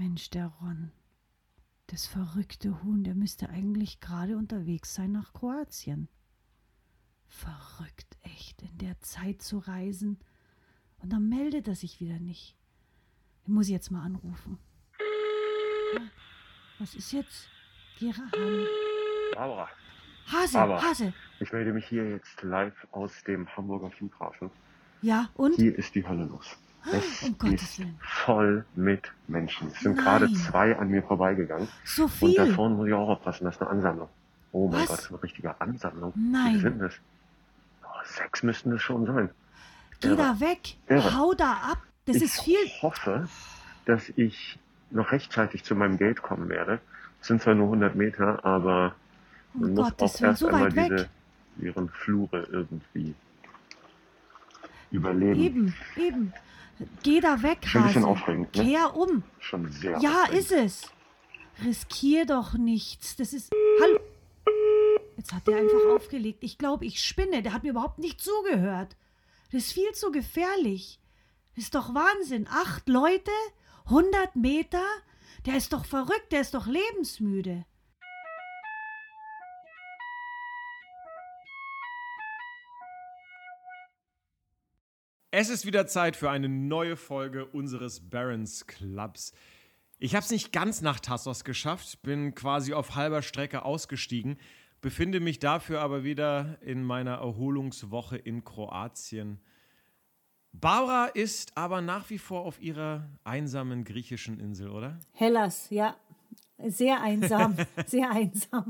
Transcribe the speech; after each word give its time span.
Mensch, 0.00 0.30
der 0.30 0.46
Ron. 0.62 0.92
Das 1.88 2.06
verrückte 2.06 2.82
Huhn, 2.82 3.04
der 3.04 3.14
müsste 3.14 3.50
eigentlich 3.50 4.00
gerade 4.00 4.38
unterwegs 4.38 4.94
sein 4.94 5.12
nach 5.12 5.34
Kroatien. 5.34 6.08
Verrückt, 7.28 8.16
echt, 8.22 8.62
in 8.62 8.78
der 8.78 8.98
Zeit 9.00 9.42
zu 9.42 9.58
reisen. 9.58 10.18
Und 11.02 11.12
dann 11.12 11.28
meldet 11.28 11.68
er 11.68 11.74
sich 11.74 12.00
wieder 12.00 12.18
nicht. 12.18 12.56
Den 13.46 13.52
muss 13.52 13.66
ich 13.66 13.72
jetzt 13.72 13.90
mal 13.90 14.02
anrufen. 14.02 14.58
Was 16.78 16.94
ist 16.94 17.12
jetzt? 17.12 17.48
Ran. 18.00 18.66
Barbara, 19.34 19.68
Hase, 20.32 20.58
Aber- 20.58 20.80
Hase. 20.80 21.12
ich 21.40 21.52
melde 21.52 21.74
mich 21.74 21.86
hier 21.86 22.08
jetzt 22.08 22.42
live 22.42 22.86
aus 22.92 23.22
dem 23.24 23.46
Hamburger 23.54 23.90
Flughafen. 23.90 24.50
Ja, 25.02 25.28
und? 25.34 25.56
Hier 25.56 25.76
ist 25.76 25.94
die 25.94 26.06
Hölle 26.08 26.24
los. 26.24 26.56
Es 26.86 27.22
um 27.40 27.52
ist 27.52 27.82
voll 28.00 28.64
mit 28.74 29.12
Menschen. 29.28 29.68
Es 29.68 29.80
sind 29.80 29.96
Nein. 29.96 30.04
gerade 30.04 30.32
zwei 30.32 30.76
an 30.78 30.88
mir 30.88 31.02
vorbeigegangen. 31.02 31.68
So 31.84 32.04
Und 32.04 32.36
da 32.38 32.44
viel. 32.44 32.54
vorne 32.54 32.74
muss 32.74 32.88
ich 32.88 32.94
auch 32.94 33.08
aufpassen, 33.08 33.44
das 33.44 33.56
ist 33.56 33.60
eine 33.62 33.70
Ansammlung. 33.70 34.08
Oh 34.52 34.68
mein 34.68 34.80
Was? 34.82 34.88
Gott, 34.88 34.98
das 34.98 35.04
ist 35.04 35.10
eine 35.12 35.22
richtige 35.22 35.60
Ansammlung. 35.60 36.12
Nein. 36.16 36.46
Wie 36.46 36.60
viel 36.60 36.60
sind 36.70 36.78
das? 36.80 36.94
Oh, 37.84 37.86
sechs 38.04 38.42
müssten 38.42 38.72
es 38.72 38.82
schon 38.82 39.06
sein. 39.06 39.30
Geh 40.00 40.08
Irre. 40.08 40.16
da 40.16 40.40
weg. 40.40 40.76
Irre. 40.88 41.14
Hau 41.16 41.34
da 41.34 41.52
ab. 41.52 41.78
Das 42.06 42.16
ich 42.16 42.22
ist 42.22 42.40
viel. 42.42 42.56
hoffe, 42.80 43.28
dass 43.84 44.08
ich 44.16 44.58
noch 44.90 45.12
rechtzeitig 45.12 45.62
zu 45.64 45.74
meinem 45.74 45.98
Gate 45.98 46.22
kommen 46.22 46.48
werde. 46.48 46.80
Es 47.20 47.28
sind 47.28 47.42
zwar 47.42 47.54
nur 47.54 47.66
100 47.66 47.94
Meter, 47.94 48.44
aber 48.44 48.94
man 49.52 49.70
Um 49.70 49.74
muss 49.76 49.92
auch 49.98 50.20
erst 50.20 50.38
so 50.40 50.46
einmal 50.48 50.74
weit 50.74 50.76
weg. 50.76 51.08
diese 51.58 51.66
ihren 51.68 51.88
Flure 51.90 52.48
irgendwie 52.50 53.14
überleben. 54.90 55.40
Eben, 55.40 55.74
eben. 55.96 56.32
Geh 57.02 57.20
da 57.20 57.42
weg, 57.42 57.58
Schon 57.66 57.82
ein 57.82 57.86
bisschen 57.88 58.02
Hase. 58.02 58.10
aufregend, 58.12 58.56
ne? 58.56 58.64
Kehr 58.64 58.96
um. 58.96 59.22
Schon 59.38 59.70
sehr 59.70 59.98
Ja, 60.00 60.22
aufregend. 60.24 60.38
ist 60.40 60.52
es. 60.52 60.90
Riskier 61.64 62.26
doch 62.26 62.54
nichts. 62.54 63.16
Das 63.16 63.32
ist. 63.32 63.50
Hallo. 63.82 64.00
Jetzt 65.16 65.32
hat 65.34 65.46
der 65.46 65.58
einfach 65.58 65.94
aufgelegt. 65.94 66.42
Ich 66.42 66.56
glaube, 66.56 66.86
ich 66.86 67.02
spinne. 67.04 67.42
Der 67.42 67.52
hat 67.52 67.62
mir 67.62 67.70
überhaupt 67.70 67.98
nicht 67.98 68.20
zugehört. 68.20 68.96
Das 69.52 69.64
ist 69.64 69.72
viel 69.72 69.92
zu 69.92 70.10
gefährlich. 70.10 70.98
Das 71.54 71.64
ist 71.64 71.74
doch 71.74 71.94
Wahnsinn. 71.94 72.46
Acht 72.48 72.88
Leute, 72.88 73.30
100 73.86 74.36
Meter. 74.36 74.82
Der 75.44 75.56
ist 75.56 75.72
doch 75.74 75.84
verrückt. 75.84 76.32
Der 76.32 76.40
ist 76.40 76.54
doch 76.54 76.66
lebensmüde. 76.66 77.66
Es 85.32 85.48
ist 85.48 85.64
wieder 85.64 85.86
Zeit 85.86 86.16
für 86.16 86.28
eine 86.28 86.48
neue 86.48 86.96
Folge 86.96 87.46
unseres 87.46 88.00
Barons 88.00 88.66
Clubs. 88.66 89.32
Ich 90.00 90.16
habe 90.16 90.24
es 90.24 90.32
nicht 90.32 90.52
ganz 90.52 90.80
nach 90.80 90.98
Tassos 90.98 91.44
geschafft, 91.44 92.02
bin 92.02 92.34
quasi 92.34 92.74
auf 92.74 92.96
halber 92.96 93.22
Strecke 93.22 93.64
ausgestiegen, 93.64 94.38
befinde 94.80 95.20
mich 95.20 95.38
dafür 95.38 95.82
aber 95.82 96.02
wieder 96.02 96.58
in 96.62 96.82
meiner 96.82 97.18
Erholungswoche 97.18 98.16
in 98.16 98.42
Kroatien. 98.42 99.38
Barbara 100.52 101.06
ist 101.06 101.56
aber 101.56 101.80
nach 101.80 102.10
wie 102.10 102.18
vor 102.18 102.40
auf 102.40 102.60
ihrer 102.60 103.08
einsamen 103.22 103.84
griechischen 103.84 104.40
Insel, 104.40 104.70
oder? 104.70 104.98
Hellas, 105.12 105.70
ja. 105.70 105.94
Sehr 106.58 107.00
einsam, 107.02 107.54
sehr 107.86 108.10
einsam. 108.10 108.64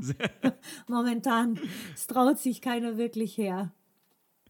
Momentan. 0.87 1.59
Es 1.95 2.05
traut 2.05 2.37
sich 2.37 2.61
keiner 2.61 2.97
wirklich 2.97 3.35
her. 3.35 3.73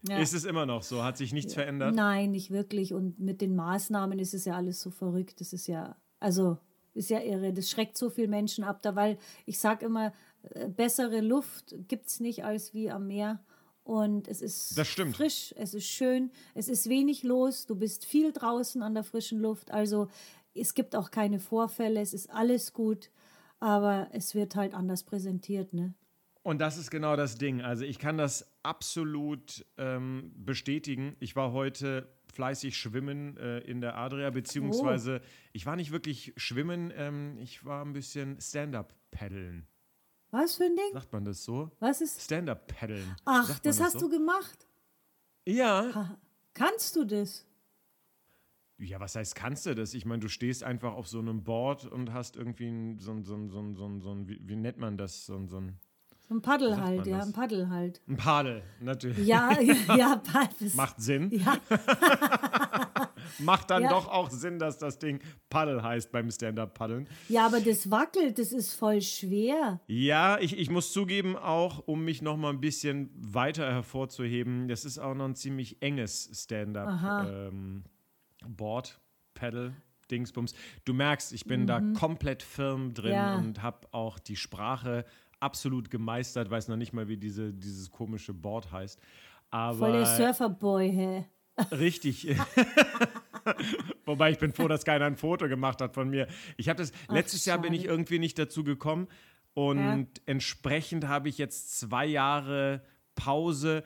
Ja. 0.08 0.18
Ist 0.18 0.34
es 0.34 0.44
immer 0.44 0.66
noch 0.66 0.82
so? 0.82 1.02
Hat 1.04 1.16
sich 1.16 1.32
nichts 1.32 1.54
verändert? 1.54 1.94
Nein, 1.94 2.32
nicht 2.32 2.50
wirklich. 2.50 2.92
Und 2.92 3.20
mit 3.20 3.40
den 3.40 3.54
Maßnahmen 3.54 4.18
ist 4.18 4.34
es 4.34 4.44
ja 4.44 4.56
alles 4.56 4.80
so 4.80 4.90
verrückt. 4.90 5.40
Das 5.40 5.52
ist 5.52 5.68
ja, 5.68 5.96
also, 6.18 6.58
ist 6.94 7.10
ja 7.10 7.20
irre. 7.20 7.52
Das 7.52 7.70
schreckt 7.70 7.96
so 7.96 8.10
viele 8.10 8.28
Menschen 8.28 8.64
ab, 8.64 8.82
da, 8.82 8.96
weil 8.96 9.18
ich 9.46 9.58
sage 9.58 9.86
immer, 9.86 10.12
äh, 10.50 10.68
bessere 10.68 11.20
Luft 11.20 11.74
gibt 11.88 12.08
es 12.08 12.20
nicht 12.20 12.44
als 12.44 12.74
wie 12.74 12.90
am 12.90 13.06
Meer. 13.06 13.40
Und 13.84 14.28
es 14.28 14.42
ist 14.42 14.78
frisch, 15.12 15.52
es 15.56 15.74
ist 15.74 15.86
schön, 15.86 16.30
es 16.54 16.68
ist 16.68 16.88
wenig 16.88 17.24
los, 17.24 17.66
du 17.66 17.74
bist 17.74 18.04
viel 18.04 18.32
draußen 18.32 18.80
an 18.80 18.94
der 18.94 19.02
frischen 19.02 19.40
Luft. 19.40 19.72
Also 19.72 20.08
es 20.54 20.74
gibt 20.74 20.94
auch 20.94 21.10
keine 21.10 21.40
Vorfälle, 21.40 22.00
es 22.00 22.14
ist 22.14 22.30
alles 22.30 22.72
gut, 22.72 23.10
aber 23.58 24.08
es 24.12 24.36
wird 24.36 24.54
halt 24.54 24.74
anders 24.74 25.02
präsentiert, 25.02 25.72
ne? 25.72 25.94
Und 26.44 26.60
das 26.60 26.76
ist 26.76 26.90
genau 26.90 27.16
das 27.16 27.38
Ding. 27.38 27.62
Also 27.62 27.84
ich 27.84 27.98
kann 27.98 28.18
das 28.18 28.51
absolut 28.62 29.64
ähm, 29.76 30.32
bestätigen. 30.36 31.16
Ich 31.20 31.36
war 31.36 31.52
heute 31.52 32.08
fleißig 32.32 32.76
schwimmen 32.76 33.36
äh, 33.36 33.58
in 33.60 33.80
der 33.80 33.96
Adria, 33.96 34.30
beziehungsweise 34.30 35.20
ich 35.52 35.66
war 35.66 35.76
nicht 35.76 35.92
wirklich 35.92 36.32
schwimmen, 36.36 36.92
ähm, 36.96 37.36
ich 37.38 37.64
war 37.64 37.84
ein 37.84 37.92
bisschen 37.92 38.40
Stand-up 38.40 38.94
paddeln. 39.10 39.66
Was 40.30 40.56
für 40.56 40.64
ein 40.64 40.74
Ding? 40.74 40.92
Sagt 40.94 41.12
man 41.12 41.24
das 41.24 41.44
so? 41.44 41.70
Was 41.78 42.00
ist? 42.00 42.22
Stand-up 42.22 42.66
paddeln. 42.66 43.14
Ach, 43.26 43.48
man 43.48 43.58
das 43.64 43.80
hast 43.80 44.00
so? 44.00 44.08
du 44.08 44.08
gemacht. 44.08 44.66
Ja. 45.46 46.18
Kannst 46.54 46.96
du 46.96 47.04
das? 47.04 47.46
Ja, 48.78 48.98
was 48.98 49.14
heißt, 49.14 49.34
kannst 49.34 49.66
du 49.66 49.74
das? 49.74 49.94
Ich 49.94 50.06
meine, 50.06 50.20
du 50.20 50.28
stehst 50.28 50.64
einfach 50.64 50.94
auf 50.94 51.06
so 51.06 51.18
einem 51.18 51.44
Board 51.44 51.84
und 51.84 52.12
hast 52.12 52.36
irgendwie 52.36 52.96
so 52.98 53.12
ein, 53.12 53.22
so 53.22 53.34
ein, 53.34 53.48
so 53.48 53.60
ein, 53.60 53.74
so 53.74 53.86
ein, 53.86 54.00
so 54.00 54.10
ein 54.10 54.28
wie, 54.28 54.40
wie 54.42 54.56
nennt 54.56 54.78
man 54.78 54.96
das? 54.96 55.26
So 55.26 55.36
ein, 55.36 55.48
so 55.48 55.58
ein, 55.58 55.78
ein 56.32 56.42
Paddel 56.42 56.80
halt, 56.80 57.06
ja, 57.06 57.18
das? 57.18 57.26
ein 57.26 57.32
Paddel 57.32 57.68
halt. 57.68 58.00
ein 58.08 58.16
Paddel, 58.16 58.62
natürlich. 58.80 59.26
Ja, 59.26 59.52
ja, 59.60 59.96
ja, 59.96 60.16
Paddel. 60.16 60.70
Macht 60.74 61.00
Sinn. 61.00 61.30
Ja, 61.32 61.56
Macht 63.38 63.70
dann 63.70 63.84
Ja. 63.84 63.90
doch 63.90 64.08
auch 64.08 64.30
Sinn, 64.30 64.58
dass 64.58 64.78
das 64.78 64.98
Ding 64.98 65.20
Paddel 65.48 65.82
heißt 65.82 66.10
beim 66.12 66.30
Stand-up-Paddeln. 66.30 67.08
ja, 67.28 67.46
aber 67.46 67.60
das 67.60 67.90
wackelt, 67.90 68.38
das 68.38 68.52
ist 68.52 68.74
voll 68.74 69.00
schwer. 69.00 69.80
Ja, 69.86 70.38
ich, 70.38 70.58
ich 70.58 70.70
muss 70.70 70.92
zugeben, 70.92 71.36
auch 71.36 71.82
um 71.86 72.04
mich 72.04 72.20
noch 72.22 72.36
mal 72.36 72.50
ein 72.50 72.60
bisschen 72.60 73.10
weiter 73.14 73.70
hervorzuheben, 73.72 74.68
das 74.68 74.84
ist 74.84 74.98
auch 74.98 75.14
noch 75.14 75.24
ein 75.26 75.34
ziemlich 75.36 75.80
enges 75.82 76.28
Stand-up-Board, 77.62 79.00
Pedal, 79.34 79.72
Dingsbums. 80.10 80.54
Du 80.84 80.92
merkst, 80.92 81.32
ich 81.32 81.46
bin 81.46 81.66
da 81.66 81.80
komplett 81.98 82.42
firm 82.42 82.92
drin 82.92 83.12
Mhm. 83.12 83.16
Ja. 83.16 83.36
und 83.36 83.62
habe 83.62 83.86
auch 83.92 84.18
die 84.18 84.36
Sprache 84.36 85.04
absolut 85.42 85.90
gemeistert, 85.90 86.50
weiß 86.50 86.68
noch 86.68 86.76
nicht 86.76 86.92
mal, 86.92 87.08
wie 87.08 87.16
diese, 87.16 87.52
dieses 87.52 87.90
komische 87.90 88.32
Board 88.32 88.70
heißt. 88.72 89.00
Aber 89.50 89.78
Voll 89.78 89.92
der 89.92 90.06
Surferboy, 90.06 90.90
hä? 90.90 91.24
Richtig. 91.70 92.28
Wobei 94.04 94.30
ich 94.30 94.38
bin 94.38 94.52
froh, 94.52 94.68
dass 94.68 94.84
keiner 94.84 95.04
ein 95.04 95.16
Foto 95.16 95.48
gemacht 95.48 95.80
hat 95.80 95.94
von 95.94 96.08
mir. 96.08 96.26
Ich 96.56 96.68
habe 96.68 96.78
das 96.78 96.92
letztes 97.10 97.44
Jahr 97.44 97.58
bin 97.58 97.72
ich 97.74 97.84
irgendwie 97.84 98.18
nicht 98.18 98.38
dazu 98.38 98.64
gekommen 98.64 99.08
und 99.54 99.78
Ja. 99.78 100.04
entsprechend 100.26 101.06
habe 101.08 101.28
ich 101.28 101.38
jetzt 101.38 101.78
zwei 101.78 102.06
Jahre 102.06 102.82
Pause. 103.14 103.82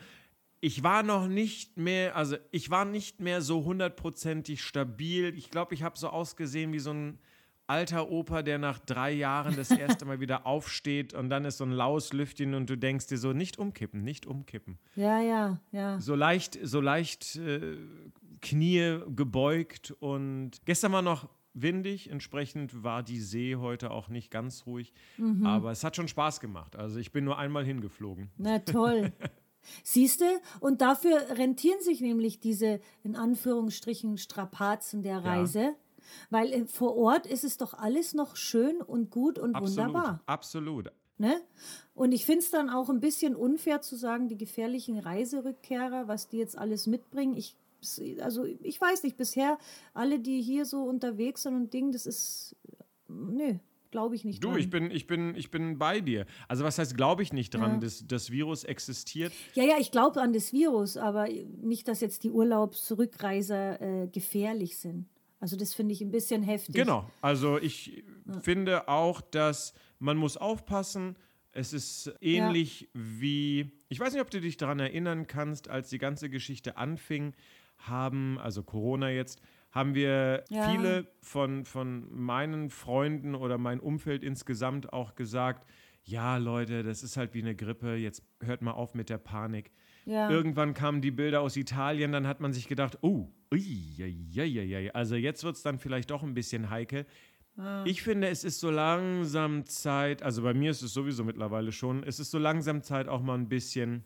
Ich 0.60 0.82
war 0.82 1.02
noch 1.02 1.26
nicht 1.26 1.76
mehr, 1.76 2.16
also 2.16 2.36
ich 2.50 2.70
war 2.70 2.84
nicht 2.84 3.20
mehr 3.20 3.42
so 3.42 3.64
hundertprozentig 3.64 4.62
stabil. 4.62 5.36
Ich 5.36 5.50
glaube, 5.50 5.74
ich 5.74 5.82
habe 5.82 5.98
so 5.98 6.08
ausgesehen 6.08 6.72
wie 6.72 6.78
so 6.78 6.90
ein 6.92 7.18
alter 7.66 8.10
Opa, 8.10 8.42
der 8.42 8.58
nach 8.58 8.78
drei 8.78 9.12
Jahren 9.12 9.56
das 9.56 9.70
erste 9.70 10.04
Mal 10.04 10.20
wieder 10.20 10.46
aufsteht 10.46 11.14
und 11.14 11.30
dann 11.30 11.44
ist 11.44 11.58
so 11.58 11.64
ein 11.64 11.72
laues 11.72 12.12
Lüftchen 12.12 12.54
und 12.54 12.70
du 12.70 12.76
denkst 12.76 13.06
dir 13.08 13.18
so, 13.18 13.32
nicht 13.32 13.58
umkippen, 13.58 14.02
nicht 14.02 14.26
umkippen 14.26 14.78
Ja, 14.94 15.20
ja, 15.20 15.60
ja. 15.72 16.00
so 16.00 16.14
leicht, 16.14 16.58
so 16.62 16.80
leicht 16.80 17.36
äh, 17.36 17.76
Knie 18.40 19.00
gebeugt 19.14 19.92
und 19.98 20.52
gestern 20.64 20.92
war 20.92 21.02
noch 21.02 21.28
windig, 21.54 22.10
entsprechend 22.10 22.82
war 22.84 23.02
die 23.02 23.18
See 23.20 23.56
heute 23.56 23.90
auch 23.90 24.08
nicht 24.08 24.30
ganz 24.30 24.66
ruhig, 24.66 24.92
Mhm. 25.16 25.46
aber 25.46 25.70
es 25.70 25.82
hat 25.84 25.96
schon 25.96 26.06
Spaß 26.08 26.40
gemacht. 26.40 26.76
Also 26.76 26.98
ich 26.98 27.12
bin 27.12 27.24
nur 27.24 27.38
einmal 27.38 27.64
hingeflogen. 27.64 28.30
Na 28.36 28.58
toll. 28.58 29.12
Siehst 29.82 30.20
du? 30.20 30.24
Und 30.60 30.80
dafür 30.80 31.16
rentieren 31.38 31.80
sich 31.80 32.00
nämlich 32.00 32.38
diese, 32.38 32.78
in 33.02 33.16
Anführungsstrichen, 33.16 34.16
Strapazen 34.18 35.02
der 35.02 35.24
Reise. 35.24 35.74
Weil 36.30 36.52
äh, 36.52 36.66
vor 36.66 36.96
Ort 36.96 37.26
ist 37.26 37.44
es 37.44 37.56
doch 37.56 37.74
alles 37.74 38.14
noch 38.14 38.36
schön 38.36 38.80
und 38.82 39.10
gut 39.10 39.38
und 39.38 39.54
Absolut, 39.54 39.86
wunderbar. 39.88 40.20
absolut. 40.26 40.90
Ne? 41.18 41.40
Und 41.94 42.12
ich 42.12 42.26
finde 42.26 42.40
es 42.40 42.50
dann 42.50 42.68
auch 42.68 42.90
ein 42.90 43.00
bisschen 43.00 43.34
unfair 43.34 43.80
zu 43.80 43.96
sagen, 43.96 44.28
die 44.28 44.36
gefährlichen 44.36 44.98
Reiserückkehrer, 44.98 46.08
was 46.08 46.28
die 46.28 46.36
jetzt 46.36 46.58
alles 46.58 46.86
mitbringen. 46.86 47.34
Ich, 47.36 47.56
also 48.20 48.44
ich 48.44 48.80
weiß 48.80 49.02
nicht, 49.02 49.16
bisher 49.16 49.56
alle, 49.94 50.18
die 50.20 50.42
hier 50.42 50.66
so 50.66 50.82
unterwegs 50.82 51.44
sind 51.44 51.54
und 51.54 51.72
Ding, 51.72 51.90
das 51.92 52.04
ist, 52.04 52.54
nö, 53.08 53.54
glaube 53.90 54.14
ich 54.14 54.26
nicht. 54.26 54.44
Du, 54.44 54.48
dran. 54.50 54.58
ich 54.58 54.68
bin, 54.68 54.90
ich 54.90 55.06
bin, 55.06 55.34
ich 55.36 55.50
bin 55.50 55.78
bei 55.78 56.00
dir. 56.02 56.26
Also 56.48 56.64
was 56.64 56.78
heißt, 56.78 56.98
glaube 56.98 57.22
ich 57.22 57.32
nicht 57.32 57.54
dran, 57.54 57.74
Ja. 57.74 57.78
dass 57.78 58.04
das 58.06 58.30
Virus 58.30 58.64
existiert. 58.64 59.32
Ja, 59.54 59.64
ja, 59.64 59.76
ich 59.78 59.90
glaube 59.90 60.20
an 60.20 60.34
das 60.34 60.52
Virus, 60.52 60.98
aber 60.98 61.28
nicht, 61.62 61.88
dass 61.88 62.00
jetzt 62.02 62.24
die 62.24 62.30
Urlaubsrückreiser 62.30 63.80
äh, 63.80 64.06
gefährlich 64.08 64.76
sind. 64.78 65.06
Also 65.46 65.54
das 65.54 65.74
finde 65.74 65.92
ich 65.92 66.00
ein 66.00 66.10
bisschen 66.10 66.42
heftig. 66.42 66.74
Genau. 66.74 67.08
Also 67.20 67.56
ich 67.56 68.02
finde 68.40 68.88
auch, 68.88 69.20
dass 69.20 69.74
man 70.00 70.16
muss 70.16 70.36
aufpassen. 70.36 71.14
Es 71.52 71.72
ist 71.72 72.12
ähnlich 72.20 72.88
wie, 72.94 73.70
ich 73.88 74.00
weiß 74.00 74.12
nicht, 74.12 74.22
ob 74.22 74.28
du 74.28 74.40
dich 74.40 74.56
daran 74.56 74.80
erinnern 74.80 75.28
kannst, 75.28 75.70
als 75.70 75.88
die 75.88 75.98
ganze 75.98 76.30
Geschichte 76.30 76.76
anfing, 76.78 77.32
haben, 77.78 78.40
also 78.40 78.64
Corona 78.64 79.10
jetzt, 79.10 79.40
haben 79.70 79.94
wir 79.94 80.42
Ja. 80.50 80.68
viele 80.68 81.06
von, 81.20 81.64
von 81.64 82.12
meinen 82.12 82.68
Freunden 82.68 83.36
oder 83.36 83.56
mein 83.56 83.78
Umfeld 83.78 84.24
insgesamt 84.24 84.92
auch 84.92 85.14
gesagt, 85.14 85.64
ja 86.02 86.38
Leute, 86.38 86.82
das 86.82 87.04
ist 87.04 87.16
halt 87.16 87.34
wie 87.34 87.42
eine 87.42 87.54
Grippe, 87.54 87.94
jetzt 87.94 88.24
hört 88.42 88.62
mal 88.62 88.72
auf 88.72 88.94
mit 88.94 89.10
der 89.10 89.18
Panik. 89.18 89.70
Ja. 90.06 90.30
Irgendwann 90.30 90.72
kamen 90.72 91.02
die 91.02 91.10
Bilder 91.10 91.40
aus 91.40 91.56
Italien, 91.56 92.12
dann 92.12 92.26
hat 92.26 92.40
man 92.40 92.52
sich 92.52 92.68
gedacht, 92.68 92.98
oh, 93.02 93.28
ui, 93.52 93.96
ui, 94.00 94.40
ui, 94.40 94.90
also 94.90 95.16
jetzt 95.16 95.42
wird 95.42 95.56
es 95.56 95.62
dann 95.62 95.78
vielleicht 95.78 96.10
doch 96.10 96.22
ein 96.22 96.32
bisschen 96.32 96.70
heikel. 96.70 97.06
Ich 97.86 98.02
finde, 98.02 98.28
es 98.28 98.44
ist 98.44 98.60
so 98.60 98.70
langsam 98.70 99.64
Zeit, 99.64 100.22
also 100.22 100.42
bei 100.42 100.52
mir 100.52 100.70
ist 100.70 100.82
es 100.82 100.92
sowieso 100.92 101.24
mittlerweile 101.24 101.72
schon, 101.72 102.02
es 102.02 102.20
ist 102.20 102.30
so 102.30 102.38
langsam 102.38 102.82
Zeit 102.82 103.08
auch 103.08 103.22
mal 103.22 103.34
ein 103.34 103.48
bisschen 103.48 104.04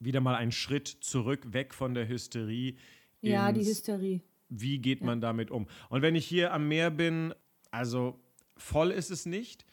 wieder 0.00 0.20
mal 0.20 0.34
einen 0.34 0.52
Schritt 0.52 0.88
zurück, 0.88 1.52
weg 1.52 1.72
von 1.72 1.94
der 1.94 2.08
Hysterie. 2.08 2.76
ja, 3.22 3.52
die 3.52 3.64
Hysterie. 3.64 4.20
wie 4.48 4.78
geht 4.80 5.02
man 5.02 5.20
damit 5.20 5.50
um? 5.50 5.66
Und 5.88 6.02
wenn 6.02 6.16
ich 6.16 6.26
hier 6.26 6.52
am 6.52 6.68
Meer 6.68 6.90
bin, 6.90 7.32
also 7.70 8.20
voll 8.56 8.90
ist 8.90 9.10
es 9.10 9.26
nicht. 9.26 9.64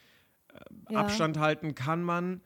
Ja. 0.90 1.00
Abstand 1.00 1.38
halten 1.40 1.76
kann 1.76 2.04
man. 2.04 2.42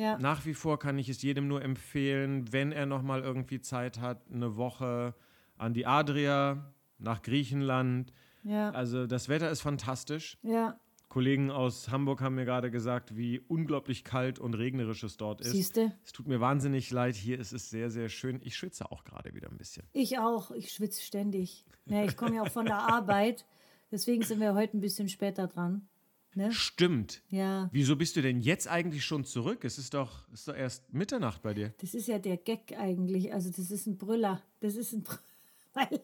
Ja. 0.00 0.18
Nach 0.18 0.46
wie 0.46 0.54
vor 0.54 0.78
kann 0.78 0.98
ich 0.98 1.10
es 1.10 1.20
jedem 1.20 1.46
nur 1.46 1.62
empfehlen, 1.62 2.50
wenn 2.54 2.72
er 2.72 2.86
noch 2.86 3.02
mal 3.02 3.20
irgendwie 3.20 3.60
Zeit 3.60 4.00
hat, 4.00 4.22
eine 4.32 4.56
Woche 4.56 5.14
an 5.58 5.74
die 5.74 5.84
Adria, 5.84 6.72
nach 6.98 7.20
Griechenland. 7.20 8.10
Ja. 8.42 8.70
Also 8.70 9.06
das 9.06 9.28
Wetter 9.28 9.50
ist 9.50 9.60
fantastisch. 9.60 10.38
Ja. 10.42 10.80
Kollegen 11.10 11.50
aus 11.50 11.90
Hamburg 11.90 12.22
haben 12.22 12.36
mir 12.36 12.46
gerade 12.46 12.70
gesagt, 12.70 13.14
wie 13.14 13.40
unglaublich 13.40 14.02
kalt 14.02 14.38
und 14.38 14.54
regnerisch 14.54 15.02
es 15.02 15.18
dort 15.18 15.42
ist. 15.42 15.50
Siehste? 15.50 15.92
Es 16.02 16.12
tut 16.12 16.28
mir 16.28 16.40
wahnsinnig 16.40 16.90
leid. 16.90 17.14
Hier 17.14 17.38
ist 17.38 17.52
es 17.52 17.68
sehr, 17.68 17.90
sehr 17.90 18.08
schön. 18.08 18.40
Ich 18.42 18.56
schwitze 18.56 18.90
auch 18.90 19.04
gerade 19.04 19.34
wieder 19.34 19.50
ein 19.50 19.58
bisschen. 19.58 19.84
Ich 19.92 20.18
auch. 20.18 20.50
Ich 20.52 20.72
schwitze 20.72 21.02
ständig. 21.02 21.66
Ja, 21.84 22.04
ich 22.04 22.16
komme 22.16 22.36
ja 22.36 22.42
auch 22.42 22.52
von 22.52 22.64
der 22.64 22.78
Arbeit. 22.90 23.44
Deswegen 23.90 24.22
sind 24.22 24.40
wir 24.40 24.54
heute 24.54 24.78
ein 24.78 24.80
bisschen 24.80 25.08
später 25.08 25.46
dran. 25.46 25.89
Ne? 26.34 26.52
Stimmt. 26.52 27.22
Ja. 27.28 27.68
Wieso 27.72 27.96
bist 27.96 28.16
du 28.16 28.22
denn 28.22 28.40
jetzt 28.40 28.68
eigentlich 28.68 29.04
schon 29.04 29.24
zurück? 29.24 29.64
Es 29.64 29.78
ist 29.78 29.94
doch, 29.94 30.28
ist 30.32 30.46
doch 30.46 30.54
erst 30.54 30.92
Mitternacht 30.92 31.42
bei 31.42 31.54
dir. 31.54 31.74
Das 31.80 31.94
ist 31.94 32.06
ja 32.06 32.18
der 32.18 32.36
Gag 32.36 32.76
eigentlich. 32.78 33.32
Also 33.32 33.50
das 33.50 33.70
ist 33.70 33.86
ein 33.86 33.98
Brüller. 33.98 34.42
Das 34.60 34.76
ist 34.76 34.92
ein 34.92 35.02
Brüller. 35.02 35.20
Weil 35.74 36.00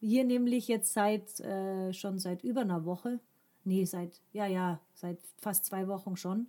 wir 0.00 0.24
nämlich 0.24 0.68
jetzt 0.68 0.92
seit 0.92 1.40
äh, 1.40 1.92
schon 1.92 2.18
seit 2.18 2.44
über 2.44 2.60
einer 2.62 2.84
Woche, 2.84 3.20
nee, 3.64 3.84
seit, 3.84 4.20
ja, 4.32 4.46
ja, 4.46 4.80
seit 4.94 5.18
fast 5.38 5.64
zwei 5.64 5.88
Wochen 5.88 6.16
schon, 6.16 6.46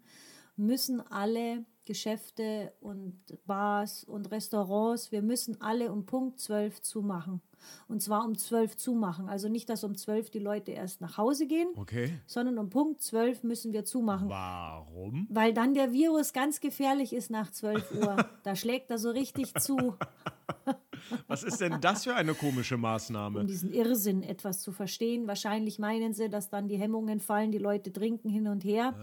müssen 0.55 1.01
alle 1.01 1.65
Geschäfte 1.89 2.71
und 2.81 3.15
Bars 3.47 4.03
und 4.03 4.29
Restaurants, 4.29 5.11
wir 5.11 5.23
müssen 5.23 5.59
alle 5.59 5.91
um 5.91 6.05
Punkt 6.05 6.39
12 6.39 6.83
zumachen. 6.83 7.41
Und 7.87 8.03
zwar 8.03 8.25
um 8.25 8.37
12 8.37 8.77
zumachen. 8.77 9.27
Also 9.27 9.49
nicht, 9.49 9.67
dass 9.69 9.83
um 9.83 9.97
12 9.97 10.29
die 10.29 10.37
Leute 10.37 10.71
erst 10.71 11.01
nach 11.01 11.17
Hause 11.17 11.47
gehen, 11.47 11.67
Okay. 11.75 12.13
sondern 12.27 12.59
um 12.59 12.69
Punkt 12.69 13.01
12 13.01 13.41
müssen 13.43 13.73
wir 13.73 13.85
zumachen. 13.85 14.29
Warum? 14.29 15.25
Weil 15.31 15.51
dann 15.51 15.73
der 15.73 15.91
Virus 15.91 16.31
ganz 16.31 16.59
gefährlich 16.61 17.11
ist 17.11 17.31
nach 17.31 17.49
12 17.49 17.91
Uhr. 17.95 18.17
Da 18.43 18.55
schlägt 18.55 18.91
er 18.91 18.99
so 18.99 19.09
richtig 19.09 19.55
zu, 19.55 19.95
Was 21.27 21.43
ist 21.43 21.61
denn 21.61 21.79
das 21.81 22.03
für 22.03 22.15
eine 22.15 22.33
komische 22.33 22.75
um 22.75 22.81
Maßnahme? 22.81 23.45
diesen 23.45 23.71
Irrsinn 23.73 24.23
etwas 24.23 24.61
zu 24.61 24.71
verstehen. 24.71 25.27
Wahrscheinlich 25.27 25.79
meinen 25.79 26.13
sie, 26.13 26.29
dass 26.29 26.49
dann 26.49 26.67
die 26.67 26.77
Hemmungen 26.77 27.19
fallen, 27.19 27.51
die 27.51 27.57
Leute 27.57 27.91
trinken 27.91 28.29
hin 28.29 28.47
und 28.47 28.63
her. 28.63 28.93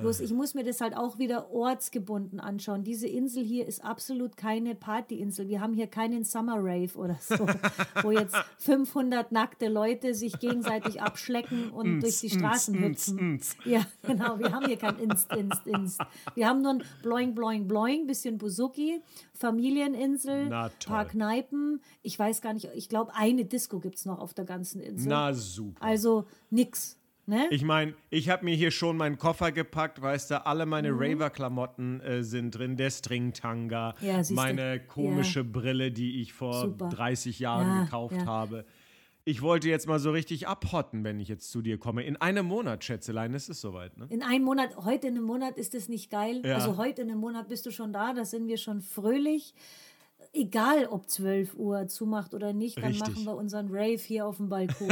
Bloß 0.00 0.20
ich 0.20 0.32
muss 0.32 0.54
mir 0.54 0.64
das 0.64 0.80
halt 0.80 0.96
auch 0.96 1.18
wieder 1.18 1.50
ortsgebunden 1.50 2.40
anschauen. 2.40 2.84
Diese 2.84 3.06
Insel 3.06 3.44
hier 3.44 3.66
ist 3.66 3.84
absolut 3.84 4.36
keine 4.36 4.74
Partyinsel. 4.74 5.48
Wir 5.48 5.60
haben 5.60 5.74
hier 5.74 5.86
keinen 5.86 6.24
Summer 6.24 6.56
Rave 6.58 6.96
oder 6.96 7.18
so, 7.20 7.46
wo 8.02 8.10
jetzt 8.10 8.36
500 8.58 9.32
nackte 9.32 9.68
Leute 9.68 10.14
sich 10.14 10.38
gegenseitig 10.38 11.00
abschlecken 11.02 11.70
und 11.70 12.00
durch 12.00 12.20
die 12.20 12.30
Straßen 12.30 12.78
hüpfen. 12.78 13.40
Ja, 13.64 13.82
genau. 14.02 14.38
Wir 14.38 14.52
haben 14.52 14.66
hier 14.66 14.76
kein 14.76 14.98
Inst, 14.98 15.32
Inst, 15.32 15.66
Inst. 15.66 16.00
Wir 16.34 16.48
haben 16.48 16.62
nur 16.62 16.72
ein 16.72 16.84
Bloing, 17.02 17.34
Bloing, 17.34 17.66
Bloing, 17.66 18.06
bisschen 18.06 18.38
Buzuki, 18.38 19.00
Familieninsel, 19.34 20.48
Na, 20.48 20.68
toll. 20.80 20.96
Kneipen. 21.42 21.80
Ich 22.02 22.18
weiß 22.18 22.40
gar 22.40 22.52
nicht, 22.52 22.68
ich 22.74 22.88
glaube, 22.88 23.14
eine 23.14 23.44
Disco 23.44 23.78
gibt 23.80 23.96
es 23.96 24.04
noch 24.06 24.18
auf 24.18 24.34
der 24.34 24.44
ganzen 24.44 24.80
Insel. 24.80 25.08
Na 25.08 25.32
super. 25.32 25.82
Also 25.84 26.26
nix. 26.50 26.96
Ne? 27.26 27.46
Ich 27.50 27.62
meine, 27.62 27.92
ich 28.08 28.30
habe 28.30 28.46
mir 28.46 28.54
hier 28.54 28.70
schon 28.70 28.96
meinen 28.96 29.18
Koffer 29.18 29.52
gepackt, 29.52 30.00
weißt 30.00 30.30
du, 30.30 30.46
alle 30.46 30.64
meine 30.64 30.92
Mhm. 30.92 30.98
Raver-Klamotten 30.98 32.00
äh, 32.00 32.22
sind 32.22 32.52
drin, 32.52 32.76
der 32.78 32.88
Stringtanga, 32.88 33.94
Ja, 34.00 34.22
meine 34.30 34.80
komische 34.80 35.44
Brille, 35.44 35.92
die 35.92 36.22
ich 36.22 36.32
vor 36.32 36.54
Super. 36.62 36.88
30 36.88 37.38
Jahren 37.38 37.66
Ja, 37.68 37.84
gekauft 37.84 38.16
ja. 38.16 38.24
habe. 38.24 38.64
Ich 39.26 39.42
wollte 39.42 39.68
jetzt 39.68 39.86
mal 39.86 39.98
so 39.98 40.10
richtig 40.10 40.48
abhotten, 40.48 41.04
wenn 41.04 41.20
ich 41.20 41.28
jetzt 41.28 41.50
zu 41.50 41.60
dir 41.60 41.76
komme. 41.76 42.02
In 42.02 42.16
einem 42.16 42.46
Monat, 42.46 42.82
Schätzelein, 42.82 43.34
ist 43.34 43.50
es 43.50 43.60
soweit, 43.60 43.94
ne? 43.98 44.06
In 44.08 44.22
einem 44.22 44.44
Monat, 44.46 44.74
heute 44.78 45.08
in 45.08 45.16
einem 45.18 45.26
Monat 45.26 45.58
ist 45.58 45.74
es 45.74 45.90
nicht 45.90 46.10
geil. 46.10 46.40
Ja. 46.46 46.54
Also 46.54 46.78
heute 46.78 47.02
in 47.02 47.10
einem 47.10 47.20
Monat 47.20 47.46
bist 47.48 47.66
du 47.66 47.70
schon 47.70 47.92
da, 47.92 48.14
da 48.14 48.24
sind 48.24 48.48
wir 48.48 48.56
schon 48.56 48.80
fröhlich. 48.80 49.52
Egal, 50.32 50.86
ob 50.86 51.08
12 51.08 51.54
Uhr 51.54 51.88
zumacht 51.88 52.34
oder 52.34 52.52
nicht, 52.52 52.76
dann 52.78 52.86
Richtig. 52.86 53.08
machen 53.08 53.24
wir 53.24 53.36
unseren 53.36 53.68
Rave 53.70 53.96
hier 53.98 54.26
auf 54.26 54.36
dem 54.36 54.48
Balkon. 54.48 54.88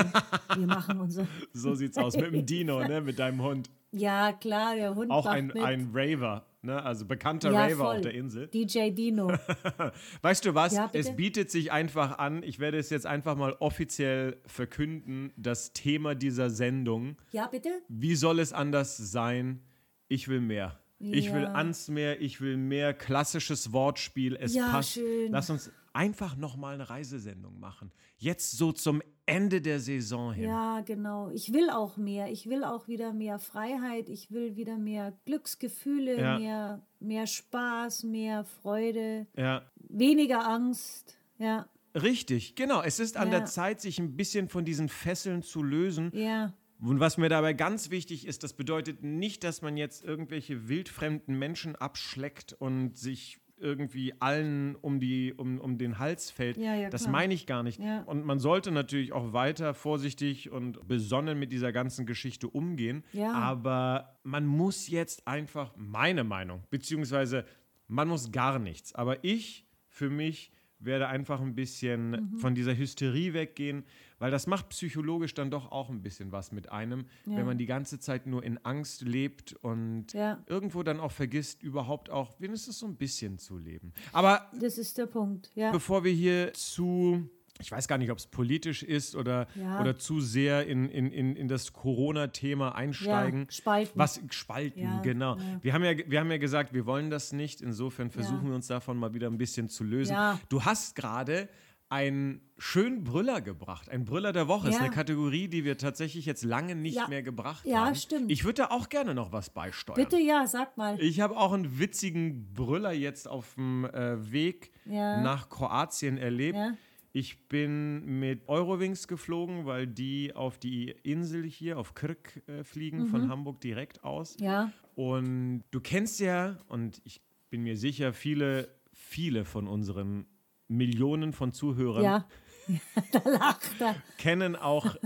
wir 0.57 0.67
machen 0.67 1.01
unser. 1.01 1.27
So 1.53 1.75
sieht's 1.75 1.99
aus 1.99 2.17
mit 2.17 2.33
dem 2.33 2.47
Dino, 2.47 2.81
ne? 2.87 3.01
Mit 3.01 3.19
deinem 3.19 3.43
Hund. 3.43 3.71
Ja, 3.93 4.33
klar, 4.33 4.75
der 4.75 4.95
Hund 4.95 5.11
Auch 5.11 5.27
ein, 5.27 5.47
mit. 5.47 5.57
ein 5.59 5.91
Raver, 5.95 6.45
ne? 6.63 6.83
Also 6.83 7.07
bekannter 7.07 7.51
ja, 7.51 7.65
Raver 7.65 7.77
voll. 7.77 7.97
auf 7.97 8.03
der 8.03 8.15
Insel. 8.15 8.49
DJ 8.49 8.91
Dino. 8.91 9.33
Weißt 10.23 10.45
du 10.45 10.55
was? 10.55 10.75
Ja, 10.75 10.91
es 10.93 11.15
bietet 11.17 11.51
sich 11.51 11.73
einfach 11.73 12.19
an. 12.19 12.43
Ich 12.43 12.59
werde 12.59 12.79
es 12.79 12.91
jetzt 12.91 13.07
einfach 13.07 13.37
mal 13.37 13.57
offiziell 13.61 14.39
verkünden. 14.47 15.33
Das 15.37 15.73
Thema 15.73 16.15
dieser 16.15 16.51
Sendung. 16.51 17.17
Ja, 17.33 17.47
bitte? 17.47 17.71
Wie 17.89 18.17
soll 18.17 18.39
es 18.39 18.53
anders 18.53 18.97
sein? 18.97 19.63
Ich 20.09 20.29
will 20.29 20.41
mehr. 20.41 20.79
Ich 20.99 21.33
will 21.33 21.43
Ja. 21.43 21.53
ans 21.53 21.89
Meer, 21.89 22.21
ich 22.21 22.41
will 22.41 22.57
mehr 22.57 22.95
klassisches 22.95 23.73
Wortspiel. 23.73 24.37
Es 24.41 24.55
Ja, 24.55 24.69
passt. 24.71 24.93
schön. 24.93 25.31
Lass 25.31 25.51
uns 25.51 25.71
einfach 25.93 26.37
nochmal 26.37 26.75
eine 26.75 26.89
Reisesendung 26.89 27.59
machen. 27.61 27.91
Jetzt 28.19 28.53
so 28.53 28.73
zum 28.73 29.03
Ende 29.27 29.61
der 29.61 29.81
Saison 29.81 30.33
hin. 30.33 30.45
Ja, 30.45 30.81
genau. 30.83 31.31
Ich 31.31 31.53
will 31.53 31.69
auch 31.71 31.97
mehr. 31.97 32.31
Ich 32.31 32.49
will 32.49 32.65
auch 32.65 32.87
wieder 32.89 33.13
mehr 33.13 33.39
Freiheit. 33.39 34.09
Ich 34.09 34.31
will 34.31 34.57
wieder 34.57 34.79
mehr 34.79 35.13
Glücksgefühle, 35.27 36.19
Ja. 36.21 36.39
mehr, 36.39 36.83
mehr 37.01 37.27
Spaß, 37.27 38.05
mehr 38.05 38.45
Freude, 38.45 39.27
ja. 39.37 39.63
weniger 39.89 40.47
Angst. 40.49 41.19
Ja, 41.39 41.67
Richtig, 41.95 42.57
genau. 42.57 42.83
Es 42.83 43.01
ist 43.01 43.17
an 43.17 43.33
Ja. 43.33 43.39
der 43.39 43.47
Zeit, 43.47 43.81
sich 43.81 43.99
ein 43.99 44.17
bisschen 44.19 44.49
von 44.51 44.67
diesen 44.67 44.89
Fesseln 44.91 45.43
zu 45.43 45.63
lösen. 45.63 46.11
ja, 46.15 46.53
Und 46.81 47.01
was 47.01 47.17
mir 47.17 47.29
dabei 47.29 47.53
ganz 47.55 47.91
wichtig 47.91 48.27
ist, 48.27 48.43
das 48.43 48.53
bedeutet 48.53 49.03
nicht, 49.03 49.45
dass 49.45 49.63
man 49.63 49.77
jetzt 49.77 50.05
irgendwelche 50.05 50.69
wildfremden 50.69 51.39
Menschen 51.39 51.75
abschleckt 51.77 52.53
und 52.53 52.97
sich 52.97 53.39
irgendwie 53.59 54.13
allen 54.21 54.77
um, 54.77 55.01
die, 55.01 55.33
um, 55.33 55.59
um 55.59 55.79
den 55.79 55.99
Hals 55.99 56.31
fällt. 56.31 56.59
Ja, 56.59 56.75
ja, 56.75 56.91
das 56.91 57.09
meine 57.09 57.33
ich 57.33 57.47
gar 57.47 57.63
nicht. 57.63 57.81
Ja. 57.81 58.03
Und 58.03 58.27
man 58.27 58.39
sollte 58.39 58.71
natürlich 58.71 59.13
auch 59.15 59.33
weiter 59.33 59.73
vorsichtig 59.73 60.51
und 60.51 60.87
besonnen 60.87 61.39
mit 61.39 61.53
dieser 61.53 61.73
ganzen 61.73 62.05
Geschichte 62.05 62.49
umgehen. 62.49 63.03
Aber 63.33 64.19
man 64.25 64.45
muss 64.45 64.89
jetzt 64.89 65.27
einfach, 65.27 65.73
meine 65.77 66.23
Meinung, 66.25 66.65
beziehungsweise 66.69 67.47
man 67.89 68.09
muss 68.09 68.31
gar 68.31 68.59
nichts. 68.59 68.95
Aber 68.95 69.25
ich 69.25 69.65
für 69.89 70.11
mich 70.11 70.53
werde 70.79 71.09
einfach 71.09 71.41
ein 71.41 71.55
bisschen 71.55 72.11
Mhm. 72.11 72.37
von 72.39 72.55
dieser 72.55 72.77
Hysterie 72.77 73.33
weggehen, 73.33 73.85
weil 74.19 74.31
das 74.31 74.47
macht 74.47 74.69
psychologisch 74.71 75.35
dann 75.35 75.51
doch 75.51 75.71
auch 75.73 75.91
ein 75.91 76.03
bisschen 76.03 76.33
was 76.33 76.53
mit 76.53 76.71
einem, 76.73 77.07
Ja. 77.27 77.37
wenn 77.37 77.47
man 77.47 77.59
die 77.59 77.67
ganze 77.67 77.99
Zeit 78.01 78.27
nur 78.27 78.43
in 78.43 78.59
Angst 78.65 79.03
lebt 79.03 79.53
und 79.63 80.13
Ja. 80.13 80.43
irgendwo 80.47 80.83
dann 80.83 81.01
auch 81.01 81.13
vergisst, 81.13 81.63
überhaupt 81.63 82.11
auch 82.11 82.41
wenigstens 82.41 82.79
so 82.79 82.87
ein 82.87 82.97
bisschen 82.97 83.39
zu 83.39 83.59
leben. 83.59 83.93
Aber 84.13 84.51
das 84.61 84.79
ist 84.79 84.99
der 84.99 85.07
Punkt. 85.07 85.51
Ja, 85.55 85.71
bevor 85.73 86.05
wir 86.05 86.13
hier 86.13 86.53
zu, 86.55 87.29
ich 87.59 87.71
weiß 87.73 87.89
gar 87.89 87.99
nicht, 87.99 88.11
ob 88.11 88.19
es 88.19 88.27
politisch 88.27 88.83
ist 88.83 89.17
oder, 89.17 89.47
Ja. 89.55 89.81
oder 89.81 89.97
zu 89.99 90.21
sehr 90.21 90.67
in, 90.67 90.89
in, 90.89 91.11
in, 91.11 91.37
in 91.37 91.49
das 91.49 91.73
Corona-Thema 91.73 92.75
einsteigen. 92.75 93.41
Ja, 93.45 93.51
spalten. 93.51 93.93
Was 93.99 94.21
spalten, 94.31 94.81
Ja, 94.81 95.01
genau. 95.03 95.37
Wir, 95.63 95.73
haben 95.73 95.85
ja, 95.85 95.93
wir 96.07 96.21
haben 96.21 96.31
ja 96.31 96.39
gesagt, 96.39 96.73
wir 96.75 96.87
wollen 96.87 97.11
das 97.11 97.33
nicht. 97.33 97.61
Insofern 97.63 98.11
versuchen 98.11 98.49
wir 98.49 98.55
uns 98.55 98.67
davon 98.67 98.97
mal 98.99 99.15
wieder 99.15 99.27
ein 99.29 99.39
bisschen 99.39 99.69
zu 99.69 99.85
lösen. 99.85 100.17
Du 100.49 100.65
hast 100.65 100.97
gerade 100.97 101.49
einen 101.89 102.41
schönen 102.59 103.05
Brüller 103.05 103.41
gebracht. 103.41 103.89
Ein 103.89 104.05
Brüller 104.05 104.33
der 104.33 104.49
Woche 104.49 104.69
ist 104.69 104.75
Ja. 104.77 104.81
eine 104.83 104.91
Kategorie, 104.91 105.47
die 105.49 105.65
wir 105.65 105.79
tatsächlich 105.79 106.27
jetzt 106.27 106.43
lange 106.43 106.75
nicht 106.75 106.97
Ja. 106.97 107.07
mehr 107.09 107.23
gebracht 107.23 107.65
Ja, 107.65 107.87
haben. 107.87 107.95
stimmt. 107.95 108.31
Ich 108.31 108.45
würde 108.45 108.63
da 108.63 108.67
auch 108.71 108.89
gerne 108.89 109.15
noch 109.15 109.31
was 109.31 109.51
beisteuern. 109.51 109.97
Bitte, 109.97 110.19
ja, 110.21 110.47
sag 110.47 110.77
mal. 110.77 111.01
Ich 111.01 111.21
habe 111.21 111.37
auch 111.37 111.53
einen 111.53 111.79
witzigen 111.79 112.53
Brüller 112.55 112.93
jetzt 112.93 113.29
auf 113.29 113.55
dem 113.55 113.85
äh, 113.85 114.33
Weg 114.33 114.73
Ja. 114.85 115.21
nach 115.21 115.49
Kroatien 115.49 116.19
erlebt. 116.19 116.57
Ja. 116.57 116.75
Ich 117.13 117.49
bin 117.49 118.05
mit 118.21 118.49
Eurowings 118.49 119.07
geflogen, 119.09 119.65
weil 119.65 119.87
die 119.87 120.35
auf 120.35 120.59
die 120.59 120.91
Insel 121.03 121.45
hier, 121.45 121.79
auf 121.79 121.95
Krk, 121.95 122.43
äh, 122.49 122.63
fliegen, 122.65 123.05
Mhm. 123.05 123.07
von 123.09 123.29
Hamburg 123.31 123.61
direkt 123.61 124.03
aus. 124.05 124.37
Ja, 124.41 124.73
Und 124.97 125.63
du 125.71 125.81
kennst 125.81 126.21
ja, 126.21 126.57
und 126.69 127.01
ich 127.05 127.21
bin 127.51 127.63
mir 127.63 127.77
sicher, 127.77 128.13
viele, 128.13 128.69
viele 128.93 129.45
von 129.45 129.69
unseren 129.69 130.27
Millionen 130.69 131.33
von 131.33 131.53
Zuhörern 131.53 132.03
ja, 132.03 132.27
Da 133.13 133.23
lacht 133.29 133.81
er. 133.81 133.95
kennen 134.19 134.57
auch, 134.57 134.97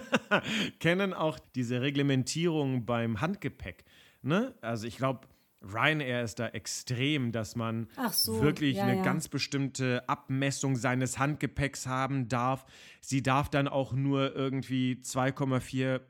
kennen 0.80 1.12
auch 1.12 1.38
diese 1.54 1.80
Reglementierung 1.82 2.86
beim 2.86 3.20
Handgepäck. 3.20 3.84
Ne? 4.22 4.54
Also 4.60 4.86
ich 4.86 4.96
glaube, 4.96 5.26
Ryanair 5.62 6.22
ist 6.22 6.38
da 6.38 6.48
extrem, 6.48 7.32
dass 7.32 7.56
man 7.56 7.88
so, 8.12 8.40
wirklich 8.42 8.76
ja, 8.76 8.84
eine 8.84 8.96
ja. 8.98 9.02
ganz 9.02 9.28
bestimmte 9.28 10.08
Abmessung 10.08 10.76
seines 10.76 11.18
Handgepäcks 11.18 11.86
haben 11.86 12.28
darf. 12.28 12.64
Sie 13.00 13.22
darf 13.22 13.48
dann 13.50 13.66
auch 13.68 13.92
nur 13.92 14.34
irgendwie 14.34 15.00
2,4 15.02 16.00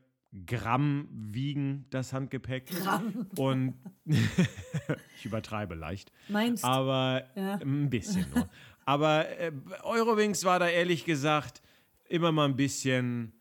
Gramm 0.44 1.08
wiegen, 1.10 1.86
das 1.90 2.12
Handgepäck. 2.12 2.66
Gramm. 2.66 3.26
Und 3.38 3.74
ich 4.04 5.24
übertreibe 5.24 5.74
leicht. 5.74 6.12
Meinst 6.28 6.62
du? 6.62 6.68
Aber 6.68 7.24
Ja. 7.34 7.54
ein 7.54 7.88
bisschen 7.88 8.26
nur. 8.34 8.48
Aber 8.86 9.28
äh, 9.38 9.52
Eurowings 9.82 10.44
war 10.44 10.58
da 10.58 10.68
ehrlich 10.68 11.04
gesagt 11.04 11.60
immer 12.08 12.32
mal 12.32 12.46
ein 12.46 12.56
bisschen, 12.56 13.32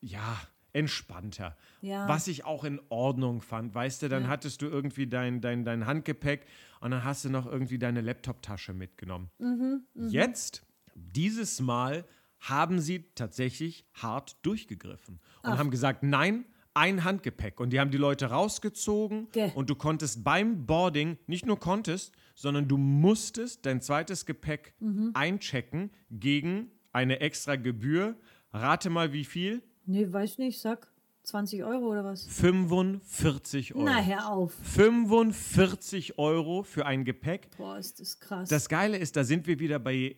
ja, 0.00 0.38
entspannter. 0.72 1.56
Ja. 1.82 2.08
Was 2.08 2.26
ich 2.28 2.44
auch 2.44 2.64
in 2.64 2.80
Ordnung 2.88 3.40
fand. 3.42 3.74
Weißt 3.74 4.02
du, 4.02 4.08
dann 4.08 4.24
Ja. 4.24 4.28
hattest 4.28 4.60
du 4.62 4.66
irgendwie 4.66 5.06
dein, 5.06 5.40
dein, 5.40 5.64
dein 5.64 5.86
Handgepäck 5.86 6.46
und 6.80 6.90
dann 6.90 7.04
hast 7.04 7.24
du 7.24 7.30
noch 7.30 7.46
irgendwie 7.46 7.78
deine 7.78 8.00
Laptoptasche 8.00 8.72
mitgenommen. 8.72 9.30
Mhm, 9.38 9.84
Jetzt, 10.08 10.66
dieses 10.94 11.60
Mal, 11.60 12.04
haben 12.40 12.80
sie 12.80 13.04
tatsächlich 13.14 13.86
hart 13.94 14.36
durchgegriffen 14.42 15.20
und 15.44 15.58
haben 15.58 15.70
gesagt, 15.70 16.02
nein, 16.02 16.44
ein 16.74 17.04
Handgepäck. 17.04 17.60
Und 17.60 17.70
die 17.72 17.80
haben 17.80 17.90
die 17.90 17.98
Leute 17.98 18.26
rausgezogen 18.26 19.28
Gell. 19.32 19.52
und 19.54 19.68
du 19.70 19.74
konntest 19.74 20.24
beim 20.24 20.64
Boarding, 20.66 21.18
nicht 21.26 21.46
nur 21.46 21.58
konntest, 21.58 22.12
sondern 22.34 22.68
du 22.68 22.76
musstest 22.78 23.66
dein 23.66 23.80
zweites 23.80 24.26
Gepäck 24.26 24.74
Mhm. 24.80 25.10
einchecken 25.14 25.90
gegen 26.10 26.70
eine 26.92 27.20
extra 27.20 27.56
Gebühr. 27.56 28.16
Rate 28.52 28.90
mal, 28.90 29.12
wie 29.12 29.24
viel? 29.24 29.62
Nee, 29.86 30.10
weiß 30.10 30.38
nicht, 30.38 30.60
sag 30.60 30.88
20 31.24 31.62
Euro 31.64 31.86
oder 31.90 32.04
was? 32.04 32.24
45 32.26 33.74
Euro. 33.74 33.84
Na, 33.84 34.02
hör 34.02 34.28
auf. 34.30 34.52
45 34.62 36.18
Euro 36.18 36.62
für 36.62 36.86
ein 36.86 37.04
Gepäck. 37.04 37.48
Boah, 37.56 37.78
ist 37.78 38.00
das 38.00 38.18
krass. 38.18 38.48
Das 38.48 38.68
Geile 38.68 38.96
ist, 38.96 39.16
da 39.16 39.24
sind 39.24 39.46
wir 39.46 39.58
wieder 39.58 39.78
bei 39.78 40.16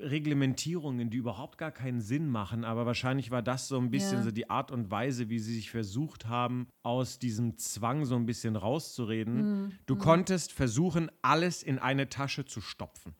Reglementierungen, 0.00 1.10
die 1.10 1.16
überhaupt 1.16 1.58
gar 1.58 1.70
keinen 1.72 2.00
Sinn 2.00 2.28
machen, 2.28 2.64
aber 2.64 2.86
wahrscheinlich 2.86 3.30
war 3.30 3.42
das 3.42 3.68
so 3.68 3.78
ein 3.78 3.90
bisschen 3.90 4.18
Ja. 4.18 4.22
so 4.24 4.30
die 4.30 4.48
Art 4.50 4.70
und 4.70 4.90
Weise, 4.90 5.28
wie 5.28 5.38
sie 5.38 5.54
sich 5.54 5.70
versucht 5.70 6.26
haben, 6.26 6.68
aus 6.82 7.18
diesem 7.18 7.56
Zwang 7.58 8.04
so 8.04 8.16
ein 8.16 8.26
bisschen 8.26 8.56
rauszureden. 8.56 9.62
Mhm. 9.64 9.72
Du 9.86 9.96
konntest 9.96 10.52
versuchen, 10.52 11.10
alles 11.22 11.62
in 11.62 11.78
eine 11.78 12.08
Tasche 12.08 12.44
zu 12.44 12.60
stopfen. 12.60 13.14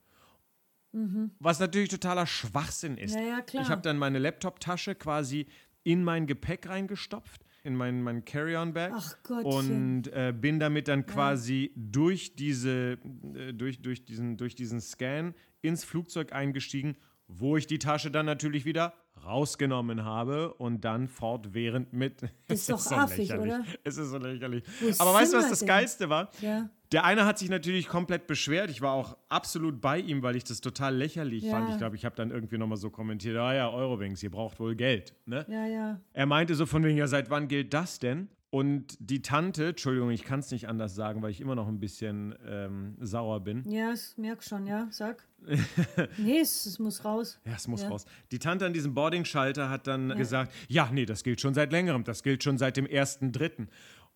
Was 1.38 1.60
natürlich 1.60 1.90
totaler 1.90 2.26
Schwachsinn 2.26 2.96
ist. 2.96 3.14
Mhm. 3.14 3.22
Ja, 3.22 3.44
ja. 3.52 3.60
Ich 3.62 3.68
habe 3.68 3.82
dann 3.82 3.98
meine 3.98 4.18
Laptop-Tasche 4.18 4.94
quasi 4.94 5.46
in 5.84 6.02
mein 6.02 6.26
Gepäck 6.26 6.68
reingestopft, 6.68 7.44
in 7.68 7.76
mein, 7.76 8.02
mein 8.02 8.24
Carry-on-Bag. 8.24 8.92
Und 9.44 10.08
äh, 10.08 10.34
bin 10.34 10.58
damit 10.58 10.88
dann 10.88 11.06
quasi 11.06 11.70
durch, 11.76 12.34
diese, 12.34 12.98
äh, 13.34 13.52
durch, 13.52 13.80
durch, 13.80 14.04
diesen, 14.04 14.36
durch 14.36 14.54
diesen 14.54 14.80
Scan 14.80 15.34
ins 15.60 15.84
Flugzeug 15.84 16.32
eingestiegen, 16.32 16.96
wo 17.28 17.56
ich 17.56 17.66
die 17.66 17.78
Tasche 17.78 18.10
dann 18.10 18.26
natürlich 18.26 18.64
wieder 18.64 18.94
rausgenommen 19.24 20.04
habe 20.04 20.54
und 20.54 20.84
dann 20.84 21.08
fortwährend 21.08 21.92
mit. 21.92 22.22
Ist 22.48 22.70
doch 22.70 22.84
affig, 22.92 23.28
lächerlich. 23.28 23.52
oder? 23.52 23.64
Es 23.84 23.98
ist 23.98 24.10
so 24.10 24.18
lächerlich. 24.18 24.64
Wo 24.80 25.02
Aber 25.02 25.14
weißt 25.14 25.34
du, 25.34 25.36
was 25.36 25.50
das 25.50 25.58
denn? 25.60 25.68
Geilste 25.68 26.08
war? 26.08 26.30
Ja. 26.40 26.70
Der 26.92 27.04
eine 27.04 27.26
hat 27.26 27.38
sich 27.38 27.50
natürlich 27.50 27.86
komplett 27.88 28.26
beschwert. 28.26 28.70
Ich 28.70 28.80
war 28.80 28.92
auch 28.92 29.16
absolut 29.28 29.80
bei 29.80 29.98
ihm, 29.98 30.22
weil 30.22 30.36
ich 30.36 30.44
das 30.44 30.60
total 30.60 30.96
lächerlich 30.96 31.44
Ja. 31.44 31.50
fand. 31.50 31.68
Ich 31.68 31.76
glaube, 31.78 31.96
ich 31.96 32.04
habe 32.04 32.16
dann 32.16 32.30
irgendwie 32.30 32.56
nochmal 32.58 32.78
so 32.78 32.88
kommentiert: 32.90 33.36
Ah 33.36 33.52
ja, 33.54 33.70
Eurowings, 33.70 34.22
ihr 34.22 34.30
braucht 34.30 34.58
wohl 34.58 34.74
Geld. 34.74 35.14
Ne? 35.26 35.44
ja, 35.48 35.66
ja. 35.66 36.00
Er 36.14 36.26
meinte 36.26 36.54
so 36.54 36.64
von 36.66 36.82
wegen, 36.84 36.96
ja, 36.96 37.06
seit 37.06 37.28
wann 37.30 37.48
gilt 37.48 37.74
das 37.74 37.98
denn? 37.98 38.28
Und 38.50 38.96
die 38.98 39.20
Tante, 39.20 39.68
Entschuldigung, 39.68 40.10
ich 40.10 40.24
kann 40.24 40.40
es 40.40 40.50
nicht 40.50 40.68
anders 40.70 40.94
sagen, 40.94 41.20
weil 41.20 41.30
ich 41.30 41.42
immer 41.42 41.54
noch 41.54 41.68
ein 41.68 41.80
bisschen 41.80 42.34
ähm, 42.48 42.96
sauer 42.98 43.40
bin. 43.44 43.68
Ja, 43.70 43.92
ich 43.92 44.16
merk 44.16 44.42
schon, 44.42 44.66
ja, 44.66 44.88
sag. 44.90 45.22
nee, 46.16 46.38
es, 46.40 46.64
es 46.64 46.78
muss 46.78 47.04
raus. 47.04 47.38
Ja, 47.44 47.52
es 47.56 47.68
muss 47.68 47.82
Ja. 47.82 47.90
raus. 47.90 48.06
Die 48.32 48.38
Tante 48.38 48.64
an 48.64 48.72
diesem 48.72 48.94
Boarding-Schalter 48.94 49.68
hat 49.68 49.86
dann 49.86 50.16
gesagt, 50.16 50.52
ja, 50.68 50.88
nee, 50.90 51.04
das 51.04 51.24
gilt 51.24 51.42
schon 51.42 51.52
seit 51.52 51.72
längerem, 51.72 52.04
das 52.04 52.22
gilt 52.22 52.42
schon 52.42 52.56
seit 52.56 52.78
dem 52.78 52.86
1.3. 52.86 53.66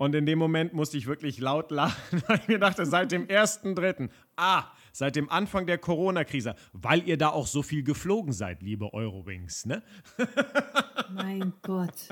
Und 0.03 0.17
in 0.17 0.27
dem 0.27 0.41
Moment 0.41 0.73
musste 0.73 0.99
ich 0.99 1.07
wirklich 1.07 1.39
laut 1.39 1.71
lachen, 1.71 2.23
weil 2.27 2.41
ich 2.41 2.49
mir 2.49 2.59
dachte, 2.59 2.85
seit 2.87 3.13
dem 3.13 3.29
1.3. 3.29 4.11
Ah, 4.35 4.65
seit 4.91 5.15
dem 5.15 5.31
Anfang 5.31 5.65
der 5.65 5.79
Corona-Krise, 5.79 6.57
weil 6.73 7.07
ihr 7.07 7.17
da 7.17 7.29
auch 7.29 7.47
so 7.47 7.63
viel 7.63 7.85
geflogen 7.85 8.33
seid, 8.33 8.65
liebe 8.65 8.93
Eurowings, 8.95 9.65
ne? 9.65 9.81
Mein 11.15 11.53
Gott. 11.63 12.09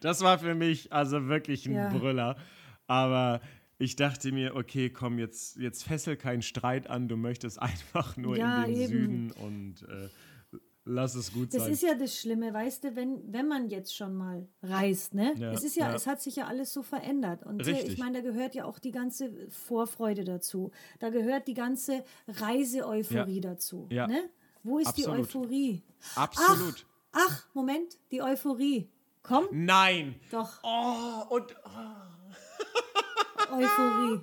Das 0.00 0.22
war 0.22 0.38
für 0.38 0.54
mich 0.54 0.94
also 0.94 1.28
wirklich 1.28 1.66
ein 1.66 1.74
Ja. 1.74 1.90
Brüller. 1.90 2.36
Aber 2.86 3.42
ich 3.76 3.96
dachte 3.96 4.32
mir, 4.32 4.56
okay, 4.56 4.88
komm, 4.88 5.18
jetzt, 5.18 5.58
jetzt 5.58 5.84
fessel 5.84 6.16
keinen 6.16 6.40
Streit 6.40 6.88
an, 6.88 7.06
du 7.06 7.18
möchtest 7.18 7.60
einfach 7.62 8.16
nur 8.16 8.38
Ja, 8.38 8.64
in 8.64 8.72
den 8.72 8.80
eben. 8.80 8.88
Süden 8.88 9.30
und 9.32 9.82
äh, 9.82 10.08
lass 10.84 11.14
es 11.14 11.32
gut 11.32 11.52
Das 11.54 11.62
sein. 11.64 11.72
ist 11.72 11.82
ja 11.82 11.94
das 11.94 12.16
Schlimme, 12.16 12.52
weißt 12.52 12.84
du, 12.84 12.96
wenn, 12.96 13.20
wenn 13.32 13.46
man 13.48 13.68
jetzt 13.68 13.96
schon 13.96 14.14
mal 14.14 14.46
reist, 14.62 15.14
ne? 15.14 15.34
Ja, 15.38 15.52
es 15.52 15.62
ist 15.64 15.76
ja, 15.76 15.88
ja. 15.90 15.94
es 15.94 16.06
hat 16.06 16.20
sich 16.20 16.36
ja 16.36 16.46
alles 16.46 16.72
so 16.72 16.82
verändert. 16.82 17.44
Und 17.44 17.64
Richtig. 17.66 17.92
ich 17.94 17.98
meine, 17.98 18.22
da 18.22 18.28
gehört 18.28 18.54
ja 18.54 18.64
auch 18.64 18.78
die 18.78 18.90
ganze 18.92 19.30
Vorfreude 19.50 20.24
dazu. 20.24 20.70
Da 20.98 21.10
gehört 21.10 21.46
die 21.48 21.54
ganze 21.54 22.04
Reiseeuphorie 22.28 23.36
Ja. 23.36 23.40
dazu. 23.40 23.86
Ja. 23.90 24.06
Ne? 24.06 24.30
Wo 24.62 24.78
ist 24.78 24.96
die 24.96 25.06
Absolut. 25.06 25.26
Euphorie? 25.26 25.82
Absolut. 26.16 26.86
Ach, 27.12 27.26
ach, 27.28 27.46
Moment, 27.54 27.98
die 28.10 28.22
Euphorie. 28.22 28.88
Komm, 29.22 29.46
Nein. 29.52 30.14
doch, 30.30 30.60
Oh, 30.62 31.24
und 31.34 31.54
Euphorie. 33.52 34.20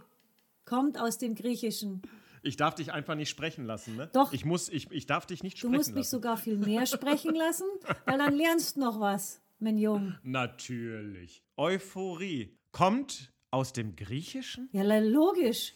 Kommt 0.65 0.99
aus 0.99 1.17
dem 1.17 1.35
Griechischen. 1.35 2.01
Ich 2.47 2.57
darf 2.57 2.75
dich 2.75 2.91
einfach 2.93 3.15
nicht 3.15 3.29
sprechen 3.29 3.65
lassen, 3.65 3.95
ne? 3.95 4.09
Doch. 4.13 4.33
Ich 4.33 4.45
muss, 4.45 4.69
ich, 4.69 4.89
ich 4.91 5.05
darf 5.05 5.25
dich 5.25 5.43
nicht 5.43 5.55
Du 5.57 5.59
sprechen 5.67 5.75
musst 5.75 5.89
mich 5.89 5.97
lassen. 5.97 6.09
sogar 6.11 6.37
viel 6.37 6.57
mehr 6.57 6.85
sprechen 6.87 7.35
lassen, 7.35 7.65
weil 8.05 8.17
dann 8.17 8.33
lernst 8.35 8.75
du 8.75 8.79
noch 8.81 8.99
was, 8.99 9.41
mein 9.59 9.77
Junge. 9.77 10.19
Natürlich. 10.23 11.43
Euphorie 11.57 12.57
kommt 12.71 13.31
aus 13.51 13.73
dem 13.73 13.95
Griechischen? 13.95 14.69
Ja, 14.71 14.83
logisch. 14.99 15.73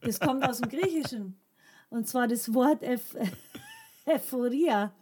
Das 0.00 0.20
kommt 0.20 0.44
aus 0.44 0.60
dem 0.60 0.68
Griechischen. 0.68 1.38
Und 1.90 2.08
zwar 2.08 2.28
das 2.28 2.52
Wort 2.54 2.82
Eph 2.82 3.16
Euphoria. 4.06 4.92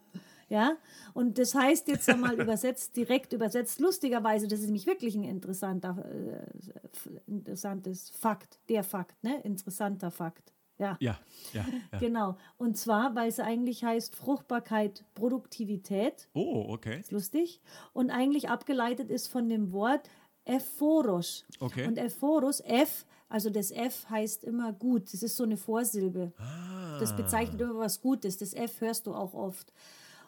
Ja, 0.48 0.76
und 1.14 1.38
das 1.38 1.54
heißt 1.54 1.86
jetzt 1.86 2.08
einmal 2.08 2.34
übersetzt, 2.40 2.96
direkt 2.96 3.32
übersetzt, 3.32 3.78
lustigerweise, 3.78 4.48
das 4.48 4.58
ist 4.58 4.66
nämlich 4.66 4.84
wirklich 4.86 5.14
ein 5.14 5.22
interessanter, 5.22 6.04
äh, 6.12 6.44
interessantes 7.28 8.10
Fakt, 8.10 8.58
der 8.68 8.82
Fakt, 8.82 9.22
ne? 9.22 9.40
Interessanter 9.42 10.10
Fakt. 10.10 10.52
Ja. 10.80 10.96
Ja, 10.98 11.18
ja, 11.52 11.64
ja. 11.92 11.98
Genau. 11.98 12.36
Und 12.56 12.76
zwar, 12.76 13.14
weil 13.14 13.28
es 13.28 13.38
eigentlich 13.38 13.84
heißt 13.84 14.16
Fruchtbarkeit, 14.16 15.04
Produktivität, 15.14 16.28
Oh, 16.34 16.66
okay. 16.70 17.04
lustig, 17.10 17.60
und 17.92 18.10
eigentlich 18.10 18.48
abgeleitet 18.48 19.10
ist 19.10 19.28
von 19.28 19.48
dem 19.48 19.72
Wort 19.72 20.08
Ephoros. 20.46 21.44
Okay. 21.60 21.86
Und 21.86 21.98
Ephoros, 21.98 22.60
F, 22.60 23.04
also 23.28 23.50
das 23.50 23.70
F 23.70 24.08
heißt 24.08 24.42
immer 24.44 24.72
gut. 24.72 25.12
Das 25.12 25.22
ist 25.22 25.36
so 25.36 25.44
eine 25.44 25.56
Vorsilbe. 25.56 26.32
Das 26.98 27.14
bezeichnet 27.14 27.60
immer 27.60 27.76
was 27.78 28.00
Gutes. 28.00 28.38
Das 28.38 28.54
F 28.54 28.80
hörst 28.80 29.06
du 29.06 29.14
auch 29.14 29.34
oft. 29.34 29.72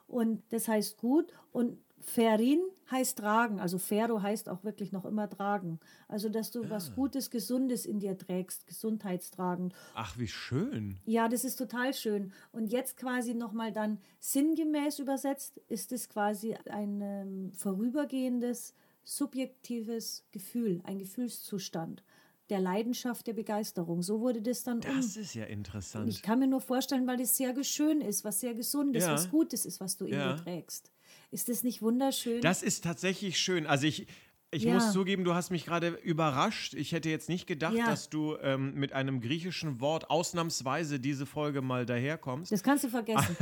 Und 0.06 0.42
das 0.50 0.68
heißt 0.68 0.98
gut. 0.98 1.32
Und 1.50 1.78
Ferin 2.00 2.60
heißt 2.90 3.18
tragen. 3.18 3.60
Also 3.60 3.78
Fero 3.78 4.20
heißt 4.22 4.48
auch 4.48 4.64
wirklich 4.64 4.92
noch 4.92 5.04
immer 5.04 5.28
tragen. 5.28 5.80
Also, 6.08 6.28
dass 6.28 6.50
du 6.50 6.68
was 6.70 6.94
Gutes, 6.94 7.30
Gesundes 7.30 7.86
in 7.86 8.00
dir 8.00 8.16
trägst, 8.18 8.66
gesundheitstragend. 8.66 9.74
Ach, 9.94 10.18
wie 10.18 10.28
schön. 10.28 10.98
Ja, 11.04 11.28
das 11.28 11.44
ist 11.44 11.56
total 11.56 11.94
schön. 11.94 12.32
Und 12.52 12.66
jetzt 12.72 12.96
quasi 12.96 13.34
nochmal 13.34 13.72
dann 13.72 13.98
sinngemäß 14.20 14.98
übersetzt, 14.98 15.58
ist 15.68 15.92
es 15.92 16.08
quasi 16.08 16.54
ein 16.70 17.00
ähm, 17.00 17.52
vorübergehendes, 17.52 18.74
subjektives 19.04 20.24
Gefühl, 20.32 20.80
ein 20.84 20.98
Gefühlszustand 20.98 22.02
der 22.50 22.60
Leidenschaft, 22.60 23.26
der 23.26 23.32
Begeisterung. 23.32 24.02
So 24.02 24.20
wurde 24.20 24.42
das 24.42 24.62
dann 24.62 24.78
um. 24.80 24.82
Das 24.96 25.16
ist 25.16 25.34
ja 25.34 25.44
interessant. 25.44 26.08
Ich 26.10 26.20
kann 26.22 26.38
mir 26.38 26.46
nur 26.46 26.60
vorstellen, 26.60 27.06
weil 27.06 27.18
es 27.20 27.36
sehr 27.36 27.54
schön 27.64 28.02
ist, 28.02 28.24
was 28.24 28.40
sehr 28.40 28.54
gesund 28.54 28.94
ist, 28.94 29.04
Ja. 29.04 29.14
was 29.14 29.30
Gutes 29.30 29.64
ist, 29.64 29.80
was 29.80 29.96
du 29.96 30.04
in 30.04 30.12
Ja. 30.14 30.34
dir 30.34 30.42
trägst. 30.44 30.91
Ist 31.32 31.48
das 31.48 31.62
nicht 31.64 31.82
wunderschön? 31.82 32.40
Das 32.42 32.62
ist 32.62 32.84
tatsächlich 32.84 33.38
schön. 33.38 33.66
Also 33.66 33.86
ich, 33.86 34.06
ich 34.50 34.64
Ja. 34.64 34.74
muss 34.74 34.92
zugeben, 34.92 35.24
du 35.24 35.32
hast 35.34 35.50
mich 35.50 35.64
gerade 35.64 35.88
überrascht. 35.88 36.74
Ich 36.74 36.92
hätte 36.92 37.08
jetzt 37.08 37.28
nicht 37.30 37.46
gedacht, 37.46 37.74
Ja. 37.74 37.86
dass 37.86 38.10
du 38.10 38.36
ähm, 38.42 38.74
mit 38.74 38.92
einem 38.92 39.20
griechischen 39.20 39.80
Wort 39.80 40.10
ausnahmsweise 40.10 41.00
diese 41.00 41.24
Folge 41.26 41.62
mal 41.62 41.86
daherkommst. 41.86 42.52
Das 42.52 42.62
kannst 42.62 42.84
du 42.84 42.88
vergessen. 42.90 43.34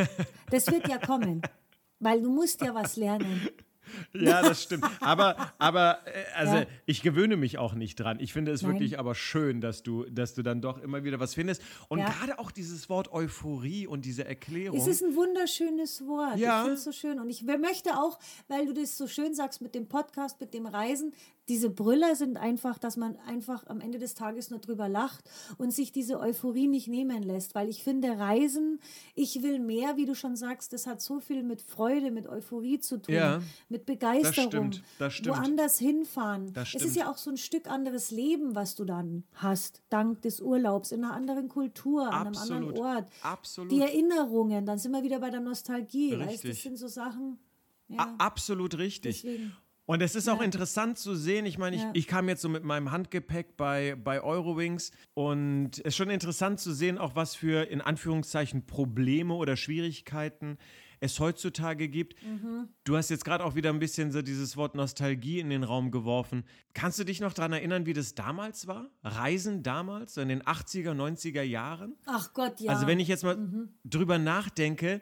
Das 0.50 0.68
wird 0.68 0.88
ja 0.88 0.98
kommen, 0.98 1.42
weil 1.98 2.22
du 2.22 2.30
musst 2.30 2.60
ja 2.62 2.74
was 2.74 2.96
lernen. 2.96 3.48
Ja, 4.12 4.42
das 4.42 4.62
stimmt. 4.62 4.84
Aber, 5.00 5.52
aber 5.58 5.98
äh, 6.06 6.10
also 6.36 6.56
Ja. 6.56 6.66
ich 6.86 7.02
gewöhne 7.02 7.36
mich 7.36 7.58
auch 7.58 7.74
nicht 7.74 7.96
dran. 7.96 8.18
Ich 8.20 8.32
finde 8.32 8.52
es 8.52 8.62
Nein. 8.62 8.72
wirklich 8.72 8.98
aber 8.98 9.14
schön, 9.14 9.60
dass 9.60 9.82
du, 9.82 10.04
dass 10.10 10.34
du 10.34 10.42
dann 10.42 10.60
doch 10.60 10.78
immer 10.82 11.04
wieder 11.04 11.20
was 11.20 11.34
findest. 11.34 11.62
Und 11.88 11.98
Ja. 12.00 12.08
gerade 12.10 12.38
auch 12.38 12.50
dieses 12.50 12.88
Wort 12.88 13.12
Euphorie 13.12 13.86
und 13.86 14.04
diese 14.04 14.24
Erklärung. 14.24 14.78
Es 14.78 14.86
ist 14.86 15.02
ein 15.02 15.14
wunderschönes 15.14 16.06
Wort. 16.06 16.36
Ja. 16.38 16.58
Ich 16.58 16.62
finde 16.64 16.74
es 16.74 16.84
so 16.84 16.92
schön. 16.92 17.18
Und 17.20 17.30
ich 17.30 17.42
möchte 17.42 17.90
auch, 17.96 18.18
weil 18.48 18.66
du 18.66 18.72
das 18.74 18.96
so 18.96 19.06
schön 19.06 19.34
sagst 19.34 19.60
mit 19.60 19.74
dem 19.74 19.86
Podcast, 19.88 20.40
mit 20.40 20.54
dem 20.54 20.66
Reisen, 20.66 21.12
diese 21.50 21.68
Brüller 21.68 22.14
sind 22.16 22.36
einfach, 22.38 22.78
dass 22.78 22.96
man 22.96 23.16
einfach 23.26 23.66
am 23.66 23.80
Ende 23.80 23.98
des 23.98 24.14
Tages 24.14 24.48
nur 24.50 24.60
drüber 24.60 24.88
lacht 24.88 25.28
und 25.58 25.72
sich 25.74 25.92
diese 25.92 26.18
Euphorie 26.20 26.68
nicht 26.68 26.88
nehmen 26.88 27.22
lässt. 27.22 27.54
Weil 27.54 27.68
ich 27.68 27.82
finde, 27.82 28.16
Reisen, 28.18 28.80
ich 29.14 29.42
will 29.42 29.58
mehr, 29.58 29.96
wie 29.98 30.06
du 30.06 30.14
schon 30.14 30.36
sagst, 30.36 30.72
das 30.72 30.86
hat 30.86 31.02
so 31.02 31.20
viel 31.20 31.42
mit 31.42 31.60
Freude, 31.60 32.10
mit 32.12 32.28
Euphorie 32.28 32.78
zu 32.78 33.02
tun, 33.02 33.14
Ja. 33.14 33.42
mit 33.68 33.84
Begeisterung. 33.84 34.48
stimmt, 34.48 34.82
das 34.98 35.12
stimmt. 35.14 35.36
Woanders 35.36 35.78
hinfahren. 35.78 36.52
Das 36.54 36.68
Es 36.68 36.74
ist 36.76 36.80
stimmt. 36.82 36.96
ja 36.96 37.10
auch 37.10 37.18
so 37.18 37.30
ein 37.30 37.36
Stück 37.36 37.68
anderes 37.68 38.10
Leben, 38.12 38.54
was 38.54 38.76
du 38.76 38.84
dann 38.84 39.24
hast, 39.34 39.82
dank 39.90 40.22
des 40.22 40.40
Urlaubs, 40.40 40.92
in 40.92 41.04
einer 41.04 41.12
anderen 41.14 41.48
Kultur, 41.48 42.06
an 42.12 42.28
einem 42.28 42.36
anderen. 42.36 42.78
Ort. 42.78 43.08
Absolut. 43.22 43.72
Die 43.72 43.80
Erinnerungen, 43.80 44.64
dann 44.66 44.78
sind 44.78 44.92
wir 44.92 45.02
wieder 45.02 45.18
bei 45.18 45.30
der 45.30 45.40
Nostalgie. 45.40 46.16
Weißt, 46.16 46.30
Richtig. 46.30 46.50
das 46.52 46.62
sind 46.62 46.76
so 46.78 46.86
Sachen. 46.86 47.38
Ja, 47.88 48.14
Absolut 48.18 48.78
richtig. 48.78 49.22
deswegen. 49.22 49.52
Und 49.90 50.02
es 50.02 50.14
ist 50.14 50.28
auch 50.28 50.40
interessant 50.40 50.98
zu 50.98 51.16
sehen, 51.16 51.46
ich 51.46 51.58
meine, 51.58 51.74
ich, 51.74 51.82
ich 51.94 52.06
kam 52.06 52.28
jetzt 52.28 52.42
so 52.42 52.48
mit 52.48 52.62
meinem 52.62 52.92
Handgepäck 52.92 53.56
bei, 53.56 53.96
bei 53.96 54.22
Eurowings 54.22 54.92
und 55.14 55.78
es 55.78 55.78
ist 55.78 55.96
schon 55.96 56.10
interessant 56.10 56.60
zu 56.60 56.72
sehen, 56.72 56.96
auch 56.96 57.16
was 57.16 57.34
für 57.34 57.68
in 57.68 57.80
Anführungszeichen 57.80 58.66
Probleme 58.66 59.34
oder 59.34 59.56
Schwierigkeiten 59.56 60.58
es 61.00 61.18
heutzutage 61.18 61.88
gibt. 61.88 62.14
Mhm. 62.22 62.68
Du 62.84 62.96
hast 62.96 63.10
jetzt 63.10 63.24
gerade 63.24 63.44
auch 63.44 63.56
wieder 63.56 63.70
ein 63.70 63.80
bisschen 63.80 64.12
so 64.12 64.22
dieses 64.22 64.56
Wort 64.56 64.76
Nostalgie 64.76 65.40
in 65.40 65.50
den 65.50 65.64
Raum 65.64 65.90
geworfen. 65.90 66.44
Kannst 66.72 67.00
du 67.00 67.04
dich 67.04 67.20
noch 67.20 67.32
daran 67.32 67.52
erinnern, 67.52 67.84
wie 67.84 67.92
das 67.92 68.14
damals 68.14 68.68
war? 68.68 68.90
Reisen 69.02 69.64
damals, 69.64 70.14
so 70.14 70.20
in 70.20 70.28
den 70.28 70.42
80er, 70.42 70.92
90er 70.92 71.42
Jahren? 71.42 71.96
Ach 72.06 72.32
Gott, 72.32 72.60
ja. 72.60 72.70
Mhm. 72.70 72.76
Also 72.76 72.86
wenn 72.86 73.00
ich 73.00 73.08
jetzt 73.08 73.24
mal 73.24 73.36
drüber 73.84 74.18
nachdenke, 74.18 75.00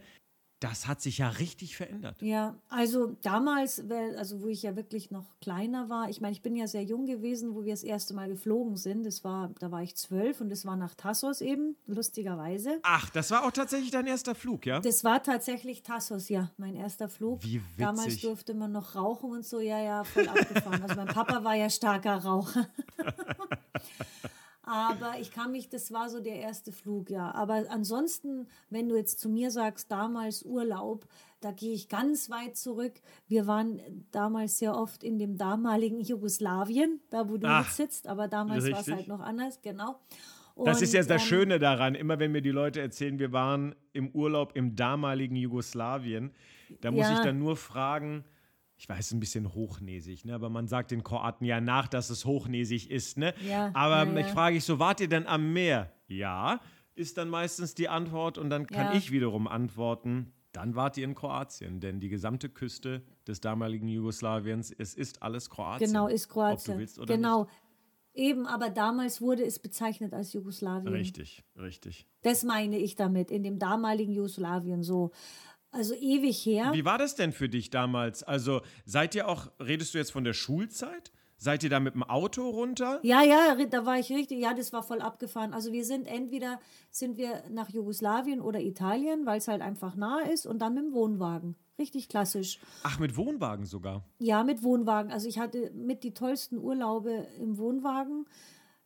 das 0.61 0.88
hat 0.88 1.00
sich 1.00 1.19
ja 1.19 1.29
richtig 1.29 1.77
verändert. 1.77 2.21
Ja, 2.21 2.57
also 2.69 3.17
damals, 3.23 3.83
also 4.17 4.43
wo 4.43 4.49
ich 4.49 4.62
ja 4.62 4.75
wirklich 4.75 5.11
noch 5.11 5.38
kleiner 5.41 5.88
war, 5.88 6.09
ich 6.09 6.21
meine, 6.21 6.33
ich 6.33 6.43
bin 6.43 6.57
ja 6.57 6.67
sehr 6.67 6.83
jung 6.83 7.07
gewesen, 7.07 7.55
wo 7.55 7.65
wir 7.65 7.73
das 7.73 7.85
erste 7.85 8.12
Mal 8.15 8.29
geflogen 8.29 8.77
sind. 8.77 9.05
Das 9.05 9.23
war, 9.23 9.50
da 9.61 9.71
war 9.71 9.83
ich 9.83 9.95
zwölf 9.97 10.41
und 10.41 10.50
das 10.50 10.65
war 10.67 10.77
nach 10.77 10.95
Tassos 10.95 11.41
eben, 11.41 11.77
lustigerweise. 11.87 12.81
Ach, 12.83 13.09
das 13.11 13.31
war 13.31 13.45
auch 13.45 13.53
tatsächlich 13.53 13.91
dein 13.91 14.07
erster 14.07 14.35
Flug, 14.35 14.67
ja? 14.67 14.81
Das 14.81 15.05
war 15.05 15.23
tatsächlich 15.23 15.83
Tassos, 15.83 16.29
ja, 16.29 16.50
mein 16.57 16.75
erster 16.75 17.09
Flug. 17.09 17.45
Wie 17.45 17.62
Damals 17.77 18.07
witzig. 18.07 18.23
durfte 18.23 18.55
man 18.55 18.73
noch 18.73 18.97
rauchen 18.97 19.31
und 19.31 19.45
so, 19.45 19.61
ja, 19.61 19.81
ja, 19.81 20.05
voll 20.05 20.29
abgefahren. 20.29 20.83
Also 20.83 20.97
mein 20.97 21.07
Papa 21.07 21.45
war 21.45 21.55
ja 21.55 21.71
starker 21.71 22.17
Raucher. 22.17 22.69
Aber 24.68 25.18
ich 25.18 25.32
kann 25.32 25.50
mich, 25.52 25.70
das 25.70 25.92
war 25.92 26.10
so 26.10 26.20
der 26.20 26.37
erste 26.40 26.72
Flug, 26.72 27.08
ja. 27.10 27.32
Aber 27.34 27.64
ansonsten, 27.70 28.48
wenn 28.68 28.88
du 28.88 28.96
jetzt 28.96 29.18
zu 29.18 29.30
mir 29.30 29.50
sagst, 29.50 29.90
damals 29.90 30.42
Urlaub, 30.42 31.06
da 31.40 31.52
gehe 31.52 31.72
ich 31.72 31.88
ganz 31.88 32.28
weit 32.28 32.56
zurück. 32.56 32.92
Wir 33.26 33.46
waren 33.46 33.80
damals 34.10 34.58
sehr 34.58 34.76
oft 34.76 35.02
in 35.02 35.18
dem 35.18 35.38
damaligen 35.38 36.00
Jugoslawien, 36.00 37.00
da 37.08 37.28
wo 37.30 37.38
du 37.38 37.46
Ach, 37.48 37.64
jetzt 37.64 37.76
sitzt, 37.76 38.06
aber 38.08 38.28
damals 38.28 38.70
war 38.70 38.80
es 38.80 38.90
halt 38.90 39.08
noch 39.08 39.20
anders, 39.20 39.62
genau. 39.62 40.00
Das 40.64 40.82
ist 40.82 40.88
Und, 40.90 40.94
jetzt 40.96 41.10
das 41.10 41.22
ähm, 41.22 41.28
Schöne 41.28 41.58
daran, 41.58 41.94
immer 41.94 42.18
wenn 42.18 42.32
mir 42.32 42.42
die 42.42 42.50
Leute 42.50 42.80
erzählen, 42.80 43.18
wir 43.18 43.32
waren 43.32 43.75
im 43.92 44.10
Urlaub 44.10 44.54
im 44.54 44.75
damaligen 44.75 45.37
Jugoslawien, 45.37 46.32
da 46.80 46.90
muss 46.90 47.06
Ja. 47.06 47.14
ich 47.14 47.20
dann 47.20 47.38
nur 47.38 47.56
fragen, 47.56 48.25
ich 48.78 48.88
weiß, 48.88 49.12
ein 49.12 49.20
bisschen 49.20 49.52
hochnäsig, 49.54 50.25
ne? 50.25 50.35
aber 50.35 50.49
man 50.50 50.68
sagt 50.68 50.92
den 50.92 51.02
Kroaten 51.02 51.44
ja 51.44 51.61
nach, 51.61 51.88
dass 51.88 52.11
es 52.11 52.25
hochnäsig 52.25 52.90
ist. 52.90 53.18
Ne? 53.18 53.35
Ja, 53.47 53.70
aber 53.75 54.04
ja, 54.11 54.18
ich 54.20 54.26
frage 54.28 54.56
ich 54.56 54.64
so, 54.64 54.78
wart 54.78 55.00
ihr 55.00 55.08
denn 55.08 55.26
am 55.26 55.52
Meer? 55.52 55.92
Ja, 56.06 56.61
ist 56.94 57.18
dann 57.18 57.28
meistens 57.28 57.75
die 57.75 57.88
Antwort 57.88 58.38
und 58.38 58.50
dann 58.50 58.66
kann 58.66 58.92
Ja. 58.92 58.94
ich 58.94 59.11
wiederum 59.11 59.47
antworten, 59.49 60.32
dann 60.52 60.75
wart 60.76 60.97
ihr 60.97 61.04
in 61.04 61.14
Kroatien, 61.14 61.80
denn 61.80 62.00
die 62.00 62.08
gesamte 62.08 62.49
Küste 62.49 63.02
des 63.26 63.40
damaligen 63.40 63.87
Jugoslawiens, 63.88 64.70
es 64.76 64.94
ist 64.94 65.23
alles 65.23 65.50
Kroatien. 65.50 65.88
Genau, 65.88 66.06
ist 66.08 66.26
Ob 66.26 66.32
Kroatien. 66.32 66.75
du 66.75 66.80
willst 66.80 66.99
oder 66.99 67.14
genau. 67.16 67.49
Eben, 68.14 68.47
aber 68.47 68.70
damals 68.70 69.20
wurde 69.20 69.44
es 69.44 69.58
bezeichnet 69.61 70.12
als 70.12 70.32
Jugoslawien. 70.32 70.92
nicht. 70.92 71.16
Richtig, 71.18 71.44
richtig. 71.57 72.07
Das 72.22 72.42
meine 72.42 72.79
ich 72.79 72.96
damit, 72.96 73.31
in 73.31 73.42
dem 73.44 73.59
damaligen 73.59 74.12
Jugoslawien 74.12 74.83
so. 74.83 75.12
Also 75.70 75.94
ewig 75.94 76.44
her. 76.46 76.70
Wie 76.72 76.85
war 76.85 76.98
das 76.98 77.14
denn 77.14 77.33
für 77.33 77.48
dich 77.48 77.70
damals? 77.70 78.22
Also 78.22 78.62
seid 78.85 79.14
ihr 79.14 79.28
auch, 79.28 79.50
redest 79.61 79.94
du 79.94 79.98
jetzt 79.98 80.12
von 80.12 80.24
der 80.24 80.33
Schulzeit? 80.33 81.12
Seid 81.40 81.62
ihr 81.62 81.70
da 81.70 81.78
mit 81.78 81.94
dem 81.94 82.02
Auto 82.02 82.48
runter? 82.48 82.98
Ja, 83.04 83.22
ja, 83.22 83.54
da 83.54 83.87
war 83.87 83.96
ich 83.96 84.11
richtig, 84.11 84.40
ja, 84.40 84.54
das 84.54 84.72
war 84.72 84.83
voll 84.83 85.00
abgefahren. 85.00 85.54
Also 85.54 85.72
wir 85.72 85.85
sind 85.85 86.09
entweder 86.09 86.59
sind 86.90 87.16
wir 87.16 87.44
nach 87.48 87.68
Jugoslawien 87.68 88.40
oder 88.40 88.61
Italien, 88.61 89.24
weil 89.24 89.38
es 89.38 89.46
halt 89.46 89.62
einfach 89.62 89.94
nah 89.94 90.20
ist 90.20 90.46
und 90.46 90.59
dann 90.59 90.74
mit 90.74 90.85
dem 90.85 90.92
Wohnwagen. 90.94 91.54
Richtig 91.78 92.09
klassisch. 92.09 92.59
Ach, 92.83 92.98
mit 92.98 93.16
Wohnwagen 93.16 93.66
sogar. 93.66 94.04
Ja, 94.18 94.42
mit 94.42 94.64
Wohnwagen. 94.64 95.12
Also 95.12 95.28
ich 95.28 95.38
hatte 95.38 95.70
mit 95.74 96.02
die 96.02 96.12
tollsten 96.12 96.59
Urlaube 96.59 97.28
im 97.38 97.57
Wohnwagen, 97.57 98.26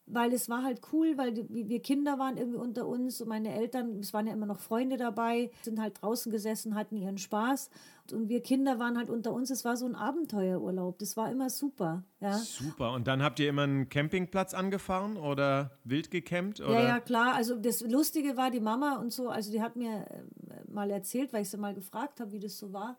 weil 0.07 0.33
es 0.33 0.49
war 0.49 0.63
halt 0.63 0.81
cool, 0.93 1.17
weil 1.17 1.47
wir 1.49 1.81
Kinder 1.81 2.19
waren 2.19 2.37
irgendwie 2.37 2.59
unter 2.59 2.87
uns 2.87 3.21
und 3.21 3.29
meine 3.29 3.55
Eltern, 3.55 4.01
es 4.01 4.13
waren 4.13 4.27
ja 4.27 4.33
immer 4.33 4.47
noch 4.47 4.61
Freunde 4.61 4.97
dabei, 4.97 5.51
sind 5.63 5.81
halt 5.81 6.03
draußen 6.03 6.31
gesessen, 6.31 6.75
hatten 6.75 6.97
ihren 6.97 7.19
Spaß 7.19 7.71
und 8.11 8.29
wir 8.29 8.43
Kinder 8.43 8.79
waren 8.79 8.99
halt 8.99 9.11
unter 9.11 9.33
uns. 9.33 9.51
Es 9.51 9.65
war 9.65 9.77
so 9.77 9.87
ein 9.87 9.95
Abenteuerurlaub. 9.95 10.99
Das 10.99 11.17
war 11.17 11.31
immer 11.31 11.51
super. 11.51 12.05
Ja. 12.21 12.37
Super. 12.39 12.93
Und 12.93 13.07
dann 13.07 13.23
habt 13.23 13.39
ihr 13.39 13.49
immer 13.49 13.63
einen 13.63 13.89
Campingplatz 13.89 14.55
angefahren 14.55 15.17
oder 15.17 15.79
wild 15.85 16.11
gecampt? 16.11 16.61
Oder? 16.61 16.75
Ja, 16.75 16.89
ja, 16.89 17.01
klar. 17.01 17.35
Also 17.35 17.57
das 17.57 17.81
Lustige 17.83 18.37
war, 18.37 18.51
die 18.51 18.61
Mama 18.61 18.97
und 18.97 19.13
so, 19.13 19.29
also 19.29 19.53
die 19.53 19.63
hat 19.63 19.77
mir 19.77 20.07
äh, 20.11 20.71
mal 20.71 20.91
erzählt, 20.91 21.33
weil 21.33 21.43
ich 21.43 21.51
sie 21.51 21.59
mal 21.59 21.75
gefragt 21.75 22.21
habe, 22.21 22.33
wie 22.33 22.41
das 22.41 22.59
so 22.59 22.73
war. 22.73 22.99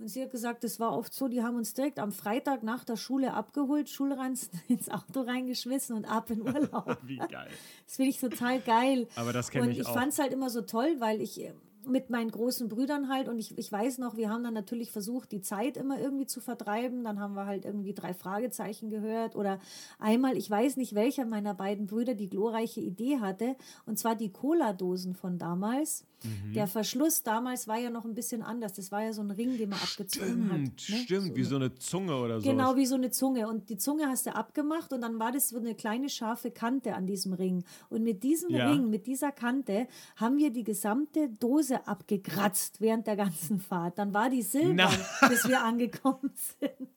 Und 0.00 0.08
sie 0.08 0.22
hat 0.22 0.30
gesagt, 0.30 0.64
das 0.64 0.80
war 0.80 0.96
oft 0.96 1.12
so, 1.12 1.28
die 1.28 1.42
haben 1.42 1.56
uns 1.56 1.74
direkt 1.74 1.98
am 1.98 2.10
Freitag 2.10 2.62
nach 2.62 2.84
der 2.84 2.96
Schule 2.96 3.34
abgeholt, 3.34 3.90
Schulranzen 3.90 4.48
ins 4.68 4.88
Auto 4.88 5.20
reingeschmissen 5.20 5.94
und 5.94 6.06
ab 6.06 6.30
in 6.30 6.40
Urlaub. 6.40 6.96
Wie 7.02 7.18
geil. 7.18 7.48
Das 7.86 7.96
finde 7.96 8.10
ich 8.10 8.18
total 8.18 8.60
geil. 8.60 9.08
Aber 9.16 9.34
das 9.34 9.50
kenn 9.50 9.62
Und 9.62 9.70
ich 9.72 9.80
ich 9.80 9.86
auch. 9.86 9.92
fand 9.92 10.12
es 10.12 10.18
halt 10.18 10.32
immer 10.32 10.48
so 10.48 10.62
toll, 10.62 10.96
weil 11.00 11.20
ich 11.20 11.38
äh, 11.42 11.52
mit 11.86 12.10
meinen 12.10 12.30
großen 12.30 12.68
Brüdern 12.68 13.08
halt 13.08 13.28
und 13.28 13.38
ich, 13.38 13.56
ich 13.58 13.70
weiß 13.70 13.98
noch, 13.98 14.16
wir 14.16 14.30
haben 14.30 14.44
dann 14.44 14.54
natürlich 14.54 14.90
versucht, 14.90 15.32
die 15.32 15.40
Zeit 15.40 15.76
immer 15.76 15.98
irgendwie 15.98 16.26
zu 16.26 16.40
vertreiben. 16.40 17.04
Dann 17.04 17.20
haben 17.20 17.34
wir 17.34 17.46
halt 17.46 17.64
irgendwie 17.64 17.94
drei 17.94 18.14
Fragezeichen 18.14 18.90
gehört 18.90 19.36
oder 19.36 19.60
einmal, 19.98 20.36
ich 20.36 20.50
weiß 20.50 20.76
nicht, 20.76 20.94
welcher 20.94 21.24
meiner 21.24 21.54
beiden 21.54 21.86
Brüder 21.86 22.14
die 22.14 22.28
glorreiche 22.28 22.80
Idee 22.80 23.18
hatte 23.20 23.56
und 23.86 23.98
zwar 23.98 24.14
die 24.14 24.30
Cola-Dosen 24.32 25.14
von 25.14 25.38
damals. 25.38 26.04
Mhm. 26.22 26.52
Der 26.52 26.66
Verschluss 26.66 27.22
damals 27.22 27.66
war 27.66 27.78
ja 27.78 27.90
noch 27.90 28.04
ein 28.04 28.14
bisschen 28.14 28.42
anders. 28.42 28.74
Das 28.74 28.92
war 28.92 29.02
ja 29.02 29.12
so 29.12 29.22
ein 29.22 29.30
Ring, 29.30 29.56
den 29.56 29.70
man 29.70 29.78
abgezogen 29.78 30.50
hat. 30.52 30.80
Stimmt, 30.80 30.90
ne? 30.90 31.04
stimmt. 31.04 31.26
So 31.28 31.36
wie 31.36 31.44
so 31.44 31.56
eine 31.56 31.74
Zunge 31.74 32.16
oder 32.16 32.40
so. 32.40 32.48
Genau 32.50 32.76
wie 32.76 32.86
so 32.86 32.94
eine 32.94 33.10
Zunge. 33.10 33.48
Und 33.48 33.70
die 33.70 33.78
Zunge 33.78 34.06
hast 34.08 34.26
du 34.26 34.34
abgemacht 34.34 34.92
und 34.92 35.00
dann 35.00 35.18
war 35.18 35.32
das 35.32 35.48
so 35.48 35.58
eine 35.58 35.74
kleine 35.74 36.08
scharfe 36.08 36.50
Kante 36.50 36.94
an 36.94 37.06
diesem 37.06 37.32
Ring. 37.32 37.64
Und 37.88 38.02
mit 38.02 38.22
diesem 38.22 38.50
Ja. 38.50 38.70
Ring, 38.70 38.90
mit 38.90 39.06
dieser 39.06 39.32
Kante, 39.32 39.86
haben 40.16 40.36
wir 40.36 40.50
die 40.50 40.64
gesamte 40.64 41.28
Dose 41.28 41.69
abgekratzt 41.76 42.80
während 42.80 43.06
der 43.06 43.16
ganzen 43.16 43.60
Fahrt. 43.60 43.98
Dann 43.98 44.12
war 44.14 44.30
die 44.30 44.42
silbern, 44.42 44.90
Na. 45.20 45.28
bis 45.28 45.48
wir 45.48 45.62
angekommen 45.62 46.32
sind. 46.60 46.88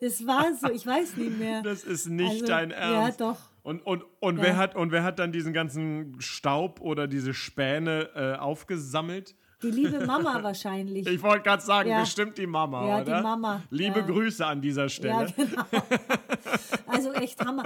das 0.00 0.26
war 0.26 0.54
so, 0.54 0.70
ich 0.70 0.86
weiß 0.86 1.16
nicht 1.16 1.38
mehr. 1.38 1.62
Das 1.62 1.82
ist 1.84 2.06
nicht 2.08 2.30
Also, 2.30 2.46
dein 2.46 2.70
Ernst. 2.70 3.20
Ja, 3.20 3.26
doch. 3.32 3.38
Und, 3.62 3.84
und, 3.84 4.04
und, 4.20 4.36
Ja. 4.38 4.42
wer 4.44 4.56
hat, 4.56 4.74
und 4.76 4.90
wer 4.92 5.02
hat 5.02 5.18
dann 5.18 5.32
diesen 5.32 5.52
ganzen 5.52 6.20
Staub 6.20 6.80
oder 6.80 7.06
diese 7.06 7.34
Späne 7.34 8.10
äh, 8.14 8.38
aufgesammelt? 8.38 9.34
Die 9.62 9.70
liebe 9.70 10.06
Mama 10.06 10.42
wahrscheinlich. 10.42 11.06
Ich 11.06 11.22
wollte 11.22 11.42
gerade 11.44 11.62
sagen, 11.62 11.90
Ja. 11.90 12.00
bestimmt 12.00 12.38
die 12.38 12.46
Mama, 12.46 12.86
Ja, 12.86 13.04
die 13.04 13.10
oder? 13.10 13.22
Mama, 13.22 13.62
Liebe 13.70 14.00
ja. 14.00 14.06
Grüße 14.06 14.46
an 14.46 14.60
dieser 14.60 14.82
ja, 14.84 14.88
Stelle. 14.88 15.32
genau. 15.36 15.64
Also 16.86 17.12
echt 17.12 17.44
Hammer. 17.44 17.64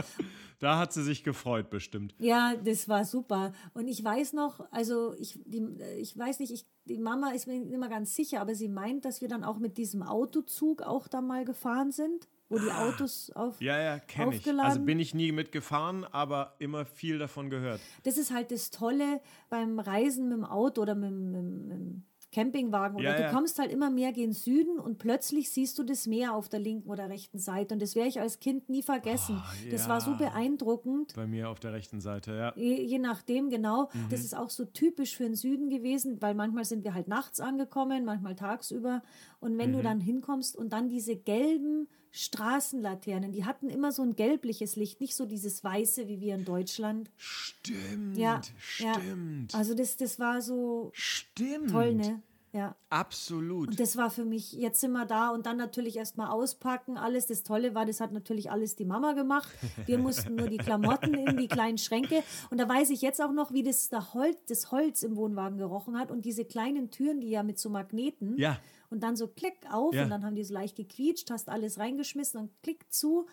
Da 0.60 0.78
hat 0.78 0.92
sie 0.92 1.02
sich 1.02 1.24
gefreut, 1.24 1.68
bestimmt. 1.70 2.14
Ja, 2.18 2.54
das 2.56 2.88
war 2.88 3.04
super. 3.04 3.52
Und 3.74 3.88
ich 3.88 4.02
weiß 4.02 4.32
noch, 4.32 4.60
also 4.70 5.14
ich, 5.18 5.38
die, 5.44 5.66
ich 5.98 6.16
weiß 6.16 6.38
nicht, 6.40 6.52
ich, 6.52 6.66
die 6.84 6.98
Mama 6.98 7.30
ist 7.30 7.46
mir 7.46 7.58
nicht 7.58 7.72
immer 7.72 7.88
ganz 7.88 8.14
sicher, 8.14 8.40
aber 8.40 8.54
sie 8.54 8.68
meint, 8.68 9.04
dass 9.04 9.20
wir 9.20 9.28
dann 9.28 9.44
auch 9.44 9.58
mit 9.58 9.76
diesem 9.76 10.02
Autozug 10.02 10.82
auch 10.82 11.08
da 11.08 11.20
mal 11.20 11.44
gefahren 11.44 11.90
sind, 11.92 12.28
wo 12.48 12.58
die 12.58 12.70
Autos 12.70 13.30
auf. 13.34 13.60
Ja, 13.60 13.78
ja, 13.80 13.98
kenne 13.98 14.32
ich. 14.32 14.38
Aufgeladen? 14.38 14.70
Also 14.70 14.80
bin 14.80 14.98
ich 15.00 15.14
nie 15.14 15.32
mitgefahren, 15.32 16.04
aber 16.04 16.54
immer 16.58 16.84
viel 16.84 17.18
davon 17.18 17.50
gehört. 17.50 17.80
Das 18.02 18.18
ist 18.18 18.32
halt 18.32 18.50
das 18.50 18.70
Tolle 18.70 19.20
beim 19.48 19.78
Reisen 19.78 20.28
mit 20.28 20.36
dem 20.38 20.44
Auto 20.44 20.82
oder 20.82 20.94
mit, 20.94 21.10
mit, 21.12 21.42
mit 21.42 21.70
dem 21.70 22.02
Campingwagen 22.32 22.96
oder 22.96 23.10
Ja, 23.10 23.16
du 23.16 23.22
ja. 23.22 23.30
kommst 23.30 23.60
halt 23.60 23.70
immer 23.72 23.90
mehr 23.90 24.10
gen 24.12 24.32
Süden 24.32 24.80
und 24.80 24.98
plötzlich 24.98 25.50
siehst 25.50 25.78
du 25.78 25.84
das 25.84 26.08
Meer 26.08 26.34
auf 26.34 26.48
der 26.48 26.58
linken 26.58 26.90
oder 26.90 27.08
rechten 27.08 27.38
Seite 27.38 27.74
und 27.74 27.80
das 27.80 27.94
werde 27.94 28.08
ich 28.08 28.20
als 28.20 28.40
Kind 28.40 28.68
nie 28.68 28.82
vergessen. 28.82 29.40
Oh, 29.40 29.70
Das 29.70 29.88
war 29.88 30.00
so 30.00 30.16
beeindruckend. 30.16 31.14
Bei 31.14 31.28
mir 31.28 31.48
auf 31.48 31.60
der 31.60 31.72
rechten 31.72 32.00
Seite, 32.00 32.34
ja. 32.34 32.52
Je, 32.56 32.82
je 32.82 32.98
nachdem, 32.98 33.50
genau. 33.50 33.88
Mhm. 33.94 34.08
Das 34.10 34.20
ist 34.20 34.36
auch 34.36 34.50
so 34.50 34.64
typisch 34.64 35.16
für 35.16 35.22
den 35.22 35.36
Süden 35.36 35.70
gewesen, 35.70 36.20
weil 36.20 36.34
manchmal 36.34 36.64
sind 36.64 36.82
wir 36.82 36.92
halt 36.94 37.06
nachts 37.06 37.38
angekommen, 37.38 38.04
manchmal 38.04 38.34
tagsüber. 38.34 39.02
Und 39.40 39.56
wenn 39.56 39.72
du 39.72 39.78
Mhm. 39.78 39.82
dann 39.84 40.00
hinkommst 40.00 40.56
und 40.56 40.72
dann 40.72 40.88
diese 40.88 41.14
gelben 41.16 41.86
Straßenlaternen, 42.16 43.32
die 43.32 43.44
hatten 43.44 43.68
immer 43.68 43.90
so 43.90 44.02
ein 44.02 44.14
gelbliches 44.14 44.76
Licht, 44.76 45.00
nicht 45.00 45.16
so 45.16 45.26
dieses 45.26 45.64
weiße 45.64 46.06
wie 46.06 46.20
wir 46.20 46.36
in 46.36 46.44
Deutschland. 46.44 47.10
Stimmt, 47.16 48.16
Ja, 48.16 48.40
stimmt. 48.56 49.52
Ja. 49.52 49.58
Also 49.58 49.74
das, 49.74 49.96
das 49.96 50.20
war 50.20 50.40
so 50.40 50.90
stimmt. 50.94 51.70
toll, 51.70 51.94
ne? 51.94 52.22
Ja. 52.52 52.76
Absolut. 52.88 53.70
Und 53.70 53.80
das 53.80 53.96
war 53.96 54.10
für 54.10 54.24
mich, 54.24 54.52
jetzt 54.52 54.80
sind 54.80 54.92
wir 54.92 55.06
da 55.06 55.30
und 55.30 55.44
dann 55.44 55.56
natürlich 55.56 55.96
erstmal 55.96 56.28
auspacken, 56.28 56.96
alles. 56.96 57.26
Das 57.26 57.42
Tolle 57.42 57.74
war, 57.74 57.84
das 57.84 58.00
hat 58.00 58.12
natürlich 58.12 58.48
alles 58.48 58.76
die 58.76 58.84
Mama 58.84 59.14
gemacht. 59.14 59.48
Wir 59.86 59.98
mussten 59.98 60.36
nur 60.36 60.46
die 60.46 60.58
Klamotten 60.58 61.14
in 61.14 61.36
die 61.36 61.48
kleinen 61.48 61.78
Schränke. 61.78 62.22
Und 62.50 62.58
da 62.58 62.68
weiß 62.68 62.90
ich 62.90 63.02
jetzt 63.02 63.20
auch 63.20 63.32
noch, 63.32 63.52
wie 63.52 63.64
das, 63.64 63.88
das 63.88 64.70
Holz 64.70 65.02
im 65.02 65.16
Wohnwagen 65.16 65.58
gerochen 65.58 65.98
hat 65.98 66.12
und 66.12 66.24
diese 66.24 66.44
kleinen 66.44 66.92
Türen, 66.92 67.20
die 67.20 67.30
ja 67.30 67.42
mit 67.42 67.58
so 67.58 67.70
Magneten. 67.70 68.38
Ja. 68.38 68.60
Und 68.94 69.00
dann 69.00 69.16
so 69.16 69.26
klick 69.26 69.54
auf 69.72 69.92
Ja. 69.92 70.04
und 70.04 70.10
dann 70.10 70.24
haben 70.24 70.36
die 70.36 70.44
so 70.44 70.54
leicht 70.54 70.76
gequietscht, 70.76 71.30
hast 71.32 71.48
alles 71.48 71.78
reingeschmissen 71.80 72.38
und 72.40 72.50
klick 72.62 72.84
zu. 72.92 73.26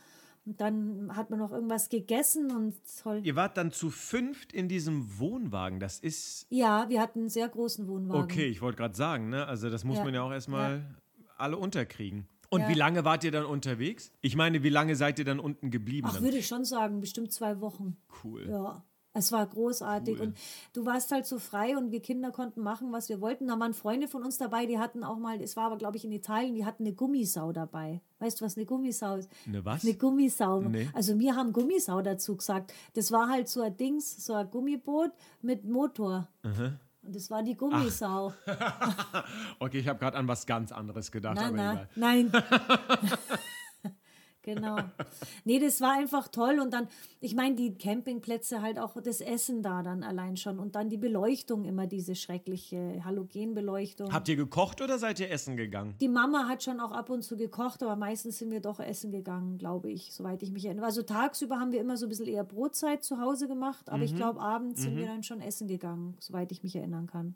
Und 0.43 0.59
dann 0.59 1.15
hat 1.15 1.29
man 1.29 1.37
noch 1.37 1.51
irgendwas 1.51 1.87
gegessen 1.89 2.49
und 2.49 2.73
toll. 3.03 3.21
Ihr 3.23 3.35
wart 3.35 3.57
dann 3.57 3.71
zu 3.71 3.91
fünft 3.91 4.53
in 4.53 4.67
diesem 4.67 5.19
Wohnwagen. 5.19 5.79
Das 5.79 5.99
ist. 5.99 6.47
Ja, 6.49 6.89
wir 6.89 6.99
hatten 6.99 7.19
einen 7.19 7.29
sehr 7.29 7.47
großen 7.47 7.87
Wohnwagen. 7.87 8.23
Okay, 8.23 8.47
ich 8.47 8.59
wollte 8.59 8.77
gerade 8.77 8.95
sagen, 8.95 9.29
ne? 9.29 9.45
Also, 9.45 9.69
das 9.69 9.83
muss 9.83 9.97
Ja. 9.97 10.03
man 10.03 10.15
ja 10.15 10.23
auch 10.23 10.31
erstmal 10.31 10.83
alle 11.37 11.57
unterkriegen. 11.57 12.27
Und 12.49 12.61
Ja. 12.61 12.69
wie 12.69 12.73
lange 12.73 13.05
wart 13.05 13.23
ihr 13.23 13.31
dann 13.31 13.45
unterwegs? 13.45 14.11
Ich 14.21 14.35
meine, 14.35 14.63
wie 14.63 14.69
lange 14.69 14.95
seid 14.95 15.19
ihr 15.19 15.25
dann 15.25 15.39
unten 15.39 15.69
geblieben? 15.69 16.07
Ach, 16.09 16.21
würde 16.21 16.37
ich 16.37 16.47
schon 16.47 16.65
sagen, 16.65 16.99
bestimmt 17.01 17.31
zwei 17.31 17.61
Wochen. 17.61 17.97
cool. 18.23 18.49
Ja, 18.49 18.83
es 19.13 19.31
war 19.31 19.45
großartig. 19.45 20.19
Cool. 20.19 20.27
Und 20.27 20.37
du 20.73 20.85
warst 20.85 21.11
halt 21.11 21.25
so 21.25 21.37
frei 21.39 21.75
und 21.77 21.91
wir 21.91 22.01
Kinder 22.01 22.31
konnten 22.31 22.61
machen, 22.61 22.91
was 22.91 23.09
wir 23.09 23.19
wollten. 23.21 23.47
Da 23.47 23.59
waren 23.59 23.73
Freunde 23.73 24.07
von 24.07 24.23
uns 24.23 24.37
dabei, 24.37 24.65
die 24.65 24.79
hatten 24.79 25.03
auch 25.03 25.17
mal, 25.17 25.41
es 25.41 25.55
war 25.57 25.65
aber, 25.65 25.77
glaube 25.77 25.97
ich, 25.97 26.05
in 26.05 26.11
Italien, 26.11 26.55
die 26.55 26.65
hatten 26.65 26.83
eine 26.83 26.93
Gummisau 26.93 27.51
dabei. 27.51 28.01
Weißt 28.19 28.39
du, 28.39 28.45
was 28.45 28.55
eine 28.55 28.65
Gummisau 28.65 29.15
ist? 29.15 29.29
Eine 29.45 29.65
was? 29.65 29.83
Eine 29.83 29.95
Gummisau. 29.95 30.61
Nee. 30.61 30.89
Also 30.93 31.17
wir 31.19 31.35
haben 31.35 31.51
Gummisau 31.51 32.01
dazu 32.01 32.37
gesagt. 32.37 32.73
Das 32.93 33.11
war 33.11 33.29
halt 33.29 33.49
so 33.49 33.61
ein 33.61 33.75
Dings, 33.75 34.25
so 34.25 34.33
ein 34.33 34.49
Gummiboot 34.49 35.11
mit 35.41 35.65
Motor. 35.65 36.27
Und 36.43 37.15
das 37.15 37.29
war 37.31 37.43
die 37.43 37.55
Gummisau. 37.55 38.33
Okay, 39.59 39.79
ich 39.79 39.87
habe 39.87 39.99
gerade 39.99 40.17
an 40.17 40.27
was 40.27 40.45
ganz 40.45 40.71
anderes 40.71 41.11
gedacht, 41.11 41.35
Nein, 41.35 41.53
egal. 41.53 41.89
nein. 41.95 42.31
genau. 44.43 44.77
Nee, 45.45 45.59
das 45.59 45.81
war 45.81 45.91
einfach 45.97 46.27
toll. 46.27 46.59
Und 46.59 46.73
dann, 46.73 46.87
ich 47.19 47.35
meine, 47.35 47.55
die 47.55 47.73
Campingplätze 47.73 48.61
halt 48.61 48.79
auch 48.79 48.99
das 49.01 49.21
Essen 49.21 49.61
da 49.63 49.83
dann 49.83 50.03
allein 50.03 50.37
schon. 50.37 50.59
Und 50.59 50.75
dann 50.75 50.89
die 50.89 50.97
Beleuchtung, 50.97 51.65
immer 51.65 51.87
diese 51.87 52.15
schreckliche 52.15 53.03
Halogenbeleuchtung. 53.05 54.11
Habt 54.13 54.27
ihr 54.29 54.35
gekocht 54.35 54.81
oder 54.81 54.97
seid 54.97 55.19
ihr 55.19 55.29
essen 55.31 55.57
gegangen? 55.57 55.95
die 55.99 56.07
Mama 56.09 56.47
hat 56.47 56.63
schon 56.63 56.79
auch 56.79 56.91
ab 56.91 57.09
und 57.09 57.21
zu 57.23 57.37
gekocht, 57.37 57.81
aber 57.83 57.95
meistens 57.95 58.37
sind 58.39 58.51
wir 58.51 58.59
doch 58.61 58.79
essen 58.79 59.11
gegangen, 59.11 59.57
glaube 59.57 59.89
ich, 59.91 60.13
soweit 60.13 60.41
ich 60.43 60.51
mich 60.51 60.65
erinnere. 60.65 60.85
Also 60.85 61.01
tagsüber 61.03 61.59
haben 61.59 61.71
wir 61.71 61.79
immer 61.81 61.97
so 61.97 62.05
ein 62.05 62.09
bisschen 62.09 62.27
eher 62.27 62.43
Brotzeit 62.43 63.03
zu 63.03 63.19
Hause 63.19 63.47
gemacht, 63.47 63.87
aber 63.89 63.97
Mhm. 63.99 64.03
ich 64.03 64.15
glaube, 64.15 64.39
abends 64.41 64.81
sind 64.81 64.95
wir 64.97 65.05
dann 65.05 65.23
schon 65.23 65.41
essen 65.41 65.67
gegangen, 65.67 66.15
soweit 66.19 66.51
ich 66.51 66.63
mich 66.63 66.75
erinnern 66.75 67.07
kann. 67.07 67.35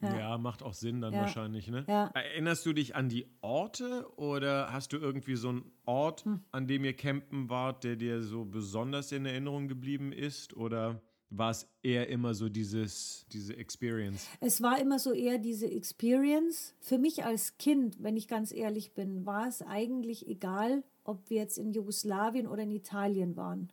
Ja. 0.00 0.38
macht 0.38 0.62
auch 0.62 0.74
Sinn 0.74 1.00
dann 1.00 1.12
Ja. 1.14 1.20
wahrscheinlich, 1.22 1.68
ne? 1.68 1.84
Ja. 1.88 2.06
Erinnerst 2.14 2.64
du 2.66 2.72
dich 2.72 2.94
an 2.94 3.08
die 3.08 3.26
Orte 3.40 4.06
oder 4.16 4.72
hast 4.72 4.92
du 4.92 4.98
irgendwie 4.98 5.36
so 5.36 5.48
einen 5.48 5.72
Ort, 5.84 6.24
Hm. 6.24 6.40
an 6.52 6.66
dem 6.66 6.84
ihr 6.84 6.94
campen 6.94 7.48
wart, 7.50 7.84
der 7.84 7.96
dir 7.96 8.22
so 8.22 8.44
besonders 8.44 9.10
in 9.12 9.26
Erinnerung 9.26 9.66
geblieben 9.68 10.12
ist? 10.12 10.56
Oder 10.56 11.00
war 11.30 11.50
es 11.50 11.68
eher 11.82 12.08
immer 12.08 12.32
so 12.34 12.48
dieses, 12.48 13.26
diese 13.32 13.56
Experience? 13.56 14.26
Es 14.40 14.62
war 14.62 14.80
immer 14.80 14.98
so 14.98 15.12
eher 15.12 15.38
diese 15.38 15.70
Experience. 15.70 16.74
Für 16.80 16.96
mich 16.98 17.24
als 17.24 17.58
Kind, 17.58 18.02
wenn 18.02 18.16
ich 18.16 18.28
ganz 18.28 18.52
ehrlich 18.52 18.92
bin, 18.94 19.26
war 19.26 19.46
es 19.48 19.60
eigentlich 19.62 20.26
egal, 20.28 20.84
ob 21.08 21.28
wir 21.30 21.38
jetzt 21.38 21.58
in 21.58 21.72
Jugoslawien 21.72 22.46
oder 22.46 22.62
in 22.62 22.70
Italien 22.70 23.36
waren. 23.36 23.72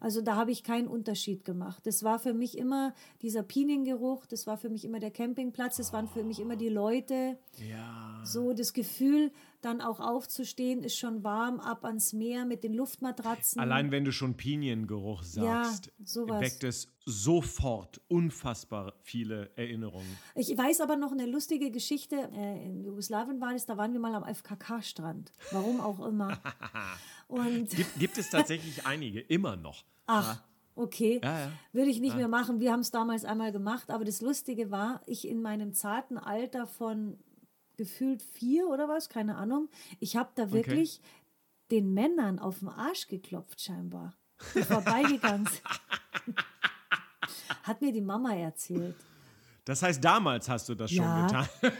Also 0.00 0.20
da 0.22 0.36
habe 0.36 0.50
ich 0.52 0.62
keinen 0.62 0.86
Unterschied 0.86 1.44
gemacht. 1.44 1.86
Das 1.86 2.02
war 2.04 2.18
für 2.18 2.32
mich 2.34 2.56
immer 2.56 2.94
dieser 3.20 3.42
Piniengeruch, 3.42 4.26
das 4.26 4.46
war 4.46 4.56
für 4.56 4.70
mich 4.70 4.84
immer 4.84 5.00
der 5.00 5.10
Campingplatz, 5.10 5.76
das 5.76 5.92
waren 5.92 6.08
für 6.08 6.22
mich 6.24 6.40
immer 6.40 6.56
die 6.56 6.68
Leute. 6.68 7.38
Ja. 7.68 8.20
So 8.24 8.52
das 8.52 8.72
Gefühl, 8.72 9.32
dann 9.60 9.80
auch 9.80 9.98
aufzustehen, 10.00 10.82
ist 10.84 10.96
schon 10.96 11.24
warm, 11.24 11.58
ab 11.58 11.84
ans 11.84 12.12
Meer 12.12 12.44
mit 12.44 12.62
den 12.62 12.74
Luftmatratzen. 12.74 13.60
Allein 13.60 13.90
wenn 13.90 14.04
du 14.04 14.12
schon 14.12 14.36
Piniengeruch 14.36 15.22
Ja, 15.34 15.64
sagst, 15.64 15.92
sowas. 16.04 16.40
weckt 16.40 16.64
es 16.64 16.88
sofort 17.10 18.00
unfassbar 18.08 18.92
viele 19.02 19.50
Erinnerungen. 19.56 20.18
Ich 20.34 20.56
weiß 20.56 20.80
aber 20.82 20.96
noch 20.96 21.10
eine 21.12 21.24
lustige 21.26 21.70
Geschichte. 21.70 22.16
Äh, 22.34 22.66
In 22.66 22.84
Jugoslawien 22.84 23.40
war 23.40 23.54
es, 23.54 23.64
da 23.66 23.76
waren 23.76 23.92
wir 23.92 24.00
mal 24.00 24.14
am 24.14 24.24
FKK-Strand. 24.24 25.32
Warum 25.52 25.80
auch 25.80 26.04
immer. 26.06 26.38
Und 27.28 27.70
Gibt, 27.70 27.98
gibt 27.98 28.18
es 28.18 28.30
tatsächlich 28.30 28.86
einige, 28.86 29.20
immer 29.20 29.56
noch. 29.56 29.84
ach, 30.06 30.42
okay, 30.74 31.20
Ja, 31.22 31.40
ja. 31.40 31.52
würde 31.72 31.90
ich 31.90 32.00
nicht 32.00 32.16
mehr 32.16 32.28
machen. 32.28 32.60
Wir 32.60 32.72
haben 32.72 32.80
es 32.80 32.90
damals 32.90 33.24
einmal 33.24 33.52
gemacht. 33.52 33.90
Aber 33.90 34.04
das 34.04 34.20
Lustige 34.20 34.70
war, 34.70 35.00
ich 35.06 35.26
in 35.26 35.40
meinem 35.42 35.72
zarten 35.72 36.18
Alter 36.18 36.66
von 36.66 37.18
gefühlt 37.76 38.22
vier 38.22 38.68
oder 38.68 38.88
was, 38.88 39.08
keine 39.08 39.36
Ahnung, 39.36 39.68
ich 40.00 40.16
habe 40.16 40.30
da 40.34 40.52
wirklich 40.52 41.00
den 41.70 41.94
Männern 41.94 42.38
auf 42.38 42.58
den 42.58 42.68
Arsch 42.68 43.08
geklopft 43.08 43.60
scheinbar. 43.62 44.14
Die 44.54 44.62
vorbeigegangen 44.62 45.46
sind. 46.26 46.36
Hat 47.62 47.80
mir 47.80 47.92
die 47.92 48.00
Mama 48.00 48.34
erzählt. 48.34 48.94
Das 49.64 49.82
heißt, 49.82 50.02
damals 50.02 50.48
hast 50.48 50.68
du 50.68 50.74
das 50.74 50.90
schon 50.90 51.04
Ja. 51.04 51.26
getan. 51.26 51.48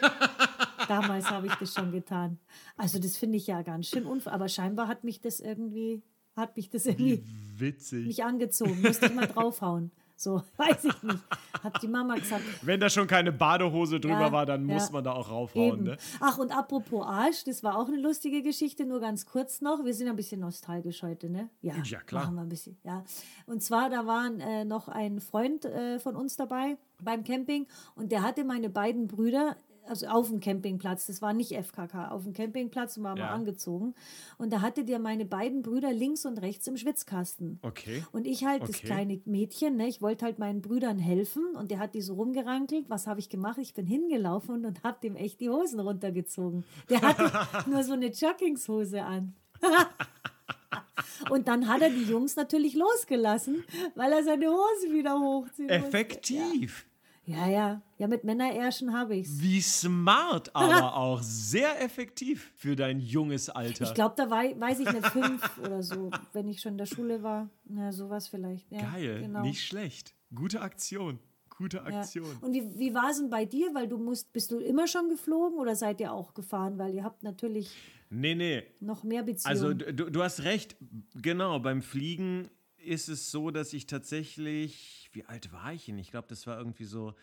Damals 0.88 1.30
habe 1.30 1.46
ich 1.46 1.54
das 1.54 1.74
schon 1.74 1.90
getan. 1.92 2.38
Also 2.76 2.98
das 2.98 3.16
finde 3.16 3.36
ich 3.36 3.46
ja 3.46 3.60
ganz 3.62 3.88
schön 3.88 4.06
unfair. 4.06 4.32
Aber 4.32 4.48
scheinbar 4.48 4.88
hat 4.88 5.04
mich 5.04 5.20
das 5.20 5.38
irgendwie, 5.40 6.02
hat 6.34 6.56
mich 6.56 6.70
das 6.70 6.86
irgendwie 6.86 7.24
Witzig. 7.58 8.06
nicht 8.06 8.24
angezogen. 8.24 8.80
Müsste 8.80 9.06
ich 9.06 9.14
mal 9.14 9.26
draufhauen. 9.26 9.90
So, 10.20 10.42
weiß 10.56 10.84
ich 10.84 11.02
nicht. 11.04 11.24
Hat 11.62 11.80
die 11.80 11.86
Mama 11.86 12.16
gesagt. 12.16 12.42
Wenn 12.62 12.80
da 12.80 12.90
schon 12.90 13.06
keine 13.06 13.30
Badehose 13.30 14.00
drüber 14.00 14.20
Ja, 14.20 14.32
war, 14.32 14.46
dann 14.46 14.64
muss 14.64 14.86
ja. 14.86 14.92
man 14.92 15.04
da 15.04 15.12
auch 15.12 15.30
raufhauen. 15.30 15.84
Ne? 15.84 15.96
Ach, 16.18 16.38
und 16.38 16.50
apropos 16.50 17.06
Arsch, 17.06 17.44
das 17.44 17.62
war 17.62 17.78
auch 17.78 17.86
eine 17.86 17.98
lustige 17.98 18.42
Geschichte, 18.42 18.84
nur 18.84 18.98
ganz 18.98 19.26
kurz 19.26 19.60
noch. 19.60 19.84
Wir 19.84 19.94
sind 19.94 20.08
ein 20.08 20.16
bisschen 20.16 20.40
nostalgisch 20.40 21.04
heute, 21.04 21.30
ne? 21.30 21.50
Ja, 21.62 21.74
Ja, 21.84 22.00
klar. 22.00 22.24
Machen 22.24 22.34
wir 22.34 22.42
ein 22.42 22.48
bisschen, 22.48 22.76
ja. 22.82 23.04
Und 23.46 23.62
zwar, 23.62 23.90
da 23.90 24.06
war 24.06 24.26
äh, 24.26 24.64
noch 24.64 24.88
ein 24.88 25.20
Freund 25.20 25.64
äh, 25.64 26.00
von 26.00 26.16
uns 26.16 26.36
dabei 26.36 26.76
beim 27.00 27.22
Camping 27.22 27.68
und 27.94 28.10
der 28.10 28.22
hatte 28.22 28.42
meine 28.42 28.70
beiden 28.70 29.06
Brüder, 29.06 29.56
also 29.88 30.06
auf 30.06 30.28
dem 30.28 30.40
Campingplatz, 30.40 31.06
das 31.06 31.20
war 31.22 31.32
nicht 31.32 31.52
FKK, 31.52 32.08
auf 32.10 32.24
dem 32.24 32.32
Campingplatz 32.32 32.96
und 32.96 33.04
war 33.04 33.16
Ja. 33.16 33.26
mal 33.26 33.30
angezogen. 33.32 33.94
Und 34.38 34.52
da 34.52 34.60
hatte 34.60 34.84
der 34.84 34.98
meine 34.98 35.24
beiden 35.24 35.62
Brüder 35.62 35.92
links 35.92 36.24
und 36.26 36.38
rechts 36.40 36.66
im 36.66 36.76
Schwitzkasten. 36.76 37.58
Okay. 37.62 38.04
Und 38.12 38.26
ich 38.26 38.44
halt, 38.44 38.62
das 38.62 38.70
Okay. 38.70 38.86
kleine 38.86 39.20
Mädchen, 39.24 39.76
ne, 39.76 39.88
ich 39.88 40.00
wollte 40.02 40.24
halt 40.24 40.38
meinen 40.38 40.62
Brüdern 40.62 40.98
helfen 40.98 41.44
und 41.56 41.70
der 41.70 41.78
hat 41.78 41.94
die 41.94 42.02
so 42.02 42.14
rumgerankelt. 42.14 42.88
Was 42.88 43.06
habe 43.06 43.20
ich 43.20 43.28
gemacht? 43.28 43.58
Ich 43.58 43.74
bin 43.74 43.86
hingelaufen 43.86 44.64
und, 44.64 44.82
habe 44.84 44.98
dem 45.02 45.16
echt 45.16 45.40
die 45.40 45.50
Hosen 45.50 45.80
runtergezogen. 45.80 46.64
Der 46.88 47.00
hatte 47.02 47.30
nur 47.70 47.82
so 47.82 47.92
eine 47.94 48.06
Joggingshose 48.08 49.02
an. 49.02 49.34
und 51.30 51.48
dann 51.48 51.68
hat 51.68 51.82
er 51.82 51.90
die 51.90 52.04
Jungs 52.04 52.36
natürlich 52.36 52.74
losgelassen, 52.74 53.64
weil 53.94 54.12
er 54.12 54.22
seine 54.22 54.46
Hose 54.48 54.92
wieder 54.92 55.18
hochziehen 55.18 55.66
musste. 55.68 55.86
Effektiv. 55.98 56.86
Ja, 57.28 57.46
ja. 57.46 57.82
Ja, 57.98 58.06
mit 58.08 58.24
Männerärschen 58.24 58.92
habe 58.92 59.16
ich's. 59.16 59.40
Wie 59.40 59.60
smart, 59.60 60.54
aber 60.56 60.94
auch 60.96 61.20
sehr 61.22 61.82
effektiv 61.82 62.50
für 62.56 62.74
dein 62.74 63.00
junges 63.00 63.50
Alter. 63.50 63.84
Ich 63.84 63.94
glaube, 63.94 64.14
da 64.16 64.30
war, 64.30 64.42
weiß 64.44 64.80
ich 64.80 64.90
nicht, 64.90 65.06
fünf 65.08 65.58
oder 65.62 65.82
so, 65.82 66.10
wenn 66.32 66.48
ich 66.48 66.60
schon 66.60 66.72
in 66.72 66.78
der 66.78 66.86
Schule 66.86 67.22
war. 67.22 67.50
Na, 67.64 67.92
sowas 67.92 68.28
vielleicht. 68.28 68.70
Ja, 68.72 68.92
Geil, 68.92 69.20
genau. 69.20 69.42
nicht 69.42 69.62
schlecht. 69.64 70.14
Gute 70.34 70.62
Aktion. 70.62 71.18
Gute 71.50 71.78
Ja. 71.78 71.82
Aktion. 71.98 72.36
Und 72.40 72.52
wie, 72.54 72.78
wie 72.78 72.94
war 72.94 73.10
es 73.10 73.18
denn 73.18 73.28
bei 73.30 73.44
dir? 73.44 73.74
Weil 73.74 73.88
du 73.88 73.98
musst, 73.98 74.32
bist 74.32 74.50
du 74.50 74.58
immer 74.60 74.86
schon 74.86 75.08
geflogen 75.10 75.58
oder 75.58 75.74
seid 75.76 76.00
ihr 76.00 76.12
auch 76.12 76.32
gefahren? 76.32 76.78
Weil 76.78 76.94
ihr 76.94 77.04
habt 77.04 77.22
natürlich 77.24 77.70
Nee, 78.10 78.34
nee. 78.34 78.62
noch 78.80 79.02
mehr 79.04 79.22
Beziehungen. 79.22 79.50
Also 79.50 79.74
du, 79.74 80.10
du 80.10 80.22
hast 80.22 80.44
recht, 80.44 80.76
genau, 81.14 81.58
beim 81.58 81.82
Fliegen 81.82 82.48
ist 82.84 83.08
es 83.08 83.30
so, 83.30 83.50
dass 83.50 83.72
ich 83.72 83.86
tatsächlich, 83.86 85.08
wie 85.12 85.24
alt 85.24 85.52
war 85.52 85.72
ich 85.72 85.86
denn? 85.86 85.98
Ich 85.98 86.10
glaube, 86.10 86.28
das 86.28 86.46
war 86.46 86.58
irgendwie 86.58 86.84
so 86.84 87.14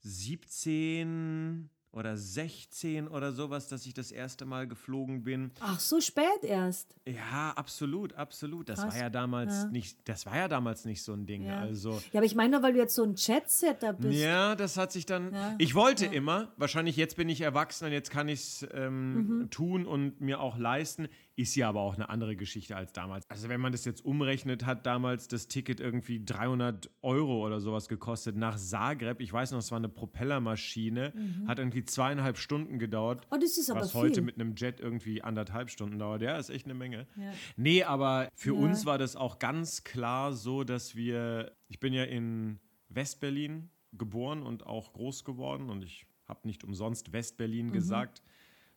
17, 0.00 1.70
oder 1.90 2.16
16 2.18 3.08
oder 3.08 3.32
sowas, 3.32 3.66
dass 3.68 3.86
ich 3.86 3.94
das 3.94 4.12
erste 4.12 4.44
Mal 4.44 4.68
geflogen 4.68 5.24
bin. 5.24 5.50
Ach, 5.60 5.80
so 5.80 6.00
spät 6.02 6.42
erst. 6.42 6.94
Ja, 7.06 7.52
absolut, 7.56 8.12
absolut. 8.12 8.68
Das 8.68 8.80
Krass. 8.80 8.94
war 8.94 9.00
ja 9.00 9.10
damals 9.10 9.54
Ja. 9.54 9.68
nicht, 9.70 9.98
das 10.06 10.26
war 10.26 10.36
ja 10.36 10.48
damals 10.48 10.84
nicht 10.84 11.02
so 11.02 11.14
ein 11.14 11.24
Ding. 11.26 11.44
Ja. 11.44 11.58
Also 11.58 11.92
Ja, 12.12 12.20
aber 12.20 12.26
ich 12.26 12.34
meine 12.34 12.50
nur, 12.52 12.62
weil 12.62 12.74
du 12.74 12.78
jetzt 12.78 12.94
so 12.94 13.02
ein 13.04 13.14
Chatsetter 13.14 13.94
bist. 13.94 14.18
ja, 14.20 14.54
das 14.54 14.76
hat 14.76 14.92
sich 14.92 15.06
dann. 15.06 15.32
Ja, 15.32 15.54
Ich 15.58 15.74
wollte 15.74 16.04
immer, 16.06 16.52
wahrscheinlich 16.58 16.96
jetzt 16.96 17.16
bin 17.16 17.28
ich 17.30 17.40
erwachsen 17.40 17.86
und 17.86 17.92
jetzt 17.92 18.10
kann 18.10 18.28
ich 18.28 18.40
es 18.40 18.66
ähm, 18.72 19.14
Mhm. 19.40 19.50
tun 19.50 19.86
und 19.86 20.20
mir 20.20 20.40
auch 20.40 20.58
leisten. 20.58 21.08
Ist 21.38 21.54
ja 21.54 21.68
aber 21.68 21.82
auch 21.82 21.94
eine 21.94 22.08
andere 22.08 22.34
Geschichte 22.34 22.74
als 22.76 22.92
damals. 22.92 23.24
Also, 23.30 23.48
wenn 23.48 23.60
man 23.60 23.70
das 23.70 23.84
jetzt 23.84 24.04
umrechnet, 24.04 24.66
hat 24.66 24.86
damals 24.86 25.28
das 25.28 25.46
Ticket 25.46 25.78
irgendwie 25.78 26.24
300 26.24 26.90
Euro 27.00 27.46
oder 27.46 27.60
sowas 27.60 27.88
gekostet 27.88 28.34
nach 28.34 28.56
Zagreb. 28.56 29.20
Ich 29.20 29.32
weiß 29.32 29.52
noch, 29.52 29.60
es 29.60 29.70
war 29.70 29.78
eine 29.78 29.88
Propellermaschine, 29.88 31.12
hat 31.46 31.60
irgendwie 31.60 31.84
zweieinhalb 31.84 32.38
Stunden 32.38 32.80
gedauert. 32.80 33.20
Mhm. 33.20 33.36
Oh, 33.36 33.38
das 33.40 33.56
ist 33.56 33.70
aber 33.70 33.82
was 33.82 33.92
viel. 33.92 34.00
heute 34.00 34.20
mit 34.20 34.34
einem 34.34 34.56
Jet 34.56 34.80
irgendwie 34.80 35.22
anderthalb 35.22 35.70
Stunden 35.70 35.98
dauert. 36.00 36.22
Ja, 36.22 36.36
ist 36.38 36.50
echt 36.50 36.64
eine 36.64 36.74
Menge. 36.74 37.06
Ja. 37.16 37.32
Nee, 37.56 37.84
aber 37.84 38.28
für 38.34 38.54
Ja. 38.54 38.58
uns 38.60 38.84
war 38.84 38.98
das 38.98 39.14
auch 39.14 39.38
ganz 39.38 39.84
klar 39.84 40.32
so, 40.32 40.64
dass 40.64 40.96
wir, 40.96 41.52
ich 41.68 41.78
bin 41.78 41.92
ja 41.92 42.02
in 42.02 42.58
Westberlin 42.88 43.70
geboren 43.92 44.42
und 44.42 44.66
auch 44.66 44.92
groß 44.92 45.24
geworden 45.24 45.70
und 45.70 45.84
ich 45.84 46.04
habe 46.26 46.40
nicht 46.48 46.64
umsonst 46.64 47.12
Westberlin 47.12 47.70
gesagt. 47.70 48.22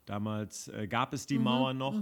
Damals 0.06 0.68
äh, 0.68 0.88
gab 0.88 1.14
es 1.14 1.26
die 1.26 1.38
Mauer 1.40 1.74
noch 1.74 2.00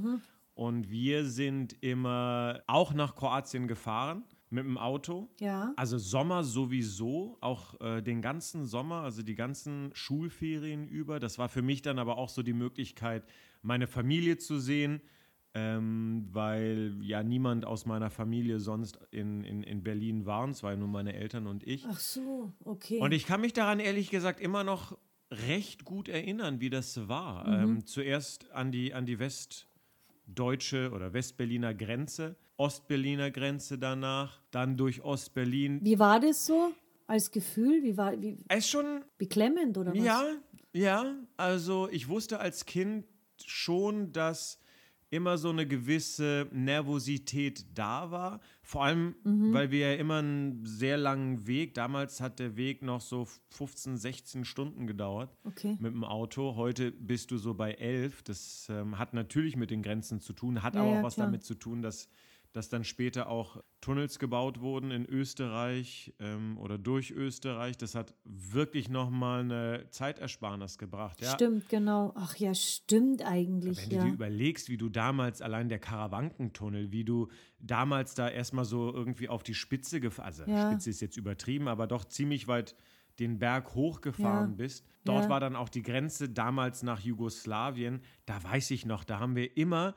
und 0.59 0.89
wir 0.89 1.23
sind 1.23 1.81
immer 1.81 2.59
auch 2.67 2.93
nach 2.93 3.15
Kroatien 3.15 3.65
gefahren 3.69 4.25
mit 4.49 4.65
dem 4.65 4.77
Auto. 4.77 5.29
Ja. 5.39 5.71
Also 5.77 5.97
Sommer 5.97 6.43
sowieso, 6.43 7.37
auch 7.39 7.79
äh, 7.79 8.01
den 8.01 8.21
ganzen 8.21 8.65
Sommer, 8.65 9.03
also 9.03 9.21
die 9.21 9.35
ganzen 9.35 9.89
Schulferien 9.93 10.89
über. 10.89 11.21
Das 11.21 11.37
war 11.37 11.47
für 11.47 11.61
mich 11.61 11.81
dann 11.81 11.97
aber 11.97 12.17
auch 12.17 12.27
so 12.27 12.43
die 12.43 12.51
Möglichkeit, 12.51 13.23
meine 13.61 13.87
Familie 13.87 14.37
zu 14.37 14.59
sehen, 14.59 14.99
ähm, 15.53 16.27
weil 16.29 16.97
ja 16.99 17.23
niemand 17.23 17.63
aus 17.63 17.85
meiner 17.85 18.09
Familie 18.09 18.59
sonst 18.59 18.99
in, 19.11 19.45
in, 19.45 19.63
in 19.63 19.81
Berlin 19.81 20.25
war. 20.25 20.45
Es 20.49 20.61
waren 20.61 20.79
nur 20.79 20.89
meine 20.89 21.13
Eltern 21.13 21.47
und 21.47 21.65
ich. 21.65 21.85
Ach 21.89 21.99
so, 21.99 22.51
okay. 22.65 22.99
Und 22.99 23.13
ich 23.13 23.25
kann 23.25 23.39
mich 23.39 23.53
daran 23.53 23.79
ehrlich 23.79 24.09
gesagt 24.09 24.41
immer 24.41 24.65
noch 24.65 24.97
recht 25.31 25.85
gut 25.85 26.09
erinnern, 26.09 26.59
wie 26.59 26.69
das 26.69 27.07
war. 27.07 27.47
Mhm. 27.47 27.63
Ähm, 27.63 27.85
zuerst 27.85 28.51
an 28.51 28.73
die, 28.73 28.93
an 28.93 29.05
die 29.05 29.19
westdeutsche 30.29 30.91
oder 30.91 31.13
Westberliner 31.13 31.73
Grenze, 31.73 32.35
Ostberliner 32.57 33.31
Grenze 33.31 33.77
danach, 33.77 34.41
dann 34.51 34.77
durch 34.77 35.03
Ostberlin. 35.03 35.79
wie 35.83 35.97
war 35.97 36.19
das 36.19 36.45
so 36.45 36.71
als 37.07 37.31
Gefühl? 37.31 37.83
Wie 37.83 37.97
war 37.97 38.19
wie 38.21 38.37
Es 38.47 38.69
schon, 38.69 39.03
beklemmend 39.17 39.77
oder 39.77 39.91
was? 39.91 40.03
ja, 40.03 40.23
ja, 40.73 41.15
also 41.37 41.89
ich 41.89 42.07
wusste 42.07 42.39
als 42.39 42.65
Kind 42.65 43.05
schon, 43.43 44.11
dass 44.11 44.59
immer 45.11 45.37
so 45.37 45.49
eine 45.49 45.65
gewisse 45.67 46.47
Nervosität 46.51 47.65
da 47.73 48.11
war. 48.11 48.39
Vor 48.61 48.83
allem, 48.83 49.15
weil 49.53 49.71
wir 49.71 49.91
ja 49.91 49.93
immer 49.95 50.17
einen 50.19 50.63
sehr 50.65 50.97
langen 50.97 51.47
Weg, 51.47 51.73
damals 51.73 52.21
hat 52.21 52.37
der 52.39 52.55
Weg 52.55 52.83
noch 52.83 53.01
so 53.01 53.27
15, 53.49 53.97
16 53.97 54.45
Stunden 54.45 54.85
gedauert 54.87 55.35
Okay. 55.43 55.75
mit 55.79 55.93
dem 55.93 56.03
Auto. 56.03 56.55
Heute 56.55 56.91
bist 56.91 57.31
du 57.31 57.37
so 57.37 57.53
bei 57.55 57.71
11. 57.73 58.21
Das 58.23 58.67
ähm, 58.69 58.99
hat 58.99 59.13
natürlich 59.13 59.55
mit 59.55 59.71
den 59.71 59.81
Grenzen 59.81 60.19
zu 60.21 60.33
tun, 60.33 60.61
hat 60.61 60.75
Ja, 60.75 60.81
aber 60.81 60.91
ja, 60.91 60.99
auch 60.99 61.03
was 61.03 61.15
klar. 61.15 61.27
damit 61.27 61.43
zu 61.43 61.55
tun, 61.55 61.81
dass, 61.81 62.07
dass 62.51 62.67
dann 62.69 62.83
später 62.83 63.29
auch 63.29 63.61
Tunnels 63.79 64.17
gebaut 64.17 64.59
wurden 64.59 64.89
in 64.91 65.05
Österreich 65.05 66.13
ähm, 66.19 66.57
oder 66.57 66.77
durch 66.77 67.11
Österreich. 67.11 67.77
Das 67.77 67.93
hat 67.95 68.15
wirklich 68.23 68.89
nochmal 68.89 69.41
eine 69.41 69.85
Zeitersparnis 69.91 70.77
gebracht. 70.77 71.21
Ja? 71.21 71.31
Stimmt, 71.33 71.69
genau. 71.69 72.11
Ach 72.15 72.35
ja, 72.37 72.53
stimmt 72.55 73.21
eigentlich, 73.23 73.77
Wenn 73.83 73.89
du 73.89 73.95
ja. 73.97 74.03
dir 74.05 74.13
überlegst, 74.13 74.67
wie 74.69 74.77
du 74.77 74.89
damals 74.89 75.41
allein 75.41 75.69
der 75.69 75.79
Karawankentunnel, 75.79 76.91
wie 76.91 77.03
du 77.03 77.27
damals 77.59 78.15
da 78.15 78.27
erstmal 78.29 78.65
so 78.65 78.93
irgendwie 78.93 79.29
auf 79.29 79.43
die 79.43 79.53
Spitze 79.53 79.99
gefahren, 79.99 80.25
also 80.27 80.43
Ja. 80.45 80.71
Spitze 80.71 80.89
ist 80.89 81.01
jetzt 81.01 81.17
übertrieben, 81.17 81.67
aber 81.67 81.85
doch 81.87 82.05
ziemlich 82.05 82.47
weit 82.47 82.75
den 83.19 83.37
Berg 83.37 83.75
hochgefahren 83.75 84.51
Ja. 84.51 84.55
bist. 84.55 84.85
Dort 85.03 85.27
war 85.29 85.39
dann 85.39 85.55
auch 85.55 85.69
die 85.69 85.81
Grenze 85.81 86.29
damals 86.29 86.83
nach 86.83 86.99
Jugoslawien. 86.99 88.01
Da 88.25 88.41
weiß 88.43 88.71
ich 88.71 88.85
noch, 88.85 89.03
da 89.03 89.19
haben 89.19 89.35
wir 89.35 89.57
immer, 89.57 89.93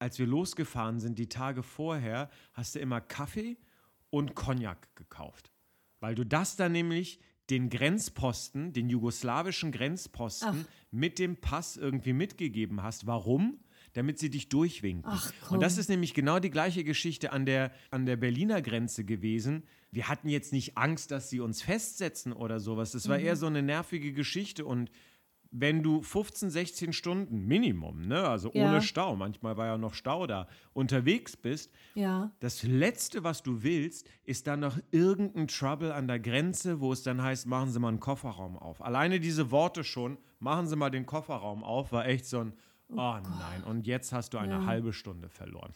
als 0.00 0.18
wir 0.18 0.26
losgefahren 0.26 0.98
sind, 0.98 1.18
die 1.18 1.28
Tage 1.28 1.62
vorher, 1.62 2.30
hast 2.52 2.74
du 2.74 2.78
immer 2.80 3.00
Kaffee 3.00 3.56
und 4.10 4.34
Cognac 4.34 4.94
gekauft. 4.96 5.52
Weil 6.00 6.14
du 6.16 6.24
das 6.24 6.56
dann 6.56 6.72
nämlich 6.72 7.20
den 7.50 7.68
Grenzposten, 7.68 8.72
den 8.72 8.88
jugoslawischen 8.88 9.72
Grenzposten 9.72 10.66
mit 10.90 11.18
dem 11.18 11.36
Pass 11.36 11.76
irgendwie 11.76 12.12
mitgegeben 12.12 12.82
hast. 12.82 13.06
Warum? 13.06 13.60
Damit 13.92 14.18
sie 14.20 14.30
dich 14.30 14.48
durchwinken. 14.48 15.10
Ach. 15.12 15.32
Und 15.50 15.60
das 15.60 15.76
ist 15.76 15.88
nämlich 15.90 16.14
genau 16.14 16.38
die 16.38 16.50
gleiche 16.50 16.84
Geschichte 16.84 17.32
an 17.32 17.44
der, 17.44 17.72
an 17.90 18.06
der 18.06 18.16
Berliner 18.16 18.62
Grenze 18.62 19.04
gewesen. 19.04 19.64
Wir 19.90 20.08
hatten 20.08 20.28
jetzt 20.28 20.52
nicht 20.52 20.78
Angst, 20.78 21.10
dass 21.10 21.28
sie 21.28 21.40
uns 21.40 21.60
festsetzen 21.62 22.32
oder 22.32 22.60
sowas. 22.60 22.92
Das 22.92 23.08
war 23.08 23.18
Mhm. 23.18 23.24
eher 23.24 23.36
so 23.36 23.46
eine 23.46 23.62
nervige 23.62 24.12
Geschichte. 24.12 24.64
Und 24.64 24.92
wenn 25.52 25.82
du 25.82 26.00
15, 26.02 26.48
16 26.50 26.92
Stunden 26.92 27.46
Minimum, 27.46 28.06
ne, 28.06 28.26
also 28.28 28.50
Ja. 28.54 28.66
ohne 28.68 28.82
Stau, 28.82 29.16
manchmal 29.16 29.56
war 29.56 29.66
ja 29.66 29.78
noch 29.78 29.94
Stau 29.94 30.26
da, 30.26 30.46
unterwegs 30.72 31.36
bist, 31.36 31.72
Ja. 31.94 32.30
das 32.40 32.62
Letzte, 32.62 33.24
was 33.24 33.42
du 33.42 33.62
willst, 33.62 34.08
ist 34.24 34.46
dann 34.46 34.60
noch 34.60 34.78
irgendein 34.92 35.48
Trouble 35.48 35.92
an 35.92 36.06
der 36.06 36.20
Grenze, 36.20 36.80
wo 36.80 36.92
es 36.92 37.02
dann 37.02 37.20
heißt, 37.22 37.46
machen 37.46 37.70
Sie 37.70 37.80
mal 37.80 37.88
einen 37.88 38.00
Kofferraum 38.00 38.56
auf. 38.56 38.80
Alleine 38.82 39.18
diese 39.20 39.50
Worte 39.50 39.82
schon, 39.84 40.18
machen 40.38 40.66
Sie 40.68 40.76
mal 40.76 40.90
den 40.90 41.06
Kofferraum 41.06 41.64
auf, 41.64 41.90
war 41.92 42.06
echt 42.06 42.26
so 42.26 42.40
ein, 42.40 42.52
oh, 42.92 42.94
nein, 43.38 43.64
und 43.64 43.86
jetzt 43.86 44.12
hast 44.12 44.34
du 44.34 44.38
eine 44.38 44.54
Ja. 44.54 44.66
halbe 44.66 44.92
Stunde 44.92 45.28
verloren. 45.28 45.72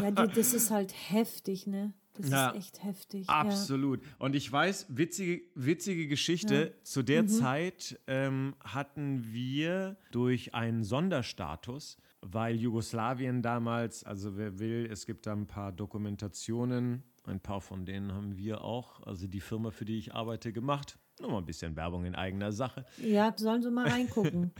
Ja, 0.00 0.10
das 0.26 0.54
ist 0.54 0.70
halt 0.70 0.92
heftig, 1.10 1.66
ne? 1.66 1.92
Das 2.18 2.30
Ja. 2.30 2.48
ist 2.50 2.56
echt 2.56 2.84
heftig. 2.84 3.28
Absolut. 3.28 4.00
Und 4.18 4.34
ich 4.34 4.50
weiß, 4.50 4.86
witzige, 4.90 5.42
witzige 5.54 6.06
Geschichte, 6.08 6.74
zu 6.82 7.02
der 7.02 7.22
Mhm. 7.22 7.28
Zeit 7.28 8.00
ähm, 8.06 8.54
hatten 8.60 9.32
wir 9.32 9.96
durch 10.10 10.54
einen 10.54 10.82
Sonderstatus, 10.84 11.96
weil 12.20 12.56
Jugoslawien 12.56 13.42
damals, 13.42 14.02
also 14.04 14.36
wer 14.36 14.58
will, 14.58 14.88
es 14.90 15.06
gibt 15.06 15.26
da 15.26 15.32
ein 15.32 15.46
paar 15.46 15.72
Dokumentationen, 15.72 17.02
ein 17.24 17.40
paar 17.40 17.60
von 17.60 17.84
denen 17.84 18.12
haben 18.12 18.36
wir 18.36 18.62
auch, 18.64 19.02
also 19.06 19.26
die 19.26 19.40
Firma, 19.40 19.70
für 19.70 19.84
die 19.84 19.98
ich 19.98 20.14
arbeite, 20.14 20.52
gemacht. 20.52 20.98
Nur 21.20 21.30
mal 21.30 21.38
ein 21.38 21.46
bisschen 21.46 21.76
Werbung 21.76 22.04
in 22.04 22.14
eigener 22.14 22.52
Sache. 22.52 22.84
Ja, 22.98 23.32
sollen 23.36 23.62
sie 23.62 23.70
mal 23.70 23.88
reingucken. 23.88 24.52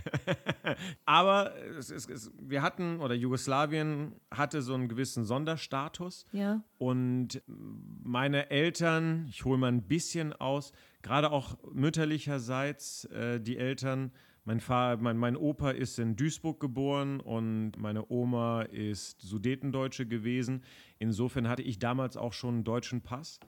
Aber 1.04 1.54
es, 1.78 1.90
es, 1.90 2.08
es, 2.08 2.30
wir 2.40 2.62
hatten, 2.62 3.00
oder 3.00 3.14
Jugoslawien 3.14 4.14
hatte 4.30 4.62
so 4.62 4.74
einen 4.74 4.88
gewissen 4.88 5.24
Sonderstatus. 5.24 6.26
ja. 6.32 6.62
Und 6.78 7.42
meine 7.46 8.50
Eltern, 8.50 9.26
ich 9.28 9.44
hole 9.44 9.58
mal 9.58 9.66
ein 9.72 9.82
bisschen 9.82 10.32
aus, 10.32 10.72
gerade 11.02 11.32
auch 11.32 11.56
mütterlicherseits, 11.72 13.04
äh, 13.06 13.40
die 13.40 13.58
Eltern, 13.58 14.12
mein, 14.48 14.60
Vater, 14.60 15.02
mein, 15.02 15.18
mein 15.18 15.36
Opa 15.36 15.72
ist 15.72 15.98
in 15.98 16.16
Duisburg 16.16 16.58
geboren 16.58 17.20
und 17.20 17.72
meine 17.76 18.10
Oma 18.10 18.62
ist 18.62 19.20
Sudetendeutsche 19.20 20.06
gewesen. 20.06 20.62
Insofern 20.98 21.48
hatte 21.48 21.60
ich 21.60 21.78
damals 21.78 22.16
auch 22.16 22.32
schon 22.32 22.54
einen 22.54 22.64
deutschen 22.64 23.02
Pass 23.02 23.40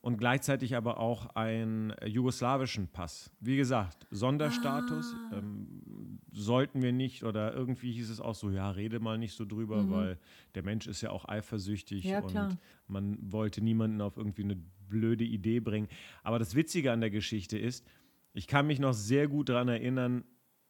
und 0.00 0.16
gleichzeitig 0.16 0.74
aber 0.74 0.98
auch 0.98 1.26
einen 1.36 1.92
jugoslawischen 2.06 2.88
Pass. 2.88 3.30
Wie 3.38 3.58
gesagt, 3.58 4.06
Sonderstatus 4.10 5.14
ähm, 5.30 6.20
sollten 6.32 6.80
wir 6.80 6.92
nicht 6.92 7.22
oder 7.24 7.52
irgendwie 7.52 7.92
hieß 7.92 8.08
es 8.08 8.22
auch 8.22 8.34
so, 8.34 8.48
ja, 8.48 8.70
rede 8.70 8.98
mal 8.98 9.18
nicht 9.18 9.34
so 9.36 9.44
drüber, 9.44 9.90
weil 9.90 10.18
der 10.54 10.62
Mensch 10.62 10.86
ist 10.86 11.02
ja 11.02 11.10
auch 11.10 11.28
eifersüchtig 11.28 12.04
Ja, 12.04 12.20
und 12.20 12.30
klar. 12.30 12.56
man 12.88 13.18
wollte 13.20 13.60
niemanden 13.60 14.00
auf 14.00 14.16
irgendwie 14.16 14.44
eine 14.44 14.56
blöde 14.88 15.24
Idee 15.24 15.60
bringen. 15.60 15.88
Aber 16.22 16.38
das 16.38 16.54
Witzige 16.54 16.92
an 16.92 17.02
der 17.02 17.10
Geschichte 17.10 17.58
ist, 17.58 17.84
ich 18.32 18.46
kann 18.46 18.66
mich 18.66 18.78
noch 18.78 18.92
sehr 18.94 19.28
gut 19.28 19.50
daran 19.50 19.68
erinnern, 19.68 20.24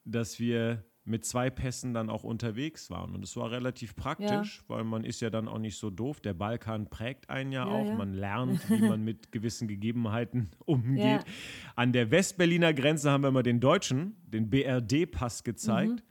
dass 0.06 0.38
wir 0.40 0.84
mit 1.04 1.24
zwei 1.24 1.50
Pässen 1.50 1.94
dann 1.94 2.10
auch 2.10 2.24
unterwegs 2.24 2.90
waren. 2.90 3.14
Und 3.14 3.22
es 3.22 3.36
war 3.36 3.52
relativ 3.52 3.94
praktisch, 3.94 4.64
weil 4.66 4.82
man 4.82 5.04
ist 5.04 5.20
ja 5.20 5.30
dann 5.30 5.46
auch 5.46 5.58
nicht 5.58 5.76
so 5.76 5.88
doof. 5.88 6.20
Der 6.20 6.34
Balkan 6.34 6.90
prägt 6.90 7.30
einen 7.30 7.52
ja, 7.52 7.64
Ja, 7.64 7.70
auch. 7.72 7.86
ja. 7.86 7.94
Man 7.94 8.12
lernt, 8.12 8.68
wie 8.70 8.80
man 8.80 9.02
mit 9.04 9.30
gewissen 9.30 9.68
Gegebenheiten 9.68 10.50
umgeht. 10.64 10.98
Ja. 11.04 11.24
An 11.76 11.92
der 11.92 12.10
Westberliner 12.10 12.74
Grenze 12.74 13.10
haben 13.10 13.22
wir 13.22 13.30
mal 13.30 13.44
den 13.44 13.60
Deutschen, 13.60 14.16
den 14.26 14.50
BRD-Pass 14.50 15.44
gezeigt. 15.44 16.02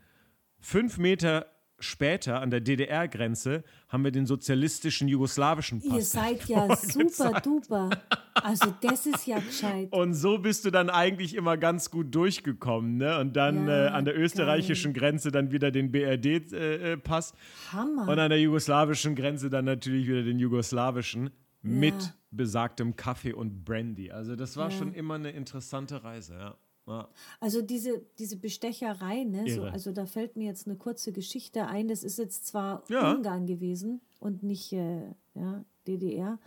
Fünf 0.59 0.97
Meter 0.97 1.45
später 1.79 2.41
an 2.41 2.49
der 2.51 2.61
DDR-Grenze 2.61 3.63
haben 3.89 4.03
wir 4.03 4.11
den 4.11 4.25
sozialistischen 4.25 5.07
jugoslawischen 5.07 5.81
Pass. 5.81 5.93
Ihr 5.93 6.01
seid 6.03 6.45
ja 6.45 6.75
super 6.75 7.41
duper. 7.41 7.89
Also, 8.33 8.73
das 8.81 9.05
ist 9.05 9.25
ja 9.27 9.39
gescheit. 9.39 9.91
Und 9.91 10.13
so 10.13 10.37
bist 10.37 10.65
du 10.65 10.71
dann 10.71 10.89
eigentlich 10.89 11.35
immer 11.35 11.57
ganz 11.57 11.89
gut 11.91 12.13
durchgekommen, 12.15 12.97
ne? 12.97 13.19
Und 13.19 13.35
dann 13.35 13.67
Ja, 13.67 13.85
äh, 13.85 13.87
an 13.89 14.05
der 14.05 14.17
österreichischen 14.17 14.93
Grenze 14.93 15.31
dann 15.31 15.51
wieder 15.51 15.71
den 15.71 15.91
BRD-Pass 15.91 17.33
Hammer. 17.71 18.07
und 18.07 18.19
an 18.19 18.29
der 18.29 18.39
jugoslawischen 18.41 19.15
Grenze 19.15 19.49
dann 19.49 19.65
natürlich 19.65 20.07
wieder 20.07 20.23
den 20.23 20.39
jugoslawischen 20.39 21.29
mit 21.61 22.13
besagtem 22.31 22.95
Kaffee 22.95 23.33
und 23.33 23.63
Brandy. 23.65 24.11
Also 24.11 24.35
das 24.35 24.55
war 24.57 24.69
Ja. 24.69 24.77
schon 24.77 24.93
immer 24.93 25.15
eine 25.15 25.31
interessante 25.31 26.03
Reise, 26.03 26.35
ja. 26.37 26.55
Ja. 26.87 27.07
Also 27.39 27.61
diese, 27.61 28.01
diese 28.19 28.37
Bestecherei, 28.37 29.23
ne? 29.23 29.49
So, 29.51 29.63
also 29.63 29.91
da 29.91 30.05
fällt 30.05 30.35
mir 30.35 30.45
jetzt 30.45 30.67
eine 30.67 30.75
kurze 30.75 31.11
Geschichte 31.11 31.65
ein. 31.67 31.87
Das 31.87 32.03
ist 32.03 32.17
jetzt 32.19 32.45
zwar 32.47 32.83
Ja. 32.89 33.13
Ungarn 33.13 33.45
gewesen 33.47 34.01
und 34.19 34.43
nicht 34.43 34.71
äh, 34.73 35.07
ja, 35.33 35.63
DDR. 35.87 36.37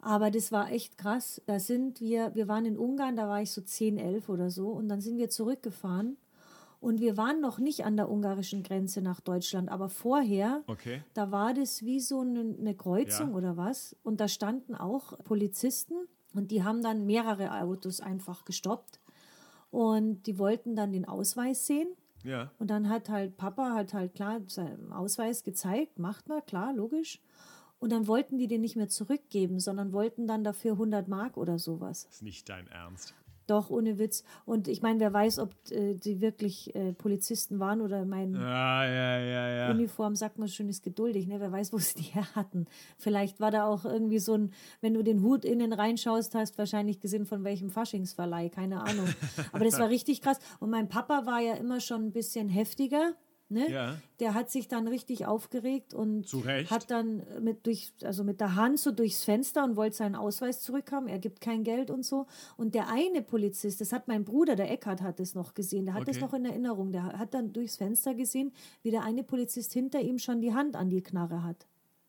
Aber 0.00 0.30
das 0.30 0.50
war 0.50 0.70
echt 0.72 0.96
krass. 0.98 1.42
Da 1.46 1.60
sind 1.60 2.00
wir, 2.00 2.34
wir 2.34 2.48
waren 2.48 2.64
in 2.64 2.78
Ungarn, 2.78 3.16
da 3.16 3.28
war 3.28 3.42
ich 3.42 3.50
so 3.52 3.60
10, 3.60 3.98
11 3.98 4.28
oder 4.28 4.50
so. 4.50 4.68
Und 4.70 4.88
dann 4.88 5.00
sind 5.00 5.18
wir 5.18 5.28
zurückgefahren. 5.28 6.16
Und 6.80 6.98
wir 7.00 7.18
waren 7.18 7.42
noch 7.42 7.58
nicht 7.58 7.84
an 7.84 7.96
der 7.98 8.10
ungarischen 8.10 8.62
Grenze 8.62 9.02
nach 9.02 9.20
Deutschland. 9.20 9.68
Aber 9.68 9.90
vorher, 9.90 10.62
Okay. 10.66 11.02
da 11.12 11.30
war 11.30 11.52
das 11.52 11.84
wie 11.84 12.00
so 12.00 12.20
eine, 12.20 12.40
eine 12.58 12.74
Kreuzung 12.74 13.32
Ja. 13.32 13.36
oder 13.36 13.56
was. 13.58 13.94
Und 14.02 14.18
da 14.20 14.28
standen 14.28 14.74
auch 14.74 15.18
Polizisten. 15.24 15.94
Und 16.32 16.50
die 16.50 16.64
haben 16.64 16.82
dann 16.82 17.04
mehrere 17.04 17.52
Autos 17.60 18.00
einfach 18.00 18.46
gestoppt. 18.46 19.00
Und 19.70 20.26
die 20.26 20.38
wollten 20.38 20.74
dann 20.74 20.92
den 20.92 21.06
Ausweis 21.06 21.66
sehen. 21.66 21.88
Ja. 22.24 22.50
Und 22.58 22.68
dann 22.70 22.88
hat 22.88 23.08
halt 23.08 23.36
Papa 23.36 23.74
hat 23.74 23.94
halt 23.94 24.14
klar 24.14 24.40
seinen 24.46 24.92
Ausweis 24.92 25.42
gezeigt, 25.42 25.98
macht 25.98 26.28
mal, 26.28 26.42
klar, 26.42 26.72
logisch. 26.72 27.20
Und 27.78 27.92
dann 27.92 28.06
wollten 28.06 28.36
die 28.36 28.46
den 28.46 28.60
nicht 28.60 28.76
mehr 28.76 28.88
zurückgeben, 28.88 29.58
sondern 29.58 29.92
wollten 29.92 30.26
dann 30.26 30.44
dafür 30.44 30.72
100 30.72 31.08
Mark 31.08 31.38
oder 31.38 31.58
sowas. 31.58 32.06
Ist 32.10 32.22
nicht 32.22 32.48
dein 32.48 32.66
Ernst. 32.68 33.14
Doch, 33.50 33.68
ohne 33.68 33.98
Witz. 33.98 34.22
Und 34.46 34.68
ich 34.68 34.80
meine, 34.80 35.00
wer 35.00 35.12
weiß, 35.12 35.40
ob 35.40 35.52
äh, 35.72 35.94
die 35.94 36.20
wirklich 36.20 36.72
äh, 36.76 36.92
Polizisten 36.92 37.58
waren 37.58 37.80
oder 37.80 38.04
mein 38.04 38.34
Ja, 38.34 38.84
ja, 38.86 39.18
ja. 39.18 39.70
Uniform, 39.72 40.14
sagt 40.14 40.38
man 40.38 40.46
schön, 40.46 40.68
ist 40.68 40.84
geduldig. 40.84 41.26
Ne? 41.26 41.40
Wer 41.40 41.50
weiß, 41.50 41.72
wo 41.72 41.78
sie 41.78 41.94
die 41.98 42.02
her 42.02 42.26
hatten. 42.36 42.66
Vielleicht 42.96 43.40
war 43.40 43.50
da 43.50 43.66
auch 43.66 43.84
irgendwie 43.84 44.20
so 44.20 44.34
ein, 44.34 44.52
wenn 44.80 44.94
du 44.94 45.02
den 45.02 45.20
Hut 45.22 45.44
innen 45.44 45.72
reinschaust, 45.72 46.36
hast 46.36 46.58
wahrscheinlich 46.58 47.00
gesehen, 47.00 47.26
von 47.26 47.42
welchem 47.42 47.70
Faschingsverleih, 47.70 48.50
keine 48.50 48.84
Ahnung. 48.84 49.08
Aber 49.50 49.64
das 49.64 49.80
war 49.80 49.88
richtig 49.90 50.22
krass. 50.22 50.38
Und 50.60 50.70
mein 50.70 50.88
Papa 50.88 51.26
war 51.26 51.40
ja 51.40 51.54
immer 51.54 51.80
schon 51.80 52.04
ein 52.04 52.12
bisschen 52.12 52.48
heftiger. 52.48 53.14
Ne? 53.52 53.68
Ja. 53.68 53.96
Der 54.20 54.34
hat 54.34 54.48
sich 54.48 54.68
dann 54.68 54.86
richtig 54.86 55.26
aufgeregt 55.26 55.92
und 55.92 56.24
hat 56.70 56.88
dann 56.90 57.24
mit, 57.42 57.66
durch, 57.66 57.92
also 58.04 58.22
mit 58.22 58.40
der 58.40 58.54
Hand 58.54 58.78
so 58.78 58.92
durchs 58.92 59.24
Fenster 59.24 59.64
und 59.64 59.74
wollte 59.74 59.96
seinen 59.96 60.14
Ausweis 60.14 60.60
zurückhaben. 60.60 61.08
Er 61.08 61.18
gibt 61.18 61.40
kein 61.40 61.64
Geld 61.64 61.90
und 61.90 62.04
so. 62.04 62.26
Und 62.56 62.76
der 62.76 62.88
eine 62.88 63.22
Polizist, 63.22 63.80
das 63.80 63.92
hat 63.92 64.06
mein 64.06 64.24
Bruder, 64.24 64.54
der 64.54 64.70
Eckhard, 64.70 65.02
hat 65.02 65.18
es 65.18 65.34
noch 65.34 65.54
gesehen. 65.54 65.86
Der 65.86 65.94
hat 65.94 66.06
das 66.06 66.16
Okay. 66.18 66.24
noch 66.24 66.32
in 66.34 66.44
Erinnerung. 66.44 66.92
Der 66.92 67.18
hat 67.18 67.34
dann 67.34 67.52
durchs 67.52 67.76
Fenster 67.76 68.14
gesehen, 68.14 68.52
wie 68.82 68.92
der 68.92 69.02
eine 69.02 69.24
Polizist 69.24 69.72
hinter 69.72 70.00
ihm 70.00 70.18
schon 70.20 70.40
die 70.40 70.54
Hand 70.54 70.76
an 70.76 70.88
die 70.88 71.02
Knarre 71.02 71.42
hat. 71.42 71.66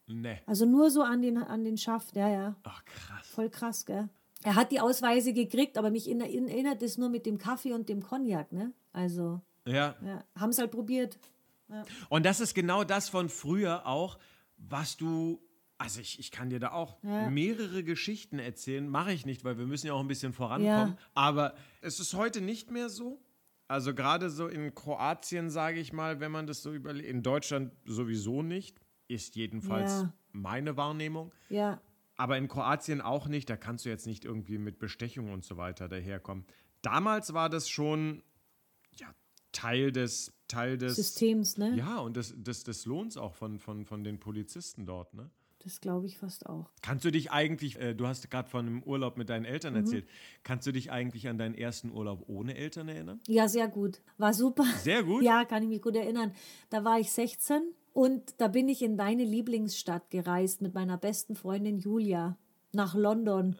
Nee. 0.08 0.38
Also 0.45 0.65
nur 0.67 0.91
so 0.91 1.01
an 1.01 1.23
den, 1.23 1.38
an 1.39 1.63
den 1.63 1.77
Schaft. 1.77 2.15
Ja, 2.15 2.30
ja. 2.30 2.56
Ach, 2.63 2.86
krass. 2.86 3.27
Voll 3.27 3.49
krass, 3.49 3.86
gell? 3.88 4.10
Er 4.43 4.56
hat 4.56 4.71
die 4.71 4.80
Ausweise 4.80 5.34
gekriegt, 5.34 5.77
aber 5.77 5.89
mich 5.89 6.08
in- 6.08 6.21
in- 6.21 6.47
erinnert 6.47 6.84
es 6.84 6.97
nur 6.99 7.10
mit 7.10 7.25
dem 7.25 7.38
Kaffee 7.39 7.73
und 7.73 7.89
dem 7.89 8.04
Cognac, 8.04 8.51
ne? 8.51 8.73
Also, 8.93 9.39
Ja. 9.65 9.95
ja, 10.04 10.23
haben 10.36 10.49
es 10.49 10.58
halt 10.58 10.71
probiert. 10.71 11.17
Und 12.10 12.25
das 12.25 12.39
ist 12.39 12.53
genau 12.53 12.84
das 12.84 13.10
von 13.10 13.29
früher 13.29 13.86
auch, 13.86 14.17
was 14.57 14.97
du. 14.97 15.41
Also 15.77 15.99
ich, 15.99 16.19
ich 16.19 16.29
kann 16.29 16.51
dir 16.51 16.60
da 16.60 16.71
auch 16.73 17.01
Ja. 17.03 17.29
mehrere 17.31 17.84
Geschichten 17.84 18.38
erzählen. 18.38 18.88
Mache 18.88 19.13
ich 19.13 19.25
nicht, 19.25 19.43
weil 19.43 19.57
wir 19.57 19.65
müssen 19.65 19.88
ja 19.88 19.93
auch 19.93 19.99
ein 19.99 20.07
bisschen 20.07 20.31
vorankommen. 20.34 20.93
Ja. 20.93 20.97
Aber 21.15 21.55
es 21.81 21.99
ist 21.99 22.13
heute 22.13 22.39
nicht 22.41 22.69
mehr 22.69 22.88
so. 22.89 23.19
Also 23.67 23.95
gerade 23.95 24.29
so 24.29 24.47
in 24.47 24.75
Kroatien, 24.75 25.49
sage 25.49 25.79
ich 25.79 25.91
mal, 25.91 26.19
wenn 26.19 26.31
man 26.31 26.45
das 26.45 26.62
so 26.62 26.71
überlegt, 26.73 27.07
in 27.10 27.23
Deutschland 27.23 27.71
sowieso 27.86 28.43
nicht, 28.43 28.79
ist 29.07 29.36
jedenfalls 29.36 30.01
Ja. 30.01 30.13
meine 30.34 30.77
Wahrnehmung. 30.77 31.31
Ja, 31.49 31.81
Aber 32.17 32.38
in 32.38 32.47
Kroatien 32.47 33.01
auch 33.01 33.27
nicht. 33.27 33.49
Da 33.49 33.57
kannst 33.57 33.86
du 33.86 33.89
jetzt 33.89 34.05
nicht 34.05 34.23
irgendwie 34.23 34.60
mit 34.60 34.77
Bestechung 34.77 35.31
und 35.34 35.43
so 35.43 35.57
weiter 35.57 35.88
daherkommen. 35.89 36.45
Damals 36.84 37.34
war 37.34 37.49
das 37.49 37.69
schon 37.69 38.21
ja, 38.97 39.07
Teil 39.51 39.91
des 39.91 40.33
Teil 40.47 40.77
des 40.77 40.95
Systems, 40.95 41.57
ne? 41.57 41.75
Ja, 41.75 41.99
und 41.99 42.17
des, 42.17 42.33
des, 42.35 42.63
des 42.63 42.85
Lohns 42.85 43.17
auch 43.17 43.35
von, 43.35 43.59
von, 43.59 43.85
von 43.85 44.03
den 44.03 44.19
Polizisten 44.19 44.85
dort. 44.85 45.13
Ne? 45.13 45.29
Das 45.63 45.79
glaube 45.79 46.07
ich 46.07 46.17
fast 46.17 46.47
auch. 46.47 46.69
Kannst 46.81 47.05
du 47.05 47.11
dich 47.11 47.31
eigentlich, 47.31 47.79
äh, 47.79 47.93
du 47.93 48.07
hast 48.07 48.29
gerade 48.29 48.49
von 48.49 48.65
einem 48.65 48.83
Urlaub 48.83 49.17
mit 49.17 49.29
deinen 49.29 49.45
Eltern 49.45 49.75
erzählt, 49.75 50.07
kannst 50.43 50.65
du 50.67 50.71
dich 50.71 50.91
eigentlich 50.91 51.27
an 51.27 51.37
deinen 51.37 51.55
ersten 51.55 51.91
Urlaub 51.91 52.25
ohne 52.27 52.55
Eltern 52.55 52.89
erinnern? 52.89 53.21
Ja, 53.27 53.47
sehr 53.47 53.67
gut. 53.67 54.01
War 54.17 54.33
super. 54.33 54.65
Sehr 54.79 55.03
gut. 55.03 55.23
Ja, 55.23 55.45
kann 55.45 55.63
ich 55.63 55.69
mich 55.69 55.81
gut 55.81 55.95
erinnern. 55.95 56.33
Da 56.69 56.83
war 56.83 56.99
ich 56.99 57.11
16 57.11 57.61
und 57.93 58.33
da 58.39 58.47
bin 58.47 58.69
ich 58.69 58.81
in 58.81 58.97
deine 58.97 59.23
Lieblingsstadt 59.23 60.09
gereist 60.09 60.61
mit 60.61 60.73
meiner 60.73 60.97
besten 60.97 61.35
Freundin 61.35 61.79
Julia 61.79 62.37
nach 62.73 62.95
London. 62.95 63.55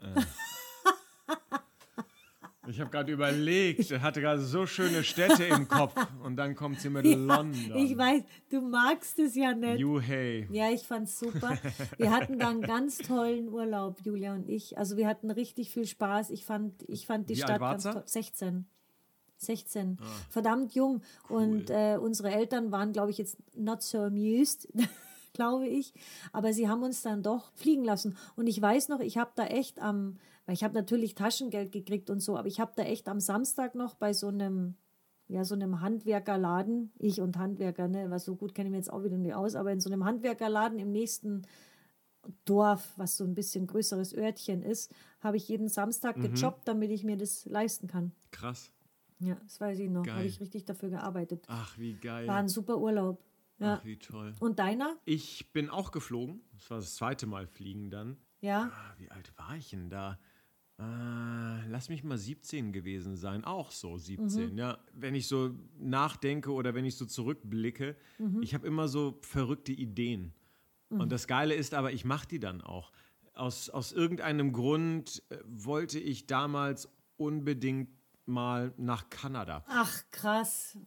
Ich 2.72 2.80
habe 2.80 2.90
gerade 2.90 3.12
überlegt, 3.12 3.80
ich 3.82 3.92
hatte 4.00 4.22
gerade 4.22 4.42
so 4.42 4.66
schöne 4.66 5.04
Städte 5.04 5.44
im 5.44 5.68
Kopf 5.68 5.94
und 6.24 6.38
dann 6.38 6.56
kommt 6.56 6.80
sie 6.80 6.90
mit 6.90 7.06
London. 7.06 7.76
Ich 7.76 7.98
weiß, 7.98 8.24
du 8.50 8.62
magst 8.62 9.20
es 9.20 9.36
ja 9.36 9.54
nicht. 9.54 9.80
You 9.80 10.00
hey. 10.00 10.48
Ja, 10.52 10.70
ich 10.72 10.84
fand's 10.84 11.20
super. 11.20 11.58
Wir 11.98 12.12
hatten 12.12 12.40
da 12.40 12.48
einen 12.48 12.62
ganz 12.62 13.00
tollen 13.00 13.50
Urlaub, 13.50 13.98
Julia 14.06 14.34
und 14.34 14.48
ich. 14.48 14.78
Also 14.78 14.96
wir 14.96 15.06
hatten 15.06 15.32
richtig 15.32 15.70
viel 15.70 15.86
Spaß. 15.86 16.30
Ich 16.30 16.46
fand, 16.46 16.84
ich 16.88 17.06
fand 17.06 17.30
die 17.30 17.36
Wie 17.36 17.42
Stadt 17.42 17.60
ganz 17.60 17.84
toll. 17.84 18.04
16. 18.06 18.66
16. 19.36 19.98
Ah. 20.00 20.06
Verdammt 20.30 20.74
jung. 20.74 21.02
Und 21.28 21.70
äh, 21.70 21.98
unsere 22.02 22.32
Eltern 22.32 22.72
waren, 22.72 22.94
glaube 22.94 23.12
ich, 23.12 23.18
jetzt 23.18 23.38
not 23.54 23.82
so 23.82 23.98
amused, 24.00 24.70
glaube 25.34 25.68
ich. 25.68 25.94
Aber 26.32 26.54
sie 26.54 26.68
haben 26.70 26.84
uns 26.84 27.02
dann 27.02 27.24
doch 27.24 27.52
fliegen 27.54 27.84
lassen. 27.84 28.18
Und 28.36 28.48
ich 28.48 28.62
weiß 28.62 28.90
noch, 28.90 29.00
ich 29.00 29.18
habe 29.18 29.32
da 29.36 29.46
echt 29.46 29.82
am, 29.82 30.18
weil 30.46 30.54
ich 30.56 30.64
habe 30.64 30.74
natürlich 30.74 31.16
Taschengeld 31.16 31.72
gekriegt 31.72 32.10
und 32.10 32.20
so, 32.20 32.38
aber 32.38 32.48
ich 32.48 32.60
habe 32.60 32.74
da 32.76 32.84
echt 32.84 33.08
am 33.08 33.20
Samstag 33.20 33.76
noch 33.76 33.96
bei 33.96 34.14
so 34.14 34.28
einem 34.28 34.76
ja, 35.28 35.46
so 35.46 35.56
einem 35.56 35.80
Handwerkerladen, 35.80 36.92
ich 37.00 37.22
und 37.22 37.38
Handwerker, 37.38 37.88
ne, 37.88 38.10
was 38.10 38.26
so 38.26 38.36
gut 38.36 38.54
kenne 38.54 38.68
ich 38.68 38.72
mir 38.72 38.78
jetzt 38.80 38.92
auch 38.92 39.04
wieder 39.06 39.18
nicht 39.18 39.34
aus, 39.34 39.56
aber 39.56 39.72
in 39.72 39.80
so 39.80 39.90
einem 39.90 40.04
Handwerkerladen 40.04 40.78
im 40.78 40.92
nächsten 40.92 41.44
Dorf, 42.46 42.94
was 42.98 43.16
so 43.16 43.24
ein 43.24 43.34
bisschen 43.34 43.66
größeres 43.66 44.14
Örtchen 44.14 44.62
ist, 44.62 44.94
habe 45.22 45.38
ich 45.38 45.48
jeden 45.48 45.70
Samstag 45.70 46.18
Mhm. 46.18 46.34
gejobbt, 46.34 46.68
damit 46.68 46.92
ich 46.92 47.04
mir 47.04 47.16
das 47.18 47.46
leisten 47.46 47.88
kann. 47.88 48.12
Krass. 48.32 48.72
Ja, 49.20 49.38
das 49.44 49.62
weiß 49.62 49.80
ich 49.80 49.90
noch. 49.90 50.06
Habe 50.06 50.26
ich 50.26 50.40
richtig 50.42 50.66
dafür 50.66 50.90
gearbeitet. 50.90 51.46
Ach, 51.48 51.78
wie 51.78 51.94
geil. 51.94 52.28
War 52.28 52.38
ein 52.38 52.50
super 52.50 52.78
Urlaub. 52.80 53.24
Ja. 53.62 53.78
Ach, 53.80 53.86
wie 53.86 53.98
toll. 53.98 54.34
Und 54.40 54.60
deiner? 54.60 54.98
Ich 55.06 55.52
bin 55.54 55.70
auch 55.70 55.92
geflogen. 55.92 56.42
Das 56.54 56.70
war 56.72 56.78
das 56.78 56.96
zweite 56.96 57.28
Mal 57.28 57.46
fliegen 57.48 57.92
dann. 57.92 58.18
Ja. 58.42 58.72
Ah, 58.74 58.94
wie 58.98 59.10
alt 59.12 59.32
war 59.38 59.56
ich 59.56 59.70
denn 59.70 59.90
da? 59.90 60.18
Äh, 60.80 61.68
lass 61.68 61.90
mich 61.90 62.04
mal 62.04 62.18
17 62.18 62.72
gewesen 62.74 63.16
sein. 63.16 63.46
Auch 63.46 63.70
so 63.70 63.98
17, 63.98 64.58
ja. 64.58 64.80
Wenn 64.94 65.14
ich 65.14 65.28
so 65.28 65.52
nachdenke 65.78 66.52
oder 66.52 66.74
wenn 66.74 66.86
ich 66.86 66.98
so 66.98 67.06
zurückblicke, 67.06 67.96
ich 68.42 68.56
habe 68.56 68.66
immer 68.66 68.88
so 68.88 69.20
verrückte 69.22 69.72
Ideen. 69.72 70.34
Und 70.90 71.12
das 71.12 71.28
Geile 71.28 71.54
ist 71.54 71.74
aber, 71.74 71.94
ich 71.94 72.04
mache 72.04 72.28
die 72.28 72.40
dann 72.40 72.62
auch. 72.62 72.92
Aus, 73.34 73.70
aus 73.70 73.94
irgendeinem 73.94 74.52
Grund 74.52 75.24
äh, 75.30 75.38
wollte 75.46 76.00
ich 76.00 76.28
damals 76.28 76.90
unbedingt 77.16 77.90
mal 78.26 78.74
nach 78.76 79.10
Kanada. 79.10 79.64
Ach, 79.68 80.04
krass. 80.12 80.78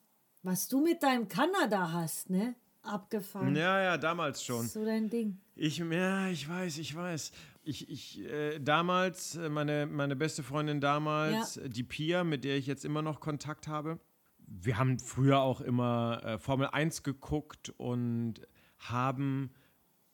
Was 0.43 0.69
du 0.69 0.83
mit 0.83 1.03
deinem 1.03 1.27
Kanada 1.29 1.93
hast, 1.93 2.29
ne? 2.29 2.55
Abgefahren. 2.85 3.57
Ja, 3.57 3.83
ja, 3.83 3.97
damals 3.99 4.45
schon. 4.45 4.67
So 4.69 4.85
dein 4.85 5.09
Ding. 5.09 5.39
Ich, 5.57 5.79
ja, 5.79 6.29
ich 6.29 6.49
weiß, 6.49 6.79
ich 6.79 6.95
weiß. 6.95 7.33
Ich, 7.63 7.89
ich, 7.91 8.21
äh, 8.25 8.59
damals, 8.61 9.37
äh, 9.37 9.49
meine, 9.49 9.87
meine 9.87 10.17
beste 10.17 10.43
Freundin 10.43 10.81
damals, 10.81 11.57
Ja. 11.57 11.69
die 11.69 11.83
Pia, 11.83 12.23
mit 12.25 12.45
der 12.45 12.57
ich 12.59 12.67
jetzt 12.67 12.85
immer 12.85 13.01
noch 13.03 13.21
Kontakt 13.21 13.69
habe. 13.69 13.99
Wir 14.47 14.79
haben 14.79 14.99
früher 14.99 15.41
auch 15.41 15.61
immer 15.63 16.21
äh, 16.25 16.39
Formel 16.39 16.67
1 16.69 17.03
geguckt 17.03 17.73
und 17.79 18.35
haben, 18.79 19.51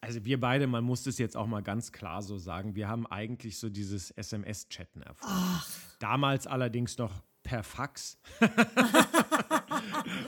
also 0.00 0.24
wir 0.24 0.38
beide, 0.38 0.68
man 0.68 0.84
muss 0.84 1.02
das 1.02 1.18
jetzt 1.18 1.36
auch 1.36 1.48
mal 1.48 1.62
ganz 1.62 1.90
klar 1.90 2.22
so 2.22 2.38
sagen, 2.38 2.76
wir 2.76 2.86
haben 2.86 3.06
eigentlich 3.08 3.58
so 3.58 3.68
dieses 3.68 4.12
SMS-Chatten 4.12 5.02
erfunden. 5.02 5.34
Damals 5.98 6.46
allerdings 6.46 6.96
noch 6.98 7.22
per 7.42 7.62
Fax. 7.62 8.18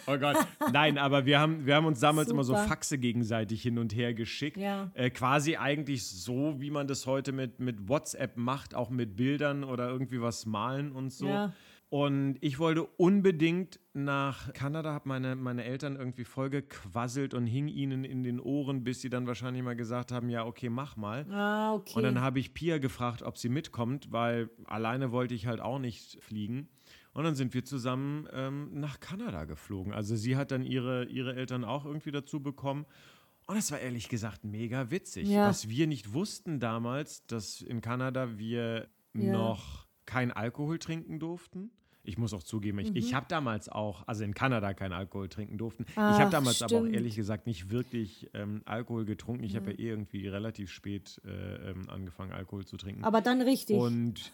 oh 0.07 0.19
Gott. 0.19 0.37
Nein, 0.73 0.99
aber 0.99 1.27
wir 1.27 1.39
haben, 1.41 1.67
wir 1.67 1.75
haben 1.75 1.87
uns 1.87 2.01
damals 2.01 2.31
immer 2.31 2.45
so 2.45 2.55
Super. 2.55 2.69
Faxe 2.69 2.99
gegenseitig 2.99 3.63
hin 3.63 3.79
und 3.79 3.95
her 3.95 4.15
geschickt. 4.15 4.57
Ja. 4.57 4.91
Äh, 4.95 5.11
quasi 5.11 5.57
eigentlich 5.57 6.07
so, 6.07 6.61
wie 6.61 6.71
man 6.71 6.87
das 6.87 7.07
heute 7.07 7.33
mit, 7.33 7.61
mit 7.61 7.89
WhatsApp 7.89 8.37
macht, 8.37 8.75
auch 8.75 8.91
mit 8.91 9.17
Bildern 9.17 9.65
oder 9.65 9.89
irgendwie 9.89 10.21
was 10.21 10.47
malen 10.47 10.93
und 10.93 11.13
so. 11.13 11.29
Ja. 11.29 11.53
Und 11.93 12.39
ich 12.41 12.59
wollte 12.59 12.85
unbedingt 12.85 13.79
nach 13.93 14.51
Kanada, 14.55 14.95
habe 14.95 15.07
meine, 15.11 15.37
meine 15.37 15.65
Eltern 15.65 15.97
irgendwie 15.97 16.25
vollgequasselt 16.25 17.35
und 17.35 17.45
hing 17.45 17.69
ihnen 17.69 18.05
in 18.05 18.23
den 18.23 18.41
Ohren, 18.41 18.83
bis 18.83 19.03
sie 19.03 19.11
dann 19.11 19.27
wahrscheinlich 19.27 19.63
mal 19.63 19.77
gesagt 19.77 20.11
haben, 20.11 20.31
ja, 20.31 20.47
okay, 20.47 20.71
mach 20.71 20.97
mal. 20.97 21.31
Ah, 21.31 21.75
okay. 21.75 21.93
Und 21.95 22.05
dann 22.05 22.23
habe 22.23 22.39
ich 22.39 22.55
Pia 22.55 22.79
gefragt, 22.79 23.23
ob 23.23 23.37
sie 23.37 23.51
mitkommt, 23.51 24.11
weil 24.11 24.49
alleine 24.65 25.13
wollte 25.13 25.35
ich 25.35 25.47
halt 25.47 25.61
auch 25.61 25.79
nicht 25.79 26.17
fliegen. 26.23 26.71
Und 27.15 27.25
dann 27.25 27.35
sind 27.35 27.53
wir 27.55 27.65
zusammen 27.65 28.27
ähm, 28.33 28.71
nach 28.73 28.99
Kanada 29.01 29.45
geflogen. 29.45 29.93
Also 29.93 30.17
sie 30.17 30.37
hat 30.37 30.51
dann 30.51 30.63
ihre, 30.65 31.05
ihre 31.07 31.35
Eltern 31.37 31.65
auch 31.65 31.85
irgendwie 31.85 32.11
dazu 32.11 32.41
bekommen. 32.41 32.87
Und 33.47 33.57
das 33.57 33.71
war 33.71 33.79
ehrlich 33.81 34.09
gesagt 34.09 34.45
mega 34.45 34.91
witzig. 34.91 35.29
Ja. 35.29 35.49
Was 35.49 35.69
wir 35.69 35.87
nicht 35.87 36.15
wussten 36.15 36.59
damals, 36.61 37.27
dass 37.27 37.61
in 37.61 37.81
Kanada 37.81 38.39
wir 38.39 38.89
Ja. 39.15 39.33
noch 39.33 39.87
kein 40.07 40.31
Alkohol 40.33 40.79
trinken 40.79 41.19
durften. 41.19 41.71
Ich 42.05 42.19
muss 42.19 42.33
auch 42.35 42.43
zugeben, 42.43 42.79
ich, 42.81 42.91
Mhm. 42.91 42.97
ich 42.97 43.15
habe 43.15 43.27
damals 43.29 43.69
auch, 43.69 44.09
also 44.09 44.25
in 44.25 44.35
Kanada 44.35 44.75
keinen 44.75 44.93
Alkohol 44.93 45.29
trinken 45.29 45.57
durften. 45.59 45.85
ich 45.89 45.93
Ach, 45.97 46.19
habe 46.19 46.31
damals 46.31 46.61
aber 46.63 46.77
auch 46.77 46.81
stimmt. 46.81 46.95
ehrlich 46.97 47.15
gesagt 47.15 47.47
nicht 47.47 47.71
wirklich 47.71 48.29
ähm, 48.35 48.63
Alkohol 48.65 49.05
getrunken. 49.05 49.45
Ich 49.45 49.55
habe 49.55 49.71
ja 49.73 49.79
eh 49.79 49.89
irgendwie 49.91 50.27
relativ 50.27 50.71
spät 50.73 51.21
äh, 51.25 51.71
ähm, 51.71 51.89
angefangen, 51.91 52.33
Alkohol 52.33 52.65
zu 52.65 52.77
trinken. 52.77 53.05
Aber 53.05 53.21
dann 53.21 53.41
richtig. 53.43 53.77
Und 53.77 54.33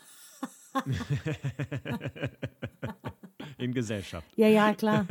in 3.59 3.73
Gesellschaft. 3.73 4.27
ja, 4.37 4.49
ja, 4.49 4.75
klar. 4.75 5.07